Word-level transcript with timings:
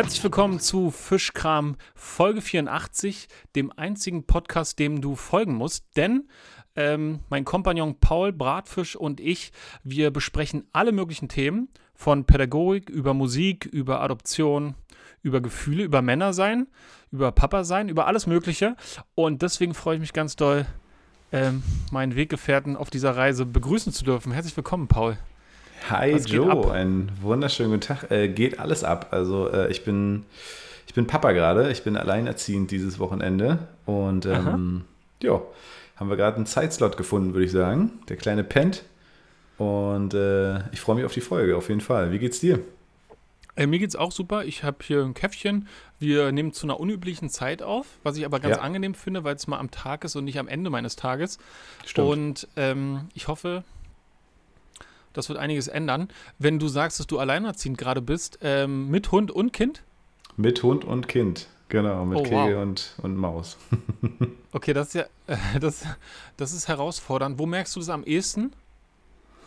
Herzlich 0.00 0.24
willkommen 0.24 0.60
zu 0.60 0.90
Fischkram 0.90 1.76
Folge 1.94 2.40
84, 2.40 3.28
dem 3.54 3.70
einzigen 3.76 4.24
Podcast, 4.24 4.78
dem 4.78 5.02
du 5.02 5.14
folgen 5.14 5.52
musst. 5.54 5.94
Denn 5.94 6.26
ähm, 6.74 7.18
mein 7.28 7.44
Kompagnon 7.44 8.00
Paul 8.00 8.32
Bratfisch 8.32 8.96
und 8.96 9.20
ich, 9.20 9.52
wir 9.84 10.10
besprechen 10.10 10.66
alle 10.72 10.92
möglichen 10.92 11.28
Themen, 11.28 11.68
von 11.94 12.24
Pädagogik 12.24 12.88
über 12.88 13.12
Musik, 13.12 13.66
über 13.66 14.00
Adoption, 14.00 14.74
über 15.20 15.42
Gefühle, 15.42 15.82
über 15.82 16.00
Männer 16.00 16.32
sein, 16.32 16.68
über 17.12 17.30
Papa 17.30 17.62
sein, 17.62 17.90
über 17.90 18.06
alles 18.06 18.26
Mögliche. 18.26 18.76
Und 19.14 19.42
deswegen 19.42 19.74
freue 19.74 19.96
ich 19.96 20.00
mich 20.00 20.14
ganz 20.14 20.34
doll, 20.34 20.64
ähm, 21.30 21.62
meinen 21.92 22.16
Weggefährten 22.16 22.74
auf 22.74 22.88
dieser 22.88 23.18
Reise 23.18 23.44
begrüßen 23.44 23.92
zu 23.92 24.06
dürfen. 24.06 24.32
Herzlich 24.32 24.56
willkommen, 24.56 24.88
Paul. 24.88 25.18
Hi 25.88 26.16
Joe, 26.16 26.70
einen 26.72 27.10
wunderschönen 27.20 27.70
guten 27.70 27.80
Tag. 27.82 28.10
Äh, 28.10 28.28
geht 28.28 28.58
alles 28.60 28.84
ab. 28.84 29.08
Also 29.10 29.48
äh, 29.50 29.70
ich 29.70 29.84
bin 29.84 30.24
ich 30.86 30.94
bin 30.94 31.06
Papa 31.06 31.32
gerade, 31.32 31.70
ich 31.70 31.82
bin 31.82 31.96
alleinerziehend 31.96 32.70
dieses 32.70 32.98
Wochenende 32.98 33.58
und 33.86 34.26
ähm, 34.26 34.84
ja, 35.22 35.40
haben 35.96 36.10
wir 36.10 36.16
gerade 36.16 36.36
einen 36.36 36.46
Zeitslot 36.46 36.96
gefunden, 36.96 37.32
würde 37.34 37.46
ich 37.46 37.52
sagen. 37.52 37.92
Der 38.08 38.16
kleine 38.16 38.44
pennt 38.44 38.84
und 39.58 40.14
äh, 40.14 40.58
ich 40.72 40.80
freue 40.80 40.96
mich 40.96 41.04
auf 41.04 41.14
die 41.14 41.20
Folge 41.20 41.56
auf 41.56 41.68
jeden 41.68 41.80
Fall. 41.80 42.12
Wie 42.12 42.18
geht's 42.18 42.40
dir? 42.40 42.60
Äh, 43.56 43.66
mir 43.66 43.78
geht's 43.78 43.96
auch 43.96 44.12
super. 44.12 44.44
Ich 44.44 44.62
habe 44.62 44.78
hier 44.82 45.02
ein 45.02 45.14
Käffchen. 45.14 45.66
Wir 45.98 46.30
nehmen 46.32 46.52
zu 46.52 46.66
einer 46.66 46.78
unüblichen 46.78 47.28
Zeit 47.30 47.62
auf, 47.62 47.86
was 48.02 48.16
ich 48.16 48.24
aber 48.24 48.40
ganz 48.40 48.56
Ja. 48.56 48.62
angenehm 48.62 48.94
finde, 48.94 49.24
weil 49.24 49.34
es 49.34 49.46
mal 49.46 49.58
am 49.58 49.70
Tag 49.70 50.04
ist 50.04 50.16
und 50.16 50.24
nicht 50.24 50.38
am 50.38 50.48
Ende 50.48 50.70
meines 50.70 50.96
Tages. 50.96 51.38
Stimmt. 51.84 52.08
Und 52.08 52.48
ähm, 52.56 53.08
ich 53.14 53.28
hoffe, 53.28 53.64
das 55.12 55.28
wird 55.28 55.38
einiges 55.38 55.68
ändern. 55.68 56.08
Wenn 56.38 56.58
du 56.58 56.68
sagst, 56.68 57.00
dass 57.00 57.06
du 57.06 57.18
alleinerziehend 57.18 57.78
gerade 57.78 58.02
bist, 58.02 58.38
ähm, 58.42 58.88
mit 58.88 59.10
Hund 59.12 59.30
und 59.30 59.52
Kind, 59.52 59.82
Mit 60.36 60.62
Hund 60.62 60.84
und 60.84 61.08
Kind, 61.08 61.48
genau, 61.68 62.04
mit 62.04 62.18
Oh, 62.18 62.22
Kegel 62.22 62.56
wow. 62.56 62.62
und, 62.62 62.94
und 63.02 63.16
Maus. 63.16 63.56
okay, 64.52 64.72
das 64.72 64.88
ist 64.88 64.94
ja, 64.94 65.02
äh, 65.26 65.36
das, 65.60 65.84
das 66.36 66.52
ist 66.52 66.68
herausfordernd. 66.68 67.38
Wo 67.38 67.46
merkst 67.46 67.74
du 67.76 67.80
das 67.80 67.88
am 67.88 68.04
ehesten? 68.04 68.52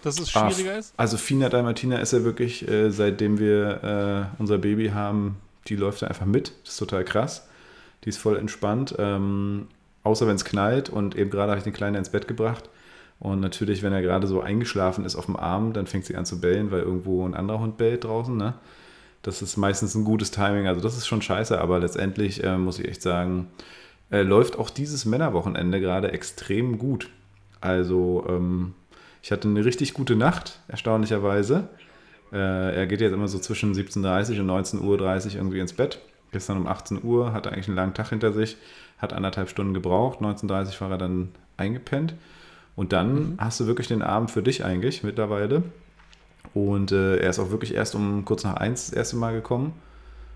Dass 0.04 0.20
es 0.20 0.32
schwieriger 0.32 0.78
ist? 0.78 0.94
Also 0.98 1.16
Fina 1.18 1.48
Dalmatina 1.48 1.98
ist 2.00 2.12
ja 2.12 2.26
wirklich, 2.26 2.68
äh, 2.68 2.90
seitdem 2.92 3.40
wir 3.40 4.30
äh, 4.36 4.40
unser 4.42 4.58
Baby 4.58 4.90
haben, 4.90 5.38
die 5.68 5.78
läuft 5.78 6.02
da 6.02 6.08
einfach 6.08 6.26
mit. 6.26 6.52
Das 6.64 6.74
ist 6.74 6.78
total 6.78 7.06
krass. 7.06 7.48
Die 8.04 8.10
ist 8.10 8.18
voll 8.18 8.36
entspannt. 8.38 8.94
Ähm, 9.00 9.68
außer 10.04 10.28
wenn 10.28 10.36
es 10.36 10.44
knallt 10.44 10.90
und 10.90 11.16
eben 11.16 11.30
gerade 11.30 11.52
habe 11.52 11.60
ich 11.60 11.64
den 11.64 11.72
Kleinen 11.72 11.96
ins 11.96 12.10
Bett 12.10 12.28
gebracht. 12.28 12.70
Und 13.24 13.40
natürlich, 13.40 13.84
wenn 13.84 13.94
er 13.94 14.02
gerade 14.02 14.28
so 14.28 14.42
eingeschlafen 14.42 15.06
ist 15.06 15.16
auf 15.16 15.28
dem 15.28 15.38
Arm, 15.38 15.72
dann 15.72 15.88
fängt 15.88 16.04
sie 16.04 16.18
an 16.18 16.26
zu 16.26 16.42
bellen, 16.42 16.72
weil 16.72 16.82
irgendwo 16.82 17.26
ein 17.26 17.36
anderer 17.36 17.62
Hund 17.62 17.78
bellt 17.78 18.04
draußen. 18.04 18.36
Ne? 18.36 18.54
Das 19.22 19.42
ist 19.42 19.56
meistens 19.56 19.96
ein 19.96 20.04
gutes 20.04 20.32
Timing. 20.32 20.68
Also 20.68 20.82
das 20.82 20.98
ist 20.98 21.08
schon 21.08 21.22
scheiße, 21.22 21.60
aber 21.62 21.80
letztendlich 21.80 22.44
äh, 22.44 22.58
muss 22.58 22.80
ich 22.80 22.88
echt 22.90 23.02
sagen, 23.02 23.48
äh, 24.12 24.24
läuft 24.24 24.60
auch 24.60 24.70
dieses 24.70 25.06
Männerwochenende 25.06 25.80
gerade 25.80 26.12
extrem 26.12 26.78
gut. 26.78 27.10
Also 27.62 28.26
ähm, 28.28 28.74
ich 29.22 29.32
hatte 29.32 29.48
eine 29.48 29.64
richtig 29.64 29.94
gute 29.94 30.18
Nacht, 30.18 30.60
erstaunlicherweise. 30.68 31.70
Äh, 32.34 32.76
er 32.76 32.88
geht 32.88 33.00
jetzt 33.00 33.14
immer 33.14 33.30
so 33.30 33.40
zwischen 33.40 33.74
17.30 33.74 34.42
und 34.42 34.52
19.30 34.52 34.82
Uhr 34.82 35.36
irgendwie 35.36 35.60
ins 35.60 35.72
Bett. 35.72 36.00
Gestern 36.34 36.58
um 36.58 36.68
18 36.68 37.06
Uhr, 37.06 37.32
hatte 37.32 37.54
eigentlich 37.54 37.70
einen 37.70 37.78
langen 37.78 37.94
Tag 37.94 38.10
hinter 38.10 38.34
sich, 38.34 38.58
hat 38.98 39.14
anderthalb 39.14 39.48
Stunden 39.48 39.74
gebraucht. 39.74 40.20
19.30 40.20 40.74
Uhr 40.74 40.82
war 40.82 40.92
er 40.92 40.98
dann 40.98 41.30
eingepennt. 41.56 42.16
Und 42.76 42.92
dann 42.92 43.36
hast 43.38 43.60
du 43.60 43.68
wirklich 43.68 43.88
den 43.88 44.02
Abend 44.02 44.32
für 44.32 44.42
dich 44.42 44.66
eigentlich 44.66 45.04
mittlerweile. 45.04 45.64
Und 46.54 46.92
äh, 46.92 47.18
er 47.18 47.30
ist 47.30 47.40
auch 47.40 47.52
wirklich 47.52 47.74
erst 47.74 47.96
um 47.96 48.26
kurz 48.26 48.44
nach 48.44 48.56
eins 48.56 48.88
das 48.88 48.96
erste 48.96 49.16
Mal 49.16 49.34
gekommen. 49.34 49.74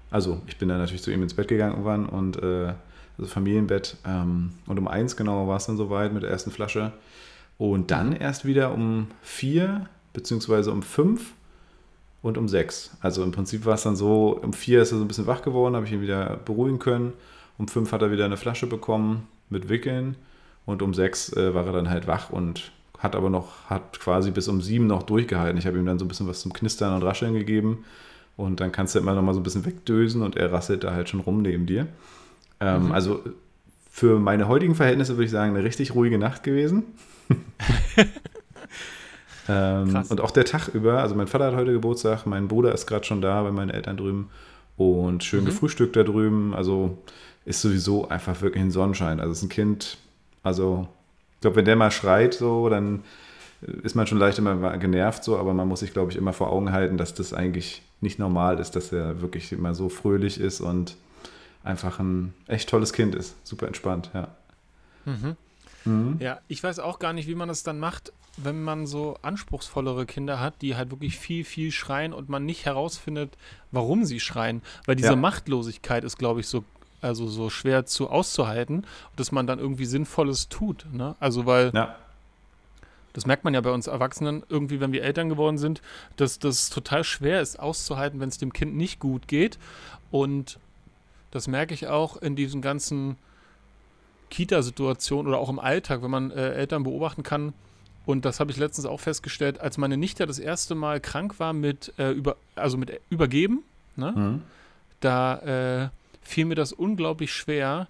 Also 0.10 0.42
ich 0.48 0.58
bin 0.58 0.70
dann 0.70 0.78
natürlich 0.78 1.04
zu 1.04 1.12
ihm 1.12 1.22
ins 1.22 1.34
Bett 1.34 1.48
gegangen 1.48 1.74
irgendwann 1.74 2.06
und 2.06 2.42
äh, 2.42 2.74
also 3.18 3.30
Familienbett. 3.30 3.98
Ähm, 4.06 4.52
und 4.66 4.78
um 4.78 4.88
eins 4.88 5.16
genau 5.18 5.48
war 5.48 5.58
es 5.58 5.66
dann 5.66 5.78
soweit 5.78 6.14
mit 6.14 6.24
der 6.24 6.30
ersten 6.30 6.52
Flasche. 6.52 6.94
Und 7.58 7.92
dann 7.92 8.14
erst 8.14 8.46
wieder 8.46 8.74
um 8.74 9.08
vier, 9.22 9.88
beziehungsweise 10.14 10.72
um 10.72 10.84
fünf 10.84 11.34
und 12.22 12.38
um 12.38 12.48
sechs. 12.48 12.92
Also 13.02 13.24
im 13.24 13.32
Prinzip 13.32 13.66
war 13.66 13.74
es 13.74 13.84
dann 13.84 13.96
so, 13.96 14.40
um 14.42 14.54
vier 14.54 14.82
ist 14.82 14.92
er 14.92 15.00
so 15.00 15.04
ein 15.04 15.08
bisschen 15.08 15.28
wach 15.28 15.42
geworden, 15.42 15.76
habe 15.76 15.86
ich 15.86 15.92
ihn 15.92 16.02
wieder 16.02 16.38
beruhigen 16.38 16.80
können. 16.80 17.14
Um 17.58 17.68
fünf 17.68 17.92
hat 17.92 18.02
er 18.02 18.12
wieder 18.12 18.26
eine 18.26 18.38
Flasche 18.38 18.68
bekommen 18.68 19.28
mit 19.50 19.70
Wickeln. 19.70 20.16
Und 20.68 20.84
um 20.84 20.94
sechs 20.94 21.34
äh, 21.34 21.56
war 21.56 21.66
er 21.66 21.74
dann 21.74 21.90
halt 21.90 22.06
wach 22.06 22.30
und 22.30 22.72
hat 23.00 23.16
aber 23.16 23.30
noch, 23.32 23.66
hat 23.70 24.00
quasi 24.00 24.30
bis 24.32 24.48
um 24.48 24.62
sieben 24.62 24.86
noch 24.86 25.04
durchgehalten. 25.04 25.58
Ich 25.58 25.66
habe 25.66 25.78
ihm 25.80 25.86
dann 25.86 25.98
so 25.98 26.06
ein 26.06 26.08
bisschen 26.08 26.28
was 26.28 26.42
zum 26.42 26.54
Knistern 26.54 26.94
und 26.96 27.04
Rascheln 27.04 27.34
gegeben. 27.34 27.86
Und 28.36 28.60
dann 28.60 28.72
kannst 28.72 28.94
du 28.94 29.00
immer 29.00 29.16
noch 29.16 29.24
mal 29.24 29.34
so 29.34 29.40
ein 29.40 29.44
bisschen 29.44 29.66
wegdösen 29.66 30.22
und 30.22 30.36
er 30.36 30.52
rasselt 30.52 30.84
da 30.84 30.92
halt 30.94 31.10
schon 31.10 31.22
rum 31.22 31.42
neben 31.42 31.66
dir. 31.66 31.88
Ähm, 32.60 32.88
Mhm. 32.88 32.92
Also 32.92 33.22
für 33.90 34.20
meine 34.20 34.48
heutigen 34.48 34.76
Verhältnisse 34.76 35.14
würde 35.14 35.26
ich 35.26 35.32
sagen, 35.32 35.56
eine 35.56 35.64
richtig 35.64 35.96
ruhige 35.96 36.20
Nacht 36.20 36.44
gewesen. 36.44 36.84
ähm, 39.50 40.04
und 40.10 40.22
auch 40.22 40.32
der 40.32 40.46
Tag 40.46 40.68
über, 40.70 41.02
also 41.02 41.16
mein 41.16 41.28
Vater 41.28 41.46
hat 41.48 41.56
heute 41.56 41.72
Geburtstag, 41.72 42.26
mein 42.26 42.48
Bruder 42.48 42.74
ist 42.74 42.86
gerade 42.88 43.06
schon 43.06 43.22
da 43.22 43.42
bei 43.44 43.52
meinen 43.52 43.70
Eltern 43.70 43.98
drüben 43.98 44.30
und 44.76 45.24
schön 45.24 45.42
Mhm. 45.42 45.46
gefrühstückt 45.48 45.96
da 45.96 46.04
drüben. 46.04 46.54
Also 46.54 46.98
ist 47.46 47.62
sowieso 47.62 48.10
einfach 48.10 48.42
wirklich 48.42 48.62
ein 48.64 48.72
Sonnenschein. 48.72 49.20
Also 49.20 49.32
es 49.32 49.38
ist 49.40 49.46
ein 49.46 49.50
Kind, 49.50 49.98
also 50.48 50.88
ich 51.36 51.42
glaube, 51.42 51.58
wenn 51.58 51.66
der 51.66 51.76
mal 51.76 51.92
schreit 51.92 52.34
so, 52.34 52.68
dann 52.70 53.04
ist 53.84 53.96
man 53.96 54.08
schon 54.08 54.18
leicht 54.18 54.38
immer 54.40 54.78
genervt 54.78 55.24
so, 55.24 55.38
aber 55.38 55.54
man 55.54 55.68
muss 55.68 55.82
sich, 55.82 55.94
glaube 55.94 56.12
ich, 56.12 56.18
immer 56.18 56.34
vor 56.34 56.52
Augen 56.52 56.72
halten, 56.72 56.98
dass 56.98 57.14
das 57.14 57.34
eigentlich 57.34 57.82
nicht 58.02 58.20
normal 58.20 58.60
ist, 58.60 58.76
dass 58.76 58.92
er 58.92 59.22
wirklich 59.22 59.52
immer 59.52 59.74
so 59.74 59.90
fröhlich 59.90 60.40
ist 60.40 60.62
und 60.62 60.96
einfach 61.64 62.00
ein 62.00 62.34
echt 62.48 62.70
tolles 62.70 62.94
Kind 62.94 63.16
ist. 63.16 63.36
Super 63.44 63.68
entspannt, 63.68 64.12
ja. 64.14 64.28
Mhm. 65.06 65.36
Mhm. 65.86 66.18
Ja, 66.20 66.40
ich 66.48 66.64
weiß 66.64 66.80
auch 66.80 67.00
gar 67.00 67.14
nicht, 67.14 67.28
wie 67.28 67.36
man 67.36 67.48
das 67.48 67.64
dann 67.64 67.80
macht, 67.80 68.12
wenn 68.38 68.64
man 68.64 68.86
so 68.86 69.18
anspruchsvollere 69.24 70.06
Kinder 70.06 70.40
hat, 70.40 70.62
die 70.62 70.76
halt 70.76 70.92
wirklich 70.92 71.18
viel, 71.18 71.44
viel 71.44 71.72
schreien 71.72 72.14
und 72.14 72.30
man 72.30 72.46
nicht 72.46 72.66
herausfindet, 72.66 73.36
warum 73.72 74.06
sie 74.06 74.20
schreien. 74.20 74.62
Weil 74.86 74.96
diese 74.96 75.10
Ja. 75.10 75.16
Machtlosigkeit 75.16 76.04
ist, 76.04 76.18
glaube 76.20 76.42
ich, 76.42 76.48
so, 76.48 76.64
also 77.08 77.28
so 77.28 77.50
schwer 77.50 77.86
zu 77.86 78.10
auszuhalten, 78.10 78.86
dass 79.16 79.32
man 79.32 79.48
dann 79.48 79.60
irgendwie 79.60 79.86
Sinnvolles 79.86 80.50
tut. 80.50 80.86
Ne? 80.92 81.16
Also 81.20 81.46
weil 81.46 81.72
Ja, 81.74 81.96
das 83.18 83.26
merkt 83.26 83.44
man 83.44 83.56
ja 83.56 83.62
bei 83.62 83.72
uns 83.72 83.88
Erwachsenen, 83.88 84.44
irgendwie, 84.48 84.80
wenn 84.80 84.92
wir 84.92 85.02
Eltern 85.02 85.28
geworden 85.28 85.58
sind, 85.58 85.82
dass 86.18 86.38
das 86.38 86.70
total 86.70 87.04
schwer 87.04 87.42
ist 87.42 87.60
auszuhalten, 87.60 88.20
wenn 88.20 88.30
es 88.30 88.38
dem 88.38 88.54
Kind 88.54 88.76
nicht 88.76 89.00
gut 89.00 89.28
geht. 89.28 89.58
Und 90.12 90.60
das 91.32 91.48
merke 91.48 91.74
ich 91.74 91.88
auch 91.88 92.18
in 92.18 92.36
diesen 92.36 92.62
ganzen 92.62 93.16
Kita-Situationen 94.30 95.28
oder 95.28 95.40
auch 95.40 95.50
im 95.50 95.58
Alltag, 95.58 96.04
wenn 96.04 96.12
man 96.12 96.30
äh, 96.30 96.52
Eltern 96.52 96.84
beobachten 96.84 97.24
kann. 97.24 97.54
Und 98.06 98.24
das 98.24 98.40
habe 98.40 98.52
ich 98.52 98.58
letztens 98.58 98.86
auch 98.86 99.00
festgestellt, 99.00 99.60
als 99.62 99.80
meine 99.80 99.98
Nichte 99.98 100.28
das 100.28 100.38
erste 100.38 100.76
Mal 100.76 101.00
krank 101.00 101.40
war 101.40 101.54
mit, 101.54 101.94
äh, 101.98 102.12
über, 102.12 102.38
also 102.56 102.78
mit 102.78 103.02
Übergeben, 103.10 103.64
ne? 103.96 104.12
mhm. 104.16 104.42
da 105.00 105.86
äh, 105.86 105.90
fiel 106.28 106.46
mir 106.46 106.56
das 106.56 106.74
unglaublich 106.74 107.34
schwer, 107.34 107.88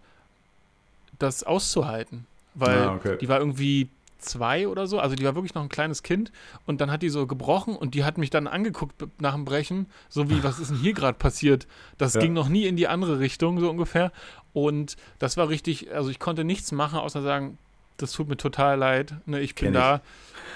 das 1.20 1.44
auszuhalten. 1.44 2.26
Weil 2.56 2.78
Ah, 2.84 2.96
okay. 2.96 3.18
die 3.20 3.28
war 3.30 3.40
irgendwie 3.40 3.90
zwei 4.20 4.68
oder 4.68 4.88
so, 4.88 5.00
also 5.00 5.16
die 5.16 5.24
war 5.24 5.36
wirklich 5.36 5.54
noch 5.54 5.62
ein 5.62 5.70
kleines 5.70 6.02
Kind 6.02 6.32
und 6.66 6.82
dann 6.82 6.90
hat 6.92 7.04
die 7.04 7.10
so 7.10 7.28
gebrochen 7.28 7.76
und 7.76 7.94
die 7.94 8.04
hat 8.04 8.18
mich 8.18 8.32
dann 8.32 8.48
angeguckt 8.48 8.96
nach 9.22 9.34
dem 9.36 9.46
Brechen, 9.46 9.86
so 10.10 10.28
wie, 10.30 10.44
was 10.44 10.58
ist 10.60 10.72
denn 10.72 10.78
hier 10.80 10.94
gerade 10.94 11.18
passiert? 11.18 11.68
Das 12.00 12.16
Ja. 12.16 12.22
ging 12.22 12.34
noch 12.34 12.50
nie 12.50 12.66
in 12.66 12.76
die 12.78 12.88
andere 12.88 13.20
Richtung, 13.20 13.60
so 13.60 13.70
ungefähr. 13.70 14.12
Und 14.54 14.98
das 15.20 15.38
war 15.38 15.50
richtig, 15.50 15.92
also 15.94 16.10
ich 16.10 16.18
konnte 16.20 16.44
nichts 16.44 16.72
machen, 16.72 16.98
außer 16.98 17.22
sagen, 17.22 17.60
das 17.98 18.12
tut 18.12 18.28
mir 18.28 18.38
total 18.38 18.78
leid, 18.80 19.14
ne, 19.28 19.40
ich 19.40 19.54
bin 19.54 19.74
Kenn 19.74 19.74
ich. 19.74 19.80
da. 19.80 20.02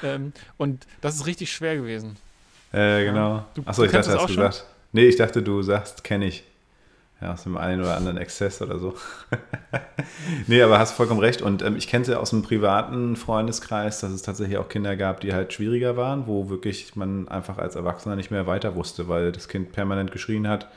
Ähm, 0.04 0.34
und 0.58 0.88
das 1.02 1.16
ist 1.16 1.28
richtig 1.28 1.52
schwer 1.52 1.76
gewesen. 1.76 2.18
Äh, 2.72 3.04
genau. 3.06 3.46
Du- 3.54 3.62
Achso, 3.66 3.84
du 3.84 3.86
ich 3.88 3.92
dachte, 3.92 4.08
das 4.08 4.08
hast 4.08 4.14
du 4.16 4.20
auch 4.24 4.28
schon? 4.28 4.36
gesagt. 4.50 4.66
Nee, 4.92 5.06
ich 5.06 5.18
dachte, 5.18 5.44
du 5.44 5.62
sagst, 5.62 6.04
kenne 6.04 6.26
ich. 6.26 6.44
Ja, 7.22 7.34
aus 7.34 7.44
dem 7.44 7.56
einen 7.56 7.82
oder 7.82 7.96
anderen 7.96 8.18
Exzess 8.18 8.62
oder 8.64 8.80
so. 8.80 8.96
nee, 10.48 10.62
aber 10.62 10.80
hast 10.80 10.94
vollkommen 10.94 11.20
recht. 11.20 11.42
Und 11.44 11.62
ähm, 11.62 11.76
ich 11.76 11.88
kenne 11.88 12.02
es 12.02 12.08
ja 12.08 12.18
aus 12.18 12.32
dem 12.32 12.42
privaten 12.42 13.16
Freundeskreis, 13.16 14.00
dass 14.00 14.12
es 14.12 14.24
tatsächlich 14.24 14.58
auch 14.58 14.70
Kinder 14.70 14.96
gab, 14.96 15.20
die 15.22 15.34
halt 15.34 15.54
schwieriger 15.54 15.96
waren, 15.98 16.26
wo 16.26 16.50
wirklich 16.50 16.96
man 16.96 17.28
einfach 17.28 17.60
als 17.60 17.76
Erwachsener 17.76 18.16
nicht 18.16 18.32
mehr 18.32 18.48
weiter 18.48 18.76
wusste, 18.76 19.08
weil 19.08 19.32
das 19.32 19.48
Kind 19.48 19.72
permanent 19.72 20.12
geschrien 20.12 20.48
hat 20.48 20.68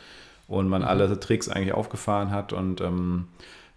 und 0.46 0.68
man 0.68 0.82
Mhm. 0.82 0.88
alle 0.88 1.18
Tricks 1.20 1.48
eigentlich 1.48 1.72
aufgefahren 1.72 2.30
hat 2.30 2.52
und 2.52 2.80
ähm, 2.82 3.28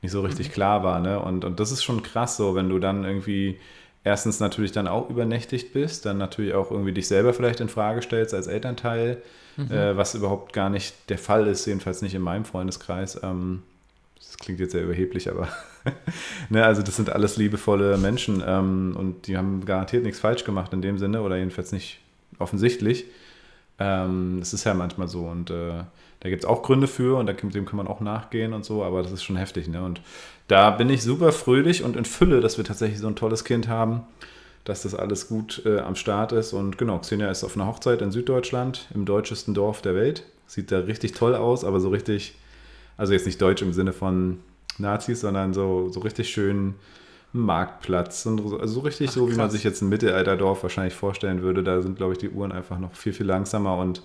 nicht 0.01 0.11
so 0.11 0.21
richtig 0.21 0.51
klar 0.51 0.83
war. 0.83 0.99
Ne? 0.99 1.19
Und, 1.19 1.45
und 1.45 1.59
das 1.61 1.71
ist 1.71 1.83
schon 1.83 2.03
krass 2.03 2.37
so, 2.37 2.53
wenn 2.55 2.69
du 2.69 2.79
dann 2.79 3.05
irgendwie 3.05 3.59
erstens 4.03 4.39
natürlich 4.39 4.71
dann 4.73 4.87
auch 4.87 5.09
übernächtigt 5.09 5.73
bist, 5.73 6.05
dann 6.05 6.17
natürlich 6.17 6.53
auch 6.53 6.71
irgendwie 6.71 6.91
dich 6.93 7.07
selber 7.07 7.33
vielleicht 7.33 7.61
in 7.61 7.69
Frage 7.69 8.01
stellst 8.01 8.33
als 8.33 8.47
Elternteil, 8.47 9.21
äh, 9.57 9.97
was 9.97 10.15
überhaupt 10.15 10.53
gar 10.53 10.69
nicht 10.69 11.09
der 11.09 11.17
Fall 11.17 11.47
ist, 11.47 11.65
jedenfalls 11.65 12.01
nicht 12.01 12.13
in 12.13 12.21
meinem 12.21 12.45
Freundeskreis. 12.45 13.19
Ähm, 13.23 13.63
das 14.15 14.37
klingt 14.37 14.59
jetzt 14.59 14.71
sehr 14.71 14.83
überheblich, 14.83 15.29
aber 15.29 15.47
ne, 16.49 16.65
also 16.65 16.81
das 16.81 16.95
sind 16.95 17.09
alles 17.09 17.37
liebevolle 17.37 17.97
Menschen 17.97 18.43
ähm, 18.45 18.95
und 18.97 19.27
die 19.27 19.37
haben 19.37 19.65
garantiert 19.65 20.03
nichts 20.03 20.19
falsch 20.19 20.43
gemacht 20.43 20.73
in 20.73 20.81
dem 20.81 20.97
Sinne 20.97 21.21
oder 21.21 21.37
jedenfalls 21.37 21.71
nicht 21.71 21.99
offensichtlich. 22.39 23.05
Ähm, 23.79 24.37
das 24.39 24.53
ist 24.53 24.63
ja 24.63 24.73
manchmal 24.73 25.07
so 25.07 25.27
und 25.27 25.49
äh, 25.49 25.83
da 26.19 26.29
gibt 26.29 26.43
es 26.43 26.49
auch 26.49 26.63
Gründe 26.63 26.87
für 26.87 27.17
und 27.17 27.27
dem 27.27 27.65
kann 27.65 27.77
man 27.77 27.87
auch 27.87 27.99
nachgehen 27.99 28.53
und 28.53 28.65
so, 28.65 28.83
aber 28.83 29.03
das 29.03 29.11
ist 29.11 29.23
schon 29.23 29.37
heftig. 29.37 29.67
Ne? 29.67 29.83
Und 29.83 30.01
da 30.47 30.71
bin 30.71 30.89
ich 30.89 31.03
super 31.03 31.31
fröhlich 31.31 31.83
und 31.83 31.95
in 31.95 32.05
Fülle, 32.05 32.41
dass 32.41 32.57
wir 32.57 32.65
tatsächlich 32.65 32.99
so 32.99 33.07
ein 33.07 33.15
tolles 33.15 33.43
Kind 33.43 33.67
haben, 33.67 34.01
dass 34.67 34.81
das 34.81 34.93
alles 34.93 35.29
gut 35.29 35.61
äh, 35.65 35.79
am 35.79 35.95
Start 35.95 36.33
ist. 36.33 36.51
Und 36.51 36.77
genau, 36.77 36.99
Xenia 36.99 37.31
ist 37.31 37.45
auf 37.45 37.55
einer 37.55 37.67
Hochzeit 37.67 38.01
in 38.01 38.11
Süddeutschland, 38.11 38.89
im 38.93 39.05
deutschesten 39.05 39.53
Dorf 39.53 39.81
der 39.81 39.95
Welt. 39.95 40.23
Sieht 40.45 40.73
da 40.73 40.79
richtig 40.79 41.13
toll 41.13 41.35
aus, 41.35 41.63
aber 41.63 41.79
so 41.79 41.87
richtig, 41.87 42.35
also 42.97 43.13
jetzt 43.13 43.25
nicht 43.25 43.41
deutsch 43.41 43.61
im 43.61 43.71
Sinne 43.71 43.93
von 43.93 44.39
Nazis, 44.77 45.21
sondern 45.21 45.53
so, 45.53 45.87
so 45.89 46.01
richtig 46.01 46.29
schön 46.29 46.75
Marktplatz. 47.31 48.25
Und 48.25 48.41
also 48.41 48.67
so 48.67 48.79
richtig 48.81 49.09
Ach, 49.09 49.13
so, 49.13 49.31
wie 49.31 49.35
man 49.35 49.49
sich 49.49 49.63
jetzt 49.63 49.81
ein 49.81 49.87
Mittelalterdorf 49.87 50.63
wahrscheinlich 50.63 50.95
vorstellen 50.95 51.41
würde. 51.41 51.63
Da 51.63 51.81
sind, 51.81 51.95
glaube 51.95 52.13
ich, 52.13 52.19
die 52.19 52.29
Uhren 52.29 52.51
einfach 52.51 52.77
noch 52.77 52.93
viel, 52.93 53.13
viel 53.13 53.25
langsamer 53.25 53.77
und 53.77 54.03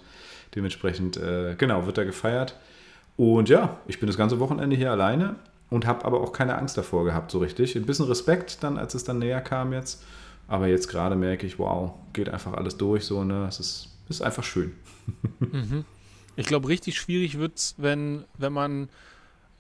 dementsprechend, 0.55 1.17
äh, 1.17 1.57
genau, 1.59 1.87
wird 1.87 1.99
da 1.99 2.05
gefeiert. 2.05 2.57
Und 3.17 3.49
ja, 3.49 3.79
ich 3.89 3.99
bin 3.99 4.07
das 4.07 4.17
ganze 4.17 4.39
Wochenende 4.39 4.77
hier 4.77 4.93
alleine 4.93 5.35
und 5.71 5.87
habe 5.87 6.05
aber 6.05 6.21
auch 6.21 6.33
keine 6.33 6.57
Angst 6.57 6.79
davor 6.79 7.05
gehabt, 7.05 7.33
so 7.33 7.41
richtig. 7.41 7.75
Ein 7.75 7.85
bisschen 7.85 8.07
Respekt 8.07 8.63
dann, 8.63 8.79
als 8.79 8.95
es 8.95 9.03
dann 9.03 9.19
näher 9.19 9.41
kam 9.41 9.73
jetzt. 9.73 10.05
Aber 10.53 10.67
jetzt 10.67 10.89
gerade 10.89 11.17
merke 11.17 11.47
ich, 11.47 11.59
wow, 11.59 11.93
geht 12.13 12.29
einfach 12.29 12.53
alles 12.53 12.77
durch 12.77 13.07
so, 13.07 13.25
ne? 13.25 13.47
Es 13.49 13.59
ist, 13.59 13.89
ist 14.11 14.21
einfach 14.21 14.45
schön. 14.45 14.75
Mhm. 15.41 15.87
Ich 16.37 16.45
glaube, 16.45 16.69
richtig 16.69 16.99
schwierig 16.99 17.39
wird 17.39 17.57
es, 17.57 17.75
wenn, 17.79 18.27
wenn 18.37 18.53
man 18.53 18.91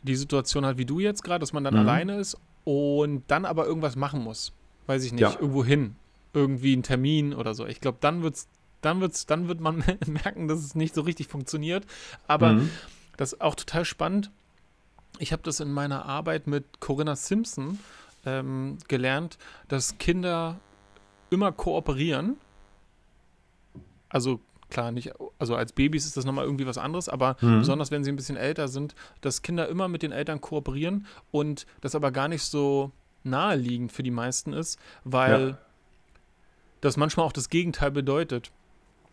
die 0.03 0.17
Situation 0.17 0.67
hat 0.67 0.77
wie 0.77 0.85
du 0.85 1.01
jetzt 1.01 1.25
gerade, 1.25 1.41
dass 1.41 1.55
man 1.55 1.65
dann 1.65 1.73
mhm. 1.73 1.81
alleine 1.81 2.19
ist 2.19 2.37
und 2.65 3.23
dann 3.29 3.47
aber 3.47 3.65
irgendwas 3.65 3.97
machen 3.97 4.23
muss. 4.23 4.53
Weiß 4.87 5.03
ich 5.05 5.13
nicht, 5.13 5.23
ja. 5.23 5.33
irgendwo 5.33 5.65
hin. 5.65 5.97
Irgendwie 6.35 6.75
einen 6.75 6.83
Termin 6.83 7.33
oder 7.33 7.55
so. 7.55 7.65
Ich 7.65 7.81
glaube, 7.81 7.97
dann 8.03 8.23
wird's, 8.23 8.47
dann 8.83 9.01
wird's, 9.01 9.25
dann 9.25 9.49
wird 9.49 9.61
man 9.61 9.83
merken, 10.07 10.47
dass 10.47 10.59
es 10.59 10.75
nicht 10.75 10.95
so 10.95 11.01
richtig 11.01 11.27
funktioniert. 11.27 11.87
Aber 12.29 12.53
mhm. 12.53 12.71
das 13.17 13.33
ist 13.33 13.41
auch 13.41 13.55
total 13.55 13.87
spannend. 13.87 14.31
Ich 15.19 15.33
habe 15.33 15.43
das 15.43 15.59
in 15.61 15.73
meiner 15.73 16.05
Arbeit 16.05 16.47
mit 16.47 16.81
Corinna 16.81 17.17
Simpson 17.17 17.79
ähm, 18.27 18.77
gelernt, 18.89 19.39
dass 19.69 19.97
Kinder 19.97 20.61
immer 21.33 21.53
kooperieren. 21.53 22.37
Also 24.09 24.41
klar, 24.73 24.91
nicht, 24.91 25.13
also 25.39 25.55
als 25.55 25.73
Babys 25.73 26.07
ist 26.07 26.17
das 26.17 26.25
nochmal 26.25 26.45
irgendwie 26.45 26.67
was 26.67 26.79
anderes, 26.79 27.09
aber 27.09 27.37
mhm. 27.41 27.61
besonders 27.61 27.91
wenn 27.91 28.05
sie 28.05 28.11
ein 28.11 28.17
bisschen 28.17 28.37
älter 28.37 28.69
sind, 28.69 28.95
dass 29.21 29.43
Kinder 29.43 29.69
immer 29.69 29.89
mit 29.89 30.03
den 30.03 30.13
Eltern 30.13 30.41
kooperieren 30.41 31.07
und 31.31 31.67
das 31.81 31.95
aber 31.95 32.11
gar 32.11 32.29
nicht 32.29 32.43
so 32.43 32.91
naheliegend 33.23 33.93
für 33.93 34.03
die 34.03 34.11
meisten 34.11 34.53
ist, 34.53 34.79
weil 35.05 35.51
ja. 35.51 35.59
das 36.81 36.97
manchmal 36.97 37.27
auch 37.27 37.33
das 37.33 37.49
Gegenteil 37.51 37.91
bedeutet. 37.91 38.51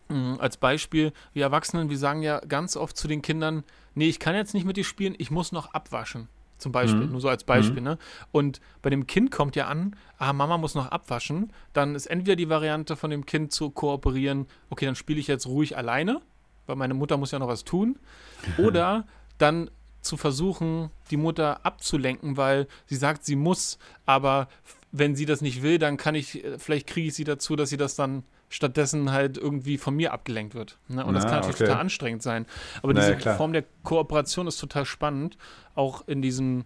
Mhm, 0.07 0.37
als 0.39 0.57
Beispiel, 0.57 1.13
wir 1.33 1.43
Erwachsenen, 1.43 1.89
wir 1.89 1.97
sagen 1.97 2.23
ja 2.23 2.39
ganz 2.39 2.75
oft 2.75 2.97
zu 2.97 3.07
den 3.07 3.21
Kindern, 3.21 3.63
nee, 3.93 4.09
ich 4.09 4.19
kann 4.19 4.35
jetzt 4.35 4.53
nicht 4.53 4.65
mit 4.65 4.77
dir 4.77 4.83
spielen, 4.83 5.13
ich 5.17 5.29
muss 5.29 5.51
noch 5.51 5.73
abwaschen. 5.73 6.29
Zum 6.59 6.71
Beispiel, 6.71 7.05
mhm. 7.05 7.11
nur 7.13 7.21
so 7.21 7.29
als 7.29 7.43
Beispiel. 7.43 7.79
Mhm. 7.79 7.87
Ne? 7.87 7.97
Und 8.31 8.61
bei 8.81 8.89
dem 8.89 9.07
Kind 9.07 9.31
kommt 9.31 9.55
ja 9.55 9.67
an, 9.67 9.95
ah, 10.17 10.33
Mama 10.33 10.57
muss 10.57 10.75
noch 10.75 10.91
abwaschen. 10.91 11.51
Dann 11.73 11.95
ist 11.95 12.05
entweder 12.05 12.35
die 12.35 12.49
Variante 12.49 12.95
von 12.95 13.09
dem 13.09 13.25
Kind 13.25 13.51
zu 13.51 13.71
kooperieren, 13.71 14.45
okay, 14.69 14.85
dann 14.85 14.95
spiele 14.95 15.19
ich 15.19 15.27
jetzt 15.27 15.47
ruhig 15.47 15.77
alleine, 15.77 16.21
weil 16.67 16.75
meine 16.75 16.93
Mutter 16.93 17.17
muss 17.17 17.31
ja 17.31 17.39
noch 17.39 17.47
was 17.47 17.63
tun. 17.63 17.97
Oder 18.57 19.07
dann 19.37 19.71
zu 20.01 20.17
versuchen, 20.17 20.91
die 21.11 21.17
Mutter 21.17 21.65
abzulenken, 21.65 22.37
weil 22.37 22.67
sie 22.85 22.95
sagt, 22.95 23.25
sie 23.25 23.35
muss, 23.35 23.79
aber 24.05 24.47
wenn 24.91 25.15
sie 25.15 25.25
das 25.25 25.41
nicht 25.41 25.61
will, 25.61 25.77
dann 25.77 25.97
kann 25.97 26.15
ich, 26.15 26.43
äh, 26.43 26.57
vielleicht 26.59 26.87
kriege 26.87 27.07
ich 27.07 27.13
sie 27.13 27.23
dazu, 27.23 27.55
dass 27.55 27.69
sie 27.69 27.77
das 27.77 27.95
dann 27.95 28.23
stattdessen 28.49 29.11
halt 29.11 29.37
irgendwie 29.37 29.77
von 29.77 29.95
mir 29.95 30.11
abgelenkt 30.11 30.55
wird. 30.55 30.77
Ne? 30.87 31.05
Und 31.05 31.13
Na, 31.13 31.19
das 31.19 31.23
kann 31.25 31.35
natürlich 31.35 31.55
okay. 31.55 31.65
total 31.65 31.81
anstrengend 31.81 32.23
sein. 32.23 32.45
Aber 32.81 32.93
naja, 32.93 33.07
diese 33.07 33.19
klar. 33.19 33.37
Form 33.37 33.53
der 33.53 33.63
Kooperation 33.83 34.47
ist 34.47 34.57
total 34.57 34.85
spannend, 34.85 35.37
auch 35.75 36.07
in 36.07 36.21
diesem 36.21 36.65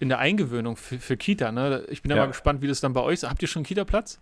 in 0.00 0.08
der 0.08 0.18
Eingewöhnung 0.18 0.76
für, 0.76 0.98
für 0.98 1.16
Kita. 1.16 1.52
Ne? 1.52 1.84
Ich 1.88 2.02
bin 2.02 2.10
ja, 2.10 2.16
ja 2.16 2.22
mal 2.22 2.28
gespannt, 2.28 2.62
wie 2.62 2.68
das 2.68 2.80
dann 2.80 2.92
bei 2.92 3.00
euch 3.00 3.14
ist. 3.14 3.28
Habt 3.28 3.42
ihr 3.42 3.48
schon 3.48 3.62
Kita-Platz? 3.62 4.20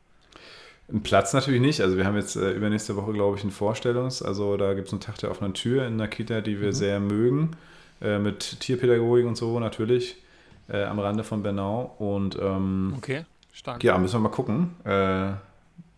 Einen 0.89 1.03
Platz 1.03 1.33
natürlich 1.33 1.61
nicht. 1.61 1.81
Also 1.81 1.97
wir 1.97 2.05
haben 2.05 2.17
jetzt 2.17 2.37
äh, 2.37 2.53
übernächste 2.53 2.97
Woche, 2.97 3.13
glaube 3.13 3.37
ich, 3.37 3.45
ein 3.45 3.51
Vorstellungs-, 3.51 4.23
also 4.23 4.57
da 4.57 4.75
gibt 4.75 4.89
es 4.89 4.93
einen 4.93 5.01
Tag 5.01 5.19
der 5.19 5.31
offenen 5.31 5.55
Tür 5.55 5.87
in 5.87 5.99
der 5.99 6.09
Kita, 6.09 6.41
die 6.41 6.61
wir 6.61 6.69
mhm. 6.69 6.73
sehr 6.73 7.01
mögen, 7.01 7.51
äh, 8.01 8.19
mit 8.19 8.61
Tierpädagogik 8.61 9.27
und 9.27 9.37
so 9.37 9.59
natürlich, 9.59 10.17
äh, 10.69 10.85
am 10.85 10.99
Rande 10.99 11.25
von 11.25 11.43
Bernau. 11.43 11.95
Und 11.99 12.37
ähm, 12.41 12.95
okay, 12.97 13.25
stark. 13.53 13.83
Ja, 13.83 13.97
müssen 13.99 14.15
wir 14.15 14.21
mal 14.21 14.29
gucken. 14.29 14.75
Äh, 14.85 15.33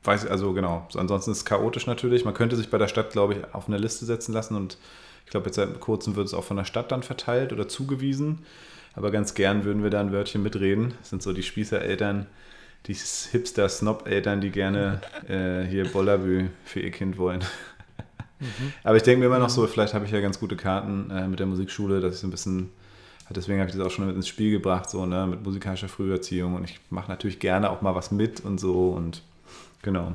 weiß 0.04 0.26
also 0.26 0.52
genau. 0.52 0.86
Ansonsten 0.94 1.30
ist 1.30 1.38
es 1.38 1.44
chaotisch 1.44 1.86
natürlich. 1.86 2.24
Man 2.24 2.34
könnte 2.34 2.56
sich 2.56 2.70
bei 2.70 2.78
der 2.78 2.88
Stadt, 2.88 3.10
glaube 3.10 3.34
ich, 3.34 3.54
auf 3.54 3.68
eine 3.68 3.78
Liste 3.78 4.04
setzen 4.04 4.32
lassen 4.32 4.54
und 4.54 4.78
ich 5.24 5.30
glaube, 5.30 5.46
jetzt 5.46 5.56
seit 5.56 5.80
kurzem 5.80 6.16
wird 6.16 6.26
es 6.26 6.34
auch 6.34 6.44
von 6.44 6.56
der 6.56 6.64
Stadt 6.64 6.92
dann 6.92 7.02
verteilt 7.02 7.52
oder 7.52 7.66
zugewiesen. 7.66 8.44
Aber 8.94 9.10
ganz 9.10 9.34
gern 9.34 9.64
würden 9.64 9.82
wir 9.82 9.90
da 9.90 10.00
ein 10.00 10.12
Wörtchen 10.12 10.42
mitreden. 10.42 10.94
Das 11.00 11.10
sind 11.10 11.22
so 11.22 11.32
die 11.32 11.42
Spießereltern, 11.42 12.26
die 12.86 12.94
Hipster-Snob-Eltern, 12.94 14.40
die 14.40 14.50
gerne 14.50 15.00
äh, 15.28 15.64
hier 15.64 15.88
Bollerbü 15.88 16.48
für 16.64 16.80
ihr 16.80 16.90
Kind 16.90 17.18
wollen. 17.18 17.42
Mhm. 18.38 18.72
Aber 18.84 18.96
ich 18.96 19.02
denke 19.02 19.20
mir 19.20 19.26
immer 19.26 19.38
noch 19.38 19.48
so, 19.48 19.66
vielleicht 19.66 19.94
habe 19.94 20.04
ich 20.04 20.10
ja 20.10 20.20
ganz 20.20 20.38
gute 20.38 20.56
Karten 20.56 21.10
äh, 21.10 21.26
mit 21.26 21.40
der 21.40 21.46
Musikschule, 21.46 22.00
dass 22.00 22.14
ich 22.14 22.20
so 22.20 22.26
ein 22.26 22.30
bisschen, 22.30 22.70
deswegen 23.30 23.58
habe 23.58 23.70
ich 23.70 23.76
das 23.76 23.84
auch 23.84 23.90
schon 23.90 24.06
mit 24.06 24.14
ins 24.14 24.28
Spiel 24.28 24.52
gebracht, 24.52 24.90
so 24.90 25.06
ne, 25.06 25.26
mit 25.26 25.42
musikalischer 25.42 25.88
Früherziehung. 25.88 26.54
Und 26.54 26.64
ich 26.64 26.78
mache 26.90 27.10
natürlich 27.10 27.40
gerne 27.40 27.70
auch 27.70 27.82
mal 27.82 27.94
was 27.94 28.10
mit 28.10 28.40
und 28.40 28.60
so 28.60 28.90
und 28.90 29.22
Genau. 29.84 30.14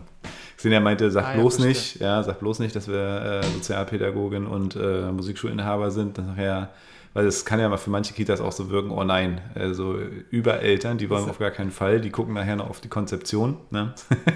Xenia 0.58 0.82
meinte, 0.82 1.10
sag 1.10 1.26
ah, 1.28 1.34
bloß 1.36 1.60
ja, 1.60 1.66
nicht, 1.66 2.00
ja, 2.02 2.24
sag 2.24 2.40
bloß 2.40 2.60
nicht, 2.60 2.76
dass 2.76 2.90
wir 2.90 3.42
äh, 3.42 3.44
Sozialpädagogin 3.44 4.46
und 4.46 4.76
äh, 4.76 5.12
Musikschulinhaber 5.12 5.92
sind. 5.92 6.18
nachher, 6.18 6.72
weil 7.14 7.28
es 7.28 7.46
kann 7.46 7.60
ja 7.60 7.70
mal 7.70 7.78
für 7.78 7.92
manche 7.92 8.14
Kitas 8.14 8.42
auch 8.42 8.52
so 8.52 8.70
wirken, 8.70 8.92
oh 8.92 9.04
nein, 9.04 9.42
also 9.56 9.98
Übereltern, 10.32 10.98
die 10.98 11.10
wollen 11.10 11.30
auf 11.30 11.40
gar 11.40 11.52
keinen 11.52 11.72
Fall, 11.72 12.02
die 12.02 12.10
gucken 12.10 12.34
nachher 12.34 12.56
noch 12.56 12.70
auf 12.70 12.82
die 12.82 12.90
Konzeption 12.90 13.58
ne? 13.70 13.94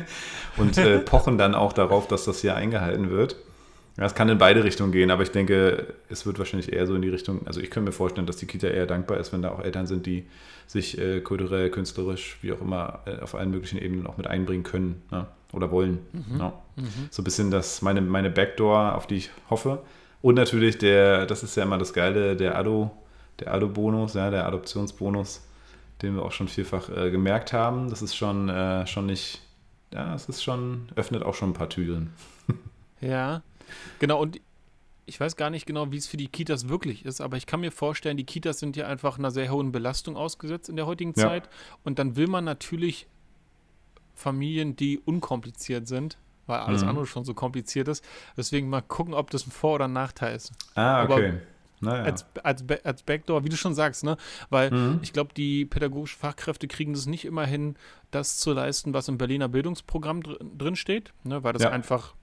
und 0.57 0.77
äh, 0.77 0.99
pochen 0.99 1.37
dann 1.37 1.55
auch 1.55 1.73
darauf, 1.73 2.07
dass 2.07 2.25
das 2.25 2.39
hier 2.41 2.55
eingehalten 2.55 3.09
wird. 3.09 3.35
Ja, 3.97 4.05
es 4.05 4.15
kann 4.15 4.27
in 4.27 4.39
beide 4.39 4.63
Richtungen 4.63 4.91
gehen, 4.91 5.11
aber 5.11 5.21
ich 5.21 5.31
denke, 5.31 5.93
es 6.09 6.25
wird 6.25 6.39
wahrscheinlich 6.39 6.73
eher 6.73 6.87
so 6.87 6.95
in 6.95 7.03
die 7.03 7.09
Richtung, 7.09 7.45
also 7.45 7.59
ich 7.59 7.69
könnte 7.69 7.89
mir 7.89 7.93
vorstellen, 7.93 8.25
dass 8.25 8.37
die 8.37 8.47
Kita 8.47 8.67
eher 8.67 8.87
dankbar 8.87 9.19
ist, 9.19 9.31
wenn 9.33 9.43
da 9.43 9.51
auch 9.51 9.59
Eltern 9.59 9.85
sind, 9.85 10.07
die 10.07 10.25
sich 10.65 10.97
äh, 10.97 11.21
kulturell, 11.21 11.69
künstlerisch, 11.69 12.37
wie 12.41 12.53
auch 12.53 12.61
immer, 12.61 13.01
äh, 13.05 13.19
auf 13.19 13.35
allen 13.35 13.51
möglichen 13.51 13.77
Ebenen 13.77 14.07
auch 14.07 14.17
mit 14.17 14.25
einbringen 14.25 14.63
können 14.63 15.03
ne? 15.11 15.27
oder 15.51 15.69
wollen. 15.69 15.99
Mhm. 16.11 16.39
Ja. 16.39 16.53
Mhm. 16.75 16.87
So 17.11 17.21
ein 17.21 17.25
bisschen 17.25 17.51
das, 17.51 17.83
meine, 17.83 18.01
meine 18.01 18.31
Backdoor, 18.31 18.95
auf 18.95 19.05
die 19.05 19.17
ich 19.17 19.29
hoffe. 19.51 19.83
Und 20.23 20.35
natürlich 20.35 20.77
der, 20.79 21.27
das 21.27 21.43
ist 21.43 21.55
ja 21.55 21.63
immer 21.63 21.77
das 21.77 21.93
Geile, 21.93 22.35
der 22.35 22.57
Ado, 22.57 22.91
der 23.39 23.53
Ado-Bonus, 23.53 24.15
ja, 24.15 24.31
der 24.31 24.47
Adoptionsbonus, 24.47 25.45
den 26.01 26.15
wir 26.15 26.23
auch 26.23 26.31
schon 26.31 26.47
vielfach 26.47 26.89
äh, 26.89 27.11
gemerkt 27.11 27.53
haben. 27.53 27.89
Das 27.89 28.01
ist 28.01 28.15
schon, 28.15 28.49
äh, 28.49 28.87
schon 28.87 29.05
nicht, 29.05 29.41
ja, 29.93 30.15
es 30.15 30.27
ist 30.29 30.43
schon, 30.43 30.87
öffnet 30.95 31.23
auch 31.23 31.35
schon 31.35 31.51
ein 31.51 31.53
paar 31.53 31.69
Türen. 31.69 32.13
ja, 33.01 33.43
Genau, 33.99 34.21
und 34.21 34.39
ich 35.05 35.19
weiß 35.19 35.35
gar 35.35 35.49
nicht 35.49 35.65
genau, 35.65 35.91
wie 35.91 35.97
es 35.97 36.07
für 36.07 36.17
die 36.17 36.27
Kitas 36.27 36.69
wirklich 36.69 37.05
ist, 37.05 37.21
aber 37.21 37.37
ich 37.37 37.45
kann 37.45 37.59
mir 37.59 37.71
vorstellen, 37.71 38.17
die 38.17 38.25
Kitas 38.25 38.59
sind 38.59 38.75
ja 38.75 38.87
einfach 38.87 39.17
einer 39.17 39.31
sehr 39.31 39.51
hohen 39.51 39.71
Belastung 39.71 40.15
ausgesetzt 40.15 40.69
in 40.69 40.75
der 40.75 40.85
heutigen 40.85 41.13
ja. 41.15 41.27
Zeit. 41.27 41.49
Und 41.83 41.99
dann 41.99 42.15
will 42.15 42.27
man 42.27 42.43
natürlich 42.45 43.07
Familien, 44.15 44.75
die 44.75 44.99
unkompliziert 44.99 45.87
sind, 45.87 46.17
weil 46.47 46.59
alles 46.59 46.83
mhm. 46.83 46.89
andere 46.89 47.05
schon 47.05 47.25
so 47.25 47.33
kompliziert 47.33 47.87
ist. 47.87 48.03
Deswegen 48.37 48.69
mal 48.69 48.81
gucken, 48.81 49.13
ob 49.13 49.29
das 49.29 49.45
ein 49.47 49.51
Vor- 49.51 49.75
oder 49.75 49.85
ein 49.85 49.93
Nachteil 49.93 50.35
ist. 50.35 50.51
Ah, 50.75 51.03
okay. 51.03 51.39
Naja. 51.81 52.03
Als, 52.03 52.25
als, 52.43 52.63
als 52.85 53.03
Backdoor, 53.03 53.43
wie 53.43 53.49
du 53.49 53.57
schon 53.57 53.75
sagst, 53.75 54.05
ne? 54.05 54.15
Weil 54.49 54.71
mhm. 54.71 54.99
ich 55.01 55.11
glaube, 55.11 55.33
die 55.33 55.65
pädagogischen 55.65 56.17
Fachkräfte 56.17 56.69
kriegen 56.69 56.93
das 56.93 57.07
nicht 57.07 57.25
immer 57.25 57.45
hin, 57.45 57.75
das 58.09 58.37
zu 58.37 58.53
leisten, 58.53 58.93
was 58.93 59.09
im 59.09 59.17
Berliner 59.17 59.49
Bildungsprogramm 59.49 60.23
dr 60.23 60.37
drin 60.57 60.77
steht, 60.77 61.11
ne? 61.25 61.43
weil 61.43 61.51
das 61.51 61.63
ja. 61.63 61.71
einfach 61.71 62.13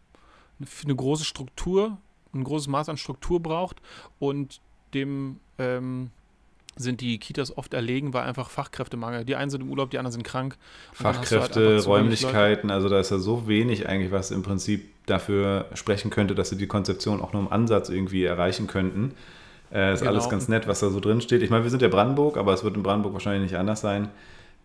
eine 0.85 0.95
große 0.95 1.25
Struktur, 1.25 1.99
ein 2.35 2.45
großes 2.45 2.69
Maß 2.69 2.88
an 2.88 2.97
Struktur 2.97 3.40
braucht 3.40 3.81
und 4.19 4.61
dem 4.95 5.40
ähm, 5.59 6.11
sind 6.76 7.00
die 7.00 7.19
Kitas 7.19 7.57
oft 7.57 7.75
erlegen, 7.75 8.14
weil 8.14 8.23
einfach 8.23 8.49
Fachkräftemangel. 8.49 9.25
Die 9.25 9.37
einen 9.37 9.50
sind 9.50 9.61
im 9.62 9.71
Urlaub, 9.71 9.90
die 9.90 9.99
anderen 9.99 10.12
sind 10.12 10.23
krank. 10.23 10.57
Halt 10.90 11.17
Fachkräfte, 11.17 11.75
halt 11.75 11.87
Räumlichkeiten, 11.87 12.71
also 12.71 12.88
da 12.88 13.00
ist 13.00 13.11
ja 13.11 13.19
so 13.19 13.49
wenig 13.49 13.88
eigentlich, 13.88 14.12
was 14.12 14.31
im 14.31 14.43
Prinzip 14.43 14.88
dafür 15.07 15.67
sprechen 15.75 16.11
könnte, 16.11 16.35
dass 16.35 16.50
sie 16.50 16.57
die 16.57 16.67
Konzeption 16.67 17.21
auch 17.21 17.33
nur 17.33 17.43
im 17.43 17.52
Ansatz 17.52 17.88
irgendwie 17.88 18.25
erreichen 18.25 18.67
könnten. 18.67 19.12
Äh, 19.73 19.95
ist 19.95 20.00
genau. 20.00 20.12
alles 20.12 20.29
ganz 20.29 20.49
nett, 20.49 20.67
was 20.67 20.81
da 20.81 20.90
so 20.90 21.00
drin 21.00 21.21
steht. 21.21 21.43
Ich 21.43 21.50
meine, 21.50 21.64
wir 21.64 21.71
sind 21.71 21.83
ja 21.83 21.88
Brandenburg, 21.88 22.37
aber 22.37 22.52
es 22.52 22.64
wird 22.64 22.76
in 22.76 22.83
Brandenburg 22.83 23.12
wahrscheinlich 23.12 23.50
nicht 23.50 23.59
anders 23.59 23.81
sein. 23.81 24.09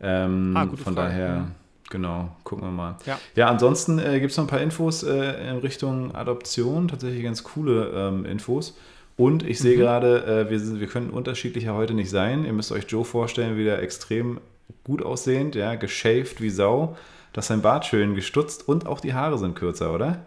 Ähm, 0.01 0.53
ah, 0.55 0.65
von 0.65 0.77
Frage. 0.77 0.95
daher. 0.95 1.27
Ja 1.27 1.47
Genau, 1.89 2.29
gucken 2.43 2.65
wir 2.65 2.71
mal. 2.71 2.97
Ja, 3.05 3.19
ja 3.35 3.47
ansonsten 3.47 3.99
äh, 3.99 4.19
gibt 4.19 4.31
es 4.31 4.37
noch 4.37 4.45
ein 4.45 4.49
paar 4.49 4.61
Infos 4.61 5.03
äh, 5.03 5.49
in 5.49 5.57
Richtung 5.57 6.15
Adoption, 6.15 6.87
tatsächlich 6.87 7.23
ganz 7.23 7.43
coole 7.43 7.91
ähm, 7.95 8.25
Infos. 8.25 8.75
Und 9.17 9.43
ich 9.43 9.59
sehe 9.59 9.77
mhm. 9.77 9.81
gerade, 9.81 10.25
äh, 10.25 10.49
wir, 10.49 10.79
wir 10.79 10.87
können 10.87 11.09
unterschiedlicher 11.11 11.73
heute 11.73 11.93
nicht 11.93 12.09
sein. 12.09 12.43
Ihr 12.43 12.53
müsst 12.53 12.71
euch 12.71 12.85
Joe 12.87 13.05
vorstellen, 13.05 13.57
wieder 13.57 13.81
extrem 13.81 14.41
gut 14.83 15.03
aussehend, 15.03 15.55
ja, 15.55 15.75
geschäft 15.75 16.41
wie 16.41 16.49
Sau, 16.49 16.97
dass 17.33 17.47
sein 17.47 17.61
Bart 17.61 17.85
schön 17.85 18.15
gestutzt 18.15 18.67
und 18.67 18.87
auch 18.87 18.99
die 18.99 19.13
Haare 19.13 19.37
sind 19.37 19.55
kürzer, 19.55 19.93
oder? 19.93 20.25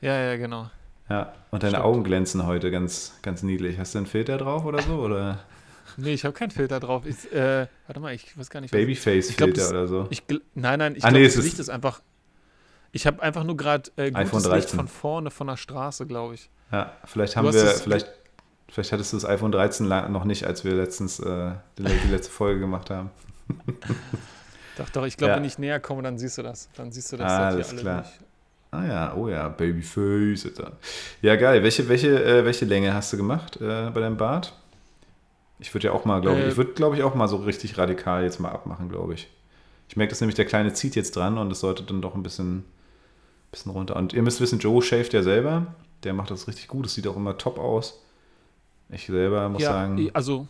Ja, 0.00 0.20
ja, 0.20 0.36
genau. 0.36 0.70
Ja, 1.08 1.32
und 1.50 1.62
deine 1.62 1.72
Stimmt. 1.72 1.84
Augen 1.84 2.04
glänzen 2.04 2.46
heute 2.46 2.70
ganz, 2.70 3.18
ganz 3.22 3.42
niedlich. 3.42 3.78
Hast 3.78 3.94
du 3.94 3.98
einen 3.98 4.06
Filter 4.06 4.38
drauf 4.38 4.64
oder 4.64 4.82
so? 4.82 4.94
Oder 4.94 5.40
Nee, 5.96 6.14
ich 6.14 6.24
habe 6.24 6.32
keinen 6.34 6.50
Filter 6.50 6.80
drauf. 6.80 7.04
Ich, 7.06 7.32
äh, 7.32 7.66
warte 7.86 8.00
mal, 8.00 8.14
ich 8.14 8.36
weiß 8.38 8.50
gar 8.50 8.60
nicht. 8.60 8.72
was- 8.72 8.78
Ich 8.80 8.86
glaub, 9.36 9.50
Babyface-Filter 9.50 9.70
oder 9.70 9.86
so? 9.86 10.06
Ich, 10.10 10.22
nein, 10.54 10.78
nein, 10.78 10.96
ich 10.96 11.04
Ah, 11.04 11.08
glaube, 11.08 11.20
nee, 11.22 11.26
das 11.28 11.36
Licht 11.44 11.58
ist 11.58 11.68
einfach. 11.68 12.00
Ich 12.92 13.06
habe 13.06 13.22
einfach 13.22 13.44
nur 13.44 13.56
gerade 13.56 13.90
äh, 13.96 14.10
gutes 14.10 14.26
iPhone 14.28 14.40
Licht 14.42 14.52
13. 14.52 14.76
von 14.78 14.88
vorne 14.88 15.30
von 15.30 15.46
der 15.46 15.56
Straße, 15.56 16.06
glaube 16.06 16.34
ich. 16.34 16.50
Ja, 16.70 16.92
vielleicht 17.04 17.36
haben 17.36 17.52
wir, 17.52 17.52
vielleicht, 17.52 18.08
vielleicht 18.68 18.92
hattest 18.92 19.12
du 19.12 19.16
das 19.16 19.24
iPhone 19.24 19.52
13 19.52 19.86
la- 19.86 20.08
noch 20.08 20.24
nicht, 20.24 20.44
als 20.46 20.64
wir 20.64 20.74
letztens 20.74 21.18
äh, 21.20 21.52
die, 21.78 21.84
die 21.84 22.08
letzte 22.10 22.32
Folge 22.32 22.60
gemacht 22.60 22.90
haben. 22.90 23.10
Doch, 24.78 24.88
doch, 24.88 25.04
ich 25.04 25.16
glaube, 25.18 25.32
Ja. 25.32 25.36
wenn 25.36 25.44
ich 25.44 25.58
näher 25.58 25.80
komme, 25.80 26.02
dann 26.02 26.16
siehst 26.18 26.38
du 26.38 26.42
das. 26.42 26.68
Dann 26.76 26.90
siehst 26.92 27.12
du 27.12 27.18
das. 27.18 27.30
Ah, 27.30 27.48
alles 27.48 27.70
alle 27.70 27.80
klar. 27.80 28.02
durch- 28.02 28.12
Ah 28.70 28.86
ja, 28.86 29.14
oh 29.14 29.28
ja, 29.28 29.48
Babyface. 29.50 30.48
Ja, 31.20 31.36
geil. 31.36 31.62
Welche, 31.62 31.86
welche, 31.90 32.24
äh, 32.24 32.42
welche 32.46 32.64
Länge 32.64 32.94
hast 32.94 33.12
du 33.12 33.18
gemacht 33.18 33.56
äh, 33.60 33.90
bei 33.90 34.00
deinem 34.00 34.16
Bart? 34.16 34.54
Ich 35.62 35.72
würde 35.72 35.86
ja 35.88 35.92
auch 35.92 36.04
mal, 36.04 36.20
glaube 36.20 36.40
ich, 36.40 36.44
Äh, 36.44 36.48
ich 36.50 36.56
würde, 36.56 36.72
glaube 36.72 36.96
ich, 36.96 37.02
auch 37.02 37.14
mal 37.14 37.28
so 37.28 37.36
richtig 37.36 37.78
radikal 37.78 38.22
jetzt 38.24 38.38
mal 38.40 38.50
abmachen, 38.50 38.88
glaube 38.88 39.14
ich. 39.14 39.28
Ich 39.88 39.96
merke, 39.96 40.10
dass 40.10 40.20
nämlich 40.20 40.34
der 40.34 40.44
Kleine 40.44 40.72
zieht 40.72 40.96
jetzt 40.96 41.16
dran 41.16 41.38
und 41.38 41.50
es 41.50 41.60
sollte 41.60 41.82
dann 41.84 42.02
doch 42.02 42.14
ein 42.14 42.22
bisschen, 42.22 42.64
bisschen 43.50 43.72
runter. 43.72 43.96
Und 43.96 44.12
ihr 44.12 44.22
müsst 44.22 44.40
wissen, 44.40 44.58
Joe 44.58 44.82
shaved 44.82 45.12
ja 45.12 45.22
selber. 45.22 45.74
Der 46.02 46.14
macht 46.14 46.30
das 46.30 46.48
richtig 46.48 46.66
gut. 46.68 46.86
Es 46.86 46.94
sieht 46.94 47.06
auch 47.06 47.16
immer 47.16 47.38
top 47.38 47.58
aus. 47.58 48.02
Ich 48.90 49.06
selber 49.06 49.48
muss 49.48 49.62
Ja, 49.62 49.70
sagen, 49.72 49.98
ich- 49.98 50.14
also 50.16 50.46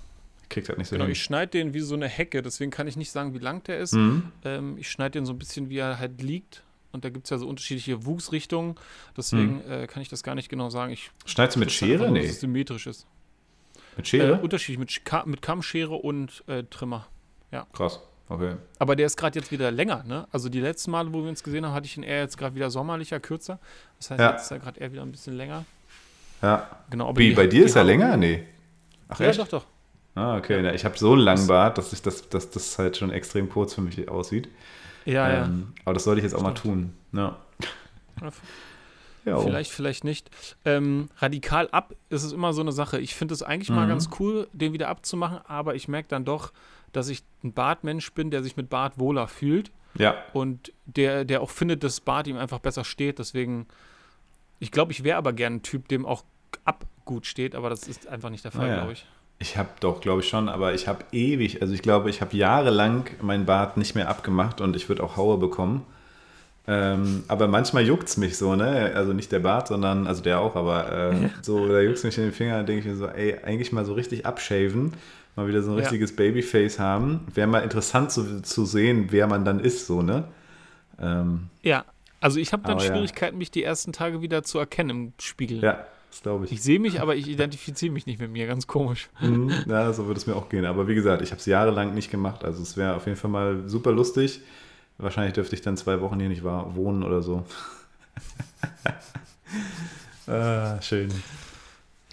kriegt 0.49 0.69
halt 0.69 0.79
nicht 0.79 0.89
so 0.89 0.95
genau, 0.97 1.05
hin. 1.05 1.13
ich 1.13 1.23
schneide 1.23 1.51
den 1.53 1.73
wie 1.75 1.81
so 1.81 1.95
eine 1.95 2.09
Hecke, 2.09 2.43
deswegen 2.43 2.71
kann 2.71 2.87
ich 2.87 2.97
nicht 2.97 3.11
sagen, 3.11 3.33
wie 3.35 3.39
lang 3.39 3.63
der 3.65 3.79
ist. 3.79 3.95
Mhm. 3.95 4.25
Ähm, 4.45 4.77
ich 4.79 4.91
schneide 4.91 5.13
den 5.13 5.25
so 5.27 5.33
ein 5.33 5.39
bisschen, 5.39 5.71
wie 5.71 5.79
er 5.79 5.99
halt 5.99 6.21
liegt. 6.23 6.63
Und 6.93 7.05
da 7.07 7.09
gibt 7.09 7.25
es 7.27 7.31
ja 7.31 7.39
so 7.39 7.49
unterschiedliche 7.49 8.05
Wuchsrichtungen. 8.05 8.75
Deswegen 9.17 9.63
äh, 9.69 9.87
kann 9.87 10.03
ich 10.03 10.09
das 10.11 10.23
gar 10.23 10.35
nicht 10.35 10.51
genau 10.51 10.69
sagen. 10.69 10.93
Ich 10.93 11.11
Schneidest 11.25 11.57
du 11.57 11.61
mit 11.61 11.69
einfach 11.69 11.77
Schere? 11.79 12.03
nur, 12.05 12.11
Nee. 12.11 12.23
Dass 12.23 12.31
es 12.33 12.41
symmetrisch 12.41 12.87
ist. 12.87 13.07
Mit 13.97 14.07
Äh, 14.07 14.09
Schere? 14.09 14.35
unterschiedlich 14.41 14.79
mit, 14.79 15.05
Ka 15.05 15.25
mit 15.27 15.43
Kammschere 15.43 15.95
und 15.95 16.43
äh, 16.49 16.65
Trimmer. 16.65 17.07
Krass. 17.75 18.01
Okay. 18.29 18.55
Aber 18.79 18.97
der 18.97 19.05
ist 19.07 19.17
gerade 19.19 19.39
jetzt 19.39 19.51
wieder 19.53 19.71
länger, 19.71 20.05
ne? 20.05 20.27
Also 20.33 20.49
die 20.49 20.61
letzten 20.61 20.91
Male, 20.91 21.13
wo 21.13 21.23
wir 21.23 21.29
uns 21.29 21.43
gesehen 21.43 21.67
haben, 21.67 21.75
hatte 21.75 21.85
ich 21.87 21.99
ihn 21.99 22.03
eher 22.03 22.21
jetzt 22.21 22.39
gerade 22.39 22.55
wieder 22.55 22.71
sommerlicher, 22.71 23.21
kürzer. 23.21 23.59
Das 23.99 24.11
heißt, 24.11 24.21
Ja. 24.21 24.31
jetzt 24.33 24.43
ist 24.45 24.51
er 24.53 24.59
gerade 24.61 24.81
eher 24.81 24.91
wieder 24.93 25.03
ein 25.03 25.13
bisschen 25.13 25.37
länger. 25.37 25.67
Ja. 26.41 26.71
Genau, 26.89 27.09
aber 27.11 27.19
Wie, 27.19 27.29
die- 27.31 27.35
bei 27.35 27.47
dir 27.47 27.67
ist 27.67 27.77
er 27.77 27.85
länger? 27.85 28.17
Nee. 28.17 28.45
Ach, 29.09 29.21
Ja, 29.21 29.27
echt? 29.27 29.39
doch, 29.39 29.49
doch. 29.49 29.67
Ah, 30.15 30.37
okay. 30.39 30.63
Na, 30.63 30.73
ich 30.75 30.85
habe 30.87 30.97
so 30.97 31.13
einen 31.13 31.21
langen 31.21 31.47
Bart, 31.47 31.77
dass 31.77 31.93
ich 31.93 32.01
das, 32.01 32.27
dass 32.31 32.51
das 32.51 32.79
halt 32.79 32.97
schon 32.97 33.11
extrem 33.11 33.49
kurz 33.51 33.75
für 33.75 33.83
mich 33.83 34.09
aussieht. 34.09 34.49
Ja, 35.05 35.45
ähm, 35.45 35.75
Aber 35.85 35.95
das 35.95 36.05
sollte 36.05 36.21
ich 36.21 36.25
jetzt 36.25 36.35
auch 36.35 36.43
mal 36.43 36.57
Stimmt. 36.57 36.95
tun. 37.13 37.21
Ja. 37.21 37.37
Ja. 39.25 39.39
Vielleicht, 39.39 39.71
vielleicht 39.71 40.05
nicht. 40.05 40.31
Ähm, 40.65 41.09
radikal 41.19 41.69
ab 41.71 41.95
ist 42.09 42.23
es 42.25 42.33
immer 42.33 42.53
so 42.53 42.61
eine 42.61 42.73
Sache. 42.73 42.99
Ich 43.01 43.15
finde 43.15 43.35
es 43.35 43.43
eigentlich 43.43 43.71
mal 43.71 43.85
Mhm. 43.87 43.91
ganz 43.91 44.11
cool, 44.19 44.49
den 44.53 44.73
wieder 44.73 44.89
abzumachen, 44.89 45.39
aber 45.47 45.75
ich 45.75 45.89
merke 45.89 46.09
dann 46.09 46.25
doch, 46.25 46.53
dass 46.93 47.09
ich 47.09 47.23
ein 47.43 47.53
Bartmensch 47.53 48.13
bin, 48.13 48.31
der 48.31 48.43
sich 48.43 48.57
mit 48.57 48.69
Bart 48.69 48.99
wohler 48.99 49.27
fühlt 49.29 49.71
Ja, 49.99 50.15
und 50.33 50.73
der, 50.87 51.25
der 51.25 51.41
auch 51.41 51.51
findet, 51.51 51.85
dass 51.85 52.01
Bart 52.01 52.27
ihm 52.27 52.37
einfach 52.37 52.59
besser 52.59 52.85
steht. 52.85 53.19
Deswegen, 53.19 53.67
ich 54.59 54.71
glaube, 54.71 54.93
ich 54.93 55.05
wäre 55.05 55.19
aber 55.19 55.33
gern 55.33 55.55
ein 55.57 55.63
Typ, 55.63 55.89
dem 55.89 56.05
auch 56.07 56.25
ab 56.65 56.85
gut 57.05 57.27
steht, 57.27 57.55
aber 57.55 57.71
das 57.71 57.89
ist 57.89 58.07
einfach 58.09 58.31
nicht 58.31 58.45
der 58.45 58.53
Fall, 58.53 58.67
Ah, 58.67 58.69
ja. 58.69 58.77
glaube 58.77 58.93
ich. 58.93 59.07
ich 59.39 59.57
habe 59.57 59.71
doch, 59.81 60.01
glaube 60.01 60.21
ich 60.21 60.29
schon, 60.29 60.49
aber 60.49 60.73
ich 60.75 60.87
habe 60.87 61.05
ewig, 61.13 61.63
also 61.63 61.75
ich 61.75 61.83
glaube, 61.83 62.11
ich 62.11 62.21
habe 62.21 62.37
jahrelang 62.37 63.07
meinen 63.21 63.45
Bart 63.47 63.77
nicht 63.77 63.95
mehr 63.95 64.09
abgemacht 64.09 64.61
und 64.61 64.77
ich 64.77 64.89
würde 64.89 65.03
auch 65.03 65.17
Haue 65.17 65.37
bekommen. 65.39 65.85
Ähm, 66.69 67.25
aber 67.27 67.49
manchmal 67.49 67.85
juckt 67.85 68.09
es 68.09 68.17
mich 68.17 68.37
so, 68.39 68.55
ne? 68.55 68.93
Also 68.95 69.13
nicht 69.13 69.33
der 69.33 69.41
Bart, 69.41 69.67
sondern, 69.69 70.07
also 70.07 70.23
der 70.23 70.39
auch, 70.41 70.55
aber 70.55 71.11
äh, 71.13 71.15
so, 71.43 71.67
da 71.67 71.81
juckt 71.81 71.99
es 71.99 72.05
mich 72.05 72.17
in 72.19 72.25
den 72.25 72.33
Finger, 72.33 72.63
denke 72.63 72.81
ich 72.81 72.87
mir 72.87 72.97
so, 72.97 73.07
ey, 73.09 73.37
eigentlich 73.43 73.73
mal 73.73 73.85
so 73.85 73.95
richtig 73.95 74.27
abshaven, 74.27 74.93
mal 75.35 75.49
wieder 75.49 75.63
so 75.63 75.71
ein 75.73 75.77
Ja. 75.77 75.81
richtiges 75.81 76.15
Babyface 76.15 76.79
haben. 76.79 77.27
Wäre 77.35 77.49
mal 77.49 77.61
interessant 77.61 78.13
zu, 78.13 78.43
zu 78.43 78.65
sehen, 78.65 79.09
wer 79.11 79.27
man 79.27 79.45
dann 79.45 79.59
ist, 79.59 79.87
so, 79.89 80.03
ne? 80.03 80.25
Ähm, 81.01 81.49
Ja, 81.63 81.85
also 82.21 82.39
ich 82.39 82.53
habe 82.53 82.63
dann 82.63 82.77
Aber 82.77 82.85
ja. 82.85 82.93
Schwierigkeiten, 82.93 83.39
mich 83.39 83.51
die 83.51 83.65
ersten 83.65 83.93
Tage 83.93 84.23
wieder 84.23 84.45
zu 84.45 84.59
erkennen 84.61 84.91
im 84.91 85.13
Spiegel. 85.21 85.61
ja, 85.63 85.85
das 86.11 86.23
glaube 86.23 86.45
ich. 86.45 86.53
Ich 86.53 86.63
sehe 86.63 86.79
mich, 86.79 87.01
aber 87.01 87.17
ich 87.17 87.27
identifiziere 87.29 87.93
mich 87.93 88.07
nicht 88.07 88.21
mit 88.21 88.31
mir, 88.31 88.47
ganz 88.47 88.69
komisch. 88.69 89.09
Mhm, 89.21 89.53
ja, 89.67 89.93
so 89.93 90.07
würde 90.07 90.21
es 90.21 90.27
mir 90.29 90.37
auch 90.37 90.49
gehen. 90.49 90.65
Aber 90.67 90.87
wie 90.87 90.95
gesagt, 90.95 91.23
ich 91.23 91.31
habe 91.31 91.41
es 91.41 91.47
jahrelang 91.47 91.95
nicht 91.95 92.11
gemacht. 92.13 92.45
Also 92.45 92.63
es 92.63 92.77
wäre 92.77 92.95
auf 92.95 93.07
jeden 93.07 93.19
Fall 93.19 93.31
mal 93.31 93.63
super 93.69 93.91
lustig. 93.91 94.41
Wahrscheinlich 94.99 95.33
dürfte 95.35 95.55
ich 95.57 95.63
dann 95.63 95.77
zwei 95.77 96.01
Wochen 96.01 96.19
hier 96.21 96.29
nicht 96.29 96.45
wohnen 96.45 97.03
oder 97.03 97.23
so. 97.23 97.45
ah, 100.27 100.81
schön. 100.81 101.11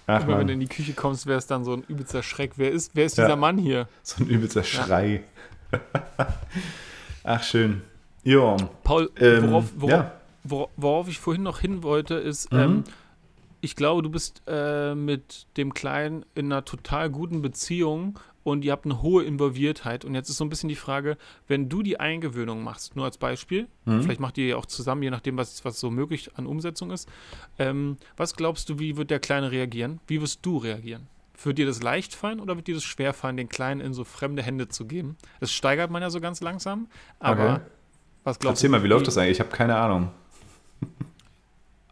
Ach 0.07 0.23
Immer 0.23 0.39
wenn 0.39 0.47
du 0.47 0.53
in 0.53 0.59
die 0.59 0.67
Küche 0.67 0.93
kommst, 0.93 1.27
wäre 1.27 1.37
es 1.37 1.45
dann 1.45 1.63
so 1.63 1.73
ein 1.73 1.83
übelster 1.83 2.23
Schreck. 2.23 2.53
Wer 2.55 2.71
ist, 2.71 2.95
wer 2.95 3.05
ist 3.05 3.17
Ja. 3.17 3.25
dieser 3.25 3.35
Mann 3.35 3.57
hier? 3.59 3.87
so 4.01 4.23
ein 4.23 4.27
übelster 4.29 4.63
Schrei. 4.63 5.23
Ach, 7.23 7.43
schön. 7.43 7.81
Ja. 8.23 8.57
Paul, 8.83 9.11
Ähm, 9.17 9.51
worauf, 9.51 9.65
worauf, 9.75 9.89
ja. 9.91 10.11
wor- 10.43 10.69
worauf 10.77 11.07
ich 11.07 11.19
vorhin 11.19 11.43
noch 11.43 11.59
hin 11.59 11.83
wollte, 11.83 12.15
ist, 12.15 12.51
Mhm. 12.51 12.59
ähm, 12.59 12.83
ich 13.61 13.75
glaube, 13.75 14.01
du 14.01 14.09
bist 14.09 14.41
äh, 14.47 14.95
mit 14.95 15.45
dem 15.57 15.73
Kleinen 15.73 16.25
in 16.33 16.45
einer 16.51 16.65
total 16.65 17.09
guten 17.11 17.41
Beziehung 17.41 18.17
und 18.43 18.63
ihr 18.65 18.71
habt 18.71 18.85
eine 18.85 19.01
hohe 19.01 19.23
Involviertheit. 19.23 20.05
Und 20.05 20.15
jetzt 20.15 20.29
ist 20.29 20.37
so 20.37 20.45
ein 20.45 20.49
bisschen 20.49 20.69
die 20.69 20.75
Frage, 20.75 21.17
wenn 21.47 21.69
du 21.69 21.83
die 21.83 21.99
Eingewöhnung 21.99 22.63
machst, 22.63 22.95
nur 22.95 23.05
als 23.05 23.17
Beispiel, 23.17 23.67
Mhm. 23.85 24.03
vielleicht 24.03 24.19
macht 24.19 24.37
ihr 24.37 24.47
ja 24.47 24.55
auch 24.57 24.65
zusammen, 24.65 25.03
je 25.03 25.09
nachdem, 25.09 25.37
was, 25.37 25.63
was 25.65 25.79
so 25.79 25.89
möglich 25.91 26.31
an 26.35 26.47
Umsetzung 26.47 26.91
ist. 26.91 27.07
Ähm, 27.57 27.97
was 28.17 28.35
glaubst 28.35 28.69
du, 28.69 28.79
wie 28.79 28.97
wird 28.97 29.09
der 29.11 29.19
Kleine 29.19 29.51
reagieren? 29.51 29.99
Wie 30.07 30.21
wirst 30.21 30.39
du 30.45 30.57
reagieren? 30.57 31.07
Wird 31.43 31.57
dir 31.57 31.65
das 31.65 31.81
leicht 31.81 32.13
fallen 32.15 32.39
oder 32.41 32.55
wird 32.57 32.67
dir 32.67 32.75
das 32.75 32.83
schwer 32.83 33.13
fallen, 33.13 33.37
den 33.37 33.47
Kleinen 33.49 33.79
in 33.81 33.93
so 33.93 34.03
fremde 34.03 34.41
Hände 34.43 34.67
zu 34.67 34.85
geben? 34.85 35.15
Das 35.39 35.51
steigert 35.51 35.89
man 35.91 36.01
ja 36.01 36.09
so 36.09 36.19
ganz 36.19 36.41
langsam, 36.41 36.87
aber 37.19 37.53
Okay. 37.53 37.61
was 38.25 38.39
glaubst 38.39 38.57
Erzähl 38.63 38.69
du? 38.69 38.77
mal, 38.77 38.83
wie 38.83 38.87
läuft 38.89 39.07
das 39.07 39.17
eigentlich? 39.17 39.37
Ich 39.37 39.39
habe 39.39 39.49
keine 39.49 39.75
Ahnung. 39.77 40.11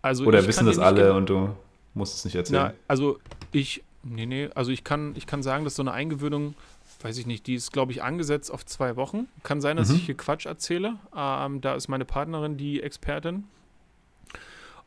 Also 0.01 0.25
Oder 0.25 0.45
wissen 0.47 0.65
das 0.65 0.79
alle 0.79 1.01
genau- 1.03 1.17
und 1.17 1.29
du 1.29 1.49
musst 1.93 2.15
es 2.15 2.25
nicht 2.25 2.35
erzählen? 2.35 2.67
Na, 2.67 2.73
also 2.87 3.19
ich, 3.51 3.83
nee, 4.09 4.25
nee, 4.25 4.49
also 4.55 4.71
ich 4.71 4.83
kann, 4.83 5.13
ich 5.15 5.25
kann 5.27 5.41
sagen, 5.43 5.63
dass 5.63 5.75
so 5.75 5.83
eine 5.83 5.91
Eingewöhnung, 5.91 6.55
weiß 7.01 7.17
ich 7.17 7.25
nicht, 7.25 7.47
die 7.47 7.55
ist, 7.55 7.71
glaube 7.71 7.91
ich, 7.91 8.03
angesetzt 8.03 8.51
auf 8.51 8.65
zwei 8.65 8.95
Wochen. 8.95 9.27
Kann 9.43 9.61
sein, 9.61 9.77
dass 9.77 9.89
Mhm. 9.89 9.95
ich 9.95 10.05
hier 10.05 10.17
Quatsch 10.17 10.45
erzähle. 10.45 10.97
Ähm, 11.15 11.61
da 11.61 11.75
ist 11.75 11.87
meine 11.87 12.05
Partnerin 12.05 12.57
die 12.57 12.81
Expertin. 12.81 13.45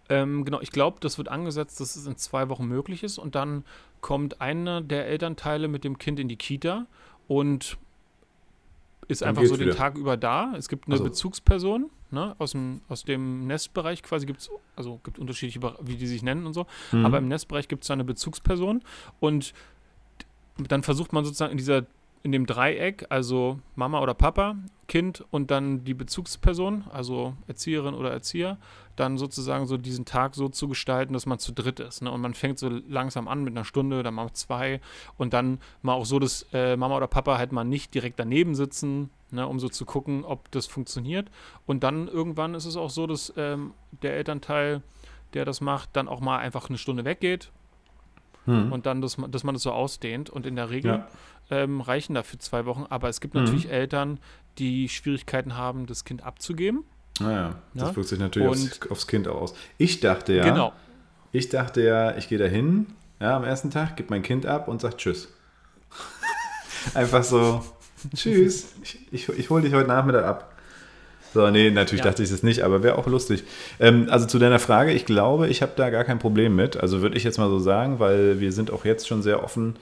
Ähm, 0.08 0.44
genau, 0.44 0.60
ich 0.60 0.72
glaube, 0.72 0.98
das 1.00 1.18
wird 1.18 1.28
angesetzt, 1.28 1.78
dass 1.80 1.94
es 1.94 2.06
in 2.06 2.16
zwei 2.16 2.48
Wochen 2.48 2.66
möglich 2.66 3.04
ist 3.04 3.18
und 3.18 3.34
dann 3.36 3.64
kommt 4.00 4.40
einer 4.40 4.80
der 4.80 5.06
Elternteile 5.06 5.68
mit 5.68 5.84
dem 5.84 5.98
Kind 5.98 6.18
in 6.18 6.26
die 6.28 6.36
Kita 6.36 6.86
und 7.28 7.76
ist 9.06 9.22
Dann 9.22 9.30
einfach 9.30 9.44
so 9.44 9.56
den 9.56 9.66
wieder. 9.68 9.76
Tag 9.76 9.96
über 9.96 10.16
da. 10.16 10.52
Es 10.56 10.68
gibt 10.68 10.86
eine 10.86 10.94
Also. 10.94 11.04
Bezugsperson 11.04 11.90
ne, 12.12 12.34
aus, 12.38 12.52
dem, 12.52 12.80
aus 12.88 13.04
dem 13.04 13.46
Nestbereich 13.46 14.02
quasi 14.02 14.26
gibt 14.26 14.40
es, 14.40 14.50
also 14.76 15.00
gibt 15.04 15.18
unterschiedliche, 15.18 15.60
wie 15.80 15.96
die 15.96 16.06
sich 16.06 16.22
nennen 16.22 16.46
und 16.46 16.54
so. 16.54 16.66
Mhm. 16.92 17.06
Aber 17.06 17.18
im 17.18 17.28
Nestbereich 17.28 17.68
gibt 17.68 17.82
es 17.84 17.88
da 17.88 17.94
eine 17.94 18.04
Bezugsperson 18.04 18.82
und 19.20 19.54
dann 20.68 20.82
versucht 20.82 21.12
man 21.12 21.24
sozusagen 21.24 21.52
in 21.52 21.58
dieser 21.58 21.86
in 22.22 22.32
dem 22.32 22.46
Dreieck, 22.46 23.06
also 23.08 23.60
Mama 23.74 24.00
oder 24.00 24.14
Papa, 24.14 24.56
Kind 24.88 25.24
und 25.30 25.50
dann 25.50 25.84
die 25.84 25.94
Bezugsperson, 25.94 26.84
also 26.92 27.34
Erzieherin 27.46 27.94
oder 27.94 28.10
Erzieher, 28.10 28.58
dann 28.96 29.16
sozusagen 29.16 29.66
so 29.66 29.76
diesen 29.76 30.04
Tag 30.04 30.34
so 30.34 30.48
zu 30.48 30.68
gestalten, 30.68 31.12
dass 31.14 31.24
man 31.24 31.38
zu 31.38 31.52
dritt 31.52 31.80
ist. 31.80 32.02
Ne? 32.02 32.10
Und 32.10 32.20
man 32.20 32.34
fängt 32.34 32.58
so 32.58 32.68
langsam 32.68 33.28
an 33.28 33.42
mit 33.44 33.56
einer 33.56 33.64
Stunde, 33.64 34.02
dann 34.02 34.14
mal 34.14 34.30
zwei 34.32 34.80
und 35.16 35.32
dann 35.32 35.60
mal 35.80 35.94
auch 35.94 36.04
so, 36.04 36.18
dass 36.18 36.44
äh, 36.52 36.76
Mama 36.76 36.96
oder 36.96 37.06
Papa 37.06 37.38
halt 37.38 37.52
mal 37.52 37.64
nicht 37.64 37.94
direkt 37.94 38.18
daneben 38.18 38.54
sitzen, 38.54 39.10
ne? 39.30 39.46
um 39.46 39.58
so 39.58 39.68
zu 39.68 39.86
gucken, 39.86 40.24
ob 40.24 40.50
das 40.50 40.66
funktioniert. 40.66 41.30
Und 41.66 41.84
dann 41.84 42.08
irgendwann 42.08 42.54
ist 42.54 42.66
es 42.66 42.76
auch 42.76 42.90
so, 42.90 43.06
dass 43.06 43.32
ähm, 43.36 43.72
der 44.02 44.16
Elternteil, 44.16 44.82
der 45.32 45.44
das 45.44 45.60
macht, 45.60 45.90
dann 45.94 46.08
auch 46.08 46.20
mal 46.20 46.38
einfach 46.38 46.68
eine 46.68 46.78
Stunde 46.78 47.04
weggeht 47.04 47.50
Mhm. 48.46 48.72
und 48.72 48.86
dann, 48.86 49.00
dass 49.02 49.18
man, 49.18 49.30
dass 49.30 49.44
man 49.44 49.54
das 49.54 49.62
so 49.62 49.72
ausdehnt. 49.72 50.30
Und 50.30 50.46
in 50.46 50.56
der 50.56 50.70
Regel 50.70 50.92
ja. 50.92 51.08
Ähm, 51.50 51.80
reichen 51.80 52.14
dafür 52.14 52.38
zwei 52.38 52.64
Wochen. 52.66 52.86
Aber 52.88 53.08
es 53.08 53.20
gibt 53.20 53.34
Mhm. 53.34 53.40
natürlich 53.42 53.70
Eltern, 53.70 54.18
die 54.58 54.88
Schwierigkeiten 54.88 55.56
haben, 55.56 55.86
das 55.86 56.04
Kind 56.04 56.22
abzugeben. 56.24 56.84
Naja, 57.20 57.56
das 57.74 57.90
Ja. 57.90 57.96
wirkt 57.96 58.08
sich 58.08 58.18
natürlich 58.18 58.48
aufs, 58.48 58.90
aufs 58.90 59.06
Kind 59.06 59.28
auch 59.28 59.40
aus. 59.42 59.54
Ich 59.78 60.00
dachte 60.00 60.32
ja, 60.32 60.44
Genau. 60.44 60.72
ich 61.32 61.48
dachte 61.48 61.82
ja, 61.82 62.16
ich 62.16 62.28
gehe 62.28 62.38
da 62.38 62.46
hin, 62.46 62.86
ja, 63.20 63.36
am 63.36 63.44
ersten 63.44 63.70
Tag, 63.70 63.96
gebe 63.96 64.08
mein 64.10 64.22
Kind 64.22 64.46
ab 64.46 64.68
und 64.68 64.80
sage 64.80 64.96
Tschüss. 64.96 65.28
Einfach 66.94 67.22
so, 67.24 67.62
Tschüss, 68.14 68.74
ich, 68.82 68.98
ich, 69.12 69.28
ich 69.28 69.50
hole 69.50 69.62
dich 69.62 69.74
heute 69.74 69.88
Nachmittag 69.88 70.24
ab. 70.24 70.56
So, 71.34 71.48
nee, 71.50 71.70
natürlich 71.70 72.02
Ja. 72.04 72.10
dachte 72.10 72.22
ich 72.24 72.30
das 72.30 72.42
nicht, 72.42 72.62
aber 72.62 72.82
wäre 72.82 72.98
auch 72.98 73.06
lustig. 73.06 73.44
Ähm, 73.78 74.08
also 74.10 74.26
zu 74.26 74.38
deiner 74.38 74.58
Frage, 74.58 74.92
ich 74.92 75.04
glaube, 75.04 75.46
ich 75.48 75.62
habe 75.62 75.72
da 75.76 75.90
gar 75.90 76.02
kein 76.04 76.18
Problem 76.18 76.56
mit. 76.56 76.76
Also 76.76 77.02
würde 77.02 77.16
ich 77.16 77.22
jetzt 77.22 77.38
mal 77.38 77.48
so 77.48 77.58
sagen, 77.60 78.00
weil 78.00 78.40
wir 78.40 78.52
sind 78.52 78.70
auch 78.72 78.84
jetzt 78.84 79.06
schon 79.06 79.22
sehr 79.22 79.44
offen 79.44 79.76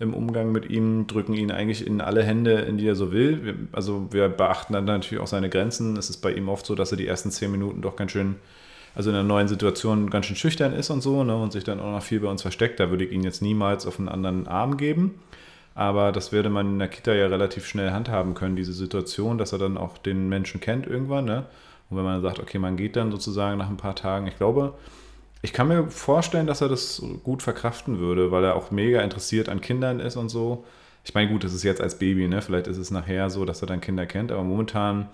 im 0.00 0.14
Umgang 0.14 0.50
mit 0.50 0.68
ihm, 0.68 1.06
drücken 1.06 1.34
ihn 1.34 1.50
eigentlich 1.50 1.86
in 1.86 2.00
alle 2.00 2.24
Hände, 2.24 2.54
in 2.54 2.78
die 2.78 2.88
er 2.88 2.96
so 2.96 3.12
will. 3.12 3.44
Wir, 3.44 3.54
also 3.72 4.08
wir 4.10 4.28
beachten 4.28 4.72
dann 4.72 4.86
natürlich 4.86 5.22
auch 5.22 5.28
seine 5.28 5.50
Grenzen. 5.50 5.96
Es 5.96 6.10
ist 6.10 6.18
bei 6.18 6.32
ihm 6.32 6.48
oft 6.48 6.66
so, 6.66 6.74
dass 6.74 6.90
er 6.90 6.96
die 6.96 7.06
ersten 7.06 7.30
zehn 7.30 7.52
Minuten 7.52 7.82
doch 7.82 7.96
ganz 7.96 8.12
schön 8.12 8.36
also 8.94 9.10
in 9.10 9.16
einer 9.16 9.24
neuen 9.24 9.46
Situation 9.46 10.10
ganz 10.10 10.26
schön 10.26 10.36
schüchtern 10.36 10.72
ist 10.72 10.90
und 10.90 11.00
so 11.00 11.22
ne, 11.22 11.36
und 11.36 11.52
sich 11.52 11.64
dann 11.64 11.78
auch 11.78 11.92
noch 11.92 12.02
viel 12.02 12.20
bei 12.20 12.28
uns 12.28 12.42
versteckt. 12.42 12.80
Da 12.80 12.90
würde 12.90 13.04
ich 13.04 13.12
ihn 13.12 13.22
jetzt 13.22 13.42
niemals 13.42 13.86
auf 13.86 13.98
einen 13.98 14.08
anderen 14.08 14.48
Arm 14.48 14.76
geben. 14.76 15.20
Aber 15.74 16.12
das 16.12 16.32
würde 16.32 16.50
man 16.50 16.66
in 16.66 16.78
der 16.78 16.88
Kita 16.88 17.14
ja 17.14 17.28
relativ 17.28 17.66
schnell 17.66 17.92
handhaben 17.92 18.34
können, 18.34 18.56
diese 18.56 18.72
Situation, 18.72 19.38
dass 19.38 19.52
er 19.52 19.58
dann 19.58 19.78
auch 19.78 19.98
den 19.98 20.28
Menschen 20.28 20.60
kennt 20.60 20.86
irgendwann. 20.86 21.24
Ne? 21.24 21.46
Und 21.88 21.96
wenn 21.96 22.04
man 22.04 22.20
sagt, 22.22 22.40
okay, 22.40 22.58
man 22.58 22.76
geht 22.76 22.96
dann 22.96 23.10
sozusagen 23.12 23.58
nach 23.58 23.70
ein 23.70 23.76
paar 23.76 23.94
Tagen, 23.94 24.26
ich 24.26 24.36
glaube, 24.36 24.74
ich 25.42 25.52
kann 25.52 25.68
mir 25.68 25.88
vorstellen, 25.88 26.46
dass 26.46 26.60
er 26.60 26.68
das 26.68 27.02
gut 27.22 27.42
verkraften 27.42 27.98
würde, 27.98 28.30
weil 28.30 28.44
er 28.44 28.56
auch 28.56 28.70
mega 28.70 29.00
interessiert 29.00 29.48
an 29.48 29.60
Kindern 29.60 30.00
ist 30.00 30.16
und 30.16 30.28
so. 30.28 30.64
Ich 31.04 31.14
meine, 31.14 31.30
gut, 31.30 31.44
das 31.44 31.54
ist 31.54 31.62
jetzt 31.62 31.80
als 31.80 31.98
Baby, 31.98 32.28
ne? 32.28 32.42
Vielleicht 32.42 32.66
ist 32.66 32.76
es 32.76 32.90
nachher 32.90 33.30
so, 33.30 33.44
dass 33.46 33.62
er 33.62 33.66
dann 33.66 33.80
Kinder 33.80 34.04
kennt, 34.04 34.32
aber 34.32 34.44
momentan 34.44 35.08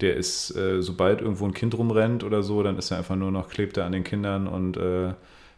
der 0.00 0.16
ist, 0.16 0.54
äh, 0.56 0.82
sobald 0.82 1.20
irgendwo 1.20 1.44
ein 1.46 1.54
Kind 1.54 1.76
rumrennt 1.76 2.24
oder 2.24 2.42
so, 2.42 2.62
dann 2.62 2.78
ist 2.78 2.90
er 2.90 2.98
einfach 2.98 3.16
nur 3.16 3.30
noch, 3.30 3.48
klebt 3.48 3.76
er 3.76 3.84
an 3.84 3.92
den 3.92 4.04
Kindern 4.04 4.46
und 4.46 4.76
äh, 4.76 5.14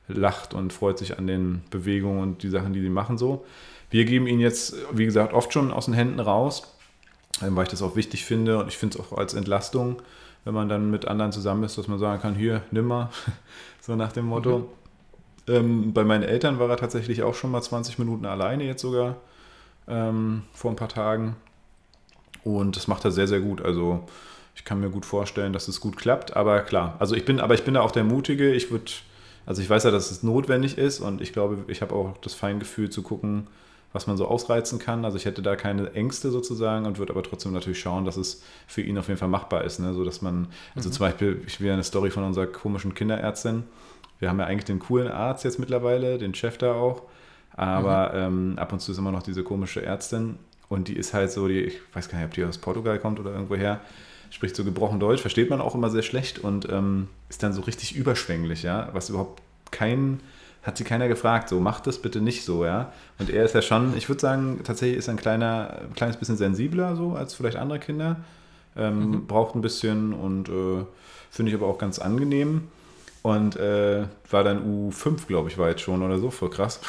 lacht 0.08 0.54
und 0.54 0.72
freut 0.72 0.98
sich 0.98 1.18
an 1.18 1.26
den 1.26 1.62
Bewegungen 1.70 2.22
und 2.22 2.42
die 2.42 2.48
Sachen, 2.48 2.72
die 2.72 2.80
sie 2.80 2.90
machen 2.90 3.18
so. 3.18 3.44
Wir 3.90 4.04
geben 4.04 4.26
ihn 4.26 4.40
jetzt, 4.40 4.74
wie 4.92 5.04
gesagt, 5.04 5.32
oft 5.32 5.52
schon 5.52 5.70
aus 5.70 5.84
den 5.84 5.94
Händen 5.94 6.20
raus, 6.20 6.76
weil 7.40 7.64
ich 7.64 7.70
das 7.70 7.82
auch 7.82 7.96
wichtig 7.96 8.24
finde 8.24 8.58
und 8.58 8.68
ich 8.68 8.78
finde 8.78 8.98
es 8.98 9.04
auch 9.04 9.16
als 9.16 9.34
Entlastung, 9.34 10.02
wenn 10.44 10.54
man 10.54 10.68
dann 10.68 10.90
mit 10.90 11.06
anderen 11.06 11.32
zusammen 11.32 11.64
ist, 11.64 11.78
dass 11.78 11.88
man 11.88 11.98
sagen 11.98 12.20
kann, 12.20 12.34
hier, 12.34 12.62
nimm 12.70 12.86
mal, 12.86 13.10
so 13.80 13.96
nach 13.96 14.12
dem 14.12 14.26
Motto. 14.26 14.58
Mhm. 14.58 14.64
Ähm, 15.48 15.92
bei 15.92 16.04
meinen 16.04 16.22
Eltern 16.22 16.58
war 16.58 16.70
er 16.70 16.76
tatsächlich 16.76 17.22
auch 17.22 17.34
schon 17.34 17.50
mal 17.50 17.62
20 17.62 17.98
Minuten 17.98 18.26
alleine 18.26 18.64
jetzt 18.64 18.82
sogar 18.82 19.16
ähm, 19.88 20.42
vor 20.52 20.70
ein 20.70 20.76
paar 20.76 20.88
Tagen. 20.88 21.36
Und 22.44 22.76
das 22.76 22.88
macht 22.88 23.04
er 23.04 23.10
sehr, 23.10 23.28
sehr 23.28 23.40
gut. 23.40 23.60
Also 23.62 24.04
ich 24.54 24.64
kann 24.64 24.80
mir 24.80 24.90
gut 24.90 25.06
vorstellen, 25.06 25.52
dass 25.52 25.68
es 25.68 25.80
gut 25.80 25.96
klappt. 25.96 26.36
Aber 26.36 26.60
klar, 26.60 26.96
also 26.98 27.14
ich 27.14 27.24
bin, 27.24 27.40
aber 27.40 27.54
ich 27.54 27.64
bin 27.64 27.74
da 27.74 27.80
auch 27.80 27.90
der 27.90 28.04
Mutige. 28.04 28.52
Ich 28.52 28.70
würde, 28.70 28.92
also 29.46 29.62
ich 29.62 29.70
weiß 29.70 29.84
ja, 29.84 29.90
dass 29.90 30.10
es 30.10 30.22
notwendig 30.22 30.78
ist 30.78 31.00
und 31.00 31.20
ich 31.20 31.32
glaube, 31.32 31.64
ich 31.68 31.82
habe 31.82 31.94
auch 31.94 32.16
das 32.18 32.34
Feingefühl 32.34 32.90
zu 32.90 33.02
gucken, 33.02 33.46
was 33.92 34.06
man 34.06 34.16
so 34.16 34.26
ausreizen 34.26 34.78
kann. 34.78 35.04
Also 35.04 35.16
ich 35.16 35.24
hätte 35.24 35.42
da 35.42 35.56
keine 35.56 35.92
Ängste 35.92 36.30
sozusagen 36.30 36.86
und 36.86 36.98
würde 36.98 37.12
aber 37.12 37.22
trotzdem 37.22 37.52
natürlich 37.52 37.80
schauen, 37.80 38.04
dass 38.04 38.16
es 38.16 38.42
für 38.66 38.82
ihn 38.82 38.98
auf 38.98 39.08
jeden 39.08 39.18
Fall 39.18 39.28
machbar 39.28 39.64
ist. 39.64 39.78
Ne? 39.80 39.94
So 39.94 40.04
dass 40.04 40.22
man, 40.22 40.48
also 40.74 40.88
mhm. 40.88 40.92
zum 40.92 41.06
Beispiel, 41.06 41.42
ich 41.46 41.60
will 41.60 41.70
eine 41.70 41.84
Story 41.84 42.10
von 42.10 42.24
unserer 42.24 42.46
komischen 42.46 42.94
Kinderärztin. 42.94 43.64
Wir 44.18 44.28
haben 44.28 44.38
ja 44.38 44.46
eigentlich 44.46 44.64
den 44.64 44.78
coolen 44.78 45.08
Arzt 45.08 45.44
jetzt 45.44 45.58
mittlerweile, 45.58 46.18
den 46.18 46.34
Chef 46.34 46.58
da 46.58 46.74
auch. 46.74 47.02
Aber 47.54 48.12
mhm. 48.30 48.52
ähm, 48.52 48.58
ab 48.58 48.72
und 48.72 48.80
zu 48.80 48.92
ist 48.92 48.98
immer 48.98 49.12
noch 49.12 49.22
diese 49.22 49.42
komische 49.42 49.82
Ärztin 49.82 50.38
und 50.72 50.88
die 50.88 50.96
ist 50.96 51.12
halt 51.12 51.30
so, 51.30 51.48
die, 51.48 51.60
ich 51.60 51.80
weiß 51.92 52.08
gar 52.08 52.18
nicht, 52.18 52.28
ob 52.28 52.34
die 52.34 52.44
aus 52.44 52.56
Portugal 52.56 52.98
kommt 52.98 53.20
oder 53.20 53.32
irgendwoher, 53.32 53.82
spricht 54.30 54.56
so 54.56 54.64
gebrochen 54.64 55.00
Deutsch, 55.00 55.20
versteht 55.20 55.50
man 55.50 55.60
auch 55.60 55.74
immer 55.74 55.90
sehr 55.90 56.02
schlecht 56.02 56.38
und 56.38 56.66
ähm, 56.70 57.08
ist 57.28 57.42
dann 57.42 57.52
so 57.52 57.60
richtig 57.60 57.94
überschwänglich, 57.94 58.62
ja, 58.62 58.88
was 58.92 59.10
überhaupt 59.10 59.42
kein, 59.70 60.20
hat 60.62 60.78
sie 60.78 60.84
keiner 60.84 61.08
gefragt, 61.08 61.48
so 61.48 61.60
macht 61.60 61.86
das 61.86 61.98
bitte 61.98 62.20
nicht 62.20 62.44
so, 62.44 62.64
ja. 62.64 62.92
Und 63.18 63.30
er 63.30 63.44
ist 63.44 63.54
ja 63.54 63.62
schon, 63.62 63.96
ich 63.96 64.08
würde 64.08 64.20
sagen, 64.20 64.60
tatsächlich 64.64 64.98
ist 64.98 65.08
er 65.08 65.14
ein 65.14 65.18
kleiner, 65.18 65.80
ein 65.82 65.94
kleines 65.94 66.16
bisschen 66.16 66.36
sensibler 66.36 66.96
so 66.96 67.12
als 67.12 67.34
vielleicht 67.34 67.56
andere 67.56 67.80
Kinder, 67.80 68.16
ähm, 68.76 69.10
mhm. 69.10 69.26
braucht 69.26 69.54
ein 69.54 69.60
bisschen 69.60 70.12
und 70.12 70.48
äh, 70.48 70.84
finde 71.30 71.50
ich 71.50 71.56
aber 71.56 71.66
auch 71.66 71.78
ganz 71.78 71.98
angenehm. 71.98 72.68
Und 73.22 73.56
äh, 73.56 74.04
war 74.30 74.42
dann 74.42 74.90
U5, 74.90 75.26
glaube 75.26 75.48
ich, 75.48 75.56
war 75.56 75.68
jetzt 75.68 75.80
schon 75.80 76.02
oder 76.02 76.18
so, 76.18 76.30
voll 76.30 76.50
krass. 76.50 76.80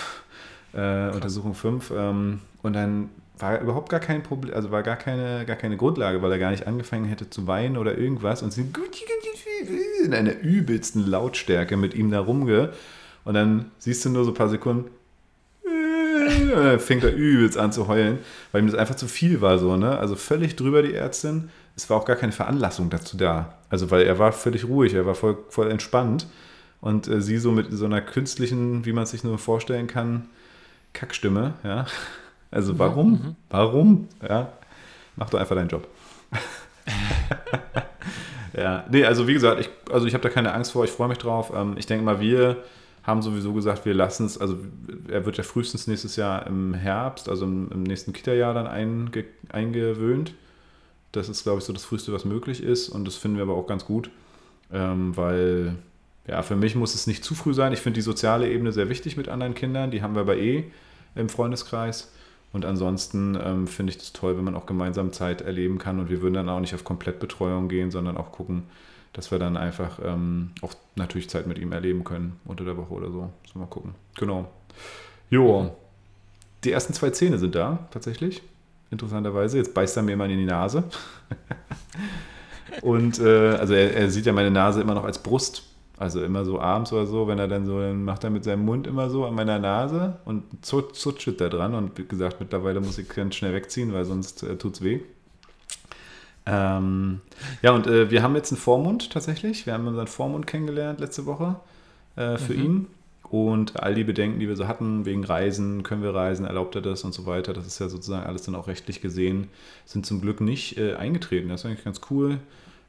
Äh, 0.73 0.77
krass. 0.77 1.15
Untersuchung 1.15 1.53
5. 1.53 1.91
Ähm, 1.95 2.39
und 2.63 2.73
dann 2.73 3.09
war 3.37 3.59
überhaupt 3.59 3.89
gar 3.89 3.99
kein 3.99 4.23
Problem, 4.23 4.55
also 4.55 4.71
war 4.71 4.83
gar 4.83 4.95
keine, 4.95 5.45
gar 5.45 5.55
keine 5.55 5.77
Grundlage, 5.77 6.21
weil 6.21 6.31
er 6.31 6.39
gar 6.39 6.51
nicht 6.51 6.67
angefangen 6.67 7.05
hätte 7.05 7.29
zu 7.29 7.47
weinen 7.47 7.77
oder 7.77 7.97
irgendwas 7.97 8.41
und 8.41 8.51
sie 8.51 8.65
in 10.03 10.13
einer 10.13 10.39
übelsten 10.39 11.05
Lautstärke 11.05 11.77
mit 11.77 11.93
ihm 11.93 12.11
da 12.11 12.19
rumge. 12.19 12.73
Und 13.25 13.35
dann 13.35 13.71
siehst 13.77 14.03
du 14.05 14.09
nur 14.09 14.25
so 14.25 14.31
ein 14.31 14.35
paar 14.35 14.49
Sekunden, 14.49 14.89
fängt 16.77 17.03
er 17.03 17.13
übelst 17.13 17.57
an 17.57 17.71
zu 17.71 17.87
heulen, 17.87 18.19
weil 18.51 18.61
ihm 18.61 18.67
das 18.67 18.75
einfach 18.75 18.95
zu 18.95 19.07
viel 19.07 19.41
war, 19.41 19.57
so, 19.57 19.75
ne? 19.75 19.97
Also 19.97 20.15
völlig 20.15 20.55
drüber 20.55 20.81
die 20.81 20.93
Ärztin. 20.93 21.49
Es 21.75 21.89
war 21.89 21.97
auch 21.97 22.05
gar 22.05 22.15
keine 22.15 22.31
Veranlassung 22.31 22.89
dazu 22.89 23.17
da. 23.17 23.57
Also, 23.69 23.91
weil 23.91 24.03
er 24.03 24.19
war 24.19 24.31
völlig 24.31 24.65
ruhig, 24.65 24.93
er 24.93 25.05
war 25.05 25.15
voll, 25.15 25.37
voll 25.49 25.71
entspannt. 25.71 26.27
Und 26.81 27.07
äh, 27.07 27.21
sie 27.21 27.37
so 27.37 27.51
mit 27.51 27.67
so 27.71 27.85
einer 27.85 28.01
künstlichen, 28.01 28.85
wie 28.85 28.93
man 28.93 29.03
es 29.03 29.11
sich 29.11 29.23
nur 29.23 29.37
vorstellen 29.37 29.87
kann, 29.87 30.27
Kackstimme, 30.93 31.53
ja. 31.63 31.85
Also 32.51 32.77
warum? 32.77 33.11
Mhm. 33.11 33.35
Warum? 33.49 34.07
Ja, 34.27 34.53
mach 35.15 35.29
doch 35.29 35.39
einfach 35.39 35.55
deinen 35.55 35.69
Job. 35.69 35.87
ja, 38.55 38.83
nee, 38.91 39.05
also 39.05 39.27
wie 39.27 39.33
gesagt, 39.33 39.59
ich, 39.59 39.69
also 39.91 40.05
ich 40.05 40.13
habe 40.13 40.21
da 40.21 40.29
keine 40.29 40.53
Angst 40.53 40.73
vor, 40.73 40.83
ich 40.83 40.91
freue 40.91 41.07
mich 41.07 41.17
drauf. 41.17 41.51
Ähm, 41.55 41.75
ich 41.77 41.87
denke 41.87 42.05
mal, 42.05 42.19
wir 42.19 42.57
haben 43.03 43.21
sowieso 43.21 43.53
gesagt, 43.53 43.85
wir 43.85 43.93
lassen 43.93 44.25
es, 44.25 44.37
also 44.37 44.57
er 45.09 45.25
wird 45.25 45.37
ja 45.37 45.43
frühestens 45.43 45.87
nächstes 45.87 46.15
Jahr 46.15 46.47
im 46.47 46.73
Herbst, 46.73 47.29
also 47.29 47.45
im, 47.45 47.69
im 47.71 47.83
nächsten 47.83 48.13
Kita-Jahr 48.13 48.53
dann 48.53 48.67
einge, 48.67 49.25
eingewöhnt. 49.49 50.33
Das 51.11 51.29
ist, 51.29 51.43
glaube 51.43 51.59
ich, 51.59 51.65
so 51.65 51.73
das 51.73 51.83
Früheste, 51.83 52.13
was 52.13 52.25
möglich 52.25 52.63
ist 52.63 52.89
und 52.89 53.05
das 53.05 53.15
finden 53.15 53.37
wir 53.37 53.43
aber 53.43 53.55
auch 53.55 53.67
ganz 53.67 53.85
gut, 53.85 54.09
ähm, 54.71 55.15
weil 55.15 55.75
ja, 56.27 56.41
für 56.41 56.55
mich 56.55 56.75
muss 56.75 56.95
es 56.95 57.05
nicht 57.05 57.23
zu 57.23 57.35
früh 57.35 57.53
sein. 57.53 57.73
Ich 57.73 57.79
finde 57.79 57.95
die 57.97 58.01
soziale 58.01 58.49
Ebene 58.49 58.71
sehr 58.71 58.89
wichtig 58.89 59.17
mit 59.17 59.27
anderen 59.27 59.53
Kindern, 59.53 59.91
die 59.91 60.01
haben 60.01 60.15
wir 60.15 60.23
bei 60.23 60.37
eh 60.37 60.63
im 61.15 61.29
Freundeskreis. 61.29 62.11
Und 62.53 62.65
ansonsten 62.65 63.37
ähm, 63.43 63.67
finde 63.67 63.91
ich 63.91 63.97
das 63.97 64.13
toll, 64.13 64.37
wenn 64.37 64.43
man 64.43 64.55
auch 64.55 64.67
gemeinsam 64.67 65.11
Zeit 65.11 65.41
erleben 65.41 65.79
kann. 65.79 65.99
Und 65.99 66.09
wir 66.09 66.21
würden 66.21 66.35
dann 66.35 66.49
auch 66.49 66.59
nicht 66.59 66.75
auf 66.75 66.83
Komplettbetreuung 66.83 67.67
gehen, 67.67 67.89
sondern 67.89 68.15
auch 68.15 68.31
gucken, 68.31 68.63
dass 69.13 69.31
wir 69.31 69.39
dann 69.39 69.57
einfach 69.57 69.99
ähm, 70.03 70.51
auch 70.61 70.73
natürlich 70.95 71.29
Zeit 71.29 71.47
mit 71.47 71.59
ihm 71.59 71.71
erleben 71.71 72.03
können 72.03 72.39
unter 72.45 72.65
der 72.65 72.75
Woche 72.77 72.93
oder 72.93 73.11
so. 73.11 73.29
So 73.51 73.59
mal 73.59 73.67
gucken. 73.67 73.93
Genau. 74.17 74.49
Jo. 75.29 75.75
Die 76.63 76.71
ersten 76.71 76.93
zwei 76.93 77.11
Zähne 77.11 77.37
sind 77.37 77.55
da, 77.55 77.87
tatsächlich. 77.91 78.41
Interessanterweise. 78.89 79.57
Jetzt 79.57 79.73
beißt 79.73 79.97
er 79.97 80.03
mir 80.03 80.13
immer 80.13 80.25
in 80.25 80.37
die 80.37 80.45
Nase. 80.45 80.83
Und 82.81 83.19
äh, 83.19 83.55
also 83.55 83.73
er, 83.73 83.95
er, 83.95 84.09
sieht 84.09 84.25
ja 84.25 84.33
meine 84.33 84.51
Nase 84.51 84.81
immer 84.81 84.95
noch 84.95 85.03
als 85.03 85.19
Brust. 85.19 85.63
Also 85.97 86.23
immer 86.23 86.43
so 86.43 86.59
abends 86.59 86.91
oder 86.91 87.05
so, 87.05 87.27
wenn 87.27 87.37
er 87.37 87.47
dann 87.47 87.67
so, 87.67 87.79
dann 87.79 88.03
macht 88.03 88.23
er 88.23 88.31
mit 88.31 88.43
seinem 88.43 88.65
Mund 88.65 88.87
immer 88.87 89.11
so 89.11 89.25
an 89.25 89.35
meiner 89.35 89.59
Nase 89.59 90.17
und 90.25 90.43
zutschelt 90.65 91.39
da 91.39 91.49
dran. 91.49 91.75
Und 91.75 91.97
wie 91.97 92.05
gesagt, 92.05 92.39
mittlerweile 92.39 92.81
muss 92.81 92.97
ich 92.97 93.07
ganz 93.07 93.35
schnell 93.35 93.53
wegziehen, 93.53 93.93
weil 93.93 94.05
sonst 94.05 94.41
äh, 94.41 94.53
es 94.53 94.81
weh. 94.81 95.01
Ähm, 96.45 97.21
ja, 97.61 97.71
und 97.71 97.87
äh, 97.87 98.11
wir 98.11 98.21
haben 98.21 98.35
jetzt 98.35 98.51
einen 98.51 98.59
Vormund 98.59 99.11
tatsächlich. 99.11 99.65
Wir 99.65 99.73
haben 99.73 99.87
unseren 99.87 100.07
Vormund 100.07 100.47
kennengelernt 100.47 100.99
letzte 100.99 101.25
Woche 101.25 101.55
äh, 102.15 102.37
für 102.37 102.53
mhm. 102.53 102.63
ihn. 102.63 102.87
Und 103.29 103.81
all 103.81 103.95
die 103.95 104.03
Bedenken, 104.03 104.39
die 104.39 104.47
wir 104.47 104.55
so 104.55 104.67
hatten, 104.67 105.05
wegen 105.05 105.23
Reisen, 105.23 105.81
können 105.81 106.03
wir 106.03 106.13
reisen, 106.13 106.45
erlaubt 106.45 106.75
er 106.75 106.81
das 106.81 107.03
und 107.03 107.13
so 107.13 107.25
weiter, 107.25 107.51
das 107.53 107.65
ist 107.65 107.79
ja 107.79 107.89
sozusagen 107.89 108.27
alles 108.27 108.43
dann 108.43 108.53
auch 108.53 108.67
rechtlich 108.67 109.01
gesehen, 109.01 109.47
sind 109.85 110.05
zum 110.05 110.21
Glück 110.21 110.39
nicht 110.39 110.77
äh, 110.77 110.93
eingetreten. 110.93 111.49
Das 111.49 111.61
ist 111.61 111.65
eigentlich 111.65 111.83
ganz 111.83 112.01
cool 112.11 112.39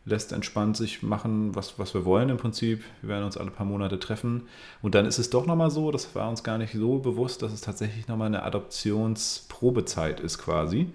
lässt 0.06 0.32
entspannt 0.32 0.76
sich 0.76 1.02
machen, 1.02 1.54
was, 1.54 1.78
was 1.78 1.94
wir 1.94 2.04
wollen 2.04 2.28
im 2.28 2.36
Prinzip. 2.36 2.82
Wir 3.00 3.10
werden 3.10 3.24
uns 3.24 3.36
alle 3.36 3.50
paar 3.50 3.66
Monate 3.66 3.98
treffen. 3.98 4.48
Und 4.82 4.94
dann 4.94 5.06
ist 5.06 5.18
es 5.18 5.30
doch 5.30 5.46
nochmal 5.46 5.70
so, 5.70 5.90
das 5.90 6.14
war 6.14 6.28
uns 6.28 6.44
gar 6.44 6.58
nicht 6.58 6.74
so 6.74 6.98
bewusst, 6.98 7.42
dass 7.42 7.52
es 7.52 7.62
tatsächlich 7.62 8.06
nochmal 8.08 8.26
eine 8.26 8.42
Adoptionsprobezeit 8.42 10.20
ist 10.20 10.38
quasi. 10.38 10.88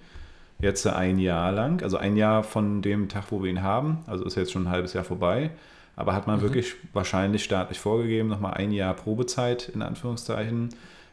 Jetzt 0.62 0.86
ein 0.88 1.20
Jahr 1.20 1.52
lang, 1.52 1.82
also 1.84 1.98
ein 1.98 2.18
Jahr 2.18 2.44
von 2.44 2.82
dem 2.82 3.08
Tag, 3.08 3.26
wo 3.30 3.42
wir 3.42 3.50
ihn 3.50 3.64
haben, 3.64 4.00
also 4.08 4.26
ist 4.26 4.36
jetzt 4.36 4.52
schon 4.52 4.64
ein 4.64 4.70
halbes 4.70 4.94
Jahr 4.94 5.04
vorbei. 5.06 5.52
Aber 5.96 6.14
hat 6.14 6.28
man 6.28 6.40
mhm. 6.40 6.44
wirklich 6.44 6.76
wahrscheinlich 6.94 7.44
staatlich 7.44 7.80
vorgegeben, 7.80 8.30
nochmal 8.30 8.54
ein 8.54 8.72
Jahr 8.72 8.94
Probezeit 8.94 9.70
in 9.70 9.82
Anführungszeichen, 9.82 10.70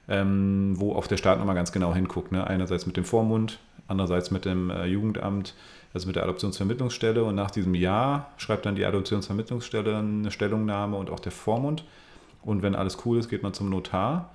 ähm, 0.08 0.74
wo 0.76 0.94
auch 0.94 1.06
der 1.06 1.16
Staat 1.16 1.38
nochmal 1.38 1.54
ganz 1.54 1.72
genau 1.72 1.94
hinguckt. 1.94 2.32
Ne? 2.32 2.46
Einerseits 2.46 2.86
mit 2.86 2.96
dem 2.96 3.04
Vormund, 3.04 3.58
andererseits 3.88 4.30
mit 4.30 4.44
dem 4.44 4.70
äh, 4.70 4.86
Jugendamt 4.86 5.54
also 5.96 6.06
mit 6.06 6.16
der 6.16 6.24
Adoptionsvermittlungsstelle. 6.24 7.24
Und 7.24 7.34
nach 7.34 7.50
diesem 7.50 7.74
Jahr 7.74 8.30
schreibt 8.36 8.66
dann 8.66 8.76
die 8.76 8.84
Adoptionsvermittlungsstelle 8.84 9.96
eine 9.96 10.30
Stellungnahme 10.30 10.96
und 10.96 11.10
auch 11.10 11.20
der 11.20 11.32
Vormund. 11.32 11.84
Und 12.42 12.62
wenn 12.62 12.74
alles 12.74 12.98
cool 13.04 13.18
ist, 13.18 13.28
geht 13.28 13.42
man 13.42 13.54
zum 13.54 13.70
Notar. 13.70 14.30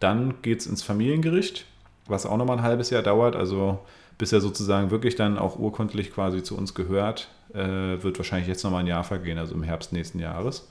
Dann 0.00 0.34
geht 0.42 0.60
es 0.60 0.66
ins 0.66 0.82
Familiengericht, 0.82 1.66
was 2.06 2.26
auch 2.26 2.36
nochmal 2.36 2.58
ein 2.58 2.62
halbes 2.64 2.90
Jahr 2.90 3.02
dauert. 3.02 3.36
Also 3.36 3.80
bis 4.22 4.30
er 4.30 4.40
sozusagen 4.40 4.92
wirklich 4.92 5.16
dann 5.16 5.36
auch 5.36 5.58
urkundlich 5.58 6.14
quasi 6.14 6.44
zu 6.44 6.56
uns 6.56 6.74
gehört, 6.74 7.26
äh, 7.54 8.00
wird 8.04 8.18
wahrscheinlich 8.18 8.46
jetzt 8.46 8.62
nochmal 8.62 8.84
ein 8.84 8.86
Jahr 8.86 9.02
vergehen, 9.02 9.36
also 9.36 9.52
im 9.52 9.64
Herbst 9.64 9.92
nächsten 9.92 10.20
Jahres. 10.20 10.68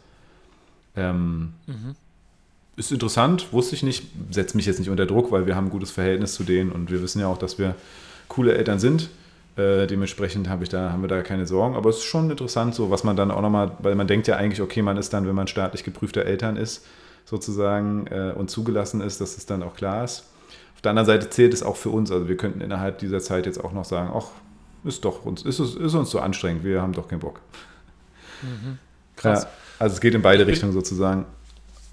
Ähm, 0.96 1.52
mhm. 1.68 1.96
Ist 2.78 2.94
interessant, 2.94 3.52
wusste 3.52 3.76
ich 3.76 3.84
nicht, 3.84 4.06
setzt 4.30 4.56
mich 4.56 4.66
jetzt 4.68 4.80
nicht 4.80 4.90
unter 4.90 5.06
Druck, 5.06 5.34
weil 5.34 5.48
wir 5.48 5.58
haben 5.58 5.66
ein 5.66 5.70
gutes 5.70 5.92
Verhältnis 5.92 6.34
zu 6.34 6.46
denen 6.46 6.72
und 6.72 6.92
wir 6.92 7.02
wissen 7.02 7.20
ja 7.20 7.28
auch, 7.28 7.38
dass 7.38 7.60
wir 7.60 7.76
coole 8.30 8.56
Eltern 8.56 8.80
sind. 8.80 9.10
Äh, 9.58 9.86
dementsprechend 9.86 10.48
habe 10.48 10.64
ich 10.64 10.70
da, 10.70 10.94
haben 10.94 11.02
wir 11.02 11.10
da 11.10 11.22
keine 11.22 11.46
Sorgen. 11.46 11.76
Aber 11.76 11.90
es 11.90 11.98
ist 11.98 12.06
schon 12.06 12.32
interessant, 12.32 12.74
so 12.74 12.90
was 12.90 13.04
man 13.04 13.18
dann 13.18 13.32
auch 13.32 13.42
nochmal, 13.42 13.74
weil 13.80 13.96
man 13.96 14.08
denkt 14.08 14.28
ja 14.28 14.38
eigentlich, 14.38 14.62
okay, 14.62 14.82
man 14.82 14.96
ist 14.96 15.12
dann, 15.12 15.28
wenn 15.28 15.36
man 15.36 15.48
staatlich 15.48 15.84
geprüfter 15.84 16.24
Eltern 16.24 16.56
ist, 16.56 16.86
sozusagen 17.26 18.08
äh, 18.08 18.32
und 18.34 18.50
zugelassen 18.50 19.02
ist, 19.02 19.20
dass 19.20 19.36
es 19.36 19.46
dann 19.46 19.62
auch 19.62 19.76
klar 19.76 20.06
ist. 20.06 20.31
Auf 20.82 20.84
der 20.84 20.90
anderen 20.90 21.06
Seite 21.06 21.30
zählt 21.30 21.54
es 21.54 21.62
auch 21.62 21.76
für 21.76 21.92
uns. 21.92 22.10
Also 22.12 22.28
wir 22.28 22.38
könnten 22.38 22.60
innerhalb 22.60 22.98
dieser 22.98 23.20
Zeit 23.20 23.46
jetzt 23.46 23.64
auch 23.64 23.72
noch 23.72 23.86
sagen, 23.86 24.12
ach, 24.16 24.30
ist 24.84 25.06
doch 25.06 25.26
uns, 25.26 25.44
ist, 25.44 25.60
ist 25.60 25.94
uns 25.94 26.10
so 26.10 26.20
anstrengend, 26.20 26.64
wir 26.64 26.82
haben 26.82 26.94
doch 26.94 27.08
keinen 27.08 27.20
Bock. 27.20 27.40
Mhm. 28.42 28.80
krass. 29.16 29.44
Ja, 29.44 29.50
also 29.78 29.94
es 29.94 30.02
geht 30.02 30.16
in 30.16 30.24
beide 30.24 30.48
Richtungen 30.48 30.74
sozusagen. 30.74 31.28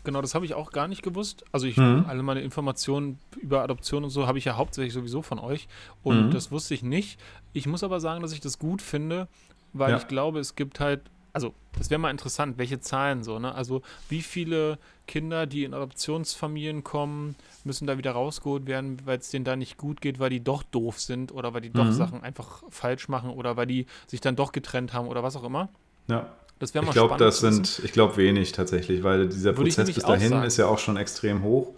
Genau, 0.05 0.23
das 0.23 0.35
habe 0.35 0.47
ich 0.47 0.55
auch 0.55 0.73
gar 0.73 0.89
nicht 0.89 1.03
gewusst. 1.03 1.45
Also 1.53 1.67
ich, 1.67 1.77
mhm. 1.77 2.07
alle 2.09 2.23
meine 2.23 2.41
Informationen 2.41 3.19
über 3.43 3.63
Adoption 3.63 4.05
und 4.05 4.09
so 4.09 4.27
habe 4.27 4.39
ich 4.39 4.47
ja 4.47 4.57
hauptsächlich 4.57 4.95
sowieso 4.95 5.21
von 5.21 5.39
euch. 5.39 5.69
Und 6.03 6.29
mhm. 6.29 6.31
das 6.31 6.51
wusste 6.51 6.73
ich 6.73 6.83
nicht. 6.83 7.21
Ich 7.53 7.67
muss 7.67 7.85
aber 7.85 8.01
sagen, 8.01 8.23
dass 8.23 8.33
ich 8.33 8.41
das 8.41 8.59
gut 8.59 8.81
finde, 8.81 9.29
weil 9.75 9.91
ja. 9.91 9.99
ich 9.99 10.09
glaube, 10.09 10.39
es 10.39 10.55
gibt 10.55 10.81
halt, 10.81 11.03
also 11.35 11.53
das 11.77 11.91
wäre 11.91 11.99
mal 11.99 12.11
interessant, 12.11 12.57
welche 12.57 12.81
Zahlen 12.81 13.23
so, 13.23 13.39
ne? 13.39 13.55
Also 13.55 13.83
wie 14.09 14.23
viele 14.23 14.79
Kinder, 15.09 15.47
die 15.47 15.65
in 15.65 15.75
Adoptionsfamilien 15.75 16.85
kommen, 16.85 17.35
müssen 17.65 17.89
da 17.89 17.99
wieder 17.99 18.13
rausgeholt 18.13 18.67
werden, 18.67 18.99
weil 19.05 19.19
es 19.19 19.31
denen 19.31 19.45
da 19.45 19.57
nicht 19.57 19.77
gut 19.77 20.01
geht, 20.01 20.21
weil 20.21 20.31
die 20.31 20.45
doch 20.45 20.63
doof 20.63 21.01
sind 21.01 21.33
oder 21.33 21.53
weil 21.53 21.63
die 21.63 21.71
doch 21.71 21.87
mhm. 21.87 21.93
Sachen 21.93 22.23
einfach 22.23 22.63
falsch 22.69 23.09
machen 23.09 23.31
oder 23.31 23.57
weil 23.57 23.67
die 23.67 23.87
sich 24.07 24.21
dann 24.21 24.37
doch 24.37 24.53
getrennt 24.53 24.93
haben 24.93 25.09
oder 25.09 25.25
was 25.25 25.35
auch 25.35 25.43
immer. 25.43 25.69
Ja. 26.07 26.29
Das 26.61 26.75
wäre 26.75 26.85
mal 26.85 26.91
Ich 26.91 26.95
glaube, 26.95 27.17
das 27.17 27.41
sind, 27.41 27.81
ich 27.85 27.93
glaube 27.93 28.17
wenig 28.17 28.53
tatsächlich, 28.53 29.03
weil 29.03 29.29
dieser 29.29 29.57
Würde 29.57 29.71
Prozess 29.71 29.93
bis 29.93 30.05
dahin 30.05 30.33
ist 30.43 30.57
ja 30.57 30.67
auch 30.67 30.79
schon 30.79 30.97
extrem 30.97 31.43
hoch 31.43 31.73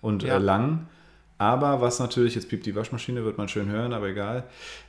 und 0.00 0.22
ja. 0.22 0.36
äh, 0.36 0.38
lang. 0.38 0.86
Aber 1.38 1.80
was 1.80 1.98
natürlich, 1.98 2.34
jetzt 2.34 2.48
piept 2.48 2.66
die 2.66 2.74
Waschmaschine, 2.74 3.24
wird 3.24 3.38
man 3.38 3.48
schön 3.48 3.68
hören, 3.68 3.92
aber 3.92 4.08
egal. 4.08 4.44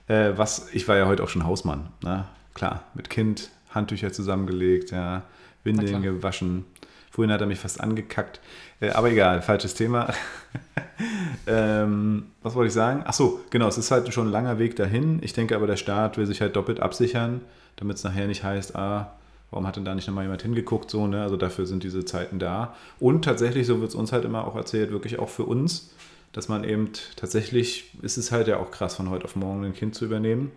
Äh, 0.08 0.32
was, 0.36 0.70
ich 0.74 0.88
war 0.88 0.98
ja 0.98 1.06
heute 1.06 1.24
auch 1.24 1.30
schon 1.30 1.46
Hausmann, 1.46 1.90
ne? 2.02 2.26
Klar, 2.54 2.84
mit 2.96 3.10
Kind, 3.10 3.52
Handtücher 3.70 4.12
zusammengelegt, 4.12 4.92
ja, 4.92 5.24
Windeln 5.64 6.02
gewaschen. 6.02 6.66
Vorhin 7.18 7.34
hat 7.34 7.42
er 7.42 7.48
mich 7.48 7.58
fast 7.58 7.82
angekackt. 7.82 8.40
Äh, 8.80 8.92
aber 8.92 9.10
egal, 9.10 9.42
falsches 9.42 9.74
Thema. 9.74 10.14
ähm, 11.48 12.28
was 12.44 12.54
wollte 12.54 12.68
ich 12.68 12.74
sagen? 12.74 13.02
Ach 13.08 13.14
so, 13.14 13.40
genau, 13.50 13.68
es 13.68 13.80
ist 13.80 13.90
halt 13.90 14.14
schon 14.14 14.28
ein 14.28 14.32
langer 14.32 14.60
Weg 14.60 14.76
dahin. 14.76 15.18
Ich 15.24 15.34
denke 15.34 15.56
aber, 15.56 15.66
der 15.66 15.78
Staat 15.78 16.20
will 16.20 16.28
sich 16.28 16.42
halt 16.42 16.56
doppelt 16.56 16.80
absichern, 16.80 17.42
damit 17.78 17.98
es 17.98 18.04
nachher 18.04 18.28
nicht 18.28 18.44
heißt, 18.44 18.76
ah, 18.76 19.18
Warum 19.50 19.66
hat 19.66 19.78
denn 19.78 19.86
da 19.86 19.96
nicht 19.96 20.06
nochmal 20.06 20.26
jemand 20.26 20.44
hingeguckt? 20.44 20.92
So, 20.92 21.08
ne? 21.08 21.24
Also 21.24 21.38
dafür 21.38 21.66
sind 21.66 21.82
diese 21.82 22.06
Zeiten 22.06 22.38
da. 22.38 22.76
Und 23.00 23.26
tatsächlich, 23.26 23.66
so 23.66 23.80
wird 23.80 23.90
es 23.90 23.96
uns 23.96 24.12
halt 24.12 24.26
immer 24.26 24.46
auch 24.46 24.56
erzählt, 24.56 24.92
wirklich 24.92 25.18
auch 25.18 25.30
für 25.30 25.46
uns, 25.46 25.94
dass 26.34 26.50
man 26.50 26.64
eben 26.66 26.92
tatsächlich, 27.16 27.92
ist 28.04 28.18
es 28.18 28.32
halt 28.32 28.48
ja 28.48 28.58
auch 28.58 28.70
krass, 28.70 28.96
von 28.96 29.10
heute 29.10 29.26
auf 29.26 29.36
morgen 29.38 29.64
ein 29.64 29.74
Kind 29.74 29.96
zu 29.96 30.06
übernehmen, 30.06 30.52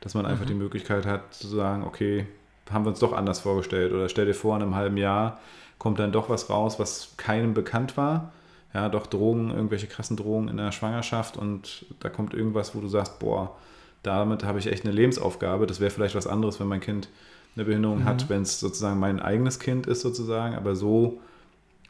dass 0.00 0.14
man 0.14 0.26
einfach 0.26 0.44
mhm. 0.44 0.48
die 0.48 0.54
Möglichkeit 0.54 1.06
hat 1.06 1.32
zu 1.32 1.46
sagen, 1.46 1.84
okay, 1.84 2.26
haben 2.70 2.84
wir 2.84 2.90
uns 2.90 2.98
doch 2.98 3.12
anders 3.12 3.40
vorgestellt. 3.40 3.92
Oder 3.92 4.08
stell 4.08 4.26
dir 4.26 4.34
vor, 4.34 4.56
in 4.56 4.62
einem 4.62 4.74
halben 4.74 4.96
Jahr 4.96 5.40
kommt 5.78 5.98
dann 5.98 6.12
doch 6.12 6.28
was 6.28 6.50
raus, 6.50 6.78
was 6.78 7.14
keinem 7.16 7.54
bekannt 7.54 7.96
war. 7.96 8.32
Ja, 8.72 8.88
doch 8.88 9.06
Drogen, 9.06 9.50
irgendwelche 9.50 9.86
krassen 9.86 10.16
Drogen 10.16 10.48
in 10.48 10.56
der 10.56 10.72
Schwangerschaft 10.72 11.36
und 11.36 11.86
da 12.00 12.08
kommt 12.08 12.34
irgendwas, 12.34 12.74
wo 12.74 12.80
du 12.80 12.88
sagst, 12.88 13.20
boah, 13.20 13.56
damit 14.02 14.44
habe 14.44 14.58
ich 14.58 14.66
echt 14.66 14.84
eine 14.84 14.92
Lebensaufgabe. 14.92 15.66
Das 15.66 15.78
wäre 15.78 15.90
vielleicht 15.90 16.16
was 16.16 16.26
anderes, 16.26 16.58
wenn 16.58 16.66
mein 16.66 16.80
Kind 16.80 17.08
eine 17.54 17.64
Behinderung 17.64 18.00
mhm. 18.00 18.04
hat, 18.04 18.28
wenn 18.28 18.42
es 18.42 18.58
sozusagen 18.58 18.98
mein 18.98 19.20
eigenes 19.20 19.60
Kind 19.60 19.86
ist, 19.86 20.00
sozusagen. 20.00 20.56
Aber 20.56 20.74
so, 20.74 21.20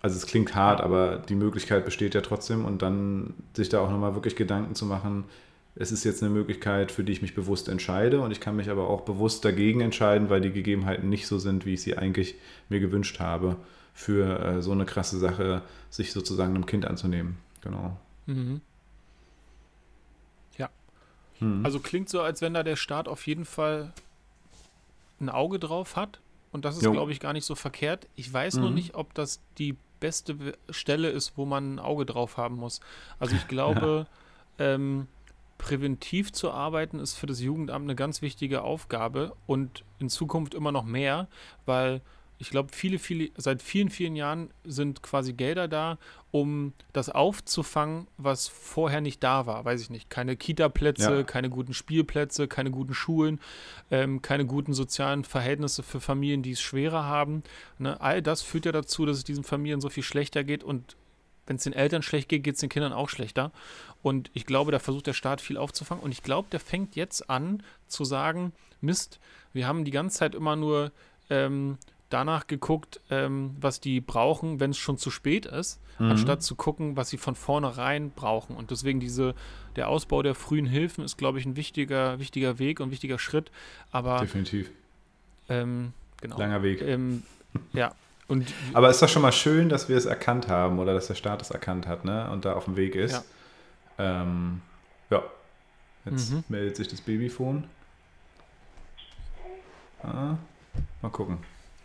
also 0.03 0.17
es 0.17 0.27
klingt 0.27 0.55
hart, 0.55 0.81
aber 0.81 1.17
die 1.17 1.35
Möglichkeit 1.35 1.85
besteht 1.85 2.15
ja 2.15 2.21
trotzdem 2.21 2.65
und 2.65 2.83
dann 2.83 3.35
sich 3.55 3.71
da 3.71 3.81
auch 3.81 3.91
nochmal 3.91 4.15
wirklich 4.15 4.37
Gedanken 4.37 4.75
zu 4.75 4.85
machen, 4.85 5.25
es 5.77 5.91
ist 5.91 6.05
jetzt 6.05 6.23
eine 6.23 6.33
Möglichkeit, 6.33 6.93
für 6.93 7.03
die 7.03 7.13
ich 7.13 7.23
mich 7.23 7.35
bewusst 7.35 7.69
entscheide 7.69 8.21
und 8.21 8.31
ich 8.31 8.41
kann 8.41 8.57
mich 8.57 8.71
aber 8.71 8.89
auch 8.89 9.01
bewusst 9.01 9.45
dagegen 9.45 9.81
entscheiden, 9.81 10.31
weil 10.31 10.41
die 10.41 10.53
Gegebenheiten 10.53 11.09
nicht 11.09 11.27
so 11.27 11.39
sind, 11.39 11.67
wie 11.67 11.75
ich 11.75 11.83
sie 11.83 11.99
eigentlich 11.99 12.37
mir 12.69 12.79
gewünscht 12.81 13.19
habe, 13.19 13.57
für 13.93 14.41
äh, 14.41 14.63
so 14.63 14.73
eine 14.73 14.85
krasse 14.85 15.19
Sache, 15.19 15.63
sich 15.91 16.13
sozusagen 16.13 16.55
einem 16.55 16.67
Kind 16.67 16.85
anzunehmen. 16.85 17.39
Genau. 17.61 17.97
Mhm. 18.27 18.61
Ja. 20.59 20.69
Mhm. 21.41 21.65
Also 21.65 21.81
klingt 21.81 22.09
so, 22.09 22.21
als 22.21 22.41
wenn 22.41 22.55
da 22.55 22.63
der 22.63 22.77
Staat 22.77 23.09
auf 23.09 23.27
jeden 23.27 23.45
Fall 23.45 23.93
ein 25.21 25.29
Auge 25.29 25.59
drauf 25.59 25.97
hat. 25.97 26.21
Und 26.53 26.65
das 26.65 26.77
ist, 26.77 26.89
glaube 26.89 27.11
ich, 27.11 27.19
gar 27.19 27.33
nicht 27.33 27.45
so 27.45 27.57
verkehrt. 27.57 28.07
Ich 28.15 28.33
weiß 28.33 28.57
mhm. 28.57 28.61
nur 28.61 28.71
nicht, 28.71 28.95
ob 28.95 29.13
das 29.15 29.41
die 29.59 29.77
beste 29.99 30.37
Stelle 30.71 31.11
ist, 31.11 31.37
wo 31.37 31.47
man 31.47 31.75
ein 31.75 31.79
Auge 31.81 32.07
drauf 32.07 32.37
haben 32.37 32.57
muss. 32.57 32.81
Also 33.19 33.35
ich 33.35 33.49
glaube, 33.49 34.07
ja. 34.59 34.75
ähm, 34.75 35.09
präventiv 35.59 36.33
zu 36.33 36.51
arbeiten 36.51 36.99
ist 36.99 37.15
für 37.15 37.27
das 37.27 37.41
Jugendamt 37.41 37.85
eine 37.85 37.95
ganz 37.95 38.23
wichtige 38.23 38.63
Aufgabe 38.63 39.35
und 39.47 39.85
in 39.99 40.09
Zukunft 40.09 40.55
immer 40.55 40.73
noch 40.73 40.85
mehr, 40.85 41.29
weil 41.67 42.03
ich 42.39 42.51
glaube, 42.51 42.71
viele, 42.73 42.99
viele, 42.99 43.31
seit 43.37 43.63
vielen, 43.63 43.91
vielen 43.91 44.17
Jahren 44.17 44.51
sind 44.65 45.03
quasi 45.03 45.33
Gelder 45.33 45.69
da, 45.69 45.99
um 46.31 46.73
das 46.93 47.09
aufzufangen, 47.09 48.09
was 48.17 48.49
vorher 48.49 49.01
nicht 49.01 49.23
da 49.23 49.47
war. 49.47 49.65
Weiß 49.65 49.81
ich 49.81 49.89
nicht. 49.89 50.11
Keine 50.11 50.37
Kita-Plätze, 50.37 51.19
ja. 51.19 51.23
keine 51.23 51.49
guten 51.49 51.75
Spielplätze, 51.75 52.49
keine 52.49 52.73
guten 52.73 52.93
Schulen, 52.93 53.41
ähm, 53.91 54.21
keine 54.21 54.47
guten 54.47 54.75
sozialen 54.75 55.25
Verhältnisse 55.25 55.83
für 55.83 56.01
Familien, 56.01 56.43
die 56.43 56.53
es 56.53 56.61
schwerer 56.61 57.05
haben. 57.05 57.45
Ne? 57.79 58.01
All 58.01 58.21
das 58.21 58.43
führt 58.43 58.67
ja 58.67 58.73
dazu, 58.73 59.07
dass 59.07 59.19
es 59.19 59.25
diesen 59.25 59.45
Familien 59.45 59.81
so 59.81 59.89
viel 59.89 60.03
schlechter 60.03 60.43
geht 60.43 60.65
und 60.65 60.97
wenn 61.47 61.57
es 61.57 61.65
den 61.65 61.73
Eltern 61.73 62.03
schlecht 62.03 62.29
geht, 62.29 62.45
geht 62.45 62.55
es 62.55 62.61
den 62.61 62.69
Kindern 62.69 62.93
auch 62.93 63.09
schlechter. 63.09 63.53
Und 64.03 64.31
ich 64.35 64.47
glaube, 64.47 64.73
da 64.73 64.79
versucht 64.79 65.07
der 65.07 65.13
Staat 65.13 65.41
viel 65.41 65.57
aufzufangen. 65.57 66.03
Und 66.03 66.13
ich 66.13 66.23
glaube, 66.23 66.49
der 66.51 66.61
fängt 66.61 66.97
jetzt 66.97 67.29
an 67.31 67.63
zu 67.87 68.05
sagen, 68.05 68.53
Mist, 68.81 69.21
wir 69.53 69.67
haben 69.67 69.85
die 69.85 69.91
ganze 69.91 70.19
Zeit 70.19 70.35
immer 70.35 70.57
nur 70.57 70.93
ähm, 71.31 71.79
danach 72.11 72.47
geguckt, 72.47 73.01
ähm, 73.11 73.57
was 73.61 73.81
die 73.81 74.01
brauchen, 74.01 74.61
wenn 74.61 74.71
es 74.71 74.79
schon 74.79 74.99
zu 74.99 75.11
spät 75.11 75.47
ist, 75.47 75.81
mhm. 75.99 76.13
anstatt 76.13 76.43
zu 76.43 76.55
gucken, 76.55 76.97
was 76.97 77.09
sie 77.09 77.19
von 77.19 77.35
vornherein 77.35 78.11
brauchen. 78.11 78.57
Und 78.57 78.71
deswegen 78.71 79.01
diese, 79.01 79.35
der 79.77 79.89
Ausbau 79.89 80.23
der 80.23 80.35
frühen 80.35 80.67
Hilfen 80.67 81.05
ist, 81.05 81.17
glaube 81.17 81.39
ich, 81.39 81.47
ein 81.47 81.57
wichtiger, 81.57 82.19
wichtiger 82.19 82.59
Weg 82.59 82.81
und 82.81 82.91
wichtiger 82.91 83.19
Schritt. 83.19 83.51
Aber 83.91 84.21
definitiv. 84.21 84.71
Ähm, 85.49 85.93
genau. 86.21 86.39
Langer 86.39 86.63
Weg. 86.63 86.83
Ähm, 86.83 87.23
ja. 87.73 87.95
Und, 88.35 88.53
Aber 88.73 88.91
ist 88.91 89.01
doch 89.01 89.09
schon 89.09 89.23
mal 89.23 89.31
schön, 89.31 89.69
dass 89.69 89.89
wir 89.89 89.97
es 89.97 90.07
erkannt 90.07 90.49
haben 90.49 90.81
oder 90.81 90.93
dass 90.93 91.07
der 91.07 91.15
Staat 91.15 91.41
es 91.41 91.53
erkannt 91.53 91.87
hat, 91.87 92.05
ne? 92.05 92.29
Und 92.33 92.45
da 92.45 92.55
auf 92.55 92.65
dem 92.65 92.75
Weg 92.75 92.97
ist. 92.97 93.25
Ja. 93.97 94.23
Ähm, 94.23 94.61
ja. 95.09 95.23
Jetzt 96.05 96.33
mhm. 96.33 96.43
meldet 96.49 96.75
sich 96.75 96.89
das 96.89 97.01
Babyphone. 97.01 97.63
Ah, 100.03 100.35
mal 101.01 101.11
gucken. 101.13 101.39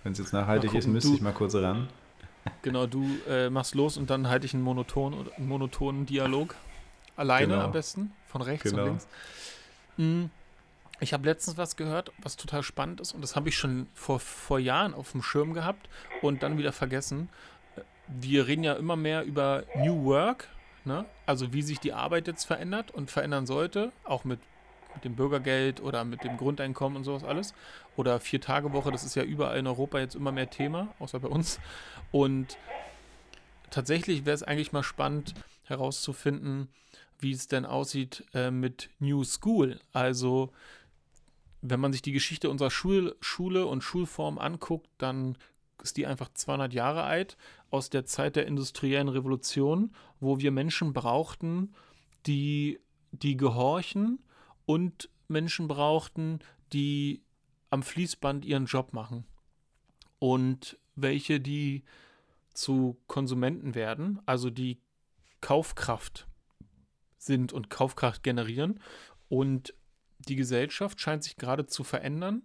Wenn 0.04 0.14
es 0.14 0.18
jetzt 0.18 0.34
nachhaltig 0.34 0.72
gucken, 0.72 0.80
ist, 0.80 0.88
müsste 0.88 1.14
ich 1.14 1.22
mal 1.22 1.34
kurz 1.34 1.54
ran. 1.54 1.88
Genau, 2.64 2.88
du 2.88 3.06
äh, 3.30 3.52
machst 3.52 3.76
los 3.76 3.96
und 3.96 4.10
dann 4.10 4.28
halte 4.28 4.48
ich 4.48 4.56
einen, 4.56 4.64
Monoton, 4.64 5.30
einen 5.38 5.48
monotonen 5.48 6.08
Dialog. 6.08 6.56
Alleine 7.16 7.54
genau. 7.54 7.66
am 7.66 7.72
besten, 7.72 8.12
von 8.28 8.42
rechts 8.42 8.72
genau. 8.72 8.84
und 8.84 8.90
links. 8.90 9.08
Mhm. 9.98 10.30
Ich 11.00 11.14
habe 11.14 11.26
letztens 11.26 11.58
was 11.58 11.76
gehört, 11.76 12.12
was 12.22 12.36
total 12.36 12.64
spannend 12.64 13.00
ist 13.00 13.14
und 13.14 13.22
das 13.22 13.36
habe 13.36 13.50
ich 13.50 13.58
schon 13.58 13.88
vor, 13.94 14.20
vor 14.20 14.60
Jahren 14.60 14.94
auf 14.94 15.12
dem 15.14 15.22
Schirm 15.22 15.54
gehabt 15.54 15.90
und 16.22 16.44
dann 16.44 16.58
wieder 16.58 16.74
vergessen. 16.74 17.30
Wir 18.08 18.48
reden 18.48 18.64
ja 18.64 18.74
immer 18.74 18.96
mehr 18.96 19.24
über 19.24 19.64
New 19.76 20.04
Work, 20.06 20.50
ne? 20.84 21.06
also 21.26 21.54
wie 21.54 21.62
sich 21.62 21.80
die 21.80 21.94
Arbeit 21.94 22.28
jetzt 22.28 22.46
verändert 22.46 22.92
und 22.92 23.12
verändern 23.12 23.46
sollte, 23.46 23.92
auch 24.04 24.24
mit 24.24 24.40
mit 24.96 25.06
dem 25.06 25.16
Bürgergeld 25.16 25.82
oder 25.82 26.04
mit 26.04 26.24
dem 26.24 26.38
Grundeinkommen 26.38 26.98
und 26.98 27.04
sowas 27.04 27.24
alles. 27.24 27.54
Oder 27.96 28.20
Vier-Tage-Woche, 28.20 28.92
das 28.92 29.04
ist 29.04 29.16
ja 29.16 29.24
überall 29.24 29.58
in 29.58 29.68
Europa 29.68 30.00
jetzt 30.00 30.16
immer 30.16 30.32
mehr 30.32 30.50
Thema, 30.50 30.94
außer 31.00 31.20
bei 31.20 31.28
uns. 31.28 31.60
Und 32.12 32.58
tatsächlich 33.70 34.26
wäre 34.26 34.36
es 34.36 34.44
eigentlich 34.44 34.72
mal 34.72 34.84
spannend 34.84 35.34
herauszufinden, 35.64 36.70
wie 37.20 37.32
es 37.32 37.48
denn 37.48 37.66
aussieht 37.66 38.26
äh, 38.34 38.52
mit 38.52 38.90
New 39.00 39.24
School. 39.24 39.80
Also 39.94 40.52
wenn 41.62 41.80
man 41.80 41.92
sich 41.92 42.02
die 42.02 42.12
Geschichte 42.12 42.50
unserer 42.50 42.72
Schul 42.72 43.16
Schule 43.20 43.66
und 43.66 43.84
Schulform 43.84 44.38
anguckt, 44.38 44.90
dann 44.98 45.38
ist 45.82 45.98
die 45.98 46.06
einfach 46.06 46.30
200 46.34 46.74
Jahre 46.74 47.04
alt, 47.04 47.38
aus 47.70 47.90
der 47.90 48.06
Zeit 48.06 48.36
der 48.36 48.48
industriellen 48.48 49.08
Revolution, 49.08 49.92
wo 50.20 50.40
wir 50.40 50.52
Menschen 50.52 50.94
brauchten, 50.94 51.74
die, 52.26 52.80
die 53.12 53.38
gehorchen 53.38 54.20
und 54.66 55.10
Menschen 55.28 55.68
brauchten, 55.68 56.40
die 56.74 57.24
am 57.70 57.84
Fließband 57.84 58.46
ihren 58.46 58.66
Job 58.66 58.94
machen 58.94 59.26
und 60.18 60.78
welche, 60.96 61.40
die 61.40 61.84
zu 62.54 62.98
Konsumenten 63.08 63.74
werden, 63.76 64.20
also 64.26 64.50
die 64.50 64.82
Kaufkraft 65.40 66.28
sind 67.18 67.54
und 67.54 67.70
Kaufkraft 67.70 68.24
generieren. 68.24 68.80
Und 69.30 69.74
die 70.30 70.36
Gesellschaft 70.36 71.02
scheint 71.02 71.24
sich 71.24 71.36
gerade 71.38 71.66
zu 71.66 71.84
verändern. 71.84 72.44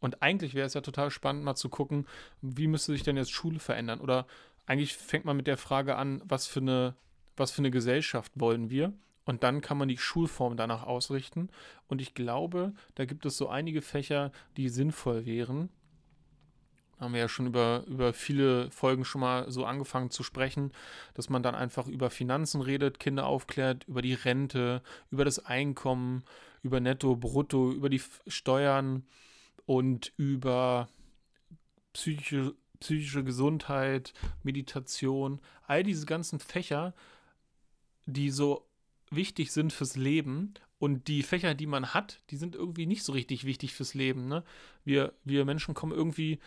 Und 0.00 0.22
eigentlich 0.22 0.54
wäre 0.54 0.66
es 0.66 0.74
ja 0.74 0.82
total 0.82 1.10
spannend, 1.10 1.44
mal 1.44 1.54
zu 1.54 1.68
gucken, 1.68 2.06
wie 2.42 2.66
müsste 2.66 2.92
sich 2.92 3.02
denn 3.02 3.16
jetzt 3.16 3.32
Schule 3.32 3.58
verändern? 3.58 4.00
Oder 4.00 4.26
eigentlich 4.66 4.96
fängt 4.96 5.24
man 5.24 5.36
mit 5.36 5.46
der 5.46 5.56
Frage 5.56 5.96
an, 5.96 6.20
was 6.24 6.46
für 6.46 6.60
eine, 6.60 6.94
was 7.36 7.50
für 7.50 7.58
eine 7.58 7.70
Gesellschaft 7.70 8.32
wollen 8.34 8.68
wir? 8.68 8.92
Und 9.24 9.42
dann 9.42 9.60
kann 9.60 9.78
man 9.78 9.88
die 9.88 9.98
Schulform 9.98 10.56
danach 10.56 10.84
ausrichten. 10.84 11.48
Und 11.88 12.00
ich 12.00 12.14
glaube, 12.14 12.72
da 12.94 13.04
gibt 13.04 13.26
es 13.26 13.36
so 13.36 13.48
einige 13.48 13.82
Fächer, 13.82 14.30
die 14.56 14.68
sinnvoll 14.68 15.26
wären. 15.26 15.70
Haben 17.00 17.12
wir 17.12 17.20
ja 17.20 17.28
schon 17.28 17.46
über, 17.46 17.84
über 17.88 18.12
viele 18.12 18.70
Folgen 18.70 19.04
schon 19.04 19.20
mal 19.20 19.50
so 19.50 19.66
angefangen 19.66 20.10
zu 20.10 20.22
sprechen, 20.22 20.72
dass 21.14 21.28
man 21.28 21.42
dann 21.42 21.54
einfach 21.54 21.88
über 21.88 22.08
Finanzen 22.08 22.62
redet, 22.62 23.00
Kinder 23.00 23.26
aufklärt, 23.26 23.84
über 23.84 24.00
die 24.00 24.14
Rente, 24.14 24.82
über 25.10 25.24
das 25.24 25.44
Einkommen, 25.44 26.24
über 26.66 26.80
Netto, 26.80 27.16
Brutto, 27.16 27.72
über 27.72 27.88
die 27.88 28.02
Steuern 28.26 29.04
und 29.64 30.12
über 30.16 30.88
psychische, 31.92 32.54
psychische 32.80 33.24
Gesundheit, 33.24 34.12
Meditation, 34.42 35.40
all 35.66 35.82
diese 35.82 36.06
ganzen 36.06 36.40
Fächer, 36.40 36.92
die 38.04 38.30
so 38.30 38.66
wichtig 39.10 39.52
sind 39.52 39.72
fürs 39.72 39.96
Leben 39.96 40.54
und 40.78 41.08
die 41.08 41.22
Fächer, 41.22 41.54
die 41.54 41.66
man 41.66 41.94
hat, 41.94 42.20
die 42.30 42.36
sind 42.36 42.54
irgendwie 42.54 42.86
nicht 42.86 43.04
so 43.04 43.12
richtig 43.12 43.44
wichtig 43.44 43.72
fürs 43.72 43.94
Leben. 43.94 44.26
Ne? 44.26 44.44
Wir, 44.84 45.14
wir 45.24 45.44
Menschen 45.44 45.74
kommen 45.74 45.92
irgendwie 45.92 46.40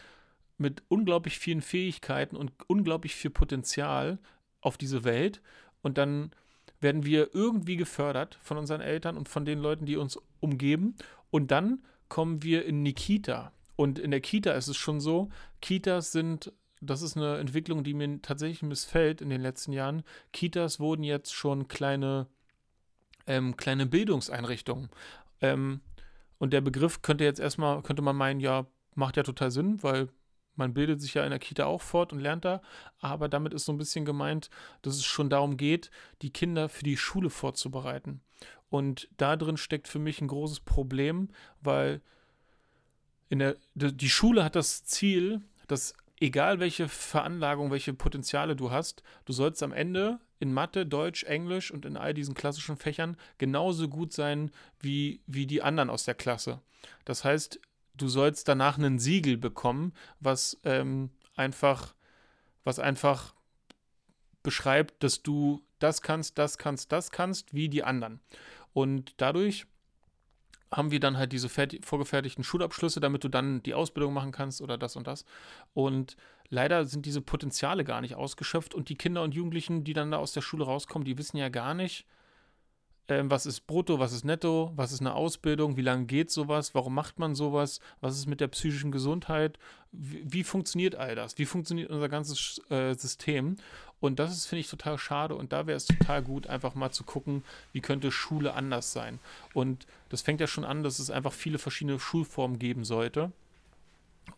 mit 0.57 0.83
unglaublich 0.89 1.39
vielen 1.39 1.61
Fähigkeiten 1.61 2.35
und 2.35 2.51
unglaublich 2.67 3.15
viel 3.15 3.31
Potenzial 3.31 4.19
auf 4.59 4.77
diese 4.77 5.05
Welt 5.05 5.41
und 5.81 5.97
dann 5.97 6.31
werden 6.79 7.05
wir 7.05 7.33
irgendwie 7.33 7.75
gefördert 7.75 8.37
von 8.41 8.57
unseren 8.57 8.81
Eltern 8.81 9.17
und 9.17 9.29
von 9.29 9.45
den 9.45 9.59
Leuten, 9.59 9.85
die 9.85 9.97
uns 9.97 10.19
umgeben 10.39 10.95
und 11.31 11.51
dann 11.51 11.83
kommen 12.07 12.43
wir 12.43 12.65
in 12.65 12.83
die 12.83 12.93
Kita 12.93 13.51
und 13.75 13.99
in 13.99 14.11
der 14.11 14.21
Kita 14.21 14.51
ist 14.51 14.67
es 14.67 14.77
schon 14.77 14.99
so, 14.99 15.29
Kitas 15.61 16.11
sind 16.11 16.51
das 16.81 17.01
ist 17.01 17.17
eine 17.17 17.37
Entwicklung, 17.37 17.83
die 17.83 17.93
mir 17.93 18.21
tatsächlich 18.21 18.61
missfällt 18.61 19.21
in 19.21 19.29
den 19.29 19.41
letzten 19.41 19.73
Jahren. 19.73 20.03
Kitas 20.31 20.79
wurden 20.79 21.03
jetzt 21.03 21.33
schon 21.33 21.67
kleine, 21.67 22.27
ähm, 23.27 23.57
kleine 23.57 23.85
Bildungseinrichtungen. 23.85 24.89
Ähm, 25.41 25.81
und 26.37 26.53
der 26.53 26.61
Begriff 26.61 27.01
könnte 27.01 27.25
jetzt 27.25 27.39
erstmal, 27.39 27.81
könnte 27.81 28.01
man 28.01 28.15
meinen, 28.15 28.39
ja, 28.39 28.65
macht 28.95 29.17
ja 29.17 29.23
total 29.23 29.51
Sinn, 29.51 29.83
weil 29.83 30.09
man 30.59 30.73
bildet 30.73 31.01
sich 31.01 31.15
ja 31.15 31.23
in 31.23 31.31
der 31.31 31.39
Kita 31.39 31.65
auch 31.65 31.81
fort 31.81 32.13
und 32.13 32.19
lernt 32.19 32.45
da, 32.45 32.61
aber 32.99 33.29
damit 33.29 33.53
ist 33.53 33.65
so 33.65 33.71
ein 33.71 33.77
bisschen 33.77 34.05
gemeint, 34.05 34.51
dass 34.83 34.95
es 34.95 35.05
schon 35.05 35.29
darum 35.29 35.57
geht, 35.57 35.89
die 36.21 36.31
Kinder 36.31 36.69
für 36.69 36.83
die 36.83 36.97
Schule 36.97 37.31
vorzubereiten. 37.31 38.21
Und 38.69 39.09
da 39.17 39.35
drin 39.35 39.57
steckt 39.57 39.87
für 39.87 39.97
mich 39.97 40.21
ein 40.21 40.27
großes 40.27 40.59
Problem, 40.59 41.29
weil 41.61 42.01
in 43.29 43.39
der, 43.39 43.55
die 43.73 44.09
Schule 44.09 44.43
hat 44.43 44.55
das 44.55 44.83
Ziel, 44.83 45.41
dass 45.67 45.93
egal 46.19 46.59
welche 46.59 46.89
Veranlagung, 46.89 47.71
welche 47.71 47.93
Potenziale 47.93 48.55
du 48.55 48.69
hast, 48.69 49.01
du 49.25 49.33
sollst 49.33 49.63
am 49.63 49.71
Ende 49.71 50.19
in 50.39 50.53
Mathe, 50.53 50.85
Deutsch, 50.85 51.23
Englisch 51.23 51.71
und 51.71 51.85
in 51.85 51.97
all 51.97 52.13
diesen 52.13 52.35
klassischen 52.35 52.75
Fächern 52.75 53.17
genauso 53.37 53.87
gut 53.87 54.13
sein 54.13 54.51
wie, 54.81 55.21
wie 55.25 55.47
die 55.47 55.61
anderen 55.61 55.89
aus 55.89 56.03
der 56.03 56.15
Klasse. 56.15 56.59
Das 57.05 57.23
heißt, 57.23 57.59
du 57.95 58.07
sollst 58.07 58.47
danach 58.47 58.77
einen 58.77 58.99
Siegel 58.99 59.37
bekommen, 59.37 59.93
was 60.19 60.59
ähm, 60.63 61.09
einfach, 61.35 61.95
was 62.63 62.79
einfach 62.79 63.33
beschreibt, 64.43 65.03
dass 65.03 65.21
du 65.21 65.61
das 65.79 66.01
kannst, 66.01 66.37
das 66.37 66.57
kannst, 66.57 66.91
das 66.91 67.11
kannst, 67.11 67.53
wie 67.53 67.69
die 67.69 67.83
anderen. 67.83 68.19
Und 68.73 69.13
dadurch 69.17 69.65
haben 70.71 70.91
wir 70.91 70.99
dann 70.99 71.17
halt 71.17 71.31
diese 71.31 71.49
vorgefertigten 71.49 72.43
Schulabschlüsse, 72.43 72.99
damit 72.99 73.23
du 73.23 73.29
dann 73.29 73.63
die 73.63 73.73
Ausbildung 73.73 74.13
machen 74.13 74.31
kannst 74.31 74.61
oder 74.61 74.77
das 74.77 74.95
und 74.95 75.07
das. 75.07 75.25
Und 75.73 76.15
leider 76.49 76.85
sind 76.85 77.05
diese 77.05 77.21
Potenziale 77.21 77.83
gar 77.83 78.01
nicht 78.01 78.15
ausgeschöpft 78.15 78.75
und 78.75 78.89
die 78.89 78.95
Kinder 78.95 79.23
und 79.23 79.33
Jugendlichen, 79.33 79.83
die 79.83 79.93
dann 79.93 80.11
da 80.11 80.17
aus 80.17 80.33
der 80.33 80.41
Schule 80.41 80.65
rauskommen, 80.65 81.05
die 81.05 81.17
wissen 81.17 81.37
ja 81.37 81.49
gar 81.49 81.73
nicht, 81.73 82.05
ähm, 83.09 83.31
was 83.31 83.45
ist 83.45 83.61
brutto, 83.67 83.99
was 83.99 84.13
ist 84.13 84.23
netto, 84.23 84.71
was 84.75 84.91
ist 84.91 85.01
eine 85.01 85.15
Ausbildung, 85.15 85.77
wie 85.77 85.81
lange 85.81 86.05
geht 86.05 86.29
sowas, 86.29 86.75
warum 86.75 86.93
macht 86.93 87.19
man 87.19 87.35
sowas, 87.35 87.79
was 88.01 88.17
ist 88.17 88.27
mit 88.27 88.39
der 88.39 88.47
psychischen 88.47 88.91
Gesundheit, 88.91 89.57
wie, 89.91 90.21
wie 90.25 90.43
funktioniert 90.43 90.95
all 90.95 91.15
das, 91.15 91.37
wie 91.37 91.45
funktioniert 91.45 91.89
unser 91.89 92.09
ganzes 92.09 92.61
äh, 92.69 92.93
System. 92.93 93.57
Und 93.99 94.19
das 94.19 94.31
ist, 94.31 94.45
finde 94.45 94.61
ich, 94.61 94.69
total 94.69 94.97
schade 94.97 95.35
und 95.35 95.51
da 95.51 95.67
wäre 95.67 95.75
es 95.75 95.85
total 95.85 96.21
gut, 96.21 96.47
einfach 96.47 96.75
mal 96.75 96.91
zu 96.91 97.03
gucken, 97.03 97.43
wie 97.73 97.81
könnte 97.81 98.11
Schule 98.11 98.53
anders 98.53 98.93
sein. 98.93 99.19
Und 99.53 99.87
das 100.09 100.21
fängt 100.21 100.39
ja 100.39 100.47
schon 100.47 100.63
an, 100.63 100.83
dass 100.83 100.99
es 100.99 101.09
einfach 101.09 101.33
viele 101.33 101.57
verschiedene 101.57 101.99
Schulformen 101.99 102.59
geben 102.59 102.85
sollte. 102.85 103.31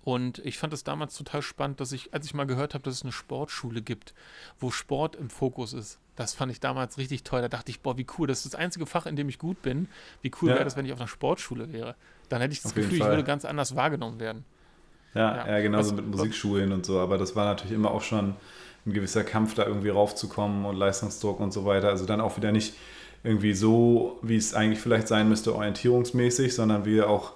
Und 0.03 0.39
ich 0.39 0.57
fand 0.57 0.73
es 0.73 0.83
damals 0.83 1.15
total 1.15 1.41
spannend, 1.41 1.79
dass 1.79 1.91
ich, 1.91 2.13
als 2.13 2.25
ich 2.25 2.33
mal 2.33 2.47
gehört 2.47 2.73
habe, 2.73 2.83
dass 2.83 2.95
es 2.95 3.03
eine 3.03 3.11
Sportschule 3.11 3.81
gibt, 3.81 4.13
wo 4.59 4.71
Sport 4.71 5.15
im 5.15 5.29
Fokus 5.29 5.73
ist. 5.73 5.99
Das 6.21 6.35
fand 6.35 6.51
ich 6.51 6.59
damals 6.59 6.97
richtig 6.99 7.23
toll. 7.23 7.41
Da 7.41 7.47
dachte 7.47 7.71
ich, 7.71 7.81
boah, 7.81 7.97
wie 7.97 8.05
cool, 8.17 8.27
das 8.27 8.45
ist 8.45 8.53
das 8.53 8.59
einzige 8.59 8.85
Fach, 8.85 9.07
in 9.07 9.15
dem 9.15 9.27
ich 9.27 9.39
gut 9.39 9.61
bin. 9.63 9.87
Wie 10.21 10.31
cool 10.41 10.49
ja. 10.49 10.55
wäre 10.55 10.65
das, 10.65 10.77
wenn 10.77 10.85
ich 10.85 10.93
auf 10.93 10.99
einer 10.99 11.07
Sportschule 11.07 11.73
wäre. 11.73 11.95
Dann 12.29 12.41
hätte 12.41 12.53
ich 12.53 12.61
das 12.61 12.71
auf 12.71 12.75
Gefühl, 12.75 12.99
ich 12.99 13.03
würde 13.03 13.23
ganz 13.23 13.43
anders 13.43 13.75
wahrgenommen 13.75 14.19
werden. 14.19 14.45
Ja, 15.15 15.37
ja, 15.37 15.51
ja 15.53 15.61
genauso 15.61 15.91
was, 15.91 15.97
mit 15.97 16.07
Musikschulen 16.07 16.71
und 16.73 16.85
so. 16.85 16.99
Aber 16.99 17.17
das 17.17 17.35
war 17.35 17.45
natürlich 17.45 17.73
immer 17.73 17.89
auch 17.89 18.03
schon 18.03 18.35
ein 18.85 18.93
gewisser 18.93 19.23
Kampf, 19.23 19.55
da 19.55 19.65
irgendwie 19.65 19.89
raufzukommen 19.89 20.65
und 20.65 20.75
Leistungsdruck 20.75 21.39
und 21.39 21.51
so 21.51 21.65
weiter. 21.65 21.89
Also 21.89 22.05
dann 22.05 22.21
auch 22.21 22.37
wieder 22.37 22.51
nicht 22.51 22.75
irgendwie 23.23 23.53
so, 23.53 24.19
wie 24.21 24.35
es 24.35 24.53
eigentlich 24.53 24.79
vielleicht 24.79 25.07
sein 25.07 25.27
müsste, 25.27 25.55
orientierungsmäßig, 25.55 26.53
sondern 26.53 26.85
wir 26.85 27.09
auch 27.09 27.33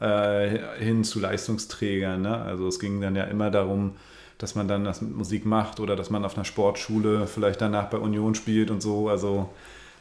äh, 0.00 0.78
hin 0.78 1.02
zu 1.02 1.18
Leistungsträgern. 1.18 2.22
Ne? 2.22 2.40
Also 2.40 2.68
es 2.68 2.78
ging 2.78 3.00
dann 3.00 3.16
ja 3.16 3.24
immer 3.24 3.50
darum, 3.50 3.96
dass 4.38 4.54
man 4.54 4.68
dann 4.68 4.84
das 4.84 5.02
mit 5.02 5.16
Musik 5.16 5.44
macht 5.44 5.80
oder 5.80 5.96
dass 5.96 6.10
man 6.10 6.24
auf 6.24 6.36
einer 6.36 6.44
Sportschule 6.44 7.26
vielleicht 7.26 7.60
danach 7.60 7.90
bei 7.90 7.98
Union 7.98 8.34
spielt 8.34 8.70
und 8.70 8.80
so. 8.80 9.08
Also 9.08 9.50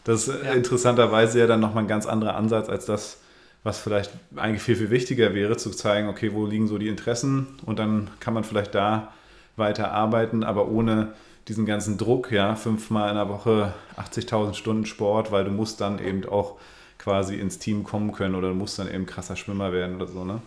das 0.04 0.28
ist 0.28 0.44
ja. 0.44 0.54
interessanterweise 0.54 1.40
ja 1.40 1.48
dann 1.48 1.60
nochmal 1.60 1.84
ein 1.84 1.88
ganz 1.88 2.06
anderer 2.06 2.36
Ansatz 2.36 2.70
als 2.70 2.86
das, 2.86 3.20
was 3.64 3.80
vielleicht 3.80 4.12
eigentlich 4.36 4.62
viel, 4.62 4.76
viel 4.76 4.92
wichtiger 4.92 5.34
wäre, 5.34 5.58
zu 5.58 5.72
zeigen, 5.72 6.08
okay, 6.08 6.34
wo 6.34 6.46
liegen 6.46 6.68
so 6.68 6.78
die 6.78 6.88
Interessen 6.88 7.48
und 7.66 7.80
dann 7.80 8.10
kann 8.20 8.34
man 8.34 8.44
vielleicht 8.44 8.76
da 8.76 9.12
weiter 9.58 9.92
arbeiten, 9.92 10.44
aber 10.44 10.68
ohne 10.70 11.14
diesen 11.48 11.66
ganzen 11.66 11.98
Druck, 11.98 12.32
ja, 12.32 12.56
fünfmal 12.56 13.10
in 13.10 13.16
der 13.16 13.30
Woche 13.30 13.74
80.000 13.98 14.54
Stunden 14.54 14.86
Sport, 14.86 15.32
weil 15.32 15.46
du 15.46 15.52
musst 15.52 15.82
dann 15.82 16.00
eben 16.00 16.28
auch 16.28 16.58
quasi 17.00 17.36
ins 17.36 17.58
Team 17.58 17.84
kommen 17.84 18.12
können 18.12 18.36
oder 18.36 18.50
du 18.50 18.56
musst 18.56 18.78
dann 18.80 18.94
eben 18.94 19.06
krasser 19.06 19.36
Schwimmer 19.36 19.72
werden 19.72 19.96
oder 19.96 20.08
so, 20.08 20.24
ne? 20.24 20.42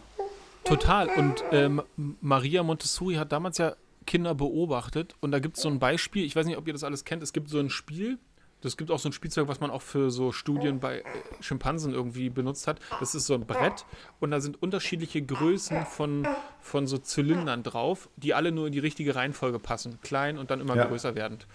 Total. 0.65 1.09
Und 1.09 1.45
ähm, 1.53 1.83
Maria 2.21 2.63
Montessori 2.63 3.15
hat 3.15 3.33
damals 3.33 3.59
ja 3.59 3.75
Kinder 4.07 4.35
beobachtet 4.35 5.15
und 5.21 5.31
da 5.31 5.39
gibt 5.39 5.57
es 5.57 5.63
so 5.63 5.69
ein 5.69 5.79
Beispiel, 5.79 6.25
ich 6.25 6.35
weiß 6.35 6.47
nicht, 6.47 6.57
ob 6.57 6.67
ihr 6.67 6.73
das 6.73 6.85
alles 6.85 7.05
kennt, 7.05 7.23
es 7.23 7.33
gibt 7.33 7.49
so 7.49 7.59
ein 7.59 7.71
Spiel, 7.71 8.19
das 8.61 8.77
gibt 8.77 8.91
auch 8.91 8.99
so 8.99 9.09
ein 9.09 9.13
Spielzeug, 9.13 9.49
was 9.49 9.61
man 9.61 9.71
auch 9.71 9.83
für 9.83 10.11
so 10.11 10.33
Studien 10.33 10.81
bei 10.81 10.99
äh, 10.99 11.05
Schimpansen 11.41 11.95
irgendwie 11.95 12.29
benutzt 12.29 12.67
hat. 12.67 12.79
Das 12.99 13.15
ist 13.15 13.27
so 13.27 13.35
ein 13.35 13.47
Brett 13.47 13.87
und 14.21 14.31
da 14.31 14.41
sind 14.41 14.63
unterschiedliche 14.63 15.23
Größen 15.23 15.87
von, 15.87 16.27
von 16.61 16.87
so 16.87 16.99
Zylindern 16.99 17.63
drauf, 17.63 18.09
die 18.17 18.35
alle 18.35 18.53
nur 18.53 18.67
in 18.67 18.73
die 18.73 18.79
richtige 18.79 19.15
Reihenfolge 19.15 19.59
passen. 19.59 19.99
Klein 20.03 20.39
und 20.39 20.51
dann 20.51 20.61
immer 20.61 20.77
ja. 20.77 20.85
größer 20.85 21.15
werdend. 21.15 21.47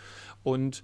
Und 0.44 0.84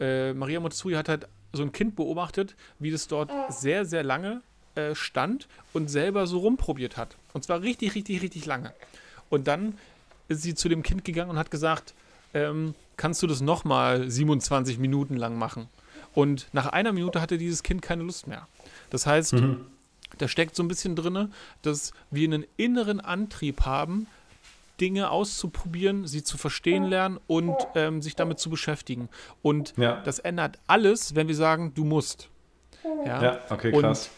äh, 0.00 0.32
Maria 0.32 0.60
Montessori 0.60 0.94
hat 0.94 1.08
halt 1.08 1.28
so 1.52 1.62
ein 1.62 1.72
Kind 1.72 1.96
beobachtet, 1.96 2.56
wie 2.78 2.90
das 2.90 3.08
dort 3.08 3.30
sehr, 3.48 3.84
sehr 3.84 4.02
lange 4.02 4.42
äh, 4.74 4.94
stand 4.94 5.48
und 5.72 5.88
selber 5.88 6.26
so 6.26 6.38
rumprobiert 6.38 6.96
hat. 6.96 7.16
Und 7.32 7.44
zwar 7.44 7.62
richtig, 7.62 7.94
richtig, 7.94 8.22
richtig 8.22 8.46
lange. 8.46 8.72
Und 9.28 9.46
dann 9.46 9.78
ist 10.28 10.42
sie 10.42 10.54
zu 10.54 10.68
dem 10.68 10.82
Kind 10.82 11.04
gegangen 11.04 11.30
und 11.30 11.38
hat 11.38 11.50
gesagt, 11.50 11.94
ähm, 12.34 12.74
kannst 12.96 13.22
du 13.22 13.26
das 13.26 13.40
nochmal 13.40 14.10
27 14.10 14.78
Minuten 14.78 15.16
lang 15.16 15.36
machen? 15.36 15.68
Und 16.14 16.48
nach 16.52 16.66
einer 16.66 16.92
Minute 16.92 17.20
hatte 17.20 17.38
dieses 17.38 17.62
Kind 17.62 17.82
keine 17.82 18.02
Lust 18.02 18.26
mehr. 18.26 18.46
Das 18.90 19.06
heißt, 19.06 19.34
mhm. 19.34 19.66
da 20.18 20.28
steckt 20.28 20.56
so 20.56 20.62
ein 20.62 20.68
bisschen 20.68 20.96
drin, 20.96 21.32
dass 21.62 21.92
wir 22.10 22.26
einen 22.26 22.44
inneren 22.56 23.00
Antrieb 23.00 23.62
haben, 23.62 24.06
Dinge 24.80 25.10
auszuprobieren, 25.10 26.06
sie 26.06 26.24
zu 26.24 26.38
verstehen 26.38 26.84
lernen 26.84 27.20
und 27.26 27.54
ähm, 27.74 28.00
sich 28.00 28.16
damit 28.16 28.38
zu 28.38 28.50
beschäftigen. 28.50 29.08
Und 29.42 29.74
ja. 29.76 30.00
das 30.04 30.18
ändert 30.18 30.58
alles, 30.66 31.14
wenn 31.14 31.28
wir 31.28 31.34
sagen, 31.34 31.74
du 31.74 31.84
musst. 31.84 32.28
Ja, 33.04 33.22
ja 33.22 33.40
okay, 33.50 33.72
krass. 33.72 34.10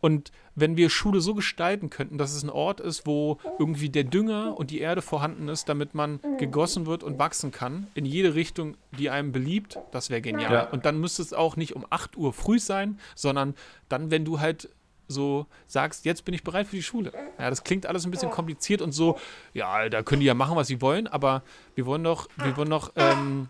Und 0.00 0.32
wenn 0.54 0.76
wir 0.76 0.90
Schule 0.90 1.20
so 1.20 1.34
gestalten 1.34 1.90
könnten, 1.90 2.18
dass 2.18 2.34
es 2.34 2.42
ein 2.42 2.50
Ort 2.50 2.80
ist, 2.80 3.06
wo 3.06 3.38
irgendwie 3.58 3.90
der 3.90 4.04
Dünger 4.04 4.56
und 4.56 4.70
die 4.70 4.80
Erde 4.80 5.02
vorhanden 5.02 5.48
ist, 5.48 5.68
damit 5.68 5.94
man 5.94 6.20
gegossen 6.38 6.86
wird 6.86 7.02
und 7.02 7.18
wachsen 7.18 7.50
kann, 7.50 7.86
in 7.94 8.06
jede 8.06 8.34
Richtung, 8.34 8.76
die 8.98 9.10
einem 9.10 9.32
beliebt, 9.32 9.78
das 9.92 10.10
wäre 10.10 10.20
genial. 10.20 10.52
Ja. 10.52 10.68
Und 10.70 10.86
dann 10.86 10.98
müsste 10.98 11.22
es 11.22 11.32
auch 11.32 11.56
nicht 11.56 11.76
um 11.76 11.86
8 11.88 12.16
Uhr 12.16 12.32
früh 12.32 12.58
sein, 12.58 12.98
sondern 13.14 13.54
dann, 13.88 14.10
wenn 14.10 14.24
du 14.24 14.40
halt 14.40 14.70
so 15.10 15.46
sagst, 15.66 16.04
jetzt 16.04 16.24
bin 16.24 16.34
ich 16.34 16.44
bereit 16.44 16.68
für 16.68 16.76
die 16.76 16.82
Schule. 16.82 17.12
Ja, 17.38 17.50
das 17.50 17.64
klingt 17.64 17.84
alles 17.84 18.04
ein 18.04 18.10
bisschen 18.10 18.30
kompliziert 18.30 18.80
und 18.80 18.92
so, 18.92 19.18
ja, 19.52 19.88
da 19.88 20.02
können 20.02 20.20
die 20.20 20.26
ja 20.26 20.34
machen, 20.34 20.56
was 20.56 20.68
sie 20.68 20.80
wollen, 20.80 21.06
aber 21.06 21.42
wir 21.74 21.84
wollen 21.84 22.04
doch, 22.04 22.28
wir 22.36 22.56
wollen 22.56 22.70
doch 22.70 22.92
ähm, 22.96 23.48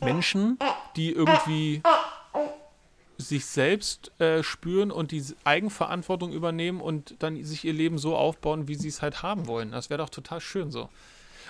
Menschen, 0.00 0.58
die 0.96 1.10
irgendwie 1.10 1.82
sich 3.18 3.46
selbst 3.46 4.18
äh, 4.20 4.42
spüren 4.42 4.90
und 4.90 5.12
die 5.12 5.22
Eigenverantwortung 5.44 6.32
übernehmen 6.32 6.80
und 6.80 7.14
dann 7.20 7.42
sich 7.44 7.64
ihr 7.64 7.72
Leben 7.72 7.98
so 7.98 8.16
aufbauen, 8.16 8.68
wie 8.68 8.74
sie 8.74 8.88
es 8.88 9.02
halt 9.02 9.22
haben 9.22 9.46
wollen. 9.46 9.72
Das 9.72 9.90
wäre 9.90 9.98
doch 9.98 10.10
total 10.10 10.40
schön 10.40 10.70
so. 10.70 10.88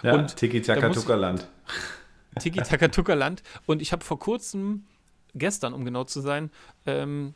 Ja, 0.02 0.14
und 0.14 0.36
Tiki-Taka-Tuka-Land. 0.36 1.48
Tiki-Taka-Tuka-Land. 2.40 3.42
Und 3.66 3.80
ich 3.80 3.92
habe 3.92 4.04
vor 4.04 4.18
kurzem, 4.18 4.84
gestern, 5.34 5.72
um 5.72 5.84
genau 5.84 6.04
zu 6.04 6.20
sein, 6.20 6.50
ähm, 6.86 7.34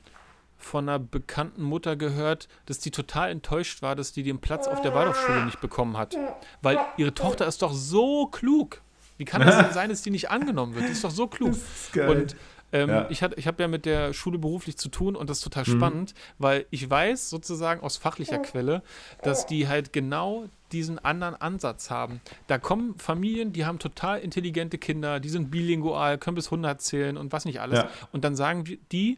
von 0.58 0.88
einer 0.88 0.98
bekannten 0.98 1.62
Mutter 1.62 1.96
gehört, 1.96 2.48
dass 2.66 2.80
die 2.80 2.90
total 2.90 3.30
enttäuscht 3.30 3.80
war, 3.80 3.94
dass 3.94 4.12
die 4.12 4.24
den 4.24 4.40
Platz 4.40 4.66
auf 4.66 4.82
der 4.82 4.92
Waldorfschule 4.92 5.44
nicht 5.44 5.60
bekommen 5.60 5.96
hat. 5.96 6.16
Weil 6.62 6.78
ihre 6.96 7.14
Tochter 7.14 7.46
ist 7.46 7.62
doch 7.62 7.72
so 7.72 8.26
klug. 8.26 8.82
Wie 9.18 9.24
kann 9.24 9.40
es 9.42 9.56
denn 9.62 9.72
sein, 9.72 9.88
dass 9.88 10.02
die 10.02 10.10
nicht 10.10 10.30
angenommen 10.30 10.74
wird? 10.74 10.88
Die 10.88 10.92
ist 10.92 11.04
doch 11.04 11.10
so 11.10 11.28
klug. 11.28 11.54
Und 11.94 12.36
Ähm, 12.72 12.88
Ja. 12.90 13.06
Ich, 13.10 13.22
hat- 13.22 13.38
ich 13.38 13.46
habe 13.46 13.62
ja 13.62 13.68
mit 13.68 13.86
der 13.86 14.12
Schule 14.12 14.38
beruflich 14.38 14.76
zu 14.76 14.88
tun 14.90 15.16
und 15.16 15.30
das 15.30 15.38
ist 15.38 15.44
total 15.44 15.64
Mhm. 15.66 15.76
spannend, 15.78 16.14
weil 16.38 16.66
ich 16.70 16.88
weiß 16.88 17.30
sozusagen 17.30 17.80
aus 17.80 17.96
fachlicher 17.96 18.38
Quelle, 18.38 18.82
dass 19.22 19.46
die 19.46 19.68
halt 19.68 19.92
genau 19.92 20.44
diesen 20.72 20.98
anderen 20.98 21.34
Ansatz 21.34 21.90
haben. 21.90 22.20
Da 22.46 22.58
kommen 22.58 22.98
Familien, 22.98 23.52
die 23.54 23.64
haben 23.64 23.78
total 23.78 24.20
intelligente 24.20 24.76
Kinder, 24.76 25.18
die 25.18 25.30
sind 25.30 25.50
bilingual, 25.50 26.18
können 26.18 26.34
bis 26.34 26.46
100 26.48 26.82
zählen 26.82 27.16
und 27.16 27.32
was 27.32 27.46
nicht 27.46 27.60
alles. 27.62 27.78
Ja. 27.78 27.88
Und 28.12 28.22
dann 28.24 28.36
sagen 28.36 28.64
die, 28.92 29.16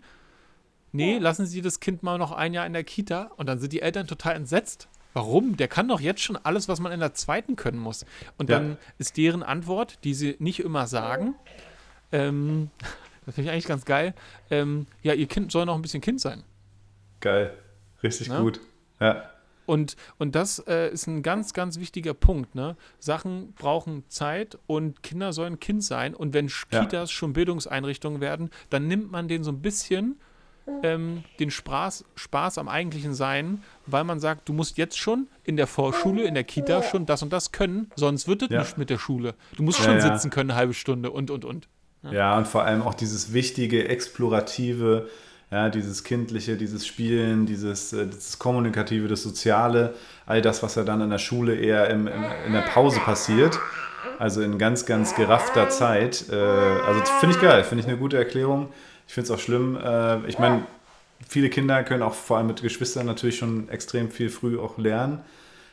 nee, 0.93 1.19
lassen 1.19 1.47
Sie 1.47 1.61
das 1.61 1.81
Kind 1.81 2.05
mal 2.05 2.19
noch 2.19 2.31
ein 2.31 2.55
Jahr 2.55 2.67
in 2.67 2.73
der 2.73 2.85
Kita 2.85 3.33
und 3.37 3.49
dann 3.49 3.59
sind 3.59 3.73
die 3.73 3.83
Eltern 3.83 4.07
total 4.07 4.37
entsetzt. 4.37 4.89
Warum? 5.13 5.57
Der 5.57 5.67
kann 5.67 5.89
doch 5.89 5.99
jetzt 6.01 6.21
schon 6.23 6.37
alles, 6.37 6.69
was 6.69 6.79
man 6.79 6.93
in 6.93 7.01
der 7.01 7.15
zweiten 7.15 7.57
können 7.57 7.79
muss. 7.81 8.07
Und 8.39 8.49
Ja. 8.49 8.61
dann 8.61 8.77
ist 8.99 9.17
deren 9.17 9.43
Antwort, 9.43 9.99
die 10.05 10.15
sie 10.15 10.37
nicht 10.39 10.61
immer 10.61 10.87
sagen, 10.87 11.35
ähm, 12.13 12.71
das 13.31 13.35
finde 13.37 13.49
ich 13.51 13.53
eigentlich 13.53 13.67
ganz 13.67 13.85
geil, 13.85 14.15
ähm, 14.51 14.87
ja, 15.03 15.15
ihr 15.15 15.27
Kind 15.27 15.53
soll 15.53 15.67
noch 15.67 15.75
ein 15.77 15.83
bisschen 15.83 16.01
Kind 16.01 16.21
sein. 16.21 16.43
Geil. 17.21 17.57
Richtig 18.03 18.29
Ne? 18.29 18.41
gut. 18.41 18.61
Ja. 19.01 19.25
Und, 19.67 19.95
und 20.19 20.35
das 20.35 20.59
äh, 20.67 20.91
ist 20.91 21.07
ein 21.07 21.23
ganz, 21.23 21.53
ganz 21.53 21.79
wichtiger 21.79 22.13
Punkt. 22.13 22.55
Ne? 22.57 22.77
Sachen 22.99 23.53
brauchen 23.53 24.03
Zeit 24.09 24.59
und 24.67 25.03
Kinder 25.05 25.33
sollen 25.33 25.61
Kind 25.61 25.85
sein. 25.85 26.15
Und 26.15 26.35
wenn 26.35 26.49
Sch- 26.49 26.67
Ja. 26.73 26.81
Kitas 26.81 27.13
schon 27.13 27.33
Bildungseinrichtungen 27.35 28.21
werden, 28.21 28.51
dann 28.71 28.89
nimmt 28.89 29.13
man 29.13 29.29
denen 29.29 29.45
so 29.45 29.53
ein 29.53 29.63
bisschen 29.63 30.19
ähm, 30.83 31.23
den 31.39 31.51
Spaß, 31.51 32.05
Spaß 32.17 32.59
am 32.59 32.69
eigentlichen 32.69 33.15
Sein, 33.15 33.63
weil 33.87 34.03
man 34.05 34.19
sagt, 34.19 34.49
du 34.49 34.53
musst 34.53 34.77
jetzt 34.77 34.99
schon 34.99 35.29
in 35.45 35.57
der 35.57 35.67
Vorschule, 35.69 36.23
in 36.25 36.35
der 36.35 36.45
Kita 36.45 36.83
schon 36.83 37.07
das 37.07 37.23
und 37.23 37.33
das 37.33 37.53
können, 37.53 37.91
sonst 37.97 38.27
wird 38.29 38.43
es 38.43 38.51
Ja. 38.51 38.61
nicht 38.61 38.77
mit 38.79 38.89
der 38.91 38.99
Schule. 38.99 39.35
Du 39.57 39.63
musst 39.63 39.79
Ja, 39.81 39.85
schon 39.87 39.95
ja. 39.95 40.01
sitzen 40.01 40.31
können, 40.31 40.51
eine 40.51 40.59
halbe 40.59 40.75
Stunde 40.75 41.11
und, 41.13 41.31
und, 41.31 41.45
und. 41.45 41.69
Ja, 42.03 42.37
und 42.39 42.49
vor 42.49 42.65
allem 42.65 42.83
auch 42.83 42.95
dieses 42.95 43.33
wichtige, 43.33 43.89
explorative, 43.89 45.09
ja, 45.51 45.69
dieses 45.69 46.05
kindliche, 46.05 46.57
dieses 46.57 46.87
Spielen, 46.87 47.45
dieses, 47.45 47.93
äh, 47.93 48.07
dieses 48.07 48.39
kommunikative, 48.39 49.09
das 49.09 49.23
Soziale, 49.23 49.95
all 50.27 50.41
das, 50.41 50.63
was 50.63 50.77
ja 50.77 50.85
dann 50.85 51.01
in 51.01 51.11
der 51.11 51.19
Schule 51.19 51.57
eher 51.57 51.91
im, 51.91 52.07
im, 52.07 52.25
in 52.47 52.53
der 52.53 52.63
Pause 52.63 53.01
passiert. 53.01 53.59
Also 54.19 54.43
in 54.43 54.59
ganz, 54.59 54.87
ganz 54.87 55.15
geraffter 55.15 55.69
Zeit. 55.69 56.27
Äh, 56.31 56.35
also 56.37 57.03
finde 57.21 57.35
ich 57.35 57.43
geil, 57.43 57.65
finde 57.65 57.83
ich 57.83 57.89
eine 57.89 57.99
gute 57.99 58.17
Erklärung. 58.17 58.69
Ich 59.09 59.15
finde 59.15 59.25
es 59.25 59.31
auch 59.31 59.43
schlimm. 59.43 59.77
Äh, 59.77 60.27
ich 60.29 60.39
meine, 60.39 60.63
viele 61.29 61.51
Kinder 61.51 61.83
können 61.85 62.03
auch 62.03 62.15
vor 62.15 62.39
allem 62.39 62.47
mit 62.47 62.63
Geschwistern 62.63 63.07
natürlich 63.07 63.39
schon 63.39 63.69
extrem 63.69 64.11
viel 64.11 64.31
früh 64.31 64.59
auch 64.59 64.79
lernen. 64.79 65.21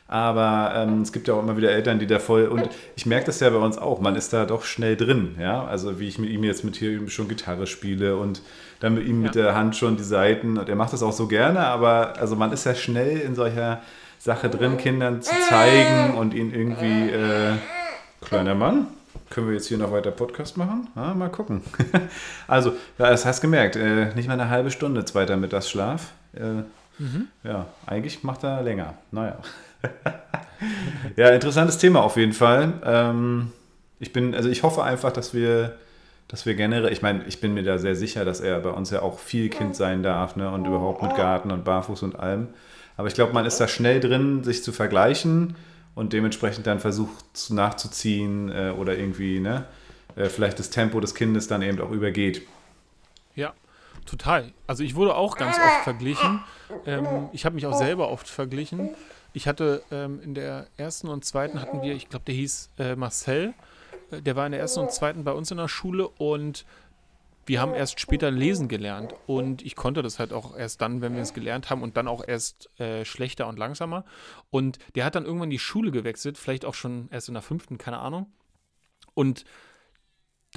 Aber 0.08 0.72
ähm, 0.74 1.02
es 1.02 1.12
gibt 1.12 1.28
ja 1.28 1.34
auch 1.34 1.42
immer 1.42 1.56
wieder 1.58 1.70
Eltern, 1.70 1.98
die 1.98 2.06
da 2.06 2.18
voll. 2.18 2.46
Und 2.46 2.68
ich 2.96 3.04
merke 3.04 3.26
das 3.26 3.40
ja 3.40 3.50
bei 3.50 3.58
uns 3.58 3.76
auch, 3.76 4.00
man 4.00 4.16
ist 4.16 4.32
da 4.32 4.46
doch 4.46 4.64
schnell 4.64 4.96
drin. 4.96 5.36
Ja? 5.38 5.64
Also, 5.66 6.00
wie 6.00 6.08
ich 6.08 6.18
mit 6.18 6.30
ihm 6.30 6.44
jetzt 6.44 6.64
mit 6.64 6.76
hier 6.76 7.08
schon 7.10 7.28
Gitarre 7.28 7.66
spiele 7.66 8.16
und 8.16 8.40
dann 8.80 8.94
mit 8.94 9.06
ihm 9.06 9.20
mit 9.20 9.34
Ja. 9.36 9.42
der 9.42 9.54
Hand 9.54 9.76
schon 9.76 9.96
die 9.98 10.02
Seiten. 10.04 10.56
Und 10.56 10.68
er 10.68 10.76
macht 10.76 10.94
das 10.94 11.02
auch 11.02 11.12
so 11.12 11.26
gerne, 11.28 11.60
aber 11.60 12.14
also 12.18 12.36
man 12.36 12.52
ist 12.52 12.64
ja 12.64 12.74
schnell 12.74 13.18
in 13.18 13.34
solcher 13.34 13.82
Sache 14.18 14.48
drin, 14.48 14.78
Kindern 14.78 15.20
zu 15.20 15.34
zeigen 15.48 16.14
und 16.16 16.32
ihnen 16.34 16.54
irgendwie. 16.54 17.10
Äh, 17.10 17.52
kleiner 18.22 18.54
Mann, 18.54 18.86
können 19.30 19.46
wir 19.48 19.54
jetzt 19.54 19.68
hier 19.68 19.78
noch 19.78 19.92
weiter 19.92 20.10
Podcast 20.10 20.56
machen? 20.56 20.88
Ah, 20.96 21.12
mal 21.14 21.28
gucken. 21.28 21.62
also, 22.48 22.70
ja, 22.98 23.10
das 23.10 23.26
hast 23.26 23.40
gemerkt, 23.42 23.76
äh, 23.76 24.14
nicht 24.14 24.26
mal 24.26 24.34
eine 24.40 24.48
halbe 24.48 24.70
Stunde 24.70 25.04
zweiter 25.04 25.36
Mittagsschlaf. 25.36 26.12
Äh, 26.34 26.62
Ja, 27.44 27.66
eigentlich 27.86 28.24
macht 28.24 28.42
er 28.42 28.62
länger. 28.62 28.94
Naja. 29.12 29.36
Ja, 31.16 31.28
interessantes 31.30 31.78
Thema 31.78 32.02
auf 32.02 32.16
jeden 32.16 32.32
Fall. 32.32 32.74
Ähm, 32.84 33.52
ich 34.00 34.12
bin, 34.12 34.34
also 34.34 34.48
ich 34.48 34.62
hoffe 34.62 34.82
einfach, 34.82 35.12
dass 35.12 35.34
wir, 35.34 35.76
dass 36.28 36.46
wir 36.46 36.54
generell, 36.54 36.92
ich 36.92 37.02
meine, 37.02 37.24
ich 37.24 37.40
bin 37.40 37.54
mir 37.54 37.62
da 37.62 37.78
sehr 37.78 37.94
sicher, 37.94 38.24
dass 38.24 38.40
er 38.40 38.60
bei 38.60 38.70
uns 38.70 38.90
ja 38.90 39.02
auch 39.02 39.18
viel 39.18 39.48
Kind 39.48 39.76
sein 39.76 40.02
darf, 40.02 40.36
ne? 40.36 40.50
Und 40.50 40.66
überhaupt 40.66 41.02
mit 41.02 41.14
Garten 41.16 41.50
und 41.50 41.64
Barfuß 41.64 42.02
und 42.02 42.18
allem. 42.18 42.48
Aber 42.96 43.08
ich 43.08 43.14
glaube, 43.14 43.32
man 43.32 43.46
ist 43.46 43.58
da 43.60 43.68
schnell 43.68 44.00
drin, 44.00 44.42
sich 44.44 44.62
zu 44.64 44.72
vergleichen 44.72 45.54
und 45.94 46.12
dementsprechend 46.12 46.66
dann 46.66 46.80
versucht 46.80 47.24
zu- 47.36 47.54
nachzuziehen 47.54 48.50
äh, 48.50 48.72
oder 48.76 48.96
irgendwie, 48.96 49.40
ne? 49.40 49.64
Äh, 50.16 50.26
vielleicht 50.28 50.58
das 50.58 50.70
Tempo 50.70 51.00
des 51.00 51.14
Kindes 51.14 51.46
dann 51.48 51.62
eben 51.62 51.80
auch 51.80 51.90
übergeht. 51.90 52.42
Ja, 53.36 53.52
total. 54.04 54.52
Also 54.66 54.82
ich 54.82 54.96
wurde 54.96 55.14
auch 55.14 55.36
ganz 55.36 55.56
oft 55.58 55.84
verglichen. 55.84 56.40
Ähm, 56.84 57.30
ich 57.32 57.44
habe 57.46 57.54
mich 57.54 57.64
auch 57.66 57.72
selber 57.74 58.10
oft 58.10 58.28
verglichen. 58.28 58.90
Ich 59.32 59.46
hatte 59.46 59.82
ähm, 59.90 60.20
in 60.20 60.34
der 60.34 60.66
ersten 60.76 61.08
und 61.08 61.24
zweiten 61.24 61.60
hatten 61.60 61.82
wir, 61.82 61.94
ich 61.94 62.08
glaube, 62.08 62.24
der 62.24 62.34
hieß 62.34 62.70
äh, 62.78 62.96
Marcel. 62.96 63.54
Äh, 64.10 64.22
Der 64.22 64.36
war 64.36 64.46
in 64.46 64.52
der 64.52 64.60
ersten 64.60 64.80
und 64.80 64.92
zweiten 64.92 65.24
bei 65.24 65.32
uns 65.32 65.50
in 65.50 65.58
der 65.58 65.68
Schule 65.68 66.08
und 66.08 66.64
wir 67.46 67.60
haben 67.62 67.72
erst 67.74 67.98
später 67.98 68.30
lesen 68.30 68.68
gelernt. 68.68 69.14
Und 69.26 69.62
ich 69.62 69.74
konnte 69.74 70.02
das 70.02 70.18
halt 70.18 70.32
auch 70.32 70.56
erst 70.56 70.82
dann, 70.82 71.00
wenn 71.00 71.14
wir 71.14 71.22
es 71.22 71.32
gelernt 71.32 71.70
haben 71.70 71.82
und 71.82 71.96
dann 71.96 72.06
auch 72.06 72.22
erst 72.26 72.68
äh, 72.78 73.04
schlechter 73.04 73.46
und 73.48 73.58
langsamer. 73.58 74.04
Und 74.50 74.78
der 74.94 75.04
hat 75.04 75.14
dann 75.14 75.24
irgendwann 75.24 75.50
die 75.50 75.58
Schule 75.58 75.90
gewechselt, 75.90 76.36
vielleicht 76.36 76.64
auch 76.64 76.74
schon 76.74 77.08
erst 77.10 77.28
in 77.28 77.34
der 77.34 77.42
fünften, 77.42 77.78
keine 77.78 78.00
Ahnung. 78.00 78.26
Und 79.14 79.44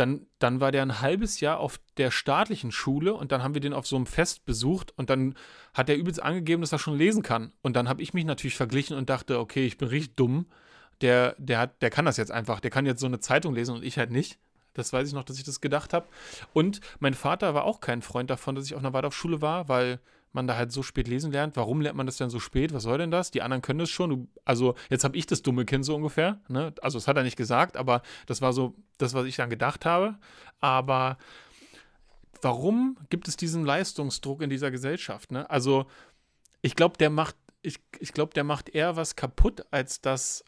dann, 0.01 0.25
dann 0.39 0.59
war 0.59 0.71
der 0.71 0.81
ein 0.81 0.99
halbes 0.99 1.39
Jahr 1.41 1.59
auf 1.59 1.79
der 1.97 2.09
staatlichen 2.09 2.71
Schule 2.71 3.13
und 3.13 3.31
dann 3.31 3.43
haben 3.43 3.53
wir 3.53 3.61
den 3.61 3.73
auf 3.73 3.85
so 3.85 3.95
einem 3.95 4.07
Fest 4.07 4.45
besucht 4.45 4.97
und 4.97 5.11
dann 5.11 5.35
hat 5.75 5.89
er 5.89 5.95
übelst 5.95 6.21
angegeben, 6.21 6.61
dass 6.61 6.71
er 6.71 6.79
schon 6.79 6.97
lesen 6.97 7.21
kann. 7.21 7.53
Und 7.61 7.75
dann 7.75 7.87
habe 7.87 8.01
ich 8.01 8.15
mich 8.15 8.25
natürlich 8.25 8.55
verglichen 8.55 8.97
und 8.97 9.11
dachte, 9.11 9.39
okay, 9.39 9.63
ich 9.63 9.77
bin 9.77 9.89
richtig 9.89 10.15
dumm. 10.15 10.47
Der, 11.01 11.35
der, 11.37 11.59
hat, 11.59 11.81
der 11.83 11.91
kann 11.91 12.05
das 12.05 12.17
jetzt 12.17 12.31
einfach. 12.31 12.59
Der 12.59 12.71
kann 12.71 12.87
jetzt 12.87 12.99
so 12.99 13.05
eine 13.05 13.19
Zeitung 13.19 13.53
lesen 13.53 13.75
und 13.75 13.83
ich 13.83 13.99
halt 13.99 14.09
nicht. 14.09 14.39
Das 14.73 14.91
weiß 14.91 15.07
ich 15.07 15.13
noch, 15.13 15.23
dass 15.23 15.37
ich 15.37 15.43
das 15.43 15.61
gedacht 15.61 15.93
habe. 15.93 16.07
Und 16.51 16.81
mein 16.99 17.13
Vater 17.13 17.53
war 17.53 17.65
auch 17.65 17.79
kein 17.79 18.01
Freund 18.01 18.31
davon, 18.31 18.55
dass 18.55 18.65
ich 18.65 18.73
auf 18.73 18.79
einer 18.79 18.93
Waldorfschule 18.93 19.39
war, 19.39 19.69
weil 19.69 19.99
man 20.33 20.47
da 20.47 20.55
halt 20.55 20.71
so 20.71 20.83
spät 20.83 21.07
lesen 21.07 21.31
lernt. 21.31 21.55
Warum 21.55 21.81
lernt 21.81 21.97
man 21.97 22.05
das 22.05 22.17
denn 22.17 22.29
so 22.29 22.39
spät? 22.39 22.73
Was 22.73 22.83
soll 22.83 22.97
denn 22.97 23.11
das? 23.11 23.31
Die 23.31 23.41
anderen 23.41 23.61
können 23.61 23.79
das 23.79 23.89
schon. 23.89 24.29
Also 24.45 24.75
jetzt 24.89 25.03
habe 25.03 25.17
ich 25.17 25.25
das 25.25 25.41
dumme 25.41 25.65
Kind 25.65 25.85
so 25.85 25.95
ungefähr. 25.95 26.39
Ne? 26.47 26.73
Also 26.81 26.97
das 26.97 27.07
hat 27.07 27.17
er 27.17 27.23
nicht 27.23 27.37
gesagt, 27.37 27.77
aber 27.77 28.01
das 28.25 28.41
war 28.41 28.53
so 28.53 28.75
das, 28.97 29.13
was 29.13 29.25
ich 29.25 29.35
dann 29.35 29.49
gedacht 29.49 29.85
habe. 29.85 30.17
Aber 30.59 31.17
warum 32.41 32.97
gibt 33.09 33.27
es 33.27 33.37
diesen 33.37 33.65
Leistungsdruck 33.65 34.41
in 34.41 34.49
dieser 34.49 34.71
Gesellschaft? 34.71 35.31
Ne? 35.31 35.49
Also 35.49 35.85
ich 36.61 36.75
glaube, 36.75 36.97
der 36.97 37.09
macht, 37.09 37.35
ich, 37.61 37.79
ich 37.99 38.13
glaube, 38.13 38.33
der 38.33 38.43
macht 38.43 38.69
eher 38.69 38.95
was 38.95 39.15
kaputt, 39.15 39.65
als 39.71 40.01
das. 40.01 40.43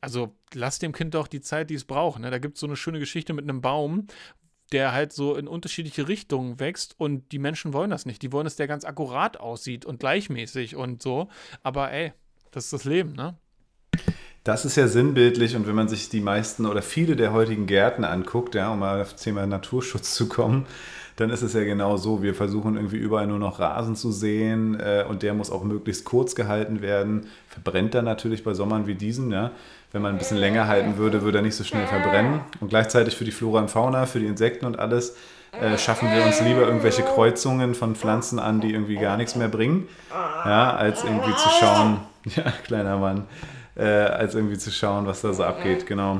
Also 0.00 0.36
lass 0.52 0.78
dem 0.78 0.92
Kind 0.92 1.14
doch 1.14 1.28
die 1.28 1.40
Zeit, 1.40 1.70
die 1.70 1.74
es 1.74 1.84
braucht. 1.84 2.20
Ne? 2.20 2.30
Da 2.30 2.38
gibt 2.38 2.56
es 2.56 2.60
so 2.60 2.66
eine 2.66 2.76
schöne 2.76 2.98
Geschichte 2.98 3.32
mit 3.32 3.44
einem 3.44 3.60
Baum, 3.60 4.06
der 4.72 4.92
halt 4.92 5.12
so 5.12 5.34
in 5.34 5.48
unterschiedliche 5.48 6.08
Richtungen 6.08 6.60
wächst 6.60 6.94
und 6.98 7.32
die 7.32 7.38
Menschen 7.38 7.72
wollen 7.72 7.90
das 7.90 8.06
nicht. 8.06 8.22
Die 8.22 8.32
wollen, 8.32 8.44
dass 8.44 8.56
der 8.56 8.66
ganz 8.66 8.84
akkurat 8.84 9.40
aussieht 9.40 9.84
und 9.84 10.00
gleichmäßig 10.00 10.76
und 10.76 11.02
so. 11.02 11.28
Aber 11.62 11.90
ey, 11.90 12.12
das 12.50 12.64
ist 12.64 12.72
das 12.72 12.84
Leben, 12.84 13.12
ne? 13.12 13.36
Das 14.44 14.64
ist 14.64 14.76
ja 14.76 14.88
sinnbildlich 14.88 15.56
und 15.56 15.66
wenn 15.66 15.74
man 15.74 15.88
sich 15.88 16.08
die 16.08 16.20
meisten 16.20 16.64
oder 16.64 16.80
viele 16.80 17.16
der 17.16 17.32
heutigen 17.32 17.66
Gärten 17.66 18.04
anguckt, 18.04 18.54
ja, 18.54 18.72
um 18.72 18.78
mal 18.78 19.02
auf 19.02 19.12
das 19.12 19.22
Thema 19.22 19.46
Naturschutz 19.46 20.14
zu 20.14 20.28
kommen, 20.28 20.66
dann 21.16 21.30
ist 21.30 21.42
es 21.42 21.52
ja 21.52 21.64
genau 21.64 21.96
so. 21.96 22.22
Wir 22.22 22.34
versuchen 22.34 22.76
irgendwie 22.76 22.96
überall 22.96 23.26
nur 23.26 23.40
noch 23.40 23.58
Rasen 23.58 23.96
zu 23.96 24.12
sehen 24.12 24.78
äh, 24.78 25.04
und 25.06 25.22
der 25.22 25.34
muss 25.34 25.50
auch 25.50 25.64
möglichst 25.64 26.04
kurz 26.04 26.34
gehalten 26.34 26.80
werden. 26.80 27.26
Verbrennt 27.48 27.94
dann 27.94 28.04
natürlich 28.04 28.44
bei 28.44 28.54
Sommern 28.54 28.86
wie 28.86 28.94
diesen, 28.94 29.32
ja. 29.32 29.50
Wenn 29.92 30.02
man 30.02 30.14
ein 30.14 30.18
bisschen 30.18 30.36
länger 30.36 30.66
halten 30.66 30.98
würde, 30.98 31.22
würde 31.22 31.38
er 31.38 31.42
nicht 31.42 31.56
so 31.56 31.64
schnell 31.64 31.86
verbrennen. 31.86 32.40
Und 32.60 32.68
gleichzeitig 32.68 33.16
für 33.16 33.24
die 33.24 33.30
Flora 33.32 33.60
und 33.60 33.70
Fauna, 33.70 34.06
für 34.06 34.20
die 34.20 34.26
Insekten 34.26 34.66
und 34.66 34.78
alles, 34.78 35.16
äh, 35.60 35.78
schaffen 35.78 36.10
wir 36.12 36.24
uns 36.24 36.40
lieber 36.40 36.62
irgendwelche 36.62 37.02
Kreuzungen 37.02 37.74
von 37.74 37.94
Pflanzen 37.94 38.38
an, 38.38 38.60
die 38.60 38.72
irgendwie 38.72 38.96
gar 38.96 39.16
nichts 39.16 39.34
mehr 39.34 39.48
bringen, 39.48 39.88
ja, 40.10 40.74
als 40.76 41.04
irgendwie 41.04 41.34
zu 41.34 41.48
schauen, 41.58 42.00
ja, 42.36 42.52
kleiner 42.66 42.98
Mann, 42.98 43.24
äh, 43.74 43.84
als 43.84 44.34
irgendwie 44.34 44.58
zu 44.58 44.70
schauen, 44.70 45.06
was 45.06 45.22
da 45.22 45.32
so 45.32 45.44
abgeht, 45.44 45.86
genau. 45.86 46.18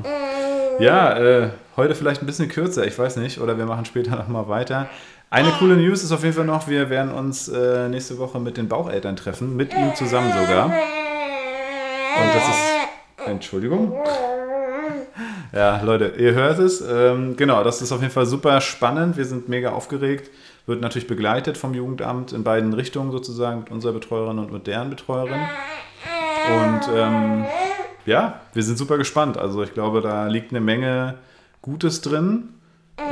Ja, 0.78 1.18
äh, 1.18 1.50
heute 1.76 1.94
vielleicht 1.94 2.22
ein 2.22 2.26
bisschen 2.26 2.48
kürzer, 2.48 2.86
ich 2.86 2.98
weiß 2.98 3.16
nicht, 3.16 3.38
oder 3.40 3.58
wir 3.58 3.66
machen 3.66 3.84
später 3.84 4.16
nochmal 4.16 4.48
weiter. 4.48 4.88
Eine 5.30 5.50
coole 5.58 5.76
News 5.76 6.02
ist 6.02 6.12
auf 6.12 6.22
jeden 6.22 6.34
Fall 6.34 6.46
noch, 6.46 6.68
wir 6.68 6.88
werden 6.88 7.12
uns 7.12 7.48
äh, 7.48 7.88
nächste 7.90 8.16
Woche 8.16 8.40
mit 8.40 8.56
den 8.56 8.68
Baucheltern 8.68 9.16
treffen, 9.16 9.56
mit 9.56 9.74
ihm 9.74 9.94
zusammen 9.94 10.32
sogar. 10.32 10.66
Und 10.66 12.34
das 12.34 12.48
ist, 12.48 12.67
Entschuldigung. 13.30 13.94
Ja, 15.52 15.80
Leute, 15.82 16.14
ihr 16.18 16.34
hört 16.34 16.58
es. 16.58 16.80
Ähm, 16.80 17.36
genau, 17.36 17.64
das 17.64 17.80
ist 17.80 17.92
auf 17.92 18.00
jeden 18.00 18.12
Fall 18.12 18.26
super 18.26 18.60
spannend. 18.60 19.16
Wir 19.16 19.24
sind 19.24 19.48
mega 19.48 19.70
aufgeregt. 19.70 20.30
Wird 20.66 20.82
natürlich 20.82 21.08
begleitet 21.08 21.56
vom 21.56 21.72
Jugendamt 21.72 22.32
in 22.32 22.44
beiden 22.44 22.74
Richtungen 22.74 23.10
sozusagen, 23.10 23.60
mit 23.60 23.70
unserer 23.70 23.92
Betreuerin 23.94 24.38
und 24.38 24.52
mit 24.52 24.66
deren 24.66 24.90
Betreuerin. 24.90 25.40
Und 26.46 26.80
ähm, 26.94 27.46
ja, 28.04 28.40
wir 28.52 28.62
sind 28.62 28.76
super 28.76 28.98
gespannt. 28.98 29.38
Also 29.38 29.62
ich 29.62 29.72
glaube, 29.72 30.00
da 30.02 30.26
liegt 30.26 30.50
eine 30.50 30.60
Menge 30.60 31.14
Gutes 31.62 32.02
drin 32.02 32.50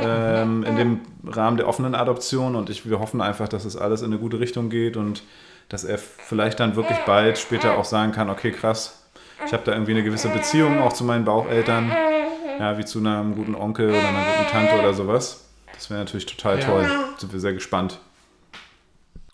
ähm, 0.01 0.63
in 0.63 0.75
dem 0.75 0.99
Rahmen 1.25 1.57
der 1.57 1.67
offenen 1.67 1.95
Adoption. 1.95 2.55
Und 2.55 2.69
ich, 2.69 2.87
wir 2.89 2.99
hoffen 2.99 3.21
einfach, 3.21 3.47
dass 3.47 3.65
es 3.65 3.75
alles 3.75 4.01
in 4.01 4.11
eine 4.11 4.19
gute 4.19 4.39
Richtung 4.39 4.69
geht 4.69 4.95
und 4.95 5.23
dass 5.69 5.83
er 5.83 5.97
vielleicht 5.97 6.59
dann 6.59 6.75
wirklich 6.75 6.97
bald 7.05 7.37
später 7.37 7.77
auch 7.77 7.85
sagen 7.85 8.11
kann, 8.11 8.29
okay, 8.29 8.51
krass, 8.51 9.06
ich 9.47 9.53
habe 9.53 9.63
da 9.63 9.71
irgendwie 9.71 9.91
eine 9.91 10.03
gewisse 10.03 10.27
Beziehung 10.27 10.79
auch 10.79 10.91
zu 10.91 11.05
meinen 11.05 11.23
Baucheltern, 11.23 11.89
ja, 11.89 12.77
wie 12.77 12.83
zu 12.83 12.99
einem 12.99 13.33
guten 13.33 13.55
Onkel 13.55 13.89
oder 13.89 14.07
einer 14.07 14.25
guten 14.25 14.49
Tante 14.49 14.77
oder 14.77 14.93
sowas. 14.93 15.45
Das 15.73 15.89
wäre 15.89 16.01
natürlich 16.01 16.25
total 16.25 16.59
ja. 16.59 16.65
toll. 16.65 16.89
Sind 17.17 17.31
wir 17.31 17.39
sehr 17.39 17.53
gespannt. 17.53 17.99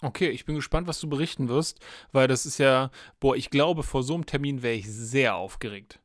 Okay, 0.02 0.30
ich 0.30 0.46
bin 0.46 0.56
gespannt, 0.56 0.88
was 0.88 1.00
du 1.00 1.10
berichten 1.10 1.50
wirst, 1.50 1.80
weil 2.12 2.28
das 2.28 2.46
ist 2.46 2.60
ja, 2.60 2.92
boah, 3.20 3.36
ich 3.36 3.50
glaube, 3.50 3.82
vor 3.82 4.04
so 4.04 4.14
einem 4.14 4.26
Termin 4.26 4.62
wäre 4.62 4.76
ich 4.76 4.88
sehr 4.88 5.36
aufgeregt. 5.36 6.00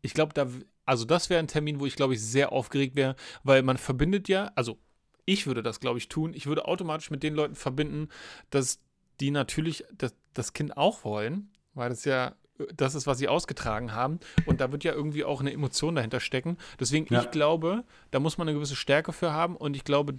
Ich 0.00 0.14
glaube, 0.14 0.32
da, 0.32 0.46
also 0.84 1.04
das 1.04 1.30
wäre 1.30 1.38
ein 1.38 1.48
Termin, 1.48 1.78
wo 1.78 1.86
ich, 1.86 1.94
glaube 1.94 2.14
ich, 2.14 2.22
sehr 2.22 2.50
aufgeregt 2.50 2.96
wäre, 2.96 3.14
weil 3.44 3.62
man 3.62 3.76
verbindet 3.76 4.28
ja, 4.28 4.50
also 4.56 4.78
ich 5.24 5.46
würde 5.46 5.62
das, 5.62 5.78
glaube 5.78 5.98
ich, 5.98 6.08
tun. 6.08 6.34
Ich 6.34 6.46
würde 6.46 6.64
automatisch 6.64 7.10
mit 7.10 7.22
den 7.22 7.34
Leuten 7.34 7.54
verbinden, 7.54 8.08
dass 8.50 8.80
die 9.20 9.30
natürlich 9.30 9.84
das, 9.92 10.16
das 10.32 10.52
Kind 10.52 10.76
auch 10.76 11.04
wollen, 11.04 11.52
weil 11.74 11.90
das 11.90 12.04
ja 12.04 12.34
das 12.76 12.94
ist, 12.94 13.06
was 13.06 13.18
sie 13.18 13.28
ausgetragen 13.28 13.94
haben. 13.94 14.20
Und 14.46 14.60
da 14.60 14.72
wird 14.72 14.84
ja 14.84 14.92
irgendwie 14.92 15.24
auch 15.24 15.40
eine 15.40 15.52
Emotion 15.52 15.94
dahinter 15.94 16.20
stecken. 16.20 16.58
Deswegen, 16.80 17.12
ja. 17.12 17.22
ich 17.22 17.30
glaube, 17.30 17.84
da 18.10 18.20
muss 18.20 18.38
man 18.38 18.48
eine 18.48 18.56
gewisse 18.56 18.76
Stärke 18.76 19.12
für 19.12 19.32
haben. 19.32 19.56
Und 19.56 19.76
ich 19.76 19.84
glaube, 19.84 20.14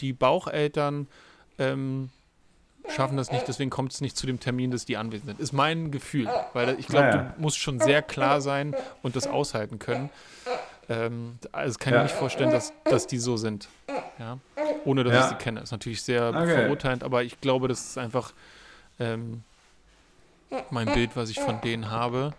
die 0.00 0.12
Baucheltern 0.12 1.08
ähm, 1.58 2.10
schaffen 2.88 3.16
das 3.16 3.30
nicht. 3.30 3.46
Deswegen 3.48 3.70
kommt 3.70 3.92
es 3.92 4.00
nicht 4.00 4.16
zu 4.16 4.26
dem 4.26 4.40
Termin, 4.40 4.70
dass 4.70 4.84
die 4.84 4.96
anwesend 4.96 5.28
sind. 5.28 5.40
Ist 5.40 5.52
mein 5.52 5.90
Gefühl. 5.90 6.28
Weil 6.52 6.78
ich 6.78 6.86
glaube, 6.86 7.06
ja. 7.06 7.16
du 7.16 7.40
musst 7.40 7.58
schon 7.58 7.80
sehr 7.80 8.02
klar 8.02 8.40
sein 8.40 8.74
und 9.02 9.16
das 9.16 9.26
aushalten 9.26 9.78
können. 9.78 10.10
Ähm, 10.88 11.38
also 11.52 11.78
kann 11.78 11.92
ich 11.92 11.98
mir 11.98 12.02
nicht 12.04 12.14
vorstellen, 12.14 12.50
dass, 12.50 12.72
dass 12.84 13.06
die 13.06 13.18
so 13.18 13.36
sind. 13.36 13.68
Ja? 14.18 14.38
Ohne 14.84 15.04
dass 15.04 15.24
ich 15.24 15.30
sie 15.30 15.36
kenne. 15.36 15.60
Ist 15.60 15.72
natürlich 15.72 16.02
sehr 16.02 16.30
okay. 16.30 16.54
verurteilend, 16.54 17.04
aber 17.04 17.22
ich 17.22 17.40
glaube, 17.40 17.68
das 17.68 17.80
ist 17.80 17.98
einfach. 17.98 18.32
Ähm, 18.98 19.44
mein 20.70 20.92
Bild, 20.92 21.16
was 21.16 21.30
ich 21.30 21.40
von 21.40 21.60
denen 21.60 21.90
habe, 21.90 22.32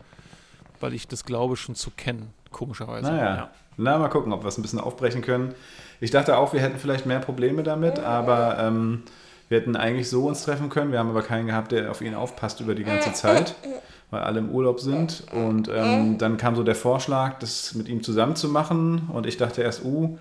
weil 0.80 0.94
ich 0.94 1.08
das 1.08 1.26
glaube 1.26 1.56
schon 1.56 1.76
zu 1.76 1.92
kennen, 1.92 2.34
komischerweise. 2.52 3.12
Naja. 3.12 3.36
Ja. 3.36 3.50
Na, 3.78 3.98
mal 3.98 4.10
gucken, 4.10 4.34
ob 4.34 4.44
wir 4.44 4.48
es 4.50 4.58
ein 4.58 4.62
bisschen 4.62 4.80
aufbrechen 4.80 5.22
können. 5.22 5.56
Ich 6.00 6.12
dachte 6.12 6.38
auch, 6.38 6.54
wir 6.54 6.62
hätten 6.62 6.78
vielleicht 6.78 7.06
mehr 7.06 7.20
Probleme 7.20 7.64
damit, 7.64 8.00
aber 8.00 8.58
ähm, 8.60 9.04
wir 9.50 9.60
hätten 9.60 9.76
eigentlich 9.76 10.10
so 10.10 10.28
uns 10.28 10.44
treffen 10.44 10.70
können. 10.70 10.92
Wir 10.92 11.00
haben 11.00 11.10
aber 11.10 11.22
keinen 11.22 11.48
gehabt, 11.48 11.72
der 11.72 11.90
auf 11.90 12.02
ihn 12.02 12.16
aufpasst 12.16 12.60
über 12.60 12.76
die 12.76 12.84
ganze 12.84 13.14
Zeit, 13.14 13.56
weil 14.12 14.22
alle 14.22 14.40
im 14.40 14.50
Urlaub 14.50 14.80
sind. 14.80 15.24
Und 15.32 15.70
ähm, 15.74 16.18
dann 16.18 16.38
kam 16.38 16.56
so 16.56 16.64
der 16.64 16.76
Vorschlag, 16.76 17.40
das 17.40 17.74
mit 17.76 17.88
ihm 17.88 18.04
zusammen 18.04 18.36
zu 18.36 18.50
machen. 18.50 19.10
Und 19.14 19.26
ich 19.26 19.38
dachte 19.38 19.62
erst, 19.62 19.86
uh, 19.86 20.18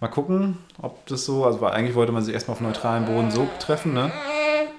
mal 0.00 0.08
gucken, 0.08 0.58
ob 0.80 1.04
das 1.06 1.24
so, 1.24 1.44
also 1.44 1.60
weil 1.60 1.72
eigentlich 1.72 1.96
wollte 1.96 2.12
man 2.12 2.22
sich 2.22 2.34
erstmal 2.34 2.56
auf 2.56 2.60
neutralem 2.60 3.06
Boden 3.06 3.30
so 3.30 3.48
treffen, 3.58 3.94
ne? 3.94 4.12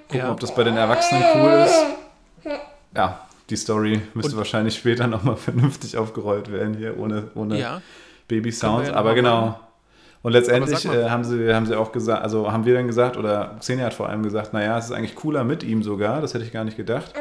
Gucken, 0.07 0.19
ja. 0.19 0.31
ob 0.31 0.39
das 0.39 0.55
bei 0.55 0.63
den 0.63 0.77
Erwachsenen 0.77 1.23
cool 1.35 1.65
ist 1.65 2.02
ja, 2.95 3.27
die 3.49 3.55
Story 3.55 4.01
müsste 4.13 4.31
und, 4.31 4.37
wahrscheinlich 4.37 4.75
später 4.75 5.07
nochmal 5.07 5.35
vernünftig 5.37 5.97
aufgerollt 5.97 6.51
werden 6.51 6.75
hier, 6.75 6.99
ohne, 6.99 7.29
ohne 7.35 7.59
ja, 7.59 7.81
Baby-Sounds. 8.27 8.89
Ja 8.89 8.95
aber 8.95 9.13
genau. 9.15 9.41
Machen. 9.41 9.55
Und 10.23 10.31
letztendlich 10.31 10.85
äh, 10.85 11.09
haben, 11.09 11.25
sie, 11.25 11.53
haben 11.53 11.65
sie 11.65 11.77
auch 11.77 11.91
gesagt, 11.91 12.23
also 12.23 12.49
haben 12.49 12.65
wir 12.65 12.73
dann 12.73 12.87
gesagt, 12.87 13.17
oder 13.17 13.57
Xenia 13.59 13.87
hat 13.87 13.93
vor 13.93 14.07
allem 14.07 14.23
gesagt, 14.23 14.53
naja, 14.53 14.77
es 14.77 14.85
ist 14.85 14.91
eigentlich 14.91 15.15
cooler 15.15 15.43
mit 15.43 15.63
ihm 15.63 15.83
sogar, 15.83 16.21
das 16.21 16.33
hätte 16.33 16.45
ich 16.45 16.53
gar 16.53 16.63
nicht 16.63 16.77
gedacht. 16.77 17.13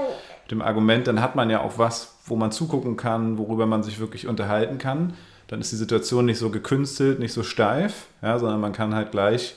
Mit 0.45 0.53
dem 0.53 0.63
Argument, 0.63 1.09
dann 1.09 1.21
hat 1.21 1.35
man 1.35 1.51
ja 1.51 1.61
auch 1.63 1.79
was, 1.79 2.15
wo 2.27 2.37
man 2.37 2.53
zugucken 2.53 2.97
kann, 2.97 3.39
worüber 3.39 3.67
man 3.67 3.83
sich 3.83 3.99
wirklich 3.99 4.29
unterhalten 4.29 4.79
kann. 4.79 5.15
Dann 5.49 5.61
ist 5.61 5.73
die 5.73 5.77
Situation 5.77 6.27
nicht 6.27 6.39
so 6.39 6.51
gekünstelt, 6.51 7.19
nicht 7.19 7.33
so 7.33 7.43
steif, 7.43 8.07
ja, 8.23 8.39
sondern 8.39 8.61
man 8.61 8.73
kann 8.73 8.95
halt 8.95 9.11
gleich 9.11 9.57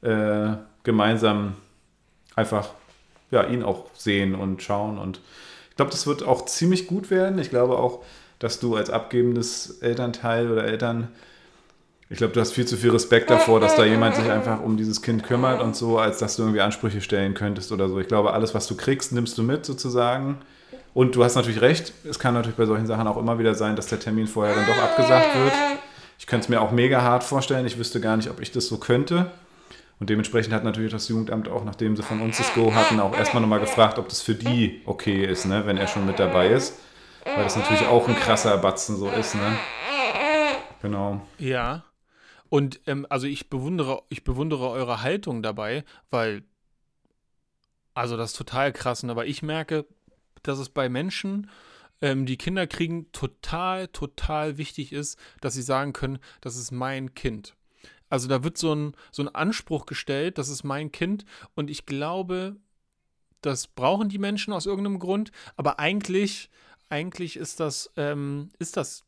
äh, 0.00 0.52
gemeinsam 0.82 1.56
einfach 2.34 2.70
ja, 3.30 3.44
ihn 3.44 3.62
auch 3.62 3.86
sehen 3.94 4.34
und 4.34 4.62
schauen. 4.62 4.98
Und 4.98 5.20
ich 5.70 5.76
glaube, 5.76 5.90
das 5.90 6.06
wird 6.06 6.22
auch 6.22 6.46
ziemlich 6.46 6.86
gut 6.86 7.10
werden. 7.10 7.38
Ich 7.38 7.50
glaube 7.50 7.78
auch, 7.78 8.00
dass 8.38 8.58
du 8.58 8.76
als 8.76 8.90
abgebendes 8.90 9.78
Elternteil 9.80 10.50
oder 10.50 10.64
Eltern, 10.64 11.08
ich 12.08 12.18
glaube, 12.18 12.32
du 12.32 12.40
hast 12.40 12.52
viel 12.52 12.66
zu 12.66 12.76
viel 12.76 12.90
Respekt 12.90 13.30
davor, 13.30 13.60
dass 13.60 13.76
da 13.76 13.84
jemand 13.84 14.16
sich 14.16 14.28
einfach 14.28 14.62
um 14.62 14.76
dieses 14.76 15.00
Kind 15.00 15.22
kümmert 15.22 15.62
und 15.62 15.76
so, 15.76 15.98
als 15.98 16.18
dass 16.18 16.36
du 16.36 16.42
irgendwie 16.42 16.60
Ansprüche 16.60 17.00
stellen 17.00 17.34
könntest 17.34 17.70
oder 17.70 17.88
so. 17.88 18.00
Ich 18.00 18.08
glaube, 18.08 18.32
alles, 18.32 18.52
was 18.54 18.66
du 18.66 18.76
kriegst, 18.76 19.12
nimmst 19.12 19.38
du 19.38 19.42
mit 19.42 19.64
sozusagen. 19.64 20.38
Und 20.92 21.14
du 21.14 21.22
hast 21.22 21.36
natürlich 21.36 21.60
recht, 21.60 21.92
es 22.02 22.18
kann 22.18 22.34
natürlich 22.34 22.56
bei 22.56 22.66
solchen 22.66 22.86
Sachen 22.86 23.06
auch 23.06 23.16
immer 23.16 23.38
wieder 23.38 23.54
sein, 23.54 23.76
dass 23.76 23.86
der 23.86 24.00
Termin 24.00 24.26
vorher 24.26 24.56
dann 24.56 24.66
doch 24.66 24.82
abgesagt 24.82 25.36
wird. 25.36 25.52
Ich 26.18 26.26
könnte 26.26 26.44
es 26.44 26.48
mir 26.48 26.60
auch 26.60 26.72
mega 26.72 27.02
hart 27.02 27.22
vorstellen. 27.22 27.64
Ich 27.64 27.78
wüsste 27.78 28.00
gar 28.00 28.16
nicht, 28.16 28.28
ob 28.28 28.40
ich 28.40 28.50
das 28.50 28.66
so 28.66 28.78
könnte. 28.78 29.30
Und 30.00 30.08
dementsprechend 30.08 30.54
hat 30.54 30.64
natürlich 30.64 30.90
das 30.90 31.08
Jugendamt 31.08 31.48
auch, 31.48 31.62
nachdem 31.62 31.94
sie 31.94 32.02
von 32.02 32.22
uns 32.22 32.38
das 32.38 32.54
Go 32.54 32.74
hatten, 32.74 32.98
auch 33.00 33.14
erstmal 33.14 33.42
nochmal 33.42 33.60
gefragt, 33.60 33.98
ob 33.98 34.08
das 34.08 34.22
für 34.22 34.34
die 34.34 34.80
okay 34.86 35.26
ist, 35.26 35.44
ne, 35.44 35.66
wenn 35.66 35.76
er 35.76 35.86
schon 35.86 36.06
mit 36.06 36.18
dabei 36.18 36.48
ist. 36.48 36.80
Weil 37.26 37.44
das 37.44 37.54
natürlich 37.54 37.86
auch 37.86 38.08
ein 38.08 38.16
krasser 38.16 38.56
Batzen 38.56 38.96
so 38.96 39.10
ist, 39.10 39.34
ne? 39.34 39.58
Genau. 40.80 41.20
Ja. 41.38 41.84
Und 42.48 42.80
ähm, 42.86 43.06
also 43.10 43.26
ich 43.26 43.50
bewundere, 43.50 44.02
ich 44.08 44.24
bewundere 44.24 44.70
eure 44.70 45.02
Haltung 45.02 45.42
dabei, 45.42 45.84
weil, 46.10 46.44
also 47.92 48.16
das 48.16 48.30
ist 48.30 48.38
total 48.38 48.72
krass, 48.72 49.02
ne? 49.02 49.12
aber 49.12 49.26
ich 49.26 49.42
merke, 49.42 49.84
dass 50.42 50.58
es 50.58 50.70
bei 50.70 50.88
Menschen, 50.88 51.50
ähm, 52.00 52.24
die 52.24 52.38
Kinder 52.38 52.66
kriegen, 52.66 53.12
total, 53.12 53.88
total 53.88 54.56
wichtig 54.56 54.92
ist, 54.92 55.18
dass 55.42 55.52
sie 55.52 55.62
sagen 55.62 55.92
können, 55.92 56.18
das 56.40 56.56
ist 56.56 56.70
mein 56.70 57.14
Kind. 57.14 57.54
Also 58.10 58.28
da 58.28 58.44
wird 58.44 58.58
so 58.58 58.74
ein, 58.74 58.94
so 59.10 59.22
ein 59.22 59.34
Anspruch 59.34 59.86
gestellt, 59.86 60.36
das 60.36 60.50
ist 60.50 60.64
mein 60.64 60.92
Kind 60.92 61.24
und 61.54 61.70
ich 61.70 61.86
glaube, 61.86 62.56
das 63.40 63.68
brauchen 63.68 64.10
die 64.10 64.18
Menschen 64.18 64.52
aus 64.52 64.66
irgendeinem 64.66 64.98
Grund, 64.98 65.32
aber 65.56 65.78
eigentlich, 65.78 66.50
eigentlich 66.90 67.36
ist 67.36 67.60
das, 67.60 67.90
ähm, 67.96 68.50
ist 68.58 68.76
das 68.76 69.04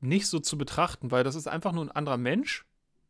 nicht 0.00 0.26
so 0.26 0.40
zu 0.40 0.58
betrachten, 0.58 1.10
weil 1.10 1.22
das 1.22 1.36
ist 1.36 1.46
einfach 1.46 1.72
nur 1.72 1.84
ein 1.84 1.92
anderer 1.92 2.16
Mensch. 2.16 2.64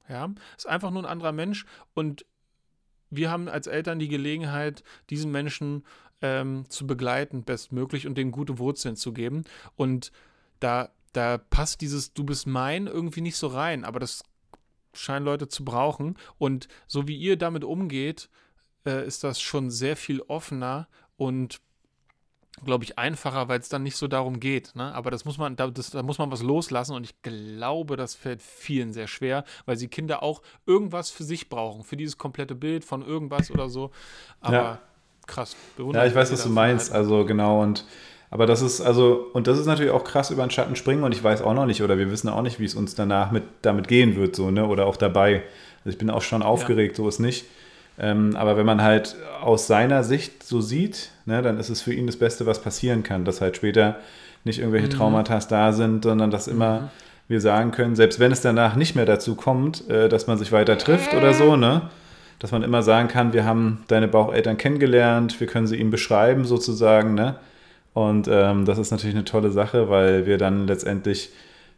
Ja, 0.09 0.32
ist 0.57 0.68
einfach 0.68 0.92
nur 0.92 1.03
ein 1.03 1.11
anderer 1.11 1.32
Mensch 1.32 1.64
und 1.94 2.26
wir 3.11 3.30
haben 3.30 3.49
als 3.49 3.66
Eltern 3.66 3.99
die 3.99 4.09
Gelegenheit, 4.09 4.84
diesen 5.11 5.32
Menschen 5.32 5.84
ähm, 6.22 6.68
zu 6.68 6.86
begleiten, 6.86 7.44
bestmöglich 7.44 8.07
und 8.07 8.16
denen 8.16 8.30
gute 8.30 8.59
Wurzeln 8.59 8.97
zu 8.97 9.12
geben. 9.12 9.44
Und 9.76 10.12
da, 10.61 10.90
da 11.12 11.38
passt 11.38 11.80
dieses 11.80 12.12
Du 12.12 12.24
bist 12.24 12.47
mein 12.47 12.86
irgendwie 12.86 13.20
nicht 13.20 13.36
so 13.36 13.49
rein, 13.49 13.84
aber 13.84 14.01
das 14.01 14.22
scheinen 14.97 15.24
Leute 15.24 15.49
zu 15.49 15.64
brauchen. 15.64 16.16
Und 16.38 16.68
so 16.86 17.09
wie 17.09 17.16
ihr 17.16 17.36
damit 17.36 17.64
umgeht, 17.64 18.28
äh, 18.86 19.07
ist 19.07 19.24
das 19.24 19.40
schon 19.40 19.70
sehr 19.70 19.97
viel 19.97 20.20
offener 20.22 20.88
und 21.16 21.61
glaube 22.64 22.84
ich, 22.84 22.99
einfacher, 22.99 23.49
weil 23.49 23.61
es 23.61 23.68
dann 23.68 23.82
nicht 23.82 23.97
so 23.97 24.09
darum 24.09 24.40
geht. 24.40 24.74
Ne? 24.74 24.94
Aber 24.94 25.11
das 25.11 25.24
muss 25.24 25.36
man, 25.36 25.57
da, 25.57 25.68
das, 25.68 25.90
da 25.90 26.03
muss 26.03 26.18
man 26.18 26.30
was 26.30 26.42
loslassen 26.42 26.94
und 26.94 27.05
ich 27.05 27.20
glaube, 27.22 27.97
das 27.97 28.14
fällt 28.14 28.42
vielen 28.42 28.92
sehr 28.92 29.09
schwer, 29.09 29.44
weil 29.66 29.76
sie 29.76 29.88
Kinder 29.88 30.22
auch 30.22 30.42
irgendwas 30.64 31.11
für 31.11 31.24
sich 31.24 31.49
brauchen, 31.49 31.84
für 31.84 31.97
dieses 31.97 32.16
komplette 32.16 32.55
Bild 32.55 32.84
von 32.84 33.03
irgendwas 33.03 33.51
oder 33.51 33.68
so. 33.68 33.90
Aber 34.40 34.57
ja. 34.57 34.80
krass, 35.26 35.55
Ja, 35.78 36.07
ich 36.07 36.14
weiß, 36.14 36.32
was 36.32 36.44
du 36.44 36.49
meinst. 36.49 36.92
Also 36.92 37.26
genau 37.26 37.62
und 37.62 37.84
aber 38.37 38.45
das 38.45 38.61
ist 38.61 38.82
also, 38.82 39.30
und 39.32 39.47
das 39.47 39.59
ist 39.59 39.64
natürlich 39.64 39.93
auch 39.93 40.05
krass 40.05 40.30
über 40.30 40.45
den 40.45 40.51
Schatten 40.51 40.76
springen 40.76 41.05
und 41.05 41.12
ich 41.12 41.24
weiß 41.24 41.41
auch 41.41 41.55
noch 41.55 41.64
nicht, 41.64 41.82
oder 41.82 41.97
wir 41.97 42.11
wissen 42.11 42.28
auch 42.28 42.43
nicht, 42.43 42.61
wie 42.61 42.66
es 42.66 42.74
uns 42.74 42.95
danach 42.95 43.30
mit, 43.30 43.45
damit 43.62 43.89
gehen 43.89 44.14
wird, 44.14 44.37
so, 44.37 44.51
ne? 44.51 44.66
Oder 44.66 44.84
auch 44.84 44.99
dabei. 44.99 45.43
Also 45.78 45.95
ich 45.95 45.97
bin 45.97 46.11
auch 46.11 46.20
schon 46.20 46.43
aufgeregt, 46.43 46.99
ja. 46.99 47.05
so 47.05 47.09
ist 47.09 47.18
nicht. 47.18 47.47
Ähm, 47.99 48.37
aber 48.37 48.59
wenn 48.59 48.66
man 48.66 48.82
halt 48.82 49.16
aus 49.41 49.66
seiner 49.66 50.05
Sicht 50.05 50.43
so 50.43 50.61
sieht, 50.61 51.12
ne, 51.24 51.41
dann 51.41 51.59
ist 51.59 51.70
es 51.70 51.80
für 51.80 51.95
ihn 51.95 52.07
das 52.07 52.18
Beste, 52.18 52.45
was 52.45 52.61
passieren 52.61 53.03
kann, 53.03 53.24
dass 53.24 53.41
halt 53.41 53.57
später 53.57 53.97
nicht 54.45 54.59
irgendwelche 54.59 54.89
mhm. 54.89 54.91
Traumata 54.91 55.39
da 55.39 55.72
sind, 55.72 56.05
sondern 56.05 56.30
dass 56.30 56.47
immer 56.47 56.80
mhm. 56.80 56.89
wir 57.28 57.41
sagen 57.41 57.70
können, 57.70 57.97
selbst 57.97 58.20
wenn 58.20 58.32
es 58.32 58.43
danach 58.43 58.76
nicht 58.76 58.97
mehr 58.97 59.07
dazu 59.07 59.34
kommt, 59.34 59.89
äh, 59.89 60.11
dass 60.11 60.26
man 60.26 60.37
sich 60.37 60.53
weiter 60.53 60.76
trifft 60.76 61.14
oder 61.14 61.32
so, 61.32 61.57
ne? 61.57 61.89
Dass 62.39 62.53
man 62.53 62.62
immer 62.62 62.82
sagen 62.82 63.09
kann, 63.09 63.32
wir 63.32 63.47
haben 63.47 63.82
deine 63.89 64.09
Baucheltern 64.09 64.59
kennengelernt, 64.59 65.41
wir 65.41 65.47
können 65.47 65.66
sie 65.66 65.76
ihm 65.76 65.91
beschreiben 65.91 66.45
sozusagen, 66.45 67.14
ne? 67.14 67.37
Und 67.97 68.28
ähm, 68.30 68.66
das 68.66 68.76
ist 68.76 68.90
natürlich 68.90 69.16
eine 69.16 69.24
tolle 69.24 69.51
Sache, 69.51 69.88
weil 69.88 70.26
wir 70.26 70.36
dann 70.36 70.66
letztendlich 70.66 71.30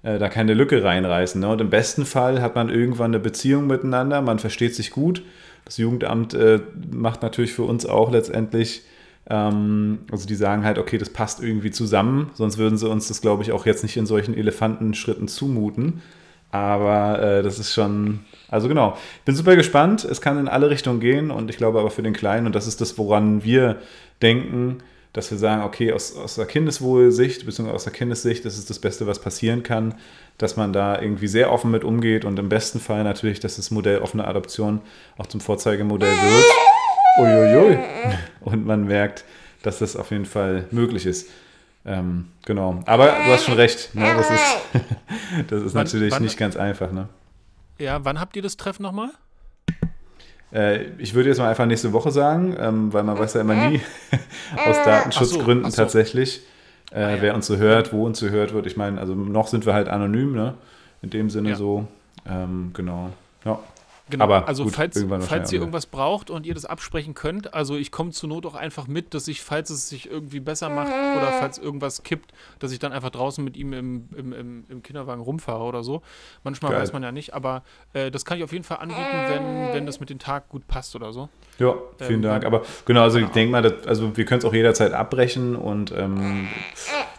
äh, 0.02 0.18
da 0.18 0.28
keine 0.28 0.52
Lücke 0.52 0.82
reinreißen. 0.82 1.40
Ne? 1.40 1.48
Und 1.48 1.60
im 1.60 1.70
besten 1.70 2.04
Fall 2.04 2.42
hat 2.42 2.56
man 2.56 2.70
irgendwann 2.70 3.12
eine 3.12 3.20
Beziehung 3.20 3.68
miteinander, 3.68 4.20
man 4.20 4.40
versteht 4.40 4.74
sich 4.74 4.90
gut. 4.90 5.22
Das 5.64 5.76
Jugendamt 5.76 6.34
äh, 6.34 6.58
macht 6.90 7.22
natürlich 7.22 7.52
für 7.52 7.62
uns 7.62 7.86
auch 7.86 8.10
letztendlich, 8.10 8.82
ähm, 9.30 10.00
also 10.10 10.26
die 10.26 10.34
sagen 10.34 10.64
halt, 10.64 10.78
okay, 10.78 10.98
das 10.98 11.10
passt 11.10 11.40
irgendwie 11.40 11.70
zusammen, 11.70 12.32
sonst 12.34 12.58
würden 12.58 12.78
sie 12.78 12.88
uns 12.88 13.06
das, 13.06 13.20
glaube 13.20 13.44
ich, 13.44 13.52
auch 13.52 13.64
jetzt 13.64 13.84
nicht 13.84 13.96
in 13.96 14.06
solchen 14.06 14.36
Elefantenschritten 14.36 15.28
zumuten. 15.28 16.02
Aber 16.50 17.22
äh, 17.22 17.42
das 17.44 17.60
ist 17.60 17.72
schon, 17.72 18.24
also 18.48 18.66
genau, 18.66 18.96
bin 19.24 19.36
super 19.36 19.54
gespannt. 19.54 20.04
Es 20.04 20.20
kann 20.20 20.36
in 20.40 20.48
alle 20.48 20.68
Richtungen 20.68 20.98
gehen 20.98 21.30
und 21.30 21.48
ich 21.48 21.58
glaube 21.58 21.78
aber 21.78 21.92
für 21.92 22.02
den 22.02 22.12
Kleinen, 22.12 22.46
und 22.46 22.56
das 22.56 22.66
ist 22.66 22.80
das, 22.80 22.98
woran 22.98 23.44
wir 23.44 23.76
denken, 24.20 24.78
dass 25.12 25.30
wir 25.30 25.38
sagen, 25.38 25.62
okay, 25.62 25.92
aus, 25.92 26.16
aus 26.16 26.34
der 26.34 26.46
Kindeswohlsicht, 26.46 27.46
beziehungsweise 27.46 27.74
aus 27.74 27.84
der 27.84 27.92
Kindessicht, 27.92 28.44
das 28.44 28.58
ist 28.58 28.70
das 28.70 28.78
Beste, 28.78 29.06
was 29.06 29.20
passieren 29.20 29.62
kann, 29.62 29.94
dass 30.36 30.56
man 30.56 30.72
da 30.72 31.00
irgendwie 31.00 31.28
sehr 31.28 31.50
offen 31.52 31.70
mit 31.70 31.84
umgeht 31.84 32.24
und 32.24 32.38
im 32.38 32.48
besten 32.48 32.78
Fall 32.78 33.04
natürlich, 33.04 33.40
dass 33.40 33.56
das 33.56 33.70
Modell 33.70 33.98
offene 33.98 34.26
Adoption 34.26 34.80
auch 35.16 35.26
zum 35.26 35.40
Vorzeigemodell 35.40 36.14
wird. 36.14 36.44
Uiuiui. 37.18 37.78
Und 38.40 38.66
man 38.66 38.84
merkt, 38.84 39.24
dass 39.62 39.80
das 39.80 39.96
auf 39.96 40.10
jeden 40.10 40.26
Fall 40.26 40.66
möglich 40.70 41.06
ist. 41.06 41.28
Ähm, 41.84 42.28
genau. 42.44 42.82
Aber 42.86 43.06
du 43.06 43.32
hast 43.32 43.44
schon 43.44 43.54
recht. 43.54 43.94
Ne? 43.94 44.14
Das 44.14 44.30
ist, 44.30 44.56
das 45.48 45.62
ist 45.62 45.74
natürlich 45.74 46.12
wann, 46.12 46.22
nicht 46.22 46.36
ganz 46.36 46.56
einfach. 46.56 46.92
Ne? 46.92 47.08
Ja, 47.78 48.04
wann 48.04 48.20
habt 48.20 48.36
ihr 48.36 48.42
das 48.42 48.56
Treffen 48.56 48.82
nochmal? 48.82 49.10
Äh, 50.52 50.84
ich 50.98 51.14
würde 51.14 51.28
jetzt 51.28 51.38
mal 51.38 51.48
einfach 51.50 51.66
nächste 51.66 51.92
Woche 51.92 52.10
sagen, 52.10 52.56
ähm, 52.58 52.92
weil 52.92 53.02
man 53.02 53.18
weiß 53.18 53.34
ja 53.34 53.40
immer 53.42 53.54
nie 53.68 53.80
aus 54.66 54.82
Datenschutzgründen 54.84 55.66
Ach 55.66 55.70
so, 55.70 55.82
ach 55.82 55.88
so. 55.88 55.98
tatsächlich, 55.98 56.40
äh, 56.90 57.02
Ah, 57.02 57.10
ja. 57.16 57.22
wer 57.22 57.34
uns 57.34 57.46
so 57.46 57.56
hört, 57.58 57.92
wo 57.92 58.06
uns 58.06 58.18
so 58.18 58.28
hört 58.30 58.54
wird. 58.54 58.66
Ich 58.66 58.76
meine, 58.76 58.98
also 59.00 59.14
noch 59.14 59.48
sind 59.48 59.66
wir 59.66 59.74
halt 59.74 59.88
anonym, 59.88 60.34
ne? 60.34 60.54
In 61.02 61.10
dem 61.10 61.28
Sinne 61.30 61.50
Ja. 61.50 61.56
so. 61.56 61.86
Ähm, 62.28 62.70
genau. 62.74 63.10
Ja. 63.44 63.58
Genau, 64.10 64.24
Aber 64.24 64.48
also 64.48 64.64
gut, 64.64 64.74
falls, 64.74 65.04
falls 65.20 65.52
ihr 65.52 65.58
irgendwas 65.60 65.86
braucht 65.86 66.30
und 66.30 66.46
ihr 66.46 66.54
das 66.54 66.64
absprechen 66.64 67.14
könnt, 67.14 67.52
also 67.54 67.76
ich 67.76 67.90
komme 67.92 68.10
zur 68.10 68.28
Not 68.28 68.46
auch 68.46 68.54
einfach 68.54 68.86
mit, 68.86 69.12
dass 69.14 69.28
ich, 69.28 69.42
falls 69.42 69.70
es 69.70 69.88
sich 69.88 70.10
irgendwie 70.10 70.40
besser 70.40 70.68
macht 70.70 70.88
oder 70.88 71.32
falls 71.38 71.58
irgendwas 71.58 72.02
kippt, 72.02 72.32
dass 72.58 72.72
ich 72.72 72.78
dann 72.78 72.92
einfach 72.92 73.10
draußen 73.10 73.44
mit 73.44 73.56
ihm 73.56 73.72
im, 73.72 74.08
im, 74.16 74.32
im, 74.32 74.64
im 74.68 74.82
Kinderwagen 74.82 75.20
rumfahre 75.20 75.62
oder 75.64 75.82
so. 75.82 76.02
Manchmal 76.44 76.72
Geil. 76.72 76.80
weiß 76.82 76.92
man 76.92 77.02
ja 77.02 77.12
nicht, 77.12 77.34
aber 77.34 77.62
äh, 77.92 78.10
das 78.10 78.24
kann 78.24 78.38
ich 78.38 78.44
auf 78.44 78.52
jeden 78.52 78.64
Fall 78.64 78.78
anbieten, 78.78 79.00
wenn, 79.28 79.74
wenn 79.74 79.86
das 79.86 80.00
mit 80.00 80.10
dem 80.10 80.18
Tag 80.18 80.48
gut 80.48 80.66
passt 80.66 80.96
oder 80.96 81.12
so. 81.12 81.28
Ja, 81.58 81.74
vielen 81.98 82.14
Ähm, 82.20 82.22
Dank. 82.22 82.44
Aber 82.46 82.62
genau, 82.86 83.02
also 83.02 83.18
ich 83.18 83.24
genau. 83.24 83.34
denke 83.34 83.52
mal, 83.52 83.62
das, 83.62 83.86
also 83.86 84.16
wir 84.16 84.24
können 84.24 84.38
es 84.38 84.44
auch 84.44 84.54
jederzeit 84.54 84.92
abbrechen 84.92 85.54
und 85.56 85.92
ähm, 85.92 86.48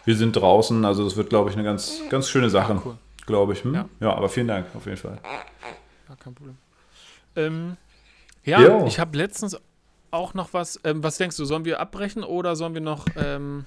wir 0.06 0.16
sind 0.16 0.34
draußen. 0.36 0.86
Also 0.86 1.04
das 1.04 1.18
wird, 1.18 1.30
glaube 1.30 1.50
ich, 1.50 1.56
eine 1.56 1.64
ganz, 1.66 2.02
ganz 2.10 2.30
schöne 2.30 2.50
Sache, 2.50 2.74
Ah, 2.74 2.82
cool. 2.84 2.98
glaube 3.26 3.54
ich. 3.54 3.64
Hm? 3.64 3.74
Ja. 3.76 3.86
Ja. 4.00 4.14
aber 4.16 4.30
vielen 4.30 4.48
Dank 4.48 4.66
auf 4.76 4.86
jeden 4.86 4.98
Fall. 4.98 5.20
Ja, 6.08 6.16
kein 6.16 6.34
Problem. 6.34 6.58
Ähm, 7.40 7.78
ja, 8.44 8.62
Jo. 8.62 8.86
ich 8.88 9.00
habe 9.00 9.18
letztens 9.18 9.58
auch 10.12 10.34
noch 10.34 10.54
was. 10.54 10.80
Ähm, 10.84 11.04
was 11.04 11.18
denkst 11.18 11.38
du, 11.38 11.46
sollen 11.46 11.66
wir 11.66 11.80
abbrechen 11.80 12.24
oder 12.24 12.56
sollen 12.56 12.74
wir 12.74 12.82
noch. 12.82 13.06
Ähm, 13.16 13.66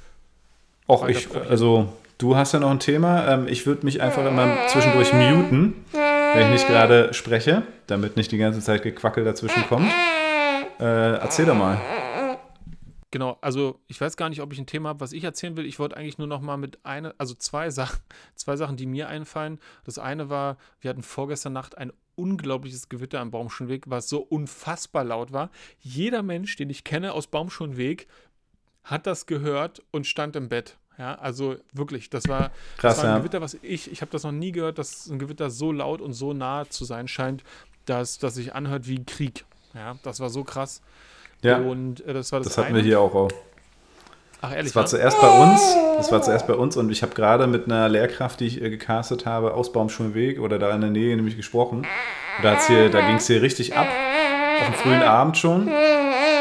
Auch 0.87 1.03
Weiter 1.03 1.18
ich, 1.18 1.37
also 1.37 1.93
du 2.18 2.37
hast 2.37 2.53
ja 2.53 2.61
noch 2.61 2.70
ein 2.70 2.81
Thema. 2.81 3.29
Ähm, 3.29 3.47
ich 3.49 3.66
würde 3.66 3.85
mich 3.85 4.01
einfach 4.01 4.25
immer 4.27 4.66
zwischendurch 4.68 5.12
muten, 5.12 5.85
wenn 5.93 6.47
ich 6.47 6.53
nicht 6.53 6.66
gerade 6.68 7.12
spreche, 7.14 7.62
damit 7.87 8.16
nicht 8.16 8.33
die 8.33 8.39
ganze 8.39 8.61
Zeit 8.61 8.83
Gequackel 8.83 9.25
dazwischen 9.25 9.64
kommt. 9.68 9.91
Äh, 10.81 11.14
erzähl 11.14 11.47
doch 11.47 11.55
mal. 11.55 11.79
Genau, 13.12 13.37
also 13.43 13.79
ich 13.89 14.01
weiß 14.01 14.16
gar 14.16 14.31
nicht, 14.31 14.41
ob 14.41 14.55
ich 14.55 14.59
ein 14.59 14.66
Thema 14.66 14.89
habe, 14.89 15.01
was 15.01 15.12
ich 15.12 15.23
erzählen 15.23 15.55
will. 15.59 15.66
Ich 15.66 15.79
wollte 15.79 15.99
eigentlich 15.99 16.16
nur 16.16 16.27
noch 16.27 16.41
mal 16.41 16.57
mit 16.57 16.79
einer, 16.85 17.14
also 17.18 17.35
zwei 17.35 17.68
Sachen, 17.68 18.01
zwei 18.35 18.57
Sachen, 18.57 18.77
die 18.77 18.87
mir 18.87 19.09
einfallen. 19.09 19.61
Das 19.85 19.99
eine 19.99 20.31
war, 20.31 20.57
wir 20.81 20.89
hatten 20.89 21.03
vorgestern 21.03 21.53
Nacht 21.53 21.77
ein 21.77 21.93
unglaubliches 22.15 22.89
Gewitter 22.89 23.21
am 23.21 23.31
Baumschulenweg, 23.31 23.85
was 23.89 24.09
so 24.09 24.21
unfassbar 24.21 25.05
laut 25.05 25.33
war. 25.33 25.51
Jeder 25.81 26.23
Mensch, 26.23 26.57
den 26.57 26.71
ich 26.71 26.85
kenne 26.85 27.13
aus 27.13 27.27
Baumschulenweg, 27.27 28.07
hat 28.85 29.07
das 29.07 29.27
gehört 29.27 29.83
und 29.91 30.07
stand 30.07 30.37
im 30.37 30.49
Bett. 30.49 30.79
Ja, 30.99 31.15
also 31.15 31.57
wirklich, 31.73 32.11
das 32.11 32.29
war, 32.29 32.51
Krass, 32.77 32.97
das 32.97 32.99
war 32.99 33.05
ein 33.05 33.17
ja. 33.17 33.19
Gewitter, 33.21 33.41
was 33.41 33.55
ich, 33.63 33.91
ich 33.91 34.03
habe 34.03 34.11
das 34.11 34.25
noch 34.25 34.33
nie 34.33 34.53
gehört, 34.53 34.79
dass 34.79 35.09
ein 35.09 35.19
Gewitter 35.19 35.51
so 35.51 35.73
laut 35.73 36.01
und 36.01 36.13
so 36.13 36.33
nah 36.33 36.69
zu 36.69 36.85
sein 36.85 37.09
scheint, 37.09 37.45
dass 37.87 38.19
das 38.19 38.35
sich 38.35 38.55
anhört 38.55 38.87
wie 38.87 39.05
Krieg. 39.05 39.45
Ja, 39.75 39.97
das 40.03 40.21
war 40.21 40.29
so 40.29 40.45
krass. 40.45 40.83
Ja, 41.43 41.59
Und 41.59 42.01
äh, 42.03 42.13
das 42.13 42.31
war 42.31 42.41
das, 42.41 42.49
das 42.49 42.59
hatten 42.59 42.69
eine. 42.69 42.79
wir 42.79 42.85
hier 42.85 43.01
auch. 43.01 43.15
auch. 43.15 43.31
Ach, 44.45 44.51
ehrlich, 44.51 44.72
Das 44.72 44.76
war 44.76 44.86
zuerst 44.86 45.20
bei 45.20 45.28
uns. 45.28 45.76
Das 45.97 46.11
war 46.11 46.20
zuerst 46.20 46.49
bei 46.49 46.55
uns 46.55 46.76
und 46.76 46.90
ich 46.90 47.03
habe 47.03 47.14
gerade 47.14 47.47
mit 47.47 47.66
einer 47.66 47.88
Lehrkraft, 47.88 48.40
die 48.40 48.47
ich 48.47 48.61
äh, 48.61 48.70
gecastet 48.70 49.24
habe, 49.24 49.55
aus 49.55 49.72
Baumschulenweg 49.72 50.40
oder 50.40 50.59
da 50.59 50.74
in 50.74 50.80
der 50.80 50.90
Nähe 50.90 51.14
nämlich 51.14 51.36
gesprochen. 51.36 51.78
Und 51.78 52.45
da, 52.45 52.59
hier, 52.66 52.90
da 52.90 53.07
ging 53.07 53.16
es 53.16 53.26
hier 53.28 53.40
richtig 53.40 53.76
ab. 53.76 53.86
Auf 54.61 54.66
dem 54.66 54.74
frühen 54.74 55.03
Abend 55.03 55.38
schon. 55.38 55.70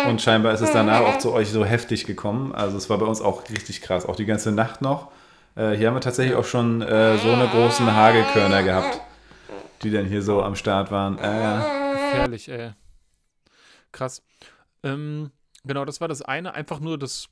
Und 0.09 0.19
scheinbar 0.19 0.53
ist 0.53 0.61
es 0.61 0.71
danach 0.71 1.01
auch 1.01 1.19
zu 1.19 1.31
euch 1.31 1.51
so 1.51 1.63
heftig 1.63 2.05
gekommen. 2.05 2.55
Also 2.55 2.75
es 2.75 2.89
war 2.89 2.97
bei 2.97 3.05
uns 3.05 3.21
auch 3.21 3.47
richtig 3.51 3.81
krass. 3.81 4.07
Auch 4.07 4.15
die 4.15 4.25
ganze 4.25 4.51
Nacht 4.51 4.81
noch. 4.81 5.11
Äh, 5.55 5.71
hier 5.71 5.87
haben 5.87 5.95
wir 5.95 6.01
tatsächlich 6.01 6.35
auch 6.35 6.45
schon 6.45 6.81
äh, 6.81 7.17
so 7.19 7.29
eine 7.29 7.47
großen 7.49 7.93
Hagelkörner 7.95 8.63
gehabt, 8.63 8.99
die 9.83 9.91
dann 9.91 10.05
hier 10.05 10.23
so 10.23 10.41
am 10.41 10.55
Start 10.55 10.89
waren. 10.91 11.19
Äh, 11.19 11.59
Gefährlich, 11.93 12.49
ey. 12.49 12.71
Krass. 13.91 14.23
Ähm, 14.81 15.29
genau, 15.65 15.85
das 15.85 16.01
war 16.01 16.07
das 16.07 16.23
eine. 16.23 16.55
Einfach 16.55 16.79
nur 16.79 16.97
das, 16.97 17.27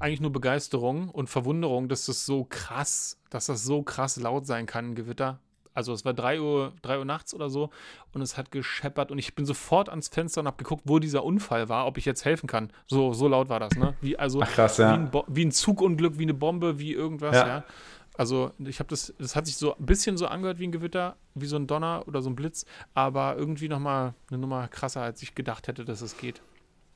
eigentlich 0.00 0.20
nur 0.20 0.32
Begeisterung 0.32 1.08
und 1.10 1.28
Verwunderung, 1.28 1.88
dass 1.88 2.06
das 2.06 2.24
so 2.26 2.44
krass, 2.48 3.18
dass 3.30 3.46
das 3.46 3.64
so 3.64 3.82
krass 3.82 4.16
laut 4.16 4.46
sein 4.46 4.66
kann, 4.66 4.90
ein 4.90 4.94
Gewitter. 4.94 5.38
Also 5.74 5.92
es 5.92 6.04
war 6.04 6.12
3 6.12 6.40
Uhr, 6.40 6.72
3 6.82 6.98
Uhr 6.98 7.04
nachts 7.04 7.34
oder 7.34 7.50
so 7.50 7.70
und 8.12 8.20
es 8.20 8.36
hat 8.36 8.50
gescheppert 8.50 9.12
und 9.12 9.18
ich 9.18 9.34
bin 9.36 9.46
sofort 9.46 9.88
ans 9.88 10.08
Fenster 10.08 10.40
und 10.40 10.48
habe 10.48 10.56
geguckt, 10.56 10.82
wo 10.86 10.98
dieser 10.98 11.22
Unfall 11.22 11.68
war, 11.68 11.86
ob 11.86 11.98
ich 11.98 12.04
jetzt 12.04 12.24
helfen 12.24 12.48
kann. 12.48 12.72
So, 12.88 13.12
so 13.12 13.28
laut 13.28 13.48
war 13.48 13.60
das, 13.60 13.76
ne? 13.76 13.94
Wie, 14.00 14.18
also, 14.18 14.40
Ach, 14.42 14.50
krass, 14.50 14.78
wie, 14.78 14.82
ja. 14.82 14.94
ein 14.94 15.10
Bo- 15.10 15.24
wie 15.28 15.44
ein 15.44 15.52
Zugunglück, 15.52 16.18
wie 16.18 16.24
eine 16.24 16.34
Bombe, 16.34 16.80
wie 16.80 16.92
irgendwas, 16.92 17.36
ja. 17.36 17.46
Ja. 17.46 17.64
Also 18.16 18.50
ich 18.58 18.80
habe 18.80 18.88
das, 18.88 19.14
das 19.18 19.36
hat 19.36 19.46
sich 19.46 19.56
so 19.56 19.76
ein 19.76 19.86
bisschen 19.86 20.16
so 20.16 20.26
angehört 20.26 20.58
wie 20.58 20.66
ein 20.66 20.72
Gewitter, 20.72 21.14
wie 21.36 21.46
so 21.46 21.54
ein 21.54 21.68
Donner 21.68 22.02
oder 22.08 22.20
so 22.22 22.30
ein 22.30 22.34
Blitz, 22.34 22.66
aber 22.94 23.36
irgendwie 23.36 23.68
nochmal 23.68 24.14
eine 24.30 24.38
Nummer 24.38 24.66
krasser, 24.66 25.02
als 25.02 25.22
ich 25.22 25.36
gedacht 25.36 25.68
hätte, 25.68 25.84
dass 25.84 26.00
es 26.00 26.16
geht. 26.16 26.42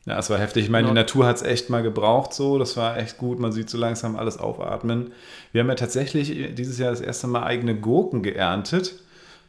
Ja, 0.04 0.18
es 0.18 0.30
war 0.30 0.38
heftig. 0.38 0.64
Ich 0.64 0.70
meine, 0.70 0.88
Genau. 0.88 0.94
die 0.94 1.00
Natur 1.00 1.26
hat 1.26 1.36
es 1.36 1.42
echt 1.42 1.70
mal 1.70 1.82
gebraucht 1.82 2.32
so. 2.34 2.58
Das 2.58 2.76
war 2.76 2.96
echt 2.98 3.18
gut. 3.18 3.38
Man 3.38 3.52
sieht 3.52 3.70
so 3.70 3.78
langsam 3.78 4.16
alles 4.16 4.36
aufatmen. 4.38 5.12
Wir 5.52 5.60
haben 5.60 5.68
ja 5.68 5.76
tatsächlich 5.76 6.54
dieses 6.54 6.78
Jahr 6.78 6.90
das 6.90 7.00
erste 7.00 7.28
Mal 7.28 7.44
eigene 7.44 7.76
Gurken 7.76 8.22
geerntet. 8.22 8.94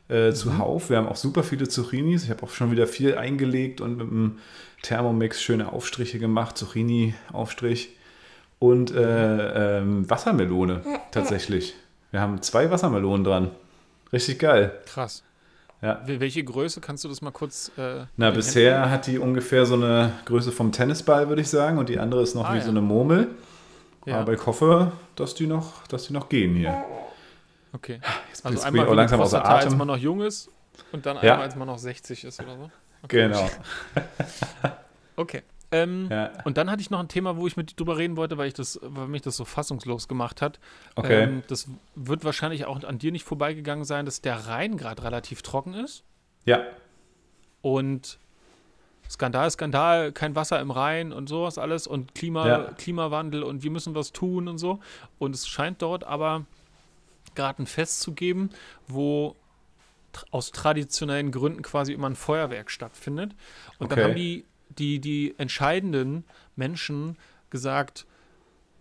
Äh, 0.10 0.30
Mhm. 0.30 0.36
Zuhauf. 0.36 0.90
Wir 0.92 0.98
haben 0.98 1.08
auch 1.08 1.16
super 1.16 1.42
viele 1.44 1.68
Zucchinis. 1.68 2.26
Ich 2.26 2.30
habe 2.30 2.44
auch 2.44 2.50
schon 2.52 2.70
wieder 2.72 2.86
viel 2.88 3.16
eingelegt 3.18 3.82
und 3.82 3.98
mit 3.98 4.08
dem 4.08 4.38
Thermomix 4.84 5.42
schöne 5.42 5.72
Aufstriche 5.74 6.20
gemacht. 6.20 6.56
Zucchini-Aufstrich. 6.58 7.90
Und 8.60 8.92
äh, 8.96 9.80
ähm, 9.80 10.10
Wassermelone 10.10 10.82
tatsächlich. 11.12 11.74
Wir 12.12 12.22
haben 12.22 12.42
zwei 12.42 12.70
Wassermelonen 12.70 13.24
dran. 13.24 13.52
Richtig 14.14 14.40
geil. 14.40 14.72
Krass. 14.86 15.24
Ja. 15.84 16.02
Wel- 16.06 16.20
Welche 16.22 16.44
Größe 16.44 16.80
kannst 16.82 17.04
du 17.04 17.10
das 17.10 17.22
mal 17.22 17.32
kurz? 17.32 17.70
Äh, 17.78 18.06
Na, 18.18 18.32
bisher 18.32 18.76
Händen- 18.78 18.90
hat 18.92 19.08
die 19.08 19.20
ungefähr 19.20 19.66
so 19.66 19.74
eine 19.76 20.14
Größe 20.26 20.52
vom 20.54 20.72
Tennisball, 20.72 21.28
würde 21.28 21.42
ich 21.42 21.50
sagen. 21.50 21.78
Und 21.78 21.90
die 21.90 22.00
andere 22.00 22.24
ist 22.24 22.36
noch 22.36 22.46
Ah, 22.50 22.54
wie 22.54 22.58
ja. 22.60 22.64
so 22.64 22.70
eine 22.70 22.82
Murmel. 22.82 23.28
Ja, 24.06 24.20
Aber 24.22 24.34
ich 24.34 24.46
hoffe, 24.46 24.92
dass 25.16 25.34
die 25.36 25.46
noch, 25.48 25.86
dass 25.88 26.08
die 26.08 26.14
noch 26.14 26.30
gehen 26.30 26.56
hier. 26.56 26.84
okay. 27.74 28.00
Jetzt, 28.30 28.46
Also 28.46 28.62
einmal 28.64 28.88
auch 28.88 28.94
langsam 28.94 29.20
außer 29.22 29.38
Prostata, 29.40 29.56
als 29.58 29.66
Atem. 29.68 29.78
man 29.78 29.88
noch 29.88 29.98
jung 29.98 30.22
ist 30.22 30.50
und 30.92 31.06
dann 31.06 31.18
einmal, 31.18 31.40
als 31.42 31.56
man 31.56 31.68
noch 31.68 31.78
60 31.78 32.24
ist 32.24 32.40
oder 32.42 32.58
so. 32.58 32.72
Okay. 33.04 33.28
Genau. 33.28 33.50
Okay. 35.16 35.44
Ähm, 35.74 36.08
Ja. 36.10 36.32
Und 36.46 36.58
dann 36.58 36.70
hatte 36.72 36.82
ich 36.82 36.90
noch 36.90 37.00
ein 37.00 37.08
Thema, 37.08 37.36
wo 37.38 37.48
ich 37.48 37.58
mit 37.58 37.72
dir 37.72 37.76
drüber 37.76 37.98
reden 37.98 38.16
wollte, 38.16 38.38
weil, 38.38 38.48
ich 38.48 38.54
das, 38.54 38.80
weil 38.82 39.08
mich 39.08 39.22
das 39.24 39.36
so 39.36 39.44
fassungslos 39.46 40.08
gemacht 40.08 40.42
hat. 40.42 40.60
Okay. 40.96 41.24
Ähm, 41.24 41.44
das 41.48 41.68
wird 41.96 42.24
wahrscheinlich 42.24 42.66
auch 42.66 42.84
an 42.84 43.00
dir 43.00 43.12
nicht 43.12 43.24
vorbeigegangen 43.26 43.84
sein, 43.86 44.06
dass 44.06 44.22
der 44.22 44.48
Rhein 44.48 44.78
gerade 44.78 45.04
relativ 45.04 45.42
trocken 45.42 45.74
ist. 45.74 46.04
Ja. 46.46 46.62
Und 47.62 48.20
Skandal, 49.10 49.50
Skandal, 49.52 50.12
kein 50.12 50.36
Wasser 50.36 50.60
im 50.60 50.72
Rhein 50.72 51.12
und 51.12 51.28
sowas 51.28 51.58
alles 51.58 51.88
und 51.88 52.16
Klima, 52.16 52.48
Ja. 52.48 52.58
Klimawandel 52.78 53.44
und 53.44 53.64
wir 53.64 53.72
müssen 53.72 53.96
was 53.96 54.12
tun 54.12 54.48
und 54.48 54.58
so. 54.58 54.80
Und 55.20 55.36
es 55.36 55.48
scheint 55.48 55.82
dort 55.82 56.04
aber 56.04 56.46
gerade 57.36 57.64
ein 57.64 57.66
Fest 57.68 58.02
zu 58.02 58.14
geben, 58.14 58.50
wo 58.88 59.36
aus 60.32 60.52
traditionellen 60.52 61.32
Gründen 61.32 61.64
quasi 61.64 61.92
immer 61.94 62.08
ein 62.08 62.16
Feuerwerk 62.16 62.70
stattfindet. 62.70 63.32
Und 63.80 63.92
dann 63.92 64.00
Okay. 64.00 64.10
haben 64.10 64.16
die, 64.16 64.46
die, 64.80 65.00
die 65.00 65.36
entscheidenden 65.38 66.24
Menschen 66.56 67.18
gesagt, 67.50 68.06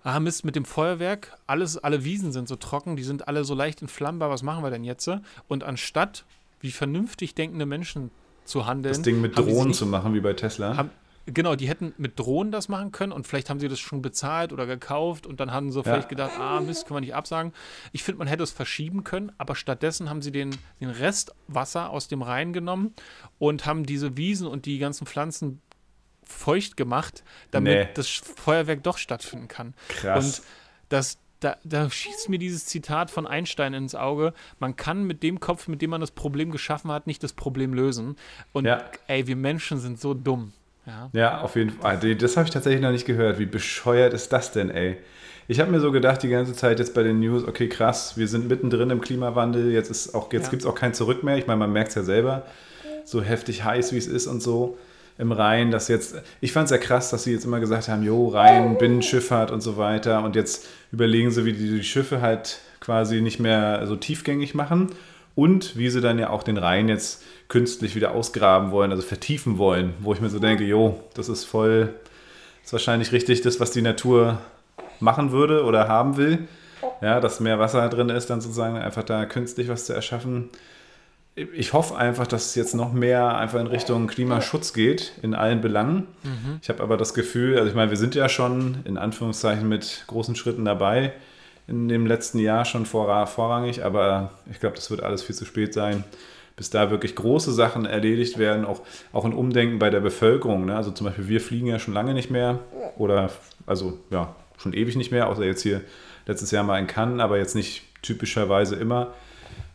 ah 0.02 0.18
Mist, 0.20 0.44
mit 0.44 0.56
dem 0.56 0.64
Feuerwerk, 0.64 1.36
alles, 1.46 1.76
alle 1.78 2.04
Wiesen 2.04 2.32
sind 2.32 2.48
so 2.48 2.56
trocken, 2.56 2.96
die 2.96 3.02
sind 3.04 3.28
alle 3.28 3.44
so 3.44 3.54
leicht 3.54 3.82
entflammbar, 3.82 4.30
was 4.30 4.42
machen 4.42 4.64
wir 4.64 4.70
denn 4.70 4.84
jetzt? 4.84 5.08
Und 5.48 5.64
anstatt 5.64 6.24
wie 6.60 6.70
vernünftig 6.72 7.34
denkende 7.34 7.66
Menschen 7.66 8.10
zu 8.44 8.66
handeln, 8.66 8.92
Das 8.94 9.02
Ding 9.02 9.20
mit 9.20 9.36
Drohnen 9.38 9.68
sich- 9.72 9.78
zu 9.78 9.86
machen, 9.86 10.14
wie 10.14 10.20
bei 10.20 10.32
Tesla. 10.32 10.76
haben, 10.76 10.90
genau, 11.26 11.54
die 11.54 11.68
hätten 11.68 11.92
mit 11.98 12.18
Drohnen 12.18 12.50
das 12.50 12.68
machen 12.68 12.90
können 12.90 13.12
und 13.12 13.26
vielleicht 13.26 13.50
haben 13.50 13.60
sie 13.60 13.68
das 13.68 13.78
schon 13.78 14.02
bezahlt 14.02 14.52
oder 14.52 14.66
gekauft 14.66 15.26
und 15.26 15.38
dann 15.38 15.52
haben 15.52 15.70
sie 15.70 15.82
vielleicht 15.84 16.08
gedacht, 16.08 16.32
ah 16.38 16.60
Mist, 16.60 16.86
können 16.86 16.96
wir 16.96 17.00
nicht 17.02 17.14
absagen. 17.14 17.52
Ich 17.92 18.02
finde, 18.02 18.18
man 18.18 18.26
hätte 18.28 18.42
es 18.42 18.50
verschieben 18.50 19.04
können, 19.04 19.30
aber 19.38 19.54
stattdessen 19.54 20.08
haben 20.10 20.22
sie 20.22 20.32
den, 20.32 20.50
den 20.80 20.90
Rest 20.90 21.32
Wasser 21.46 21.90
aus 21.90 22.08
dem 22.08 22.22
Rhein 22.22 22.52
genommen 22.52 22.92
und 23.38 23.66
haben 23.66 23.84
diese 23.86 24.16
Wiesen 24.16 24.48
und 24.48 24.66
die 24.66 24.78
ganzen 24.78 25.06
Pflanzen 25.06 25.60
feucht 26.24 26.76
gemacht, 26.76 27.22
damit 27.50 27.78
Nee. 27.78 27.88
das 27.94 28.08
Feuerwerk 28.08 28.82
doch 28.82 28.98
stattfinden 28.98 29.48
kann. 29.48 29.74
Krass. 29.88 30.38
Und 30.40 30.46
das, 30.88 31.18
da, 31.40 31.56
da 31.64 31.90
schießt 31.90 32.28
mir 32.28 32.38
dieses 32.38 32.66
Zitat 32.66 33.10
von 33.10 33.26
Einstein 33.26 33.74
ins 33.74 33.94
Auge. 33.94 34.32
Man 34.58 34.76
kann 34.76 35.04
mit 35.04 35.22
dem 35.22 35.40
Kopf, 35.40 35.68
mit 35.68 35.82
dem 35.82 35.90
man 35.90 36.00
das 36.00 36.10
Problem 36.12 36.50
geschaffen 36.50 36.90
hat, 36.92 37.06
nicht 37.06 37.22
das 37.22 37.32
Problem 37.32 37.74
lösen. 37.74 38.16
Und 38.52 38.64
Ja. 38.66 38.84
ey, 39.08 39.26
wir 39.26 39.36
Menschen 39.36 39.78
sind 39.78 40.00
so 40.00 40.14
dumm. 40.14 40.52
Ja. 40.86 41.10
Ja, 41.12 41.40
auf 41.42 41.54
jeden 41.56 41.70
Fall. 41.70 41.96
Ah, 42.02 42.14
Das 42.14 42.36
habe 42.36 42.46
ich 42.46 42.52
tatsächlich 42.52 42.82
noch 42.82 42.90
nicht 42.90 43.06
gehört. 43.06 43.38
Wie 43.38 43.46
bescheuert 43.46 44.14
ist 44.14 44.32
das 44.32 44.50
denn, 44.52 44.68
ey? 44.70 44.98
Ich 45.48 45.60
habe 45.60 45.70
mir 45.70 45.80
so 45.80 45.90
gedacht, 45.92 46.22
die 46.22 46.28
ganze 46.28 46.54
Zeit 46.54 46.78
jetzt 46.78 46.94
bei 46.94 47.02
den 47.02 47.20
News, 47.20 47.44
okay, 47.46 47.68
krass, 47.68 48.16
wir 48.16 48.26
sind 48.28 48.48
mittendrin 48.48 48.90
im 48.90 49.00
Klimawandel, 49.00 49.70
jetzt, 49.72 49.90
ist 49.90 50.14
auch, 50.14 50.32
jetzt 50.32 50.44
Ja. 50.44 50.50
gibt 50.50 50.62
es 50.62 50.66
auch 50.68 50.74
kein 50.74 50.94
Zurück 50.94 51.22
mehr. 51.24 51.36
Ich 51.36 51.46
meine, 51.46 51.58
man 51.58 51.72
merkt 51.72 51.90
es 51.90 51.94
ja 51.96 52.02
selber, 52.04 52.46
so 53.04 53.20
heftig 53.22 53.64
heiß, 53.64 53.92
wie 53.92 53.98
es 53.98 54.06
ist 54.06 54.26
und 54.28 54.40
so 54.40 54.78
im 55.18 55.32
Rhein, 55.32 55.70
dass 55.70 55.88
jetzt, 55.88 56.16
ich 56.40 56.52
fand 56.52 56.66
es 56.66 56.70
ja 56.70 56.78
krass, 56.78 57.10
dass 57.10 57.24
sie 57.24 57.32
jetzt 57.32 57.44
immer 57.44 57.60
gesagt 57.60 57.88
haben, 57.88 58.02
jo, 58.02 58.28
Rhein, 58.28 58.78
Binnenschifffahrt 58.78 59.50
und 59.50 59.60
so 59.60 59.76
weiter 59.76 60.22
und 60.24 60.36
jetzt 60.36 60.66
überlegen 60.90 61.30
sie, 61.30 61.44
wie 61.44 61.52
die 61.52 61.70
die 61.70 61.84
Schiffe 61.84 62.20
halt 62.20 62.58
quasi 62.80 63.20
nicht 63.20 63.38
mehr 63.38 63.86
so 63.86 63.96
tiefgängig 63.96 64.54
machen 64.54 64.90
Und 65.34 65.76
wie 65.76 65.88
sie 65.88 66.00
dann 66.00 66.18
ja 66.18 66.30
auch 66.30 66.42
den 66.42 66.58
Rhein 66.58 66.88
jetzt 66.88 67.22
künstlich 67.48 67.94
wieder 67.94 68.12
ausgraben 68.12 68.70
wollen, 68.70 68.90
also 68.90 69.02
vertiefen 69.02 69.58
wollen, 69.58 69.94
wo 70.00 70.12
ich 70.12 70.20
mir 70.20 70.28
so 70.28 70.38
denke, 70.38 70.64
jo, 70.64 71.00
das 71.14 71.28
ist 71.28 71.44
voll, 71.44 71.94
das 72.60 72.66
ist 72.66 72.72
wahrscheinlich 72.72 73.12
richtig 73.12 73.40
das, 73.42 73.60
was 73.60 73.70
die 73.70 73.82
Natur 73.82 74.38
machen 75.00 75.32
würde 75.32 75.64
oder 75.64 75.88
haben 75.88 76.16
will. 76.16 76.48
Ja, 77.00 77.20
dass 77.20 77.40
mehr 77.40 77.58
Wasser 77.58 77.88
drin 77.88 78.08
ist, 78.08 78.30
dann 78.30 78.40
sozusagen 78.40 78.76
einfach 78.76 79.04
da 79.04 79.24
künstlich 79.24 79.68
was 79.68 79.86
zu 79.86 79.92
erschaffen. 79.92 80.50
Ich 81.34 81.72
hoffe 81.72 81.96
einfach, 81.96 82.26
dass 82.26 82.46
es 82.46 82.54
jetzt 82.56 82.74
noch 82.74 82.92
mehr 82.92 83.38
einfach 83.38 83.58
in 83.58 83.66
Richtung 83.66 84.06
Klimaschutz 84.06 84.74
geht, 84.74 85.12
in 85.22 85.34
allen 85.34 85.62
Belangen. 85.62 86.06
Mhm. 86.22 86.58
Ich 86.60 86.68
habe 86.68 86.82
aber 86.82 86.98
das 86.98 87.14
Gefühl, 87.14 87.56
also 87.56 87.68
ich 87.68 87.74
meine, 87.74 87.90
wir 87.90 87.96
sind 87.96 88.14
ja 88.14 88.28
schon 88.28 88.80
in 88.84 88.98
Anführungszeichen 88.98 89.66
mit 89.66 90.04
großen 90.08 90.36
Schritten 90.36 90.66
dabei 90.66 91.12
in 91.68 91.88
dem 91.88 92.06
letzten 92.06 92.38
Jahr 92.38 92.64
schon 92.64 92.86
vor, 92.86 93.26
vorrangig, 93.26 93.84
aber 93.84 94.30
ich 94.50 94.60
glaube, 94.60 94.76
das 94.76 94.90
wird 94.90 95.02
alles 95.02 95.22
viel 95.22 95.34
zu 95.34 95.44
spät 95.44 95.72
sein, 95.72 96.04
bis 96.56 96.70
da 96.70 96.90
wirklich 96.90 97.16
große 97.16 97.52
Sachen 97.52 97.86
erledigt 97.86 98.36
werden, 98.36 98.64
auch, 98.64 98.82
auch 99.12 99.24
ein 99.24 99.32
Umdenken 99.32 99.78
bei 99.78 99.88
der 99.88 100.00
Bevölkerung. 100.00 100.66
Ne? 100.66 100.76
Also 100.76 100.90
zum 100.90 101.06
Beispiel, 101.06 101.28
wir 101.28 101.40
fliegen 101.40 101.66
ja 101.66 101.78
schon 101.78 101.94
lange 101.94 102.14
nicht 102.14 102.30
mehr 102.30 102.58
oder 102.98 103.30
also 103.64 103.98
ja, 104.10 104.34
schon 104.58 104.74
ewig 104.74 104.96
nicht 104.96 105.12
mehr, 105.12 105.28
außer 105.28 105.44
jetzt 105.44 105.62
hier 105.62 105.80
letztes 106.26 106.50
Jahr 106.50 106.64
mal 106.64 106.78
in 106.78 106.86
Cannes, 106.86 107.20
aber 107.20 107.38
jetzt 107.38 107.54
nicht 107.54 107.84
typischerweise 108.02 108.76
immer. 108.76 109.14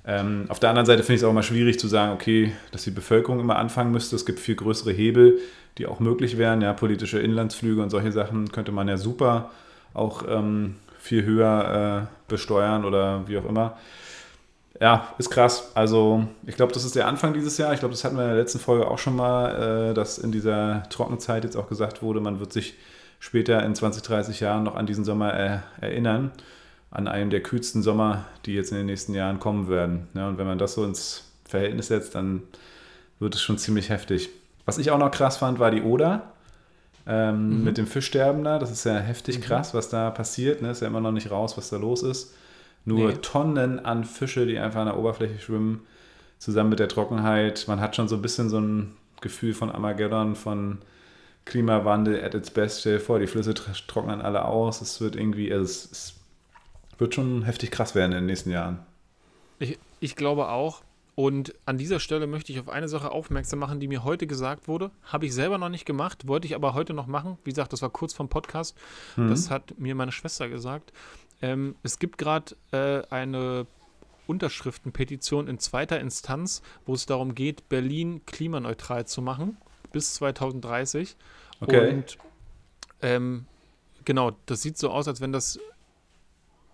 Ähm, 0.07 0.45
auf 0.47 0.59
der 0.59 0.69
anderen 0.69 0.85
Seite 0.85 1.03
finde 1.03 1.15
ich 1.15 1.21
es 1.21 1.25
auch 1.25 1.31
immer 1.31 1.43
schwierig 1.43 1.79
zu 1.79 1.87
sagen, 1.89 2.13
okay, 2.13 2.53
dass 2.71 2.83
die 2.83 2.91
Bevölkerung 2.91 3.41
immer 3.41 3.57
anfangen 3.57 3.91
müsste. 3.91 4.15
Es 4.15 4.25
gibt 4.25 4.39
viel 4.39 4.55
größere 4.55 4.91
Hebel, 4.91 5.39
die 5.77 5.85
auch 5.85 5.99
möglich 5.99 6.37
wären. 6.37 6.61
Ja, 6.61 6.71
politische 6.71 7.19
Inlandsflüge 7.19 7.81
und 7.81 7.89
solche 7.89 8.13
Sachen 8.13 8.51
könnte 8.51 8.71
man 8.71 8.87
ja 8.87 8.95
super 8.97 9.51
auch 9.93 10.23
ähm, 10.29 10.75
viel 10.97 11.25
höher 11.25 12.07
äh, 12.07 12.29
besteuern 12.29 12.85
oder 12.85 13.27
wie 13.27 13.37
auch 13.37 13.45
immer. 13.45 13.77
Ja, 14.79 15.13
ist 15.17 15.29
krass. 15.29 15.71
Also 15.75 16.25
ich 16.45 16.55
glaube, 16.55 16.71
das 16.71 16.85
ist 16.85 16.95
der 16.95 17.07
Anfang 17.07 17.33
dieses 17.33 17.57
Jahr. 17.57 17.73
Ich 17.73 17.79
glaube, 17.79 17.93
das 17.93 18.03
hatten 18.03 18.15
wir 18.15 18.23
in 18.23 18.29
der 18.29 18.37
letzten 18.37 18.59
Folge 18.59 18.87
auch 18.87 18.99
schon 18.99 19.15
mal, 19.15 19.89
äh, 19.89 19.93
dass 19.93 20.19
in 20.19 20.31
dieser 20.31 20.83
Trockenzeit 20.89 21.43
jetzt 21.43 21.57
auch 21.57 21.67
gesagt 21.67 22.01
wurde, 22.01 22.21
man 22.21 22.39
wird 22.39 22.53
sich 22.53 22.75
später 23.19 23.63
in 23.63 23.75
20, 23.75 24.03
30 24.03 24.39
Jahren 24.39 24.63
noch 24.63 24.75
an 24.75 24.85
diesen 24.85 25.03
Sommer 25.03 25.33
äh, 25.33 25.57
erinnern. 25.81 26.31
An 26.89 27.07
einen 27.07 27.29
der 27.29 27.43
kühlsten 27.43 27.83
Sommer, 27.83 28.25
die 28.45 28.53
jetzt 28.53 28.71
in 28.71 28.77
den 28.77 28.85
nächsten 28.85 29.13
Jahren 29.13 29.39
kommen 29.39 29.67
werden. 29.67 30.07
Ja, 30.13 30.29
und 30.29 30.37
wenn 30.37 30.47
man 30.47 30.57
das 30.57 30.73
so 30.73 30.85
ins 30.85 31.25
Verhältnis 31.45 31.87
setzt, 31.87 32.15
dann 32.15 32.43
wird 33.19 33.35
es 33.35 33.41
schon 33.41 33.57
ziemlich 33.57 33.89
heftig. 33.89 34.29
Was 34.65 34.77
ich 34.77 34.91
auch 34.91 34.97
noch 34.97 35.11
krass 35.11 35.37
fand, 35.37 35.59
war 35.59 35.71
die 35.71 35.81
Oder 35.81 36.33
ähm, 37.07 37.59
mhm. 37.59 37.63
mit 37.63 37.77
dem 37.77 37.87
Fischsterben 37.87 38.43
da. 38.43 38.59
Das 38.59 38.71
ist 38.71 38.83
ja 38.83 38.97
heftig 38.97 39.39
mhm. 39.39 39.43
krass, 39.43 39.73
was 39.73 39.89
da 39.89 40.11
passiert. 40.11 40.61
Ne? 40.61 40.71
Ist 40.71 40.81
ja 40.81 40.87
immer 40.87 41.01
noch 41.01 41.11
nicht 41.11 41.31
raus, 41.31 41.57
was 41.57 41.69
da 41.69 41.77
los 41.77 42.03
ist. 42.03 42.35
Nur 42.85 43.09
nee. 43.09 43.17
Tonnen 43.21 43.83
an 43.83 44.03
Fische, 44.03 44.45
die 44.45 44.59
einfach 44.59 44.81
an 44.81 44.87
der 44.87 44.97
Oberfläche 44.97 45.39
schwimmen, 45.39 45.81
zusammen 46.37 46.69
mit 46.69 46.79
der 46.79 46.87
Trockenheit. 46.87 47.65
Man 47.67 47.81
hat 47.81 47.95
schon 47.95 48.07
so 48.07 48.15
ein 48.15 48.21
bisschen 48.21 48.49
so 48.49 48.59
ein 48.59 48.93
Gefühl 49.21 49.53
von 49.53 49.71
Armageddon, 49.71 50.35
von 50.35 50.79
Klimawandel 51.45 52.23
at 52.23 52.33
its 52.33 52.51
best. 52.51 52.81
Stell 52.81 52.97
dir 52.97 53.03
vor, 53.03 53.19
die 53.19 53.27
Flüsse 53.27 53.53
trocknen 53.53 54.21
alle 54.21 54.45
aus. 54.45 54.81
Es 54.81 55.01
wird 55.01 55.15
irgendwie, 55.15 55.51
also 55.51 55.65
es, 55.65 55.91
es 55.91 56.13
wird 56.97 57.13
schon 57.13 57.43
heftig 57.43 57.71
krass 57.71 57.95
werden 57.95 58.11
in 58.11 58.19
den 58.19 58.25
nächsten 58.25 58.51
Jahren. 58.51 58.79
Ich, 59.59 59.77
ich 59.99 60.15
glaube 60.15 60.49
auch. 60.49 60.81
Und 61.15 61.55
an 61.65 61.79
dieser 61.79 61.99
Stelle 61.99 62.27
möchte 62.27 62.51
ich 62.51 62.59
auf 62.59 62.69
eine 62.69 62.87
Sache 62.87 63.09
aufmerksam 63.09 63.57
machen, 63.57 63.79
die 63.79 63.87
mir 63.87 64.03
heute 64.03 64.27
gesagt 64.27 64.67
wurde. 64.67 64.91
Habe 65.03 65.25
ich 65.25 65.33
selber 65.33 65.57
noch 65.57 65.69
nicht 65.69 65.85
gemacht, 65.85 66.27
wollte 66.27 66.45
ich 66.45 66.53
aber 66.53 66.75
heute 66.75 66.93
noch 66.93 67.07
machen. 67.07 67.39
Wie 67.43 67.49
gesagt, 67.49 67.73
das 67.73 67.81
war 67.81 67.89
kurz 67.89 68.13
vom 68.13 68.29
Podcast. 68.29 68.77
Mhm. 69.15 69.29
Das 69.29 69.49
hat 69.49 69.79
mir 69.79 69.95
meine 69.95 70.11
Schwester 70.11 70.47
gesagt. 70.47 70.93
Ähm, 71.41 71.75
es 71.81 71.97
gibt 71.97 72.19
gerade 72.19 72.55
äh, 72.71 73.01
eine 73.09 73.65
Unterschriftenpetition 74.27 75.47
in 75.47 75.57
zweiter 75.57 75.99
Instanz, 75.99 76.61
wo 76.85 76.93
es 76.93 77.07
darum 77.07 77.33
geht, 77.33 77.67
Berlin 77.67 78.21
klimaneutral 78.27 79.07
zu 79.07 79.23
machen 79.23 79.57
bis 79.91 80.13
2030. 80.15 81.15
Okay. 81.61 81.93
Und 81.93 82.17
ähm, 83.01 83.45
genau, 84.05 84.31
das 84.45 84.61
sieht 84.61 84.77
so 84.77 84.91
aus, 84.91 85.07
als 85.07 85.21
wenn 85.21 85.31
das 85.31 85.59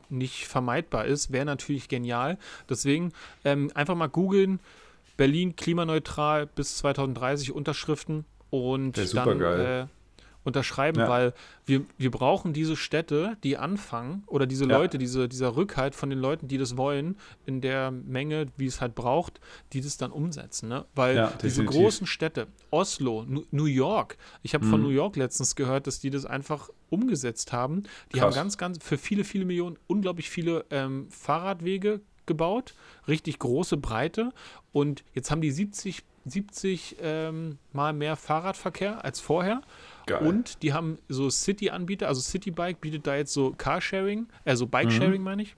nicht 0.09 0.47
vermeidbar 0.47 1.05
ist, 1.05 1.31
wäre 1.31 1.45
natürlich 1.45 1.87
genial. 1.87 2.37
Deswegen 2.69 3.13
ähm, 3.43 3.71
einfach 3.73 3.95
mal 3.95 4.07
googeln, 4.07 4.59
Berlin 5.17 5.55
klimaneutral 5.55 6.47
bis 6.47 6.77
2030 6.77 7.51
Unterschriften 7.53 8.25
und 8.49 8.97
dann 9.15 9.41
äh, 9.41 9.85
unterschreiben, 10.43 10.99
ja. 10.99 11.09
weil 11.09 11.33
wir, 11.65 11.81
wir 11.97 12.11
brauchen 12.11 12.53
diese 12.53 12.75
Städte, 12.75 13.37
die 13.43 13.57
anfangen, 13.57 14.23
oder 14.27 14.45
diese 14.45 14.65
ja. 14.65 14.77
Leute, 14.77 14.97
diese, 14.97 15.29
dieser 15.29 15.55
Rückhalt 15.55 15.95
von 15.95 16.09
den 16.09 16.19
Leuten, 16.19 16.47
die 16.47 16.57
das 16.57 16.77
wollen, 16.77 17.17
in 17.45 17.61
der 17.61 17.91
Menge, 17.91 18.47
wie 18.57 18.65
es 18.65 18.81
halt 18.81 18.95
braucht, 18.95 19.39
die 19.71 19.81
das 19.81 19.97
dann 19.97 20.11
umsetzen. 20.11 20.69
Ne? 20.69 20.85
Weil 20.95 21.15
ja, 21.15 21.33
diese 21.41 21.63
großen 21.63 22.07
Städte, 22.07 22.47
Oslo, 22.71 23.25
New 23.51 23.65
York, 23.65 24.17
ich 24.41 24.53
habe 24.53 24.65
mhm. 24.65 24.69
von 24.69 24.81
New 24.81 24.89
York 24.89 25.15
letztens 25.15 25.55
gehört, 25.55 25.87
dass 25.87 25.99
die 25.99 26.09
das 26.09 26.25
einfach 26.25 26.69
umgesetzt 26.89 27.53
haben. 27.53 27.83
Die 28.13 28.19
Krass. 28.19 28.35
haben 28.35 28.35
ganz, 28.35 28.57
ganz 28.57 28.83
für 28.83 28.97
viele, 28.97 29.23
viele 29.23 29.45
Millionen 29.45 29.77
unglaublich 29.87 30.29
viele 30.29 30.65
ähm, 30.69 31.07
Fahrradwege 31.09 32.01
gebaut, 32.25 32.73
richtig 33.07 33.39
große 33.39 33.77
Breite. 33.77 34.31
Und 34.71 35.03
jetzt 35.13 35.31
haben 35.31 35.41
die 35.41 35.51
70, 35.51 36.03
70 36.25 36.97
ähm, 37.01 37.57
mal 37.71 37.93
mehr 37.93 38.15
Fahrradverkehr 38.15 39.03
als 39.03 39.19
vorher. 39.19 39.61
Geil. 40.05 40.25
Und 40.25 40.61
die 40.63 40.73
haben 40.73 40.97
so 41.07 41.29
City-Anbieter, 41.29 42.07
also 42.07 42.21
Citybike 42.21 42.79
bietet 42.79 43.07
da 43.07 43.15
jetzt 43.15 43.33
so 43.33 43.53
Carsharing, 43.57 44.27
also 44.45 44.67
Bikesharing 44.67 45.19
mhm. 45.19 45.23
meine 45.23 45.43
ich. 45.43 45.55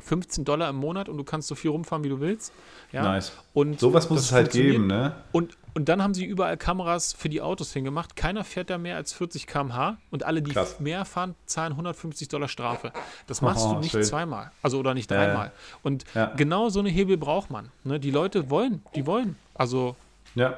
15 0.00 0.44
Dollar 0.44 0.70
im 0.70 0.76
Monat 0.76 1.08
und 1.08 1.18
du 1.18 1.24
kannst 1.24 1.48
so 1.48 1.54
viel 1.54 1.70
rumfahren, 1.70 2.04
wie 2.04 2.08
du 2.08 2.20
willst. 2.20 2.52
Ja? 2.92 3.02
Nice. 3.02 3.32
Und 3.52 3.80
Sowas 3.80 4.10
muss 4.10 4.20
es 4.20 4.32
halt 4.32 4.50
geben, 4.50 4.86
ne? 4.86 5.14
Und, 5.32 5.56
und 5.74 5.88
dann 5.88 6.02
haben 6.02 6.14
sie 6.14 6.24
überall 6.24 6.56
Kameras 6.56 7.12
für 7.12 7.28
die 7.28 7.40
Autos 7.40 7.72
hingemacht. 7.72 8.16
Keiner 8.16 8.44
fährt 8.44 8.70
da 8.70 8.78
mehr 8.78 8.96
als 8.96 9.12
40 9.12 9.46
km/h 9.46 9.98
und 10.10 10.24
alle, 10.24 10.42
die 10.42 10.52
Krass. 10.52 10.80
mehr 10.80 11.04
fahren, 11.04 11.34
zahlen 11.46 11.72
150 11.72 12.28
Dollar 12.28 12.48
Strafe. 12.48 12.92
Das 13.26 13.42
machst 13.42 13.66
oh, 13.66 13.74
du 13.74 13.80
nicht 13.80 13.92
schön. 13.92 14.02
zweimal, 14.02 14.50
also 14.62 14.78
oder 14.78 14.94
nicht 14.94 15.10
dreimal. 15.10 15.48
Äh, 15.48 15.50
und 15.82 16.04
ja. 16.14 16.32
genau 16.36 16.70
so 16.70 16.80
eine 16.80 16.88
Hebel 16.88 17.16
braucht 17.16 17.50
man. 17.50 17.70
Ne? 17.84 18.00
Die 18.00 18.10
Leute 18.10 18.50
wollen, 18.50 18.82
die 18.94 19.06
wollen. 19.06 19.36
Also 19.54 19.96
ja. 20.34 20.54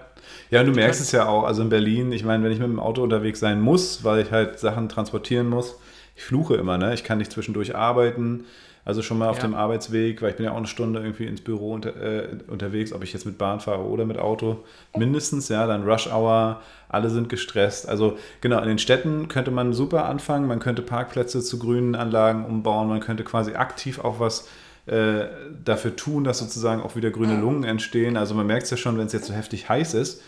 Ja, 0.51 0.61
und 0.61 0.67
du 0.67 0.73
merkst 0.73 1.01
es 1.01 1.13
ja 1.13 1.27
auch, 1.27 1.45
also 1.45 1.63
in 1.63 1.69
Berlin, 1.69 2.13
ich 2.13 2.25
meine, 2.25 2.45
wenn 2.45 2.53
ich 2.53 2.59
mit 2.59 2.69
dem 2.69 2.79
Auto 2.79 3.03
unterwegs 3.03 3.41
sein 3.41 3.61
muss, 3.61 4.05
weil 4.05 4.23
ich 4.23 4.31
halt 4.31 4.59
Sachen 4.59 4.89
transportieren 4.89 5.49
muss, 5.49 5.79
ich 6.15 6.25
fluche 6.25 6.55
immer, 6.55 6.79
ne? 6.79 6.95
Ich 6.95 7.05
kann 7.05 7.19
nicht 7.19 7.33
zwischendurch 7.33 7.75
arbeiten. 7.75 8.45
Also 8.85 9.01
schon 9.01 9.17
mal 9.17 9.29
auf 9.29 9.37
ja. 9.37 9.43
dem 9.43 9.55
Arbeitsweg, 9.55 10.21
weil 10.23 10.31
ich 10.31 10.37
bin 10.37 10.45
ja 10.45 10.53
auch 10.53 10.57
eine 10.57 10.67
Stunde 10.67 11.01
irgendwie 11.01 11.27
ins 11.27 11.41
Büro 11.41 11.73
unter, 11.73 11.95
äh, 11.97 12.29
unterwegs, 12.49 12.93
ob 12.93 13.05
ich 13.05 13.13
jetzt 13.13 13.25
mit 13.25 13.39
Bahn 13.39 13.61
fahre 13.61 13.85
oder 13.85 14.05
mit 14.05 14.19
Auto. 14.19 14.65
Mindestens, 14.97 15.49
ja, 15.49 15.69
dann 15.69 15.85
Rush 15.85 16.09
Hour, 16.09 16.61
alle 16.89 17.09
sind 17.09 17.29
gestresst. 17.29 17.89
Also 17.89 18.19
genau, 18.41 18.61
in 18.61 18.67
den 18.67 18.79
Städten 18.79 19.29
könnte 19.29 19.53
man 19.53 19.73
super 19.73 20.07
anfangen, 20.07 20.49
man 20.49 20.59
könnte 20.59 20.83
Parkplätze 20.83 21.43
zu 21.43 21.61
grünen 21.61 21.95
Anlagen 21.95 22.45
umbauen, 22.45 22.89
man 22.89 22.99
könnte 22.99 23.23
quasi 23.23 23.55
aktiv 23.55 24.01
auch 24.01 24.19
was 24.19 24.49
äh, 24.87 25.27
dafür 25.65 25.95
tun, 25.95 26.25
dass 26.25 26.39
sozusagen 26.39 26.83
auch 26.83 26.97
wieder 26.97 27.11
grüne 27.11 27.41
Lungen 27.41 27.65
entstehen. 27.65 28.17
Also 28.17 28.35
man 28.35 28.47
merkt 28.47 28.65
es 28.65 28.71
ja 28.71 28.77
schon, 28.77 28.99
wenn 28.99 29.07
es 29.07 29.13
jetzt 29.13 29.27
so 29.27 29.35
heftig 29.35 29.69
heiß 29.69 29.95
ist 29.95 30.23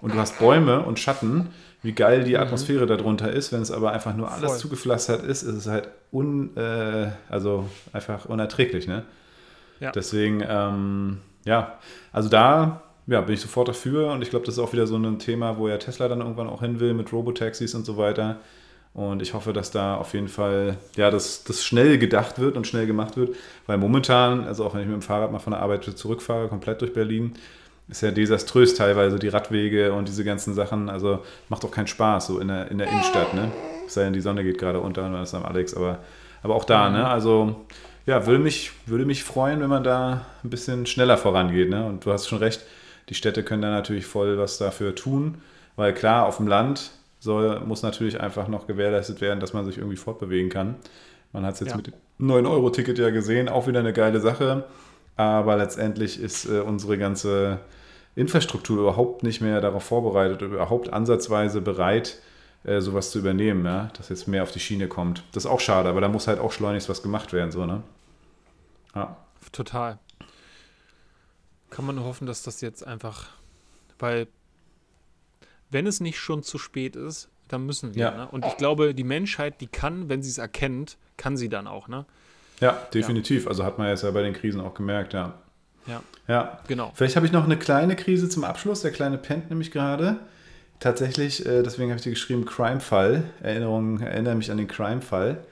und 0.00 0.14
du 0.14 0.18
hast 0.18 0.38
Bäume 0.38 0.80
und 0.80 0.98
Schatten, 0.98 1.48
wie 1.82 1.92
geil 1.92 2.24
die 2.24 2.34
mhm. 2.34 2.40
Atmosphäre 2.40 2.84
mhm. 2.84 2.88
darunter 2.88 3.32
ist. 3.32 3.52
Wenn 3.52 3.62
es 3.62 3.70
aber 3.70 3.92
einfach 3.92 4.16
nur 4.16 4.30
alles 4.30 4.50
Voll. 4.50 4.58
zugepflastert 4.58 5.24
ist, 5.24 5.42
ist 5.42 5.54
es 5.54 5.66
halt 5.66 5.88
un, 6.12 6.56
äh, 6.56 7.10
also 7.28 7.68
einfach 7.92 8.26
unerträglich. 8.26 8.88
Ne? 8.88 9.04
Ja. 9.78 9.92
Deswegen, 9.92 10.42
ähm, 10.46 11.18
ja, 11.44 11.78
also 12.12 12.28
da 12.28 12.82
ja, 13.06 13.20
bin 13.20 13.34
ich 13.34 13.40
sofort 13.40 13.68
dafür 13.68 14.12
und 14.12 14.22
ich 14.22 14.30
glaube, 14.30 14.46
das 14.46 14.56
ist 14.56 14.60
auch 14.60 14.72
wieder 14.72 14.86
so 14.86 14.96
ein 14.96 15.18
Thema, 15.18 15.58
wo 15.58 15.68
ja 15.68 15.78
Tesla 15.78 16.08
dann 16.08 16.20
irgendwann 16.20 16.48
auch 16.48 16.60
hin 16.60 16.80
will 16.80 16.94
mit 16.94 17.12
Robotaxis 17.12 17.74
und 17.74 17.84
so 17.84 17.96
weiter. 17.96 18.38
Und 18.92 19.22
ich 19.22 19.34
hoffe, 19.34 19.52
dass 19.52 19.70
da 19.70 19.96
auf 19.96 20.14
jeden 20.14 20.28
Fall, 20.28 20.76
ja, 20.96 21.10
das, 21.10 21.44
das 21.44 21.64
schnell 21.64 21.96
gedacht 21.98 22.40
wird 22.40 22.56
und 22.56 22.66
schnell 22.66 22.86
gemacht 22.86 23.16
wird, 23.16 23.36
weil 23.66 23.78
momentan, 23.78 24.44
also 24.44 24.64
auch 24.64 24.74
wenn 24.74 24.80
ich 24.80 24.88
mit 24.88 24.96
dem 24.96 25.02
Fahrrad 25.02 25.30
mal 25.30 25.38
von 25.38 25.52
der 25.52 25.62
Arbeit 25.62 25.84
zurückfahre, 25.84 26.48
komplett 26.48 26.80
durch 26.80 26.92
Berlin, 26.92 27.34
ist 27.88 28.02
ja 28.02 28.10
desaströs 28.10 28.74
teilweise, 28.74 29.18
die 29.18 29.28
Radwege 29.28 29.92
und 29.92 30.08
diese 30.08 30.24
ganzen 30.24 30.54
Sachen. 30.54 30.88
Also 30.88 31.20
macht 31.48 31.64
auch 31.64 31.70
keinen 31.70 31.88
Spaß, 31.88 32.26
so 32.26 32.38
in 32.38 32.48
der, 32.48 32.70
in 32.70 32.78
der 32.78 32.88
Innenstadt, 32.88 33.34
ne? 33.34 33.50
Es 33.86 33.94
sei 33.94 34.04
denn, 34.04 34.12
die 34.12 34.20
Sonne 34.20 34.44
geht 34.44 34.58
gerade 34.58 34.80
unter 34.80 35.04
und 35.04 35.12
dann 35.12 35.22
ist 35.22 35.34
am 35.34 35.44
Alex, 35.44 35.74
aber, 35.74 35.98
aber 36.42 36.54
auch 36.54 36.64
da, 36.64 36.90
ne? 36.90 37.06
Also 37.08 37.66
ja, 38.06 38.26
würde 38.26 38.38
mich, 38.38 38.72
würde 38.86 39.04
mich 39.04 39.24
freuen, 39.24 39.60
wenn 39.60 39.68
man 39.68 39.84
da 39.84 40.26
ein 40.44 40.50
bisschen 40.50 40.86
schneller 40.86 41.16
vorangeht, 41.16 41.68
ne? 41.70 41.84
Und 41.84 42.04
du 42.04 42.12
hast 42.12 42.28
schon 42.28 42.38
recht, 42.38 42.64
die 43.08 43.14
Städte 43.14 43.42
können 43.42 43.62
da 43.62 43.70
natürlich 43.70 44.06
voll 44.06 44.38
was 44.38 44.58
dafür 44.58 44.94
tun, 44.94 45.42
weil 45.76 45.92
klar, 45.92 46.26
auf 46.26 46.36
dem 46.36 46.46
Land 46.46 46.92
soll, 47.20 47.60
muss 47.60 47.82
natürlich 47.82 48.20
einfach 48.20 48.48
noch 48.48 48.66
gewährleistet 48.66 49.20
werden, 49.20 49.38
dass 49.38 49.52
man 49.52 49.64
sich 49.64 49.78
irgendwie 49.78 49.96
fortbewegen 49.96 50.50
kann. 50.50 50.76
Man 51.32 51.46
hat 51.46 51.54
es 51.54 51.60
jetzt 51.60 51.70
ja. 51.70 51.76
mit 51.76 51.86
dem 51.86 51.94
9-Euro-Ticket 52.20 52.98
ja 52.98 53.10
gesehen, 53.10 53.48
auch 53.48 53.66
wieder 53.68 53.80
eine 53.80 53.92
geile 53.92 54.20
Sache. 54.20 54.64
Aber 55.16 55.56
letztendlich 55.56 56.20
ist 56.20 56.46
äh, 56.46 56.60
unsere 56.60 56.96
ganze 56.98 57.60
Infrastruktur 58.16 58.80
überhaupt 58.80 59.22
nicht 59.22 59.40
mehr 59.40 59.60
darauf 59.60 59.84
vorbereitet, 59.84 60.42
überhaupt 60.42 60.92
ansatzweise 60.92 61.60
bereit, 61.60 62.20
äh, 62.64 62.80
sowas 62.80 63.10
zu 63.10 63.18
übernehmen, 63.18 63.64
ja? 63.64 63.90
dass 63.96 64.08
jetzt 64.08 64.28
mehr 64.28 64.42
auf 64.42 64.50
die 64.50 64.60
Schiene 64.60 64.88
kommt. 64.88 65.22
Das 65.32 65.44
ist 65.44 65.50
auch 65.50 65.60
schade, 65.60 65.88
aber 65.88 66.00
da 66.00 66.08
muss 66.08 66.26
halt 66.26 66.40
auch 66.40 66.52
schleunigst 66.52 66.88
was 66.88 67.02
gemacht 67.02 67.32
werden, 67.32 67.52
so, 67.52 67.66
ne? 67.66 67.82
Ja. 68.94 69.16
Total. 69.52 69.98
kann 71.70 71.86
man 71.86 71.96
nur 71.96 72.04
hoffen, 72.04 72.26
dass 72.26 72.42
das 72.42 72.60
jetzt 72.60 72.86
einfach, 72.86 73.28
weil 73.98 74.26
wenn 75.70 75.86
es 75.86 76.00
nicht 76.00 76.18
schon 76.18 76.42
zu 76.42 76.58
spät 76.58 76.96
ist, 76.96 77.28
dann 77.48 77.66
müssen 77.66 77.94
wir. 77.94 78.02
Ja. 78.02 78.10
Ne? 78.10 78.28
Und 78.30 78.44
ich 78.46 78.56
glaube, 78.56 78.94
die 78.94 79.04
Menschheit, 79.04 79.60
die 79.60 79.66
kann, 79.66 80.08
wenn 80.08 80.22
sie 80.22 80.30
es 80.30 80.38
erkennt, 80.38 80.98
kann 81.16 81.36
sie 81.36 81.48
dann 81.48 81.66
auch. 81.66 81.88
Ne? 81.88 82.04
Ja, 82.60 82.72
definitiv. 82.94 83.46
Also 83.46 83.64
hat 83.64 83.78
man 83.78 83.88
jetzt 83.88 84.02
ja 84.02 84.10
bei 84.10 84.22
den 84.22 84.34
Krisen 84.34 84.60
auch 84.60 84.74
gemerkt, 84.74 85.12
ja. 85.12 85.34
Ja, 85.86 86.02
Ja, 86.28 86.60
genau. 86.68 86.92
Vielleicht 86.94 87.16
habe 87.16 87.26
ich 87.26 87.32
noch 87.32 87.44
eine 87.44 87.56
kleine 87.56 87.96
Krise 87.96 88.28
zum 88.28 88.44
Abschluss. 88.44 88.82
Der 88.82 88.92
kleine 88.92 89.18
pennt 89.18 89.48
nämlich 89.50 89.70
gerade. 89.70 90.18
Tatsächlich, 90.78 91.44
äh, 91.44 91.62
deswegen 91.62 91.90
habe 91.90 91.96
ich 91.96 92.04
dir 92.04 92.10
geschrieben, 92.10 92.44
Crime-Fall. 92.44 93.24
Erinnerung, 93.42 94.00
erinnere 94.00 94.34
mich 94.34 94.50
an 94.50 94.58
den 94.58 94.68
Crime-Fall. 94.68 95.44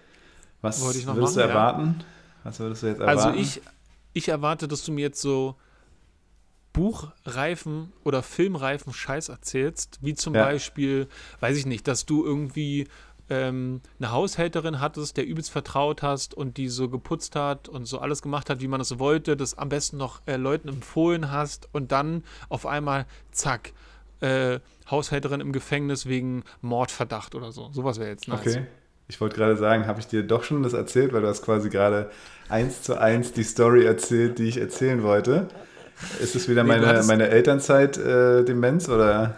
Was 0.61 0.83
Wollte 0.83 0.99
ich 0.99 1.07
noch 1.07 1.17
würdest 1.17 1.37
machen, 1.37 1.49
du 1.49 1.55
ja. 1.55 1.61
erwarten? 1.61 2.05
Was 2.45 2.61
würdest 2.61 2.83
du 2.83 2.87
jetzt 2.89 3.01
erwarten? 3.01 3.19
Also 3.19 3.39
ich, 3.39 3.61
ich 4.13 4.29
erwarte, 4.29 4.69
dass 4.69 4.85
du 4.85 4.93
mir 4.93 5.03
jetzt 5.03 5.21
so 5.21 5.57
buchreifen 6.79 7.93
oder 8.05 8.23
filmreifen 8.23 8.93
Scheiß 8.93 9.29
erzählst, 9.29 9.99
wie 10.01 10.15
zum 10.15 10.35
Ja. 10.35 10.45
Beispiel, 10.45 11.09
weiß 11.41 11.57
ich 11.57 11.67
nicht, 11.67 11.89
dass 11.89 12.07
du 12.07 12.25
irgendwie 12.25 12.87
ähm, 13.31 13.81
eine 13.99 14.13
Haushälterin 14.13 14.81
hattest, 14.81 15.17
der 15.17 15.27
übelst 15.27 15.51
vertraut 15.51 16.03
hast 16.03 16.35
und 16.35 16.57
die 16.57 16.69
so 16.69 16.89
geputzt 16.89 17.35
hat 17.37 17.69
und 17.69 17.87
so 17.87 17.99
alles 17.99 18.23
gemacht 18.23 18.49
hat, 18.49 18.61
wie 18.61 18.69
man 18.69 18.81
es 18.81 18.99
wollte, 18.99 19.37
das 19.37 19.59
am 19.59 19.69
besten 19.69 19.97
noch 19.97 20.23
äh, 20.27 20.37
Leuten 20.37 20.69
empfohlen 20.69 21.31
hast 21.31 21.69
und 21.73 21.91
dann 21.93 22.23
auf 22.49 22.65
einmal, 22.65 23.07
zack, 23.33 23.73
äh, 24.21 24.61
Haushälterin 24.91 25.41
im 25.41 25.53
Gefängnis 25.53 26.07
wegen 26.07 26.45
Mordverdacht 26.63 27.35
oder 27.35 27.53
so. 27.53 27.71
Sowas 27.73 27.99
wäre 27.99 28.11
jetzt 28.11 28.29
nice. 28.29 28.41
Okay. 28.41 28.67
Ich 29.09 29.21
wollte 29.21 29.37
gerade 29.37 29.57
sagen, 29.57 29.87
habe 29.87 30.01
ich 30.01 30.07
dir 30.07 30.23
doch 30.23 30.45
schon 30.45 30.63
das 30.63 30.75
erzählt, 30.75 31.13
weil 31.13 31.23
du 31.23 31.29
hast 31.29 31.43
quasi 31.43 31.71
gerade 31.71 32.11
eins 32.49 32.83
zu 32.83 33.01
eins 33.01 33.33
die 33.33 33.43
Story 33.43 33.85
erzählt, 33.85 34.39
die 34.39 34.45
ich 34.45 34.59
erzählen 34.59 35.03
wollte. 35.03 35.49
Ist 36.21 36.37
es 36.37 36.49
wieder 36.49 36.63
Nee, 36.63 36.69
meine, 36.69 36.87
hattest- 36.87 37.09
meine 37.09 37.29
Elternzeit-Demenz 37.29 38.89
oder? 38.89 39.35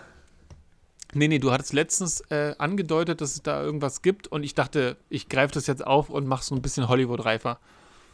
Nee, 1.12 1.26
nee, 1.28 1.38
du 1.38 1.50
hattest 1.50 1.72
letztens 1.72 2.20
äh, 2.30 2.54
angedeutet, 2.58 3.20
dass 3.20 3.32
es 3.34 3.42
da 3.42 3.62
irgendwas 3.62 4.02
gibt 4.02 4.28
und 4.28 4.44
ich 4.44 4.54
dachte, 4.54 4.96
ich 5.08 5.28
greife 5.28 5.52
das 5.54 5.66
jetzt 5.66 5.84
auf 5.84 6.08
und 6.08 6.26
mach 6.26 6.42
so 6.42 6.54
ein 6.54 6.62
bisschen 6.62 6.88
Hollywood-reifer. 6.88 7.58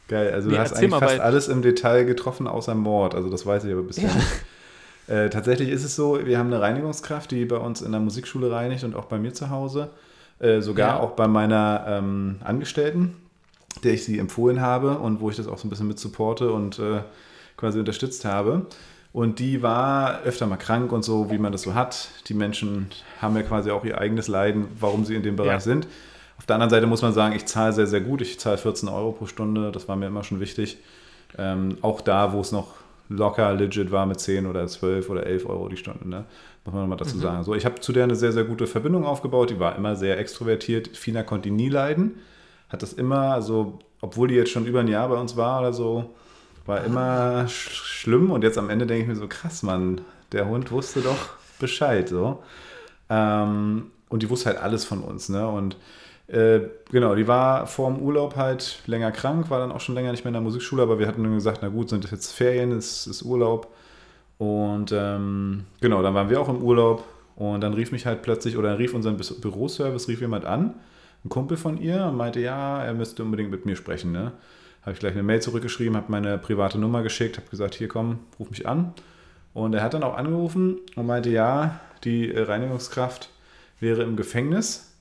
Geil, 0.09 0.33
also 0.33 0.49
Nee, 0.49 0.55
du 0.55 0.61
hast 0.61 0.73
eigentlich 0.75 0.91
mal, 0.91 1.01
fast 1.01 1.21
alles 1.21 1.49
im 1.49 1.63
Detail 1.63 2.05
getroffen, 2.05 2.47
außer 2.47 2.75
Mord. 2.75 3.15
Also 3.15 3.29
das 3.29 3.45
weiß 3.45 3.65
ich 3.65 3.73
aber 3.73 3.83
bisher 3.83 4.09
Ja. 4.09 4.15
nicht. 4.15 4.27
Äh, 5.09 5.31
tatsächlich 5.31 5.69
ist 5.69 5.85
es 5.85 5.95
so, 5.95 6.25
wir 6.25 6.39
haben 6.39 6.47
eine 6.53 6.61
Reinigungskraft, 6.61 7.31
die 7.31 7.45
bei 7.45 7.59
uns 7.59 7.83
in 7.83 7.93
der 7.93 8.01
Musikschule 8.01 8.51
reinigt 8.51 8.83
und 8.85 8.95
auch 8.97 9.05
bei 9.05 9.19
mir 9.19 9.35
zu 9.35 9.51
Hause. 9.51 9.91
Äh, 10.39 10.61
sogar 10.63 10.97
Ja. 10.97 11.01
auch 11.01 11.11
bei 11.13 11.29
meiner 11.29 11.85
ähm, 11.89 12.37
Angestellten, 12.45 13.15
der 13.85 13.93
ich 13.95 14.05
sie 14.05 14.19
empfohlen 14.19 14.61
habe 14.61 14.99
und 14.99 15.21
wo 15.21 15.29
ich 15.31 15.37
das 15.37 15.49
auch 15.49 15.59
so 15.59 15.67
ein 15.67 15.71
bisschen 15.71 15.87
mit 15.89 15.99
supporte 15.99 16.51
und 16.51 16.79
äh, 16.79 17.01
quasi 17.57 17.79
unterstützt 17.79 18.25
habe. 18.25 18.67
Und 19.13 19.39
die 19.39 19.63
war 19.63 20.23
öfter 20.25 20.47
mal 20.47 20.57
krank 20.59 20.93
und 20.93 21.03
so, 21.03 21.31
wie 21.31 21.39
man 21.39 21.51
das 21.53 21.63
so 21.63 21.75
hat. 21.75 22.11
Die 22.29 22.35
Menschen 22.35 22.89
haben 23.23 23.35
ja 23.35 23.43
quasi 23.43 23.71
auch 23.71 23.85
ihr 23.85 23.99
eigenes 23.99 24.29
Leiden, 24.29 24.67
warum 24.79 25.05
sie 25.07 25.15
in 25.15 25.23
dem 25.23 25.37
Bereich 25.37 25.53
Ja. 25.53 25.61
sind. 25.61 25.89
Auf 26.39 26.45
der 26.45 26.57
anderen 26.57 26.71
Seite 26.71 26.87
muss 26.87 27.01
man 27.01 27.15
sagen, 27.15 27.35
ich 27.35 27.47
zahle 27.47 27.73
sehr, 27.73 27.87
sehr 27.87 28.03
gut. 28.03 28.21
Ich 28.21 28.39
zahle 28.39 28.59
14 28.59 28.91
Euro 28.91 29.13
pro 29.13 29.25
Stunde. 29.25 29.73
Das 29.73 29.89
war 29.89 29.97
mir 29.97 30.07
immer 30.09 30.23
schon 30.23 30.39
wichtig. 30.39 30.77
Ähm, 31.39 31.79
auch 31.81 32.03
da, 32.03 32.35
wo 32.35 32.41
es 32.41 32.53
noch 32.53 32.75
locker 33.09 33.55
legit 33.55 33.91
war 33.91 34.05
mit 34.05 34.21
10 34.21 34.47
oder 34.47 34.67
12 34.67 35.09
oder 35.09 35.25
11 35.27 35.47
Euro 35.47 35.69
die 35.69 35.77
Stunde, 35.77 36.07
ne? 36.09 36.25
muss 36.65 36.75
man 36.75 36.83
nochmal 36.83 36.99
dazu 36.99 37.17
sagen. 37.19 37.45
So, 37.45 37.55
ich 37.55 37.65
habe 37.65 37.79
zu 37.81 37.93
der 37.93 38.05
eine 38.05 38.17
sehr, 38.17 38.33
sehr 38.33 38.45
gute 38.45 38.67
Verbindung 38.67 39.05
aufgebaut. 39.07 39.49
Die 39.51 39.61
war 39.61 39.77
immer 39.77 39.95
sehr 39.97 40.19
extrovertiert. 40.19 40.97
Fina 40.97 41.23
konnte 41.23 41.49
die 41.49 41.55
nie 41.55 41.69
leiden. 41.69 42.17
Hat 42.69 42.83
das 42.83 42.93
immer, 42.93 43.33
also, 43.33 43.79
obwohl 44.01 44.27
die 44.29 44.35
jetzt 44.35 44.51
schon 44.51 44.67
über 44.67 44.81
ein 44.81 44.89
Jahr 44.89 45.09
bei 45.09 45.15
uns 45.17 45.37
war 45.37 45.61
oder 45.61 45.73
so, 45.73 46.11
war 46.67 46.85
immer 46.85 47.49
sch 47.49 47.71
schlimm. 47.71 48.31
Und 48.31 48.43
jetzt 48.43 48.59
am 48.59 48.71
Ende 48.71 48.87
denke 48.87 49.03
ich 49.03 49.09
mir 49.09 49.17
so, 49.17 49.29
krass, 49.29 49.63
Mann, 49.63 50.01
der 50.33 50.49
Hund 50.49 50.71
wusste 50.71 51.01
doch 51.01 51.31
Bescheid. 51.59 52.09
So. 52.09 52.43
Ähm, 53.09 53.91
und 54.09 54.23
die 54.23 54.31
wusste 54.31 54.51
halt 54.51 54.59
alles 54.59 54.85
von 54.85 55.01
uns. 55.03 55.29
Ne? 55.29 55.47
Und 55.47 55.77
äh, 56.29 56.61
genau, 56.91 57.15
die 57.15 57.29
war 57.29 57.67
vor 57.67 57.91
dem 57.91 58.01
Urlaub 58.03 58.37
halt 58.37 58.83
länger 58.87 59.13
krank, 59.13 59.49
war 59.49 59.61
dann 59.61 59.71
auch 59.71 59.81
schon 59.81 59.95
länger 59.95 60.11
nicht 60.11 60.25
mehr 60.25 60.31
in 60.31 60.35
der 60.35 60.43
Musikschule, 60.43 60.83
aber 60.83 60.99
wir 60.99 61.07
hatten 61.07 61.23
dann 61.23 61.35
gesagt, 61.35 61.61
na 61.63 61.69
gut, 61.69 61.89
sind 61.89 62.03
das 62.03 62.11
jetzt 62.11 62.33
Ferien, 62.33 62.73
es 62.73 63.07
ist 63.07 63.23
Urlaub. 63.23 63.69
Und 64.39 64.93
ähm, 64.93 65.65
genau, 65.81 66.03
dann 66.03 66.15
waren 66.15 66.29
wir 66.29 66.41
auch 66.41 66.49
im 66.49 66.63
Urlaub 66.63 67.05
und 67.37 67.61
dann 67.61 67.75
rief 67.75 67.93
mich 67.93 68.07
halt 68.07 68.23
plötzlich, 68.23 68.57
oder 68.57 68.79
rief 68.79 68.93
unseren 68.93 69.17
Bü- 69.17 69.41
Büroservice, 69.41 70.09
rief 70.09 70.21
jemand 70.21 70.45
an, 70.45 70.75
ein 71.25 71.29
Kumpel 71.29 71.57
von 71.57 71.81
ihr 71.81 72.05
und 72.07 72.17
meinte, 72.17 72.41
ja, 72.41 72.83
er 72.85 72.93
müsste 72.93 73.23
unbedingt 73.23 73.51
mit 73.51 73.65
mir 73.65 73.77
sprechen. 73.77 74.13
Ne? 74.13 74.33
Habe 74.87 74.93
ich 74.93 75.01
gleich 75.01 75.15
eine 75.15 75.25
Mail 75.25 75.43
zurückgeschrieben, 75.43 75.97
habe 75.97 76.13
meine 76.13 76.39
private 76.39 76.79
Nummer 76.79 77.03
geschickt, 77.03 77.39
habe 77.39 77.51
gesagt, 77.51 77.75
hier 77.75 77.89
komm, 77.89 78.21
ruf 78.39 78.51
mich 78.51 78.69
an. 78.69 78.95
Und 79.53 79.75
er 79.75 79.83
hat 79.83 79.95
dann 79.95 80.05
auch 80.05 80.17
angerufen 80.17 80.79
und 80.95 81.07
meinte, 81.07 81.29
ja, 81.29 81.81
die 82.05 82.31
Reinigungskraft 82.31 83.31
wäre 83.81 84.05
im 84.05 84.15
Gefängnis 84.15 84.93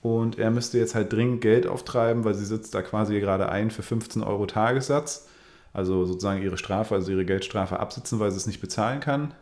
und 0.00 0.38
er 0.38 0.52
müsste 0.52 0.78
jetzt 0.78 0.94
halt 0.94 1.12
dringend 1.12 1.40
Geld 1.40 1.66
auftreiben, 1.66 2.22
weil 2.22 2.34
sie 2.34 2.44
sitzt 2.44 2.72
da 2.76 2.82
quasi 2.82 3.18
gerade 3.18 3.48
ein 3.48 3.72
für 3.72 3.82
15 3.82 4.22
Euro 4.22 4.46
Tagessatz. 4.46 5.28
Also 5.72 6.04
sozusagen 6.04 6.40
ihre 6.40 6.56
Strafe, 6.56 6.94
also 6.94 7.10
ihre 7.10 7.24
Geldstrafe 7.24 7.80
absitzen, 7.80 8.20
weil 8.20 8.30
sie 8.30 8.36
es 8.36 8.46
nicht 8.46 8.60
bezahlen 8.60 9.00
kann. 9.00 9.34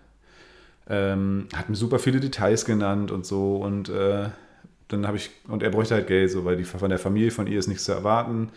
Ähm, 0.89 1.47
hat 1.55 1.69
mir 1.69 1.77
super 1.77 1.99
viele 1.99 2.21
Details 2.21 2.65
genannt 2.65 3.11
und 3.11 3.27
so 3.27 3.57
und 3.57 3.91
äh, 3.91 4.31
dann 4.89 5.07
habe 5.07 5.19
ich, 5.19 5.31
und 5.47 5.63
er 5.63 5.71
bräuchte 5.71 5.95
halt 5.95 6.07
Geld, 6.07 6.31
so, 6.31 6.47
weil 6.47 6.57
die 6.57 6.65
von 6.65 6.89
der 6.89 6.99
Familie 6.99 7.31
von 7.31 7.47
ihr 7.47 7.59
ist 7.59 7.69
nichts 7.69 7.85
zu 7.85 7.93
erwarten 7.93 8.51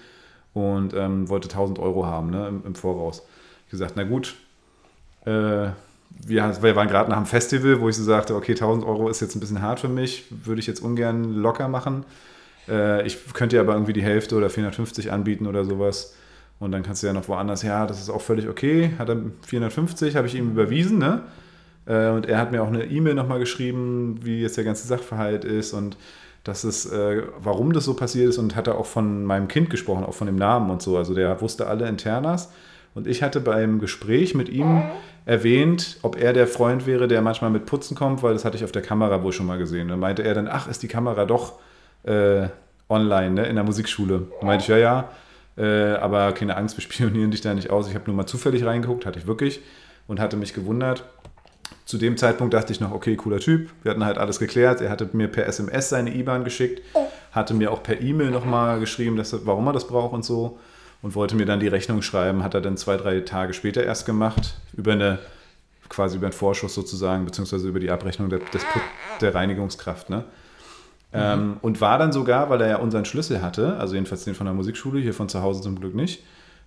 und 0.57 0.93
ähm, 0.93 1.29
wollte 1.29 1.49
1000 1.49 1.79
Euro 1.79 2.05
haben 2.05 2.31
ne, 2.31 2.47
im, 2.47 2.63
im 2.65 2.75
Voraus. 2.75 3.23
Ich 3.65 3.71
gesagt, 3.71 3.93
na 3.95 4.03
gut, 4.03 4.35
äh, 5.25 5.69
wir, 6.25 6.63
wir 6.63 6.75
waren 6.75 6.87
gerade 6.87 7.09
nach 7.09 7.17
einem 7.17 7.25
Festival, 7.25 7.79
wo 7.79 7.89
ich 7.89 7.95
so 7.95 8.03
sagte, 8.03 8.35
okay, 8.35 8.53
1000 8.53 8.85
Euro 8.85 9.09
ist 9.09 9.21
jetzt 9.21 9.35
ein 9.35 9.39
bisschen 9.39 9.61
hart 9.61 9.79
für 9.79 9.89
mich, 9.89 10.25
würde 10.31 10.59
ich 10.59 10.67
jetzt 10.67 10.79
ungern 10.79 11.35
locker 11.35 11.67
machen. 11.67 12.05
Äh, 12.67 13.05
ich 13.05 13.33
könnte 13.33 13.55
dir 13.55 13.61
aber 13.61 13.73
irgendwie 13.73 13.93
die 13.93 14.01
Hälfte 14.01 14.35
oder 14.35 14.49
450 14.49 15.11
anbieten 15.11 15.45
oder 15.47 15.63
sowas. 15.63 16.15
Und 16.59 16.71
dann 16.71 16.81
kannst 16.81 17.03
du 17.03 17.07
ja 17.07 17.13
noch 17.13 17.27
woanders, 17.27 17.61
ja, 17.61 17.85
das 17.85 17.99
ist 17.99 18.09
auch 18.09 18.21
völlig 18.21 18.47
okay. 18.47 18.93
Hat 18.97 19.09
er 19.09 19.17
450, 19.45 20.15
habe 20.15 20.25
ich 20.25 20.33
ihm 20.33 20.51
überwiesen, 20.51 20.97
ne? 20.97 21.21
Äh, 21.85 22.09
und 22.09 22.25
er 22.25 22.39
hat 22.39 22.51
mir 22.51 22.63
auch 22.63 22.67
eine 22.67 22.85
E-Mail 22.85 23.13
nochmal 23.13 23.39
geschrieben, 23.39 24.19
wie 24.23 24.41
jetzt 24.41 24.57
der 24.57 24.63
ganze 24.63 24.87
Sachverhalt 24.87 25.45
ist 25.45 25.73
und 25.73 25.97
dass 26.47 26.63
es, 26.63 26.85
äh, 26.85 27.23
warum 27.39 27.73
das 27.73 27.85
so 27.85 27.93
passiert 27.93 28.29
ist 28.29 28.37
und 28.37 28.55
hat 28.55 28.67
er 28.67 28.77
auch 28.77 28.85
von 28.85 29.25
meinem 29.25 29.47
Kind 29.47 29.69
gesprochen, 29.69 30.05
auch 30.05 30.13
von 30.13 30.27
dem 30.27 30.37
Namen 30.37 30.69
und 30.69 30.81
so. 30.81 30.97
Also 30.97 31.13
der 31.13 31.41
wusste 31.41 31.67
alle 31.67 31.87
Internas. 31.87 32.51
Und 32.95 33.05
ich 33.05 33.21
hatte 33.21 33.41
beim 33.41 33.79
Gespräch 33.79 34.33
mit 34.33 34.49
ihm 34.49 34.81
erwähnt, 35.25 35.97
ob 36.01 36.15
er 36.15 36.33
der 36.33 36.47
Freund 36.47 36.87
wäre, 36.87 37.07
der 37.07 37.21
manchmal 37.21 37.51
mit 37.51 37.65
Putzen 37.65 37.95
kommt, 37.95 38.23
weil 38.23 38.33
das 38.33 38.45
hatte 38.45 38.55
ich 38.57 38.63
auf 38.63 38.71
der 38.71 38.81
Kamera 38.81 39.21
wohl 39.21 39.33
schon 39.33 39.45
mal 39.45 39.57
gesehen. 39.57 39.89
Dann 39.89 39.99
meinte 39.99 40.23
er 40.23 40.33
dann, 40.33 40.47
ach, 40.47 40.67
ist 40.67 40.81
die 40.81 40.87
Kamera 40.87 41.25
doch 41.25 41.59
äh, 42.03 42.47
online, 42.89 43.31
ne, 43.31 43.45
in 43.45 43.55
der 43.55 43.65
Musikschule. 43.65 44.27
Dann 44.39 44.47
meinte 44.47 44.63
ich, 44.63 44.69
ja, 44.69 44.77
ja, 44.77 45.09
äh, 45.57 45.95
aber 45.95 46.31
keine 46.31 46.55
Angst, 46.55 46.77
wir 46.77 46.81
spionieren 46.91 47.29
dich 47.31 47.41
da 47.41 47.53
nicht 47.53 47.69
aus. 47.69 47.89
Ich 47.89 47.93
habe 47.93 48.05
nur 48.07 48.15
mal 48.15 48.25
zufällig 48.25 48.65
reingeguckt, 48.65 49.05
hatte 49.05 49.19
ich 49.19 49.27
wirklich 49.27 49.59
und 50.07 50.19
hatte 50.19 50.37
mich 50.37 50.53
gewundert. 50.53 51.03
Zu 51.87 51.97
dem 51.97 52.17
Zeitpunkt 52.17 52.53
dachte 52.53 52.73
ich 52.73 52.81
noch, 52.81 52.91
okay, 52.91 53.15
cooler 53.15 53.39
Typ. 53.39 53.69
Wir 53.81 53.91
hatten 53.91 54.03
halt 54.03 54.17
alles 54.17 54.39
geklärt. 54.39 54.81
Er 54.81 54.89
hatte 54.89 55.09
mir 55.13 55.29
per 55.29 55.47
SMS 55.47 55.87
seine 55.87 56.13
IBAN 56.13 56.43
geschickt, 56.43 56.81
hatte 57.31 57.53
mir 57.53 57.71
auch 57.71 57.81
per 57.81 58.01
E-Mail 58.01 58.29
nochmal 58.29 58.81
geschrieben, 58.81 59.15
dass, 59.15 59.33
warum 59.45 59.67
er 59.67 59.73
das 59.73 59.87
braucht 59.87 60.13
und 60.13 60.25
so. 60.25 60.59
Und 61.01 61.15
wollte 61.15 61.37
mir 61.37 61.45
dann 61.45 61.61
die 61.61 61.69
Rechnung 61.69 62.01
schreiben. 62.01 62.43
Hat 62.43 62.53
er 62.55 62.59
dann 62.59 62.75
zwei, 62.75 62.97
drei 62.97 63.21
Tage 63.21 63.53
später 63.53 63.85
erst 63.85 64.05
gemacht. 64.05 64.55
Über 64.75 64.91
eine, 64.91 65.19
quasi 65.87 66.17
über 66.17 66.25
einen 66.25 66.33
Vorschuss 66.33 66.75
sozusagen, 66.75 67.23
beziehungsweise 67.23 67.69
über 67.69 67.79
die 67.79 67.89
Abrechnung 67.89 68.29
der, 68.29 68.39
des, 68.39 68.65
der 69.21 69.33
Reinigungskraft. 69.33 70.09
Ne? 70.09 70.25
Ähm, 71.13 71.55
und 71.61 71.79
war 71.79 71.97
dann 71.97 72.11
sogar, 72.11 72.49
weil 72.49 72.59
er 72.59 72.67
ja 72.67 72.77
unseren 72.79 73.05
Schlüssel 73.05 73.41
hatte, 73.41 73.77
also 73.77 73.93
jedenfalls 73.93 74.25
den 74.25 74.35
von 74.35 74.45
der 74.45 74.53
Musikschule, 74.53 74.99
hier 74.99 75.13
von 75.13 75.29
zu 75.29 75.41
Hause 75.41 75.61
zum 75.61 75.79
Glück 75.79 75.95
nicht, 75.95 76.21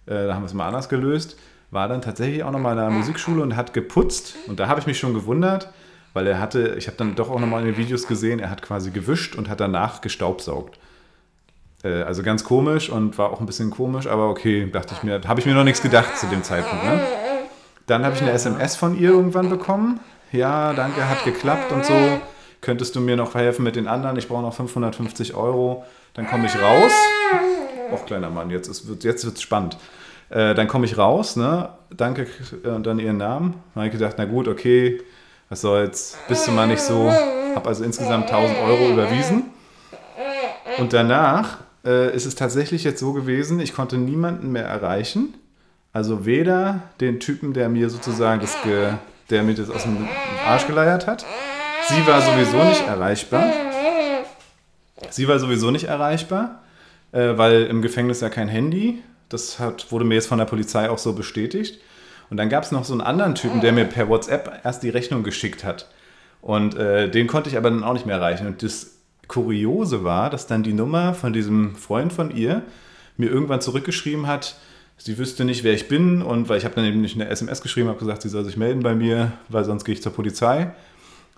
äh, 0.06 0.28
da 0.28 0.34
haben 0.34 0.42
wir 0.42 0.46
es 0.46 0.54
mal 0.54 0.66
anders 0.66 0.88
gelöst, 0.88 1.36
war 1.70 1.88
dann 1.88 2.02
tatsächlich 2.02 2.42
auch 2.42 2.50
nochmal 2.50 2.72
in 2.72 2.78
der 2.78 2.90
Musikschule 2.90 3.42
und 3.42 3.56
hat 3.56 3.72
geputzt. 3.72 4.34
Und 4.48 4.58
da 4.58 4.68
habe 4.68 4.80
ich 4.80 4.86
mich 4.86 4.98
schon 4.98 5.14
gewundert, 5.14 5.72
weil 6.12 6.26
er 6.26 6.40
hatte, 6.40 6.74
ich 6.76 6.86
habe 6.86 6.96
dann 6.96 7.14
doch 7.14 7.30
auch 7.30 7.38
nochmal 7.38 7.60
in 7.60 7.66
den 7.66 7.76
Videos 7.76 8.06
gesehen, 8.06 8.40
er 8.40 8.50
hat 8.50 8.62
quasi 8.62 8.90
gewischt 8.90 9.36
und 9.36 9.48
hat 9.48 9.60
danach 9.60 10.00
gestaubsaugt. 10.00 10.78
Äh, 11.84 12.02
also 12.02 12.22
ganz 12.22 12.44
komisch 12.44 12.90
und 12.90 13.18
war 13.18 13.30
auch 13.30 13.40
ein 13.40 13.46
bisschen 13.46 13.70
komisch, 13.70 14.06
aber 14.06 14.28
okay, 14.28 14.68
dachte 14.70 14.94
ich 14.96 15.02
mir, 15.02 15.20
habe 15.26 15.40
ich 15.40 15.46
mir 15.46 15.54
noch 15.54 15.64
nichts 15.64 15.82
gedacht 15.82 16.18
zu 16.18 16.26
dem 16.26 16.42
Zeitpunkt. 16.42 16.84
Ne? 16.84 17.00
Dann 17.86 18.04
habe 18.04 18.14
ich 18.14 18.22
eine 18.22 18.32
SMS 18.32 18.76
von 18.76 18.98
ihr 18.98 19.10
irgendwann 19.10 19.48
bekommen. 19.48 20.00
Ja, 20.32 20.72
danke, 20.72 21.08
hat 21.08 21.24
geklappt 21.24 21.72
und 21.72 21.84
so. 21.84 22.20
Könntest 22.60 22.94
du 22.94 23.00
mir 23.00 23.16
noch 23.16 23.34
helfen 23.34 23.64
mit 23.64 23.74
den 23.74 23.88
anderen? 23.88 24.16
Ich 24.16 24.28
brauche 24.28 24.42
noch 24.42 24.54
550 24.54 25.34
Euro. 25.34 25.84
Dann 26.14 26.26
komme 26.26 26.46
ich 26.46 26.60
raus. 26.60 26.92
Och, 27.92 28.06
kleiner 28.06 28.30
Mann, 28.30 28.50
jetzt, 28.50 28.86
wird, 28.86 29.02
jetzt 29.02 29.24
wird's 29.24 29.42
spannend. 29.42 29.76
Äh, 30.30 30.54
dann 30.54 30.68
komme 30.68 30.86
ich 30.86 30.96
raus, 30.96 31.36
ne? 31.36 31.70
Danke 31.90 32.26
äh, 32.64 32.68
und 32.68 32.86
dann 32.86 32.98
ihren 32.98 33.16
Namen. 33.16 33.54
Dann 33.74 33.82
habe 33.82 33.86
ich 33.86 33.92
gedacht, 33.92 34.14
na 34.16 34.24
gut, 34.24 34.48
okay, 34.48 35.02
was 35.48 35.60
soll's, 35.60 36.16
bist 36.28 36.46
du 36.46 36.52
mal 36.52 36.66
nicht 36.66 36.80
so. 36.80 37.10
Habe 37.54 37.68
also 37.68 37.84
insgesamt 37.84 38.30
1000 38.30 38.58
Euro 38.60 38.90
überwiesen. 38.90 39.44
Und 40.78 40.92
danach 40.92 41.58
äh, 41.84 42.14
ist 42.14 42.26
es 42.26 42.36
tatsächlich 42.36 42.84
jetzt 42.84 43.00
so 43.00 43.12
gewesen, 43.12 43.58
ich 43.60 43.74
konnte 43.74 43.98
niemanden 43.98 44.52
mehr 44.52 44.64
erreichen. 44.64 45.34
Also 45.92 46.24
weder 46.24 46.82
den 47.00 47.18
Typen, 47.18 47.52
der 47.52 47.68
mir 47.68 47.90
sozusagen 47.90 48.40
das, 48.40 48.62
ge, 48.62 48.92
der 49.28 49.42
mir 49.42 49.54
das 49.54 49.68
aus 49.68 49.82
dem 49.82 50.06
Arsch 50.46 50.68
geleiert 50.68 51.08
hat. 51.08 51.26
Sie 51.88 52.06
war 52.06 52.22
sowieso 52.22 52.62
nicht 52.62 52.86
erreichbar. 52.86 53.52
Sie 55.10 55.26
war 55.26 55.40
sowieso 55.40 55.72
nicht 55.72 55.84
erreichbar, 55.84 56.62
äh, 57.10 57.36
weil 57.36 57.64
im 57.64 57.82
Gefängnis 57.82 58.20
ja 58.20 58.28
kein 58.28 58.46
Handy. 58.46 59.02
Das 59.30 59.58
hat, 59.58 59.90
wurde 59.90 60.04
mir 60.04 60.16
jetzt 60.16 60.26
von 60.26 60.38
der 60.38 60.44
Polizei 60.44 60.90
auch 60.90 60.98
so 60.98 61.14
bestätigt. 61.14 61.80
Und 62.28 62.36
dann 62.36 62.48
gab 62.48 62.64
es 62.64 62.72
noch 62.72 62.84
so 62.84 62.92
einen 62.92 63.00
anderen 63.00 63.34
Typen, 63.34 63.60
der 63.60 63.72
mir 63.72 63.86
per 63.86 64.08
WhatsApp 64.08 64.60
erst 64.62 64.82
die 64.82 64.90
Rechnung 64.90 65.22
geschickt 65.22 65.64
hat. 65.64 65.88
Und 66.42 66.76
äh, 66.76 67.10
den 67.10 67.26
konnte 67.26 67.48
ich 67.48 67.56
aber 67.56 67.70
dann 67.70 67.82
auch 67.84 67.92
nicht 67.92 68.06
mehr 68.06 68.16
erreichen. 68.16 68.46
Und 68.46 68.62
das 68.62 68.98
Kuriose 69.28 70.04
war, 70.04 70.30
dass 70.30 70.46
dann 70.46 70.62
die 70.62 70.72
Nummer 70.72 71.14
von 71.14 71.32
diesem 71.32 71.76
Freund 71.76 72.12
von 72.12 72.34
ihr 72.34 72.62
mir 73.16 73.30
irgendwann 73.30 73.60
zurückgeschrieben 73.60 74.26
hat, 74.26 74.56
sie 74.96 75.18
wüsste 75.18 75.44
nicht, 75.44 75.64
wer 75.64 75.74
ich 75.74 75.88
bin. 75.88 76.22
Und 76.22 76.48
weil 76.48 76.58
ich 76.58 76.64
habe 76.64 76.74
dann 76.74 76.84
eben 76.84 77.00
nicht 77.00 77.14
eine 77.14 77.28
SMS 77.28 77.62
geschrieben, 77.62 77.88
habe 77.88 77.98
gesagt, 77.98 78.22
sie 78.22 78.28
soll 78.28 78.44
sich 78.44 78.56
melden 78.56 78.82
bei 78.82 78.94
mir, 78.94 79.32
weil 79.48 79.64
sonst 79.64 79.84
gehe 79.84 79.94
ich 79.94 80.02
zur 80.02 80.12
Polizei. 80.12 80.72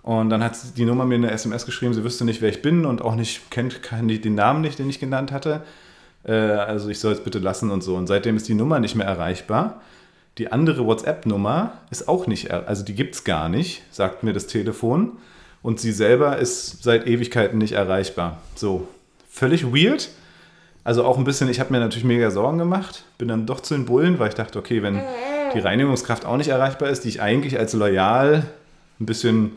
Und 0.01 0.29
dann 0.29 0.43
hat 0.43 0.57
die 0.77 0.85
Nummer 0.85 1.05
mir 1.05 1.15
eine 1.15 1.31
SMS 1.31 1.65
geschrieben, 1.65 1.93
sie 1.93 2.03
wüsste 2.03 2.25
nicht, 2.25 2.41
wer 2.41 2.49
ich 2.49 2.61
bin 2.61 2.85
und 2.85 3.01
auch 3.01 3.15
nicht, 3.15 3.49
kennt 3.51 3.79
den 3.91 4.35
Namen 4.35 4.61
nicht, 4.61 4.77
den 4.77 4.89
ich 4.89 4.99
genannt 4.99 5.31
hatte. 5.31 5.61
Äh, 6.25 6.33
also 6.33 6.89
ich 6.89 6.99
soll 6.99 7.13
es 7.13 7.23
bitte 7.23 7.39
lassen 7.39 7.71
und 7.71 7.83
so. 7.83 7.95
Und 7.95 8.07
seitdem 8.07 8.37
ist 8.37 8.47
die 8.47 8.53
Nummer 8.53 8.79
nicht 8.79 8.95
mehr 8.95 9.07
erreichbar. 9.07 9.81
Die 10.37 10.51
andere 10.51 10.85
WhatsApp-Nummer 10.85 11.73
ist 11.91 12.07
auch 12.07 12.25
nicht, 12.25 12.49
also 12.51 12.83
die 12.83 12.95
gibt 12.95 13.13
es 13.13 13.23
gar 13.23 13.49
nicht, 13.49 13.83
sagt 13.91 14.23
mir 14.23 14.33
das 14.33 14.47
Telefon. 14.47 15.11
Und 15.61 15.79
sie 15.79 15.91
selber 15.91 16.37
ist 16.37 16.83
seit 16.83 17.07
Ewigkeiten 17.07 17.57
nicht 17.57 17.73
erreichbar. 17.73 18.39
So, 18.55 18.87
völlig 19.29 19.65
weird. 19.65 20.09
Also 20.83 21.05
auch 21.05 21.17
ein 21.17 21.23
bisschen, 21.23 21.49
ich 21.49 21.59
habe 21.59 21.71
mir 21.71 21.79
natürlich 21.79 22.03
mega 22.03 22.29
Sorgen 22.31 22.57
gemacht, 22.57 23.05
bin 23.17 23.29
dann 23.29 23.45
doch 23.45 23.61
zu 23.61 23.73
den 23.73 23.85
Bullen, 23.85 24.19
weil 24.19 24.29
ich 24.29 24.35
dachte, 24.35 24.59
okay, 24.59 24.83
wenn 24.83 25.01
die 25.53 25.59
Reinigungskraft 25.59 26.25
auch 26.25 26.35
nicht 26.35 26.49
erreichbar 26.49 26.89
ist, 26.89 27.05
die 27.05 27.09
ich 27.09 27.21
eigentlich 27.21 27.57
als 27.57 27.73
loyal, 27.73 28.43
ein 28.99 29.05
bisschen, 29.05 29.53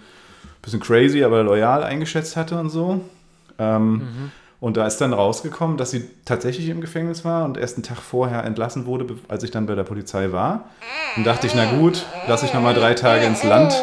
bisschen 0.63 0.79
crazy, 0.79 1.25
aber 1.25 1.43
loyal 1.43 1.83
eingeschätzt 1.83 2.37
hatte 2.37 2.59
und 2.59 2.71
so. 2.71 3.01
Ähm, 3.59 3.93
mhm. 3.93 4.33
Und 4.59 4.77
da 4.77 4.87
ist 4.87 4.99
dann 4.99 5.13
rausgekommen, 5.13 5.77
dass 5.77 5.91
sie 5.91 6.09
tatsächlich 6.25 6.69
im 6.69 6.81
Gefängnis 6.81 7.25
war 7.25 7.45
und 7.45 7.59
erst 7.59 7.77
einen 7.77 7.83
Tag 7.83 7.99
vorher 7.99 8.45
entlassen 8.45 8.87
wurde, 8.87 9.07
als 9.29 9.43
ich 9.43 9.51
dann 9.51 9.67
bei 9.67 9.75
der 9.75 9.85
Polizei 9.85 10.33
war. 10.33 10.71
Und 11.17 11.27
dachte 11.27 11.47
ich, 11.47 11.55
na 11.55 11.77
gut, 11.79 12.07
lasse 12.27 12.47
ich 12.47 12.55
nochmal 12.55 12.75
drei 12.75 12.95
Tage 12.95 13.27
ins 13.27 13.43
Land 13.43 13.75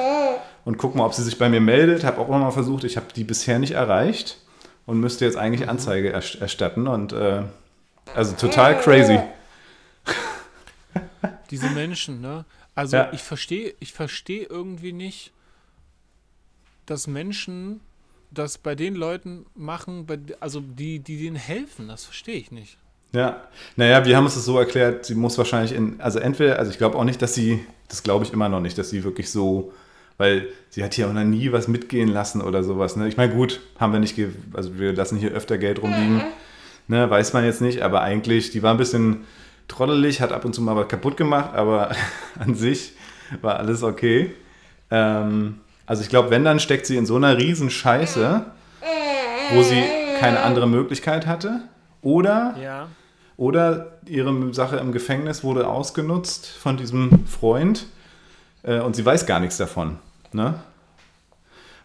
und 0.66 0.78
gucke 0.78 0.98
mal, 0.98 1.06
ob 1.06 1.14
sie 1.14 1.24
sich 1.24 1.38
bei 1.38 1.48
mir 1.50 1.62
meldet. 1.62 2.04
Habe 2.04 2.20
auch 2.20 2.28
nochmal 2.28 2.52
versucht, 2.52 2.84
ich 2.86 2.98
habe 2.98 3.08
die 3.16 3.24
bisher 3.24 3.60
nicht 3.60 3.74
erreicht 3.74 4.40
und 4.86 5.00
müsste 5.00 5.26
jetzt 5.26 5.38
eigentlich 5.38 5.70
Anzeige 5.70 6.12
erstatten. 6.12 6.88
Und 6.88 7.14
äh, 7.14 7.44
also 8.16 8.36
total 8.36 8.80
crazy. 8.80 9.20
Diese 11.52 11.70
Menschen, 11.70 12.20
ne? 12.22 12.46
Also 12.76 12.98
ja. 12.98 13.10
ich 13.14 13.22
verstehe, 13.22 13.76
ich 13.80 13.94
verstehe 13.94 14.46
irgendwie 14.46 14.94
nicht, 14.94 15.32
dass 16.88 17.06
Menschen 17.06 17.82
das 18.34 18.58
bei 18.58 18.76
den 18.76 18.96
Leuten 18.96 19.46
machen, 19.56 20.06
bei, 20.06 20.20
also 20.40 20.60
die, 20.60 21.00
die 21.00 21.22
denen 21.22 21.36
helfen, 21.36 21.88
das 21.88 22.06
verstehe 22.06 22.36
ich 22.36 22.52
nicht. 22.52 22.78
Ja, 23.14 23.44
naja, 23.76 24.06
wir 24.06 24.18
haben 24.18 24.26
uns 24.26 24.34
das 24.34 24.46
so 24.46 24.58
erklärt, 24.58 25.06
sie 25.06 25.14
muss 25.14 25.38
wahrscheinlich 25.38 25.74
in, 25.74 26.02
also 26.02 26.18
entweder, 26.18 26.58
also 26.58 26.72
ich 26.72 26.80
glaube 26.80 26.98
auch 26.98 27.04
nicht, 27.04 27.22
dass 27.22 27.36
sie, 27.36 27.64
das 27.88 28.02
glaube 28.02 28.26
ich 28.26 28.34
immer 28.34 28.50
noch 28.50 28.60
nicht, 28.60 28.78
dass 28.78 28.90
sie 28.90 29.04
wirklich 29.04 29.30
so, 29.30 29.72
weil 30.18 30.48
sie 30.70 30.84
hat 30.84 30.96
hier 30.96 31.08
auch 31.08 31.14
noch 31.14 31.24
nie 31.24 31.52
was 31.52 31.68
mitgehen 31.68 32.10
lassen 32.10 32.42
oder 32.42 32.64
sowas. 32.64 32.96
Ne? 32.96 33.08
Ich 33.08 33.18
meine, 33.18 33.34
gut, 33.34 33.62
haben 33.80 33.94
wir 33.94 34.00
nicht, 34.00 34.20
also 34.54 34.80
wir 34.80 34.94
lassen 34.94 35.18
hier 35.18 35.32
öfter 35.32 35.60
Geld 35.60 35.82
rumliegen, 35.82 36.24
ne? 36.88 37.08
weiß 37.08 37.34
man 37.34 37.46
jetzt 37.46 37.62
nicht, 37.62 37.82
aber 37.82 38.02
eigentlich, 38.02 38.50
die 38.50 38.64
war 38.64 38.72
ein 38.72 38.78
bisschen 38.78 39.26
trottelig, 39.68 40.20
hat 40.20 40.32
ab 40.32 40.44
und 40.44 40.54
zu 40.54 40.62
mal 40.64 40.76
was 40.76 40.88
kaputt 40.88 41.16
gemacht, 41.16 41.54
aber 41.54 41.92
an 42.40 42.56
sich 42.56 42.94
war 43.42 43.60
alles 43.60 43.84
okay. 43.84 44.34
Ähm, 44.90 45.60
also 45.86 46.02
ich 46.02 46.10
glaube, 46.10 46.30
wenn, 46.30 46.44
dann 46.46 46.60
steckt 46.60 46.86
sie 46.86 46.98
in 46.98 47.06
so 47.06 47.16
einer 47.16 47.38
riesen 47.38 47.70
Scheiße, 47.70 48.46
wo 49.54 49.64
sie 49.64 49.84
keine 50.20 50.42
andere 50.42 50.68
Möglichkeit 50.68 51.28
hatte. 51.28 51.62
Oder, 52.02 52.56
ja. 52.62 52.88
oder 53.38 53.98
ihre 54.06 54.54
Sache 54.54 54.78
im 54.78 54.92
Gefängnis 54.92 55.44
wurde 55.44 55.68
ausgenutzt 55.68 56.48
von 56.48 56.78
diesem 56.78 57.26
Freund 57.28 57.86
äh, 58.64 58.80
und 58.80 58.96
sie 58.96 59.06
weiß 59.06 59.26
gar 59.26 59.40
nichts 59.40 59.58
davon. 59.58 60.00
Ne? 60.34 60.56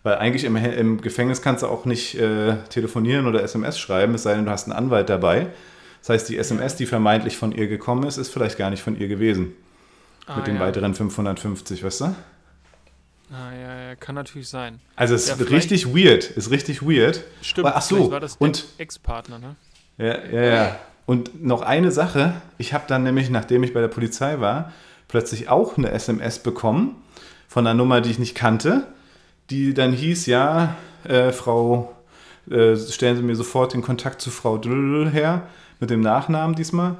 Weil 0.02 0.16
eigentlich 0.16 0.44
im, 0.44 0.56
im 0.56 1.00
Gefängnis 1.00 1.42
kannst 1.42 1.62
du 1.62 1.68
auch 1.68 1.84
nicht 1.84 2.16
äh, 2.16 2.56
telefonieren 2.68 3.26
oder 3.26 3.42
SMS 3.42 3.78
schreiben, 3.78 4.14
es 4.14 4.24
sei 4.24 4.34
denn, 4.34 4.44
du 4.44 4.50
hast 4.50 4.64
einen 4.64 4.76
Anwalt 4.76 5.08
dabei. 5.08 5.48
Das 6.00 6.10
heißt, 6.10 6.28
die 6.28 6.38
SMS, 6.38 6.76
die 6.76 6.86
vermeintlich 6.86 7.36
von 7.36 7.52
ihr 7.52 7.68
gekommen 7.68 8.04
ist, 8.04 8.16
ist 8.16 8.32
vielleicht 8.32 8.56
gar 8.56 8.70
nicht 8.70 8.82
von 8.82 8.98
ihr 8.98 9.08
gewesen. 9.08 9.52
Ah, 10.26 10.36
mit 10.36 10.46
den 10.46 10.56
ja. 10.56 10.60
weiteren 10.60 10.94
550, 10.94 11.82
weißt 11.82 12.00
du? 12.02 12.14
Ah, 13.30 13.52
ja, 13.52 13.88
ja, 13.88 13.94
kann 13.96 14.14
natürlich 14.14 14.48
sein. 14.48 14.80
Also 14.96 15.14
es 15.14 15.28
ja, 15.28 15.34
ist 15.34 15.50
richtig 15.50 15.94
weird, 15.94 16.30
ist 16.30 16.50
richtig 16.50 16.82
weird. 16.82 17.24
Stimmt, 17.42 17.68
ach 17.68 17.82
so, 17.82 18.10
war 18.10 18.20
das 18.20 18.36
und 18.36 18.64
Ex-Partner, 18.78 19.38
ne? 19.38 19.56
Ja, 19.98 20.24
ja, 20.30 20.42
ja. 20.42 20.78
Und 21.04 21.42
noch 21.42 21.62
eine 21.62 21.90
Sache, 21.90 22.40
ich 22.56 22.72
habe 22.72 22.84
dann 22.86 23.02
nämlich, 23.02 23.28
nachdem 23.30 23.62
ich 23.62 23.74
bei 23.74 23.80
der 23.80 23.88
Polizei 23.88 24.40
war, 24.40 24.72
plötzlich 25.08 25.48
auch 25.48 25.76
eine 25.76 25.90
SMS 25.90 26.38
bekommen 26.38 26.96
von 27.48 27.66
einer 27.66 27.74
Nummer, 27.74 28.00
die 28.00 28.10
ich 28.10 28.18
nicht 28.18 28.34
kannte, 28.34 28.86
die 29.50 29.74
dann 29.74 29.92
hieß, 29.92 30.26
ja, 30.26 30.76
äh, 31.04 31.32
Frau, 31.32 31.94
äh, 32.50 32.76
stellen 32.76 33.16
Sie 33.16 33.22
mir 33.22 33.36
sofort 33.36 33.74
den 33.74 33.82
Kontakt 33.82 34.20
zu 34.20 34.30
Frau 34.30 34.58
Dl 34.58 35.10
her, 35.10 35.48
mit 35.80 35.90
dem 35.90 36.00
Nachnamen 36.00 36.56
diesmal. 36.56 36.96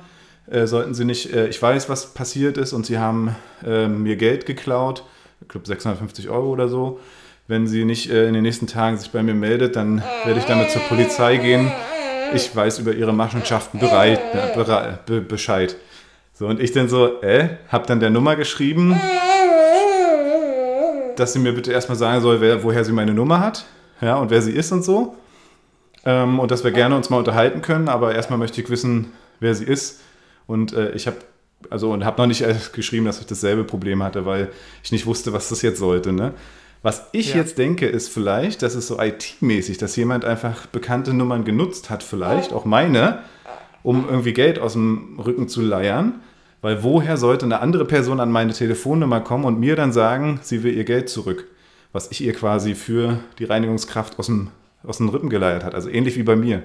Äh, 0.47 0.67
sollten 0.67 0.95
Sie 0.95 1.05
nicht, 1.05 1.33
äh, 1.33 1.49
ich 1.49 1.61
weiß, 1.61 1.89
was 1.89 2.15
passiert 2.15 2.57
ist 2.57 2.73
und 2.73 2.87
Sie 2.87 2.99
haben 2.99 3.37
äh, 3.65 3.89
mir 3.89 4.17
Geld 4.17 4.47
geklaut 4.47 5.05
ich 5.41 5.49
glaube 5.49 5.67
650 5.67 6.29
Euro 6.29 6.49
oder 6.49 6.69
so. 6.69 7.01
Wenn 7.47 7.67
sie 7.67 7.85
nicht 7.85 8.11
äh, 8.11 8.29
in 8.29 8.35
den 8.35 8.43
nächsten 8.43 8.67
Tagen 8.67 8.99
sich 8.99 9.11
bei 9.11 9.23
mir 9.23 9.35
meldet, 9.35 9.77
dann 9.77 10.03
werde 10.25 10.39
ich 10.39 10.47
damit 10.47 10.71
zur 10.71 10.83
Polizei 10.83 11.39
gehen. 11.39 11.73
Ich 12.35 12.55
weiß 12.55 12.79
über 12.81 12.93
ihre 12.93 13.15
Machenschaften 13.15 13.79
bereit, 13.79 14.21
äh, 14.35 14.99
be 15.07 15.21
Bescheid. 15.23 15.77
So, 16.35 16.47
und 16.47 16.61
ich 16.61 16.73
dann 16.73 16.89
so, 16.89 17.21
äh, 17.23 17.49
hab 17.69 17.87
dann 17.87 18.01
der 18.01 18.11
Nummer 18.11 18.37
geschrieben, 18.37 19.01
dass 21.17 21.33
sie 21.33 21.39
mir 21.39 21.53
bitte 21.53 21.73
erstmal 21.73 21.99
sagen 21.99 22.21
soll, 22.21 22.41
wer, 22.41 22.63
woher 22.63 22.85
sie 22.85 22.93
meine 22.93 23.13
Nummer 23.13 23.41
hat, 23.41 23.65
ja, 24.01 24.17
und 24.17 24.31
wer 24.31 24.43
sie 24.43 24.53
ist 24.53 24.71
und 24.71 24.85
so. 24.85 25.17
Ähm, 26.05 26.39
und 26.39 26.51
dass 26.51 26.63
wir 26.63 26.71
gerne 26.71 26.95
uns 26.95 27.11
mal 27.11 27.17
unterhalten 27.17 27.61
können, 27.61 27.89
aber 27.89 28.15
erstmal 28.15 28.39
möchte 28.39 28.61
ich 28.61 28.71
wissen, 28.71 29.13
wer 29.41 29.55
sie 29.55 29.65
ist. 29.65 30.01
Und 30.47 30.75
äh, 30.75 30.93
ich 30.93 31.07
habe 31.07 31.17
also 31.71 31.93
und 31.93 32.05
habe 32.05 32.21
noch 32.21 32.27
nicht 32.27 32.45
geschrieben, 32.73 33.07
dass 33.07 33.21
ich 33.21 33.27
dasselbe 33.27 33.65
Problem 33.65 34.03
hatte, 34.03 34.27
weil 34.27 34.51
ich 34.83 34.93
nicht 34.93 35.07
wusste, 35.07 35.33
was 35.33 35.49
das 35.49 35.63
jetzt 35.63 35.79
sollte. 35.79 36.13
Ne? 36.13 36.35
Was 36.83 37.09
ich 37.13 37.31
ja. 37.31 37.37
jetzt 37.37 37.59
denke, 37.59 37.87
ist 37.87 38.09
vielleicht, 38.09 38.63
dass 38.63 38.75
es 38.75 38.87
so 38.87 39.01
IT-mäßig, 39.01 39.79
dass 39.79 39.97
jemand 39.97 40.25
einfach 40.25 40.67
bekannte 40.67 41.13
Nummern 41.13 41.45
genutzt 41.45 41.91
hat, 41.91 42.03
vielleicht 42.03 42.53
auch 42.53 42.65
meine, 42.65 43.21
um 43.83 44.07
irgendwie 44.09 44.33
Geld 44.33 44.59
aus 44.59 44.75
dem 44.75 45.19
Rücken 45.19 45.49
zu 45.49 45.61
leiern. 45.61 46.21
Weil 46.61 46.83
woher 46.83 47.17
sollte 47.17 47.45
eine 47.45 47.61
andere 47.61 47.85
Person 47.85 48.19
an 48.19 48.33
meine 48.33 48.53
Telefonnummer 48.53 49.21
kommen 49.21 49.45
und 49.45 49.61
mir 49.61 49.77
dann 49.77 49.93
sagen, 49.93 50.41
sie 50.43 50.65
will 50.65 50.77
ihr 50.77 50.85
Geld 50.85 51.09
zurück, 51.09 51.47
was 51.93 52.11
ich 52.11 52.21
ihr 52.21 52.33
quasi 52.33 52.75
für 52.75 53.21
die 53.39 53.45
Reinigungskraft 53.45 54.19
aus 54.19 54.27
dem, 54.27 54.51
aus 54.83 54.99
den 54.99 55.09
Rippen 55.09 55.31
geleiert 55.31 55.63
hat. 55.63 55.75
Also 55.75 55.89
ähnlich 55.89 56.17
wie 56.17 56.25
bei 56.25 56.35
mir. 56.35 56.65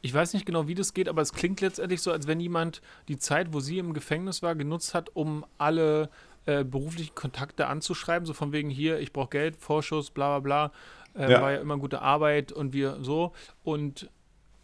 Ich 0.00 0.14
weiß 0.14 0.34
nicht 0.34 0.46
genau, 0.46 0.68
wie 0.68 0.74
das 0.74 0.94
geht, 0.94 1.08
aber 1.08 1.22
es 1.22 1.32
klingt 1.32 1.60
letztendlich 1.60 2.02
so, 2.02 2.12
als 2.12 2.26
wenn 2.26 2.40
jemand 2.40 2.80
die 3.08 3.18
Zeit, 3.18 3.52
wo 3.52 3.60
sie 3.60 3.78
im 3.78 3.94
Gefängnis 3.94 4.42
war, 4.42 4.54
genutzt 4.54 4.94
hat, 4.94 5.10
um 5.14 5.44
alle 5.58 6.10
äh, 6.46 6.64
beruflichen 6.64 7.14
Kontakte 7.14 7.66
anzuschreiben, 7.66 8.26
so 8.26 8.32
von 8.32 8.52
wegen 8.52 8.70
hier, 8.70 9.00
ich 9.00 9.12
brauche 9.12 9.30
Geld, 9.30 9.56
Vorschuss, 9.56 10.10
bla 10.10 10.38
bla 10.38 10.70
bla. 11.14 11.22
Äh, 11.26 11.32
ja. 11.32 11.42
War 11.42 11.52
ja 11.52 11.60
immer 11.60 11.76
gute 11.78 12.00
Arbeit 12.00 12.52
und 12.52 12.72
wir 12.72 12.98
so. 13.02 13.32
Und 13.64 14.08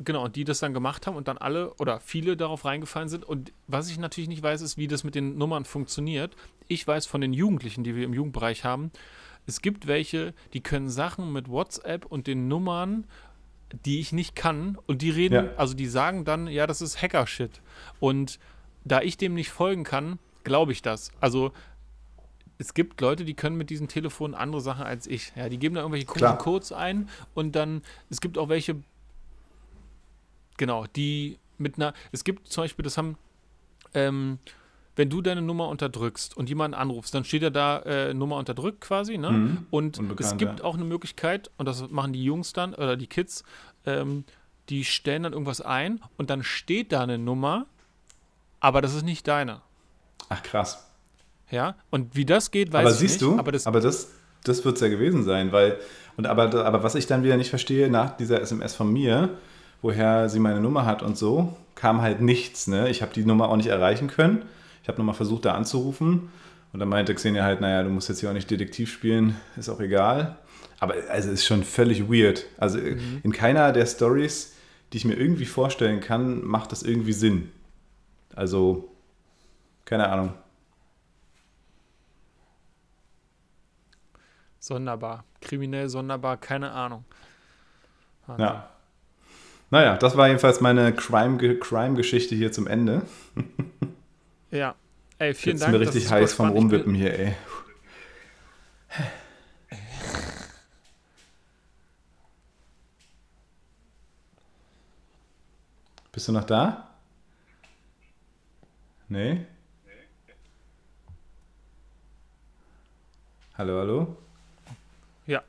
genau, 0.02 0.28
die 0.28 0.44
das 0.44 0.60
dann 0.60 0.74
gemacht 0.74 1.06
haben 1.06 1.16
und 1.16 1.28
dann 1.28 1.38
alle 1.38 1.74
oder 1.74 2.00
viele 2.00 2.36
darauf 2.36 2.64
reingefallen 2.64 3.08
sind. 3.08 3.24
Und 3.24 3.52
was 3.66 3.90
ich 3.90 3.98
natürlich 3.98 4.28
nicht 4.28 4.42
weiß, 4.42 4.62
ist, 4.62 4.78
wie 4.78 4.88
das 4.88 5.04
mit 5.04 5.14
den 5.14 5.36
Nummern 5.36 5.64
funktioniert. 5.64 6.36
Ich 6.68 6.86
weiß 6.86 7.06
von 7.06 7.20
den 7.20 7.32
Jugendlichen, 7.32 7.84
die 7.84 7.94
wir 7.96 8.04
im 8.04 8.14
Jugendbereich 8.14 8.64
haben, 8.64 8.90
es 9.46 9.60
gibt 9.60 9.86
welche, 9.86 10.32
die 10.54 10.62
können 10.62 10.88
Sachen 10.88 11.32
mit 11.32 11.48
WhatsApp 11.48 12.06
und 12.06 12.26
den 12.26 12.48
Nummern 12.48 13.06
die 13.84 14.00
ich 14.00 14.12
nicht 14.12 14.36
kann 14.36 14.78
und 14.86 15.02
die 15.02 15.10
reden, 15.10 15.46
ja. 15.46 15.54
also 15.56 15.74
die 15.74 15.86
sagen 15.86 16.24
dann, 16.24 16.46
ja, 16.46 16.66
das 16.66 16.80
ist 16.80 17.00
Hacker-Shit. 17.00 17.60
Und 18.00 18.38
da 18.84 19.00
ich 19.00 19.16
dem 19.16 19.34
nicht 19.34 19.50
folgen 19.50 19.84
kann, 19.84 20.18
glaube 20.44 20.72
ich 20.72 20.82
das. 20.82 21.10
Also 21.20 21.52
es 22.58 22.74
gibt 22.74 23.00
Leute, 23.00 23.24
die 23.24 23.34
können 23.34 23.56
mit 23.56 23.70
diesem 23.70 23.88
Telefon 23.88 24.34
andere 24.34 24.60
Sachen 24.60 24.84
als 24.84 25.06
ich. 25.06 25.32
Ja, 25.36 25.48
die 25.48 25.58
geben 25.58 25.74
da 25.74 25.80
irgendwelche 25.80 26.06
komischen 26.06 26.38
Codes 26.38 26.72
ein 26.72 27.08
und 27.34 27.56
dann, 27.56 27.82
es 28.10 28.20
gibt 28.20 28.38
auch 28.38 28.48
welche, 28.48 28.76
genau, 30.56 30.86
die 30.86 31.38
mit 31.58 31.76
einer, 31.76 31.94
es 32.12 32.24
gibt 32.24 32.48
zum 32.48 32.64
Beispiel, 32.64 32.82
das 32.82 32.98
haben, 32.98 33.16
ähm, 33.94 34.38
wenn 34.96 35.10
du 35.10 35.20
deine 35.22 35.42
Nummer 35.42 35.68
unterdrückst 35.68 36.36
und 36.36 36.48
jemanden 36.48 36.74
anrufst, 36.74 37.14
dann 37.14 37.24
steht 37.24 37.42
ja 37.42 37.50
da 37.50 37.80
äh, 37.80 38.14
Nummer 38.14 38.36
unterdrückt 38.36 38.80
quasi, 38.80 39.18
ne? 39.18 39.30
Mhm. 39.30 39.66
Und 39.70 40.00
es 40.18 40.36
gibt 40.36 40.62
auch 40.62 40.74
eine 40.74 40.84
Möglichkeit, 40.84 41.50
und 41.56 41.66
das 41.66 41.90
machen 41.90 42.12
die 42.12 42.22
Jungs 42.22 42.52
dann, 42.52 42.74
oder 42.74 42.96
die 42.96 43.06
Kids, 43.06 43.44
ähm, 43.86 44.24
die 44.68 44.84
stellen 44.84 45.24
dann 45.24 45.32
irgendwas 45.32 45.60
ein 45.60 46.00
und 46.16 46.30
dann 46.30 46.42
steht 46.42 46.92
da 46.92 47.02
eine 47.02 47.18
Nummer, 47.18 47.66
aber 48.60 48.80
das 48.80 48.94
ist 48.94 49.04
nicht 49.04 49.26
deine. 49.28 49.60
Ach 50.28 50.42
krass. 50.42 50.86
Ja, 51.50 51.76
und 51.90 52.16
wie 52.16 52.24
das 52.24 52.50
geht, 52.50 52.72
weiß 52.72 52.80
aber 52.80 52.90
ich 52.90 52.96
siehst 52.96 53.20
nicht. 53.20 53.32
du, 53.32 53.38
aber 53.38 53.52
das, 53.52 53.66
aber 53.66 53.80
das, 53.80 54.10
das 54.44 54.64
wird 54.64 54.76
es 54.76 54.80
ja 54.80 54.88
gewesen 54.88 55.24
sein, 55.24 55.52
weil, 55.52 55.78
und 56.16 56.26
aber, 56.26 56.64
aber 56.64 56.82
was 56.82 56.94
ich 56.94 57.06
dann 57.06 57.22
wieder 57.22 57.36
nicht 57.36 57.50
verstehe, 57.50 57.90
nach 57.90 58.16
dieser 58.16 58.40
SMS 58.40 58.74
von 58.74 58.92
mir, 58.92 59.36
woher 59.82 60.28
sie 60.28 60.38
meine 60.38 60.60
Nummer 60.60 60.86
hat 60.86 61.02
und 61.02 61.18
so, 61.18 61.54
kam 61.74 62.00
halt 62.00 62.20
nichts. 62.20 62.66
Ne? 62.68 62.88
Ich 62.88 63.02
habe 63.02 63.12
die 63.12 63.24
Nummer 63.24 63.50
auch 63.50 63.56
nicht 63.56 63.66
erreichen 63.66 64.08
können. 64.08 64.42
Ich 64.84 64.88
habe 64.88 64.98
nochmal 64.98 65.14
versucht, 65.14 65.46
da 65.46 65.54
anzurufen. 65.54 66.28
Und 66.74 66.78
dann 66.80 66.90
meinte 66.90 67.14
Xenia 67.14 67.42
halt, 67.42 67.62
naja, 67.62 67.82
du 67.82 67.88
musst 67.88 68.10
jetzt 68.10 68.20
hier 68.20 68.28
auch 68.28 68.34
nicht 68.34 68.50
Detektiv 68.50 68.92
spielen, 68.92 69.34
ist 69.56 69.70
auch 69.70 69.80
egal. 69.80 70.36
Aber 70.78 70.94
also 71.08 71.30
ist 71.30 71.46
schon 71.46 71.64
völlig 71.64 72.10
weird. 72.10 72.44
Also 72.58 72.78
Mhm. 72.78 73.20
in 73.22 73.32
keiner 73.32 73.72
der 73.72 73.86
Stories, 73.86 74.54
die 74.92 74.98
ich 74.98 75.06
mir 75.06 75.14
irgendwie 75.14 75.46
vorstellen 75.46 76.00
kann, 76.00 76.44
macht 76.44 76.70
das 76.70 76.82
irgendwie 76.82 77.14
Sinn. 77.14 77.50
Also, 78.36 78.92
keine 79.86 80.08
Ahnung. 80.10 80.34
sonderbar. 84.58 85.24
Kriminell 85.40 85.88
sonderbar, 85.90 86.36
keine 86.38 86.70
Ahnung. 86.72 87.04
Wahnsinn. 88.26 88.46
Ja. 88.46 88.70
Naja, 89.70 89.96
das 89.96 90.16
war 90.16 90.28
jedenfalls 90.28 90.60
meine 90.62 90.92
Crime- 90.94 91.58
Crime-Geschichte 91.58 92.34
hier 92.34 92.50
zum 92.52 92.66
Ende. 92.66 93.02
Ja. 94.54 94.76
Ey, 95.18 95.34
vielen 95.34 95.56
Jetzt 95.56 95.62
Dank. 95.62 95.74
ist 95.74 95.78
mir 95.80 95.86
richtig 95.86 96.10
heiß 96.12 96.32
vom 96.34 96.50
Rumwippen 96.50 96.94
hier, 96.94 97.18
ey. 97.18 97.34
Bist 106.12 106.28
du 106.28 106.32
noch 106.32 106.44
da? 106.44 106.88
Nee? 109.08 109.44
Hallo, 113.56 113.78
hallo? 113.78 114.16
Ja, 115.26 115.42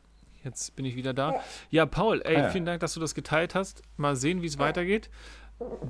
jetzt 0.43 0.76
bin 0.76 0.86
ich 0.86 0.95
wieder 0.95 1.14
da. 1.14 1.41
Ja, 1.72 1.86
Paul, 1.86 2.22
ey, 2.24 2.36
Ah, 2.36 2.39
ja. 2.41 2.49
vielen 2.49 2.66
Dank, 2.66 2.80
dass 2.82 2.93
du 2.93 2.99
das 2.99 3.16
geteilt 3.16 3.56
hast. 3.56 3.82
Mal 3.97 4.16
sehen, 4.16 4.41
wie 4.41 4.47
es 4.47 4.58
weitergeht. 4.60 5.10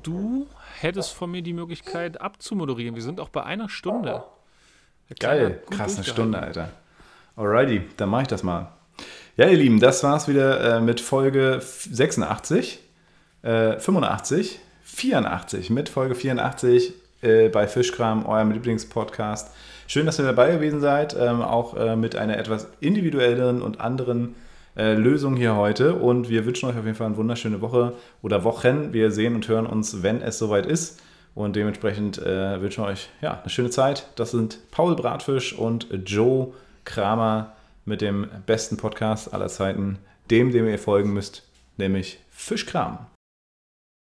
Du 0.03 0.47
hättest 0.80 1.13
von 1.13 1.32
mir 1.32 1.41
die 1.41 1.53
Möglichkeit 1.53 2.22
abzumoderieren. 2.22 2.95
Wir 2.95 3.01
sind 3.01 3.20
auch 3.20 3.30
bei 3.30 3.43
einer 3.43 3.70
Stunde. 3.70 4.24
Geil, 5.20 5.63
krass, 5.70 5.95
eine. 5.95 6.03
Stunde, 6.03 6.39
Alter. 6.39 6.70
Alrighty, 7.36 7.82
dann 7.97 8.09
mache 8.09 8.24
ich 8.24 8.28
das 8.28 8.43
mal. 8.43 8.72
Ja, 9.38 9.47
ihr 9.47 9.57
Lieben, 9.57 9.80
das 9.80 10.03
war's 10.03 10.28
wieder 10.28 10.78
äh, 10.78 10.82
mit 10.82 11.01
Folge 11.01 11.59
86, 11.61 12.80
äh, 13.41 13.78
85, 13.80 14.59
84, 14.84 15.70
mit 15.70 15.89
Folge 15.89 16.16
84 16.16 16.93
äh, 17.22 17.49
bei 17.49 17.68
Fischkram, 17.68 18.26
eurem 18.26 18.51
Lieblingspodcast. 18.51 19.51
Schön, 19.88 20.05
dass 20.05 20.20
ihr 20.20 20.26
dabei 20.26 20.51
gewesen 20.51 20.80
seid, 20.80 21.16
ähm, 21.20 21.41
auch 21.41 21.76
äh, 21.76 21.95
mit 21.95 22.16
einer 22.16 22.38
etwas 22.38 22.68
individuelleren 22.80 23.61
und 23.61 23.82
anderen 23.82 24.36
äh, 24.76 24.93
Lösung 24.93 25.36
hier 25.36 25.55
heute. 25.55 25.95
Und 25.95 26.30
wir 26.30 26.45
wünschen 26.45 26.69
euch 26.69 26.78
auf 26.78 26.86
jeden 26.86 26.95
Fall 26.95 27.07
eine 27.07 27.17
wunderschöne 27.17 27.61
Woche 27.61 27.93
oder 28.21 28.43
Wochen. 28.43 28.93
Wir 28.93 29.11
sehen 29.11 29.36
und 29.36 29.47
hören 29.47 29.65
uns, 29.65 30.03
wenn 30.03 30.21
es 30.21 30.38
soweit 30.38 30.65
ist. 30.65 31.01
Und 31.34 31.55
dementsprechend 31.55 32.17
äh, 32.17 32.61
wünschen 32.61 32.84
wir 32.84 32.89
euch 32.89 33.09
ja, 33.21 33.39
eine 33.41 33.49
schöne 33.49 33.69
Zeit. 33.69 34.07
Das 34.15 34.32
sind 34.32 34.59
Paul 34.71 34.95
Bratfisch 34.95 35.53
und 35.53 35.88
Joe 36.05 36.53
Kramer 36.86 37.53
mit 37.84 38.01
dem 38.01 38.28
besten 38.45 38.78
Podcast 38.78 39.34
aller 39.34 39.47
Zeiten, 39.47 39.99
dem, 40.32 40.51
dem 40.51 40.67
ihr 40.67 40.80
folgen 40.80 41.13
müsst, 41.13 41.43
nämlich 41.78 42.19
Fischkram. 42.30 43.07